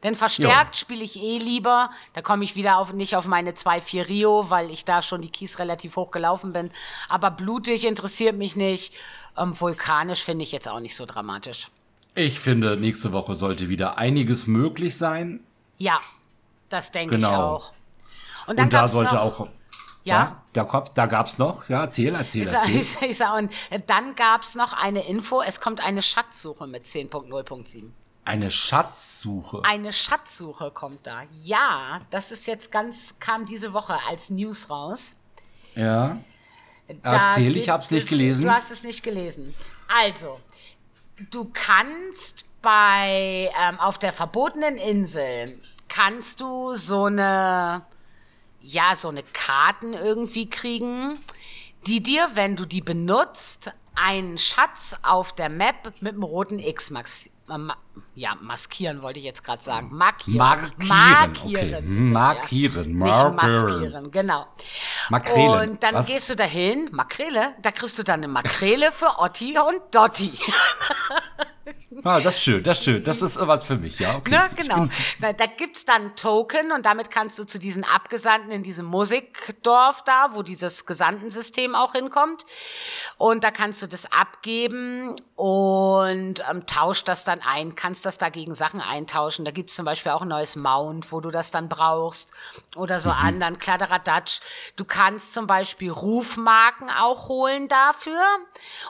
Denn 0.03 0.15
verstärkt 0.15 0.77
spiele 0.77 1.03
ich 1.03 1.21
eh 1.21 1.37
lieber. 1.37 1.89
Da 2.13 2.21
komme 2.21 2.45
ich 2.45 2.55
wieder 2.55 2.77
auf, 2.77 2.93
nicht 2.93 3.17
auf 3.17 3.27
meine 3.27 3.51
2-4 3.51 4.07
Rio, 4.07 4.49
weil 4.49 4.71
ich 4.71 4.85
da 4.85 5.01
schon 5.01 5.21
die 5.21 5.29
Kies 5.29 5.59
relativ 5.59 5.97
hoch 5.97 6.11
gelaufen 6.11 6.53
bin. 6.53 6.71
Aber 7.09 7.29
blutig 7.29 7.85
interessiert 7.85 8.37
mich 8.37 8.55
nicht. 8.55 8.93
Ähm, 9.37 9.59
vulkanisch 9.59 10.23
finde 10.23 10.43
ich 10.43 10.53
jetzt 10.53 10.69
auch 10.69 10.79
nicht 10.79 10.95
so 10.95 11.05
dramatisch. 11.05 11.67
Ich 12.15 12.39
finde, 12.39 12.77
nächste 12.77 13.11
Woche 13.11 13.35
sollte 13.35 13.67
wieder 13.67 13.97
einiges 13.97 14.47
möglich 14.47 14.97
sein. 14.97 15.41
Ja, 15.77 15.97
das 16.69 16.91
denke 16.91 17.15
Genau. 17.15 17.29
ich 17.29 17.35
auch. 17.35 17.73
Und, 18.47 18.59
Und 18.59 18.73
da 18.73 18.87
sollte 18.87 19.15
noch, 19.15 19.39
auch. 19.41 19.47
Ja. 20.03 20.41
da, 20.53 20.63
kommt, 20.63 20.91
da 20.95 21.05
gab 21.05 21.27
es 21.27 21.37
noch. 21.37 21.67
Ja, 21.69 21.81
erzähl, 21.83 22.15
erzähl, 22.15 22.43
Ich 22.47 22.51
erzähl. 22.53 22.83
sag- 22.83 23.01
ich 23.09 23.17
sag, 23.17 23.33
und 23.37 23.51
dann 23.87 24.15
gab 24.15 24.43
es 24.43 24.55
noch 24.55 24.73
eine 24.73 25.05
Info, 25.07 25.41
es 25.41 25.59
kommt 25.61 25.81
eine 25.83 26.01
Schatzsuche 26.01 26.65
mit 26.65 26.85
10.0.7. 26.85 27.91
Eine 28.25 28.49
Schatzsuche. 28.51 29.61
Eine 29.63 29.91
Schatzsuche 29.93 30.71
kommt 30.71 31.05
da. 31.05 31.23
Ja, 31.43 32.01
das 32.09 32.31
ist 32.31 32.47
jetzt 32.47 32.71
ganz, 32.71 33.15
kam 33.19 33.45
diese 33.45 33.73
Woche 33.73 33.97
als 34.07 34.29
News 34.29 34.69
raus. 34.69 35.15
Ja. 35.75 36.17
Da 37.03 37.27
Erzähl, 37.29 37.49
ich 37.49 37.63
gibt 37.65 37.69
hab's 37.69 37.91
nicht 37.91 38.03
es- 38.03 38.09
gelesen. 38.09 38.43
Du 38.45 38.51
hast 38.51 38.71
es 38.71 38.83
nicht 38.83 39.03
gelesen. 39.03 39.53
Also, 39.87 40.39
du 41.29 41.49
kannst 41.53 42.45
bei, 42.61 43.51
ähm, 43.61 43.79
auf 43.79 43.97
der 43.99 44.11
verbotenen 44.13 44.77
Insel, 44.77 45.59
kannst 45.89 46.39
du 46.39 46.75
so 46.75 47.05
eine, 47.05 47.85
ja, 48.61 48.95
so 48.95 49.09
eine 49.09 49.23
Karten 49.23 49.93
irgendwie 49.93 50.49
kriegen, 50.49 51.19
die 51.87 52.01
dir, 52.01 52.29
wenn 52.33 52.55
du 52.55 52.65
die 52.65 52.81
benutzt, 52.81 53.73
einen 53.95 54.37
Schatz 54.37 54.95
auf 55.01 55.33
der 55.33 55.49
Map 55.49 55.93
mit 55.99 56.13
einem 56.13 56.23
roten 56.23 56.59
X 56.59 56.89
max 56.89 57.29
äh, 57.49 57.57
ja, 58.15 58.35
maskieren 58.41 59.01
wollte 59.01 59.19
ich 59.19 59.25
jetzt 59.25 59.43
gerade 59.43 59.63
sagen. 59.63 59.89
Markieren. 59.91 60.37
Markieren, 60.37 60.87
Markieren. 60.87 61.75
okay. 61.75 61.91
so, 61.91 61.99
ja. 61.99 62.05
Markieren, 62.05 62.97
markieren. 62.97 63.35
maskieren, 63.35 64.11
genau. 64.11 64.47
Makrelen. 65.09 65.69
Und 65.71 65.83
dann 65.83 65.95
Was? 65.95 66.07
gehst 66.07 66.29
du 66.29 66.35
dahin, 66.35 66.89
Makrele, 66.91 67.55
da 67.61 67.71
kriegst 67.71 67.97
du 67.97 68.03
dann 68.03 68.19
eine 68.21 68.27
Makrele 68.27 68.91
für 68.91 69.19
Otti 69.19 69.57
und 69.57 69.81
Dotti. 69.91 70.33
Ah, 72.03 72.19
das 72.19 72.35
ist 72.35 72.43
schön, 72.43 72.61
das 72.61 72.79
ist 72.79 72.85
schön. 72.85 73.03
Das 73.03 73.21
ist 73.21 73.47
was 73.47 73.65
für 73.65 73.77
mich, 73.77 73.97
ja. 73.97 74.17
Okay. 74.17 74.31
Ne, 74.31 74.49
genau. 74.55 74.87
Da, 75.19 75.33
da 75.33 75.45
gibt's 75.47 75.85
dann 75.85 76.15
Token 76.15 76.71
und 76.71 76.85
damit 76.85 77.09
kannst 77.09 77.39
du 77.39 77.45
zu 77.45 77.57
diesen 77.57 77.83
Abgesandten 77.83 78.51
in 78.51 78.61
diesem 78.61 78.85
Musikdorf 78.85 80.03
da, 80.03 80.29
wo 80.33 80.43
dieses 80.43 80.85
Gesandtensystem 80.85 81.73
auch 81.73 81.93
hinkommt. 81.93 82.45
Und 83.17 83.43
da 83.43 83.49
kannst 83.49 83.81
du 83.81 83.87
das 83.87 84.11
abgeben 84.11 85.15
und 85.35 86.43
ähm, 86.49 86.65
tauscht 86.67 87.07
das 87.07 87.23
dann 87.23 87.41
ein, 87.41 87.75
kannst 87.75 88.05
das 88.05 88.19
dagegen 88.19 88.53
Sachen 88.53 88.81
eintauschen. 88.81 89.43
Da 89.43 89.51
gibt's 89.51 89.75
zum 89.75 89.85
Beispiel 89.85 90.11
auch 90.11 90.21
ein 90.21 90.27
neues 90.27 90.55
Mount, 90.55 91.11
wo 91.11 91.21
du 91.21 91.31
das 91.31 91.49
dann 91.49 91.69
brauchst. 91.69 92.31
Oder 92.75 92.99
so 92.99 93.09
anderen 93.09 93.57
Kladderadatsch. 93.57 94.41
Du 94.75 94.85
kannst 94.85 95.33
zum 95.33 95.47
Beispiel 95.47 95.91
Rufmarken 95.91 96.89
auch 96.91 97.29
holen 97.29 97.67
dafür. 97.67 98.21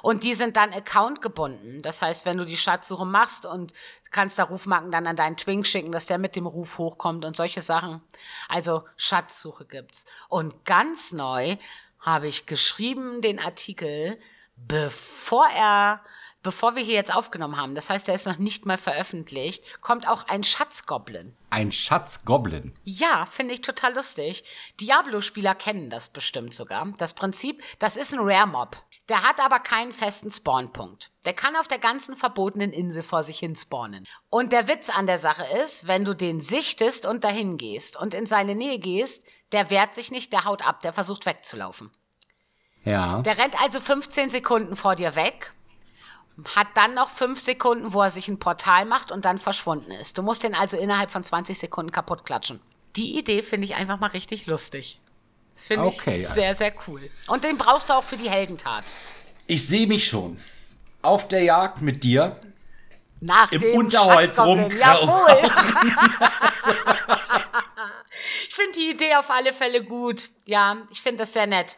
Und 0.01 0.23
die 0.23 0.33
sind 0.33 0.57
dann 0.57 0.73
accountgebunden. 0.73 1.81
Das 1.81 2.01
heißt, 2.01 2.25
wenn 2.25 2.37
du 2.37 2.45
die 2.45 2.57
Schatzsuche 2.89 3.05
machst 3.05 3.45
und 3.45 3.73
kannst 4.11 4.39
da 4.39 4.43
Rufmarken 4.43 4.91
dann 4.91 5.05
an 5.05 5.15
deinen 5.15 5.37
Twink 5.37 5.67
schicken, 5.67 5.91
dass 5.91 6.07
der 6.07 6.17
mit 6.17 6.35
dem 6.35 6.47
Ruf 6.47 6.77
hochkommt 6.77 7.23
und 7.25 7.35
solche 7.35 7.61
Sachen. 7.61 8.01
Also 8.47 8.83
Schatzsuche 8.97 9.65
gibt's. 9.65 10.05
Und 10.27 10.65
ganz 10.65 11.11
neu 11.11 11.57
habe 11.99 12.27
ich 12.27 12.47
geschrieben 12.47 13.21
den 13.21 13.39
Artikel, 13.39 14.19
bevor 14.55 15.47
er, 15.49 16.01
bevor 16.41 16.75
wir 16.75 16.83
hier 16.83 16.95
jetzt 16.95 17.13
aufgenommen 17.13 17.57
haben. 17.57 17.75
Das 17.75 17.91
heißt, 17.91 18.07
er 18.09 18.15
ist 18.15 18.25
noch 18.25 18.39
nicht 18.39 18.65
mal 18.65 18.77
veröffentlicht. 18.77 19.63
Kommt 19.81 20.07
auch 20.07 20.27
ein 20.27 20.43
Schatzgoblin. 20.43 21.35
Ein 21.51 21.71
Schatzgoblin. 21.71 22.73
Ja, 22.83 23.27
finde 23.27 23.53
ich 23.53 23.61
total 23.61 23.93
lustig. 23.93 24.43
Diablo-Spieler 24.79 25.53
kennen 25.53 25.91
das 25.91 26.09
bestimmt 26.09 26.55
sogar. 26.55 26.87
Das 26.97 27.13
Prinzip, 27.13 27.61
das 27.77 27.97
ist 27.97 28.13
ein 28.13 28.21
Rare-Mob. 28.21 28.77
Der 29.09 29.23
hat 29.23 29.39
aber 29.39 29.59
keinen 29.59 29.91
festen 29.91 30.29
Spawnpunkt. 30.29 31.09
Der 31.25 31.33
kann 31.33 31.55
auf 31.55 31.67
der 31.67 31.79
ganzen 31.79 32.15
verbotenen 32.15 32.71
Insel 32.71 33.01
vor 33.01 33.23
sich 33.23 33.39
hin 33.39 33.55
spawnen. 33.55 34.07
Und 34.29 34.51
der 34.51 34.67
Witz 34.67 34.89
an 34.89 35.07
der 35.07 35.17
Sache 35.17 35.45
ist, 35.63 35.87
wenn 35.87 36.05
du 36.05 36.13
den 36.13 36.39
sichtest 36.39 37.07
und 37.07 37.23
dahin 37.23 37.57
gehst 37.57 37.97
und 37.97 38.13
in 38.13 38.27
seine 38.27 38.53
Nähe 38.53 38.77
gehst, 38.77 39.23
der 39.51 39.71
wehrt 39.71 39.95
sich 39.95 40.11
nicht, 40.11 40.31
der 40.31 40.45
haut 40.45 40.65
ab, 40.65 40.81
der 40.81 40.93
versucht 40.93 41.25
wegzulaufen. 41.25 41.89
Ja. 42.83 43.21
Der 43.23 43.39
rennt 43.39 43.59
also 43.61 43.79
15 43.79 44.29
Sekunden 44.29 44.75
vor 44.75 44.95
dir 44.95 45.15
weg, 45.15 45.53
hat 46.55 46.67
dann 46.75 46.93
noch 46.93 47.09
5 47.09 47.39
Sekunden, 47.39 47.93
wo 47.93 48.03
er 48.03 48.11
sich 48.11 48.27
ein 48.27 48.39
Portal 48.39 48.85
macht 48.85 49.11
und 49.11 49.25
dann 49.25 49.39
verschwunden 49.39 49.91
ist. 49.91 50.17
Du 50.17 50.21
musst 50.21 50.43
den 50.43 50.53
also 50.53 50.77
innerhalb 50.77 51.09
von 51.09 51.23
20 51.23 51.57
Sekunden 51.57 51.91
kaputt 51.91 52.25
klatschen. 52.25 52.61
Die 52.95 53.17
Idee 53.17 53.41
finde 53.41 53.65
ich 53.65 53.75
einfach 53.75 53.99
mal 53.99 54.07
richtig 54.07 54.45
lustig. 54.45 55.01
Das 55.59 55.67
finde 55.67 55.87
Okay, 55.87 56.15
ich 56.15 56.23
ja. 56.23 56.31
sehr, 56.31 56.55
sehr 56.55 56.73
cool. 56.87 57.09
Und 57.27 57.43
den 57.43 57.57
brauchst 57.57 57.89
du 57.89 57.93
auch 57.93 58.03
für 58.03 58.15
die 58.15 58.29
Heldentat. 58.29 58.85
Ich 59.45 59.67
sehe 59.67 59.87
mich 59.87 60.07
schon. 60.07 60.39
Auf 61.01 61.27
der 61.27 61.43
Jagd 61.43 61.81
mit 61.81 62.01
dir. 62.05 62.39
Nach 63.19 63.51
Im 63.51 63.59
dem 63.59 63.75
Unterholz 63.75 64.39
rumkrauchen. 64.39 64.79
Jawohl. 64.79 65.51
ich 68.47 68.55
finde 68.55 68.71
die 68.79 68.91
Idee 68.91 69.15
auf 69.15 69.29
alle 69.29 69.51
Fälle 69.51 69.83
gut. 69.83 70.29
Ja, 70.45 70.77
ich 70.91 71.01
finde 71.01 71.23
das 71.23 71.33
sehr 71.33 71.45
nett. 71.45 71.75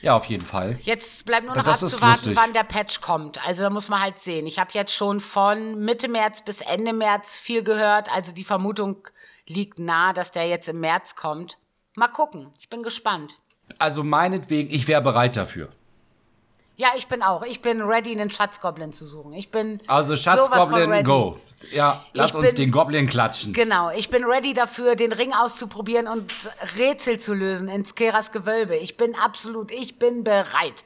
Ja, 0.00 0.16
auf 0.16 0.26
jeden 0.26 0.46
Fall. 0.46 0.78
Jetzt 0.82 1.24
bleibt 1.24 1.46
nur 1.46 1.56
noch 1.56 1.64
Das 1.64 1.82
abzuwarten, 1.82 2.36
wann 2.36 2.52
der 2.52 2.62
Patch 2.62 3.00
kommt. 3.00 3.44
Also 3.44 3.64
da 3.64 3.70
muss 3.70 3.88
man 3.88 4.00
halt 4.00 4.20
sehen. 4.20 4.46
Ich 4.46 4.60
habe 4.60 4.70
jetzt 4.74 4.94
schon 4.94 5.18
von 5.18 5.80
Mitte 5.80 6.06
März 6.06 6.42
bis 6.44 6.60
Ende 6.60 6.92
März 6.92 7.34
viel 7.36 7.64
gehört. 7.64 8.08
Also 8.12 8.30
die 8.30 8.44
Vermutung 8.44 9.08
liegt 9.48 9.80
nahe, 9.80 10.14
dass 10.14 10.30
der 10.30 10.46
jetzt 10.46 10.68
im 10.68 10.78
März 10.78 11.16
kommt. 11.16 11.58
Mal 11.96 12.08
gucken. 12.08 12.52
Ich 12.58 12.68
bin 12.68 12.82
gespannt. 12.82 13.36
Also 13.78 14.02
meinetwegen, 14.04 14.72
ich 14.74 14.86
wäre 14.88 15.02
bereit 15.02 15.36
dafür. 15.36 15.68
Ja, 16.76 16.88
ich 16.96 17.08
bin 17.08 17.22
auch. 17.22 17.42
Ich 17.42 17.60
bin 17.60 17.82
ready, 17.82 18.12
einen 18.12 18.30
Schatzgoblin 18.30 18.92
zu 18.92 19.04
suchen. 19.06 19.34
Ich 19.34 19.50
bin 19.50 19.80
Also 19.86 20.16
Schatzgoblin, 20.16 21.04
go. 21.04 21.38
Ja, 21.72 22.06
lass 22.14 22.30
Ich 22.30 22.36
uns 22.36 22.46
bin- 22.54 22.56
den 22.56 22.70
Goblin 22.70 23.06
klatschen. 23.06 23.52
Genau, 23.52 23.90
ich 23.90 24.08
bin 24.08 24.24
ready 24.24 24.54
dafür, 24.54 24.96
den 24.96 25.12
Ring 25.12 25.34
auszuprobieren 25.34 26.08
und 26.08 26.32
Rätsel 26.78 27.18
zu 27.20 27.34
lösen 27.34 27.68
in 27.68 27.84
Skeras 27.84 28.32
Gewölbe. 28.32 28.76
Ich 28.76 28.96
bin 28.96 29.14
absolut, 29.14 29.70
ich 29.70 29.98
bin 29.98 30.24
bereit. 30.24 30.84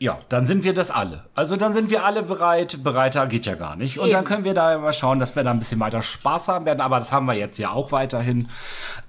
Ja, 0.00 0.20
dann 0.28 0.46
sind 0.46 0.62
wir 0.62 0.74
das 0.74 0.92
alle. 0.92 1.24
Also 1.34 1.56
dann 1.56 1.72
sind 1.72 1.90
wir 1.90 2.04
alle 2.04 2.22
bereit. 2.22 2.84
Bereiter 2.84 3.26
geht 3.26 3.46
ja 3.46 3.56
gar 3.56 3.74
nicht. 3.74 3.98
Und 3.98 4.06
Eben. 4.06 4.12
dann 4.12 4.24
können 4.24 4.44
wir 4.44 4.54
da 4.54 4.78
mal 4.78 4.92
schauen, 4.92 5.18
dass 5.18 5.34
wir 5.34 5.42
da 5.42 5.50
ein 5.50 5.58
bisschen 5.58 5.80
weiter 5.80 6.02
Spaß 6.02 6.46
haben 6.48 6.66
werden. 6.66 6.80
Aber 6.80 6.98
das 6.98 7.10
haben 7.10 7.26
wir 7.26 7.34
jetzt 7.34 7.58
ja 7.58 7.72
auch 7.72 7.90
weiterhin. 7.90 8.48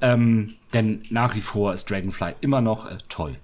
Ähm, 0.02 0.56
denn 0.74 1.06
nach 1.12 1.36
wie 1.36 1.42
vor 1.42 1.74
ist 1.74 1.90
Dragonfly 1.92 2.36
immer 2.42 2.62
noch 2.62 2.90
äh, 2.90 2.98
toll. 3.08 3.36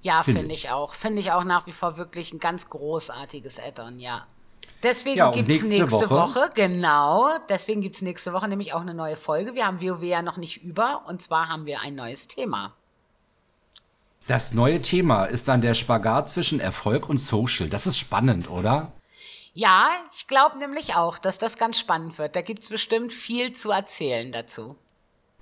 Ja, 0.00 0.22
Find 0.22 0.38
finde 0.38 0.54
ich. 0.54 0.64
ich 0.64 0.70
auch. 0.70 0.94
Finde 0.94 1.20
ich 1.20 1.32
auch 1.32 1.44
nach 1.44 1.66
wie 1.66 1.72
vor 1.72 1.98
wirklich 1.98 2.32
ein 2.32 2.38
ganz 2.38 2.70
großartiges 2.70 3.58
Add-on, 3.60 3.98
ja. 3.98 4.26
Deswegen 4.82 5.18
Ja, 5.18 5.28
und 5.28 5.34
gibt's 5.34 5.64
nächste 5.64 5.68
nächste, 5.68 6.10
Woche? 6.10 6.10
Woche? 6.10 6.50
genau, 6.54 7.28
deswegen 7.48 7.80
gibt's 7.80 8.02
nächste 8.02 8.32
Woche 8.32 8.46
nämlich 8.48 8.72
auch 8.72 8.82
eine 8.82 8.94
neue 8.94 9.16
Folge. 9.16 9.54
Wir 9.54 9.66
haben 9.66 9.80
WoW 9.82 10.02
ja 10.02 10.22
noch 10.22 10.36
nicht 10.36 10.62
über 10.62 11.02
und 11.06 11.20
zwar 11.20 11.48
haben 11.48 11.66
wir 11.66 11.80
ein 11.80 11.94
neues 11.94 12.26
Thema. 12.28 12.72
Das 14.26 14.54
neue 14.54 14.82
Thema 14.82 15.26
ist 15.26 15.46
dann 15.46 15.60
der 15.60 15.74
Spagat 15.74 16.28
zwischen 16.28 16.58
Erfolg 16.58 17.08
und 17.08 17.18
Social. 17.18 17.68
Das 17.68 17.86
ist 17.86 17.96
spannend, 17.96 18.50
oder? 18.50 18.92
Ja, 19.54 19.88
ich 20.16 20.26
glaube 20.26 20.58
nämlich 20.58 20.96
auch, 20.96 21.16
dass 21.18 21.38
das 21.38 21.56
ganz 21.56 21.78
spannend 21.78 22.18
wird. 22.18 22.34
Da 22.34 22.42
gibt's 22.42 22.68
bestimmt 22.68 23.12
viel 23.12 23.52
zu 23.52 23.70
erzählen 23.70 24.32
dazu. 24.32 24.76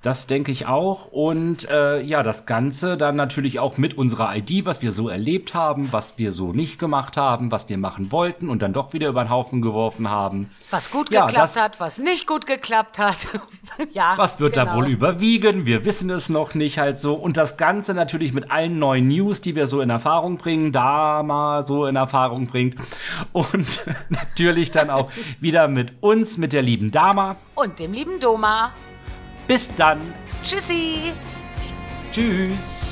Das 0.04 0.26
denke 0.26 0.52
ich 0.52 0.66
auch. 0.66 1.06
Und 1.06 1.66
äh, 1.70 1.98
ja, 2.02 2.22
das 2.22 2.44
Ganze 2.44 2.98
dann 2.98 3.16
natürlich 3.16 3.58
auch 3.58 3.78
mit 3.78 3.96
unserer 3.96 4.36
ID, 4.36 4.66
was 4.66 4.82
wir 4.82 4.92
so 4.92 5.08
erlebt 5.08 5.54
haben, 5.54 5.88
was 5.92 6.18
wir 6.18 6.30
so 6.30 6.52
nicht 6.52 6.78
gemacht 6.78 7.16
haben, 7.16 7.50
was 7.50 7.70
wir 7.70 7.78
machen 7.78 8.12
wollten 8.12 8.50
und 8.50 8.60
dann 8.60 8.74
doch 8.74 8.92
wieder 8.92 9.08
über 9.08 9.24
den 9.24 9.30
Haufen 9.30 9.62
geworfen 9.62 10.10
haben. 10.10 10.50
Was 10.68 10.90
gut 10.90 11.10
Ja, 11.10 11.24
geklappt 11.24 11.56
das- 11.56 11.60
hat, 11.62 11.80
was 11.80 11.98
nicht 11.98 12.26
gut 12.26 12.44
geklappt 12.46 12.98
hat. 12.98 13.28
ja, 13.94 14.12
Was 14.18 14.40
wird 14.40 14.58
da 14.58 14.64
genau. 14.64 14.76
wohl 14.76 14.88
überwiegen? 14.88 15.64
Wir 15.64 15.86
wissen 15.86 16.10
es 16.10 16.28
noch 16.28 16.54
nicht 16.54 16.78
halt 16.78 16.98
so. 16.98 17.14
Und 17.14 17.38
das 17.38 17.56
Ganze 17.56 17.94
natürlich 17.94 18.34
mit 18.34 18.50
allen 18.50 18.78
neuen 18.78 19.08
News, 19.08 19.40
die 19.40 19.56
wir 19.56 19.66
so 19.66 19.80
in 19.80 19.88
Erfahrung 19.88 20.36
bringen, 20.36 20.70
da 20.70 21.22
mal 21.22 21.62
so 21.62 21.86
in 21.86 21.96
Erfahrung 21.96 22.46
bringt. 22.46 22.76
Und 23.32 23.84
natürlich 24.10 24.70
dann 24.70 24.90
auch 24.90 25.10
wieder 25.40 25.66
mit 25.66 25.94
uns, 26.02 26.36
mit 26.36 26.52
der 26.52 26.60
lieben 26.60 26.90
Dama. 26.90 27.36
Und 27.54 27.78
dem 27.78 27.94
lieben 27.94 28.20
Doma. 28.20 28.70
Bis 29.46 29.74
dann. 29.76 30.14
Tschüssi. 30.42 31.12
Tschüss. 32.10 32.90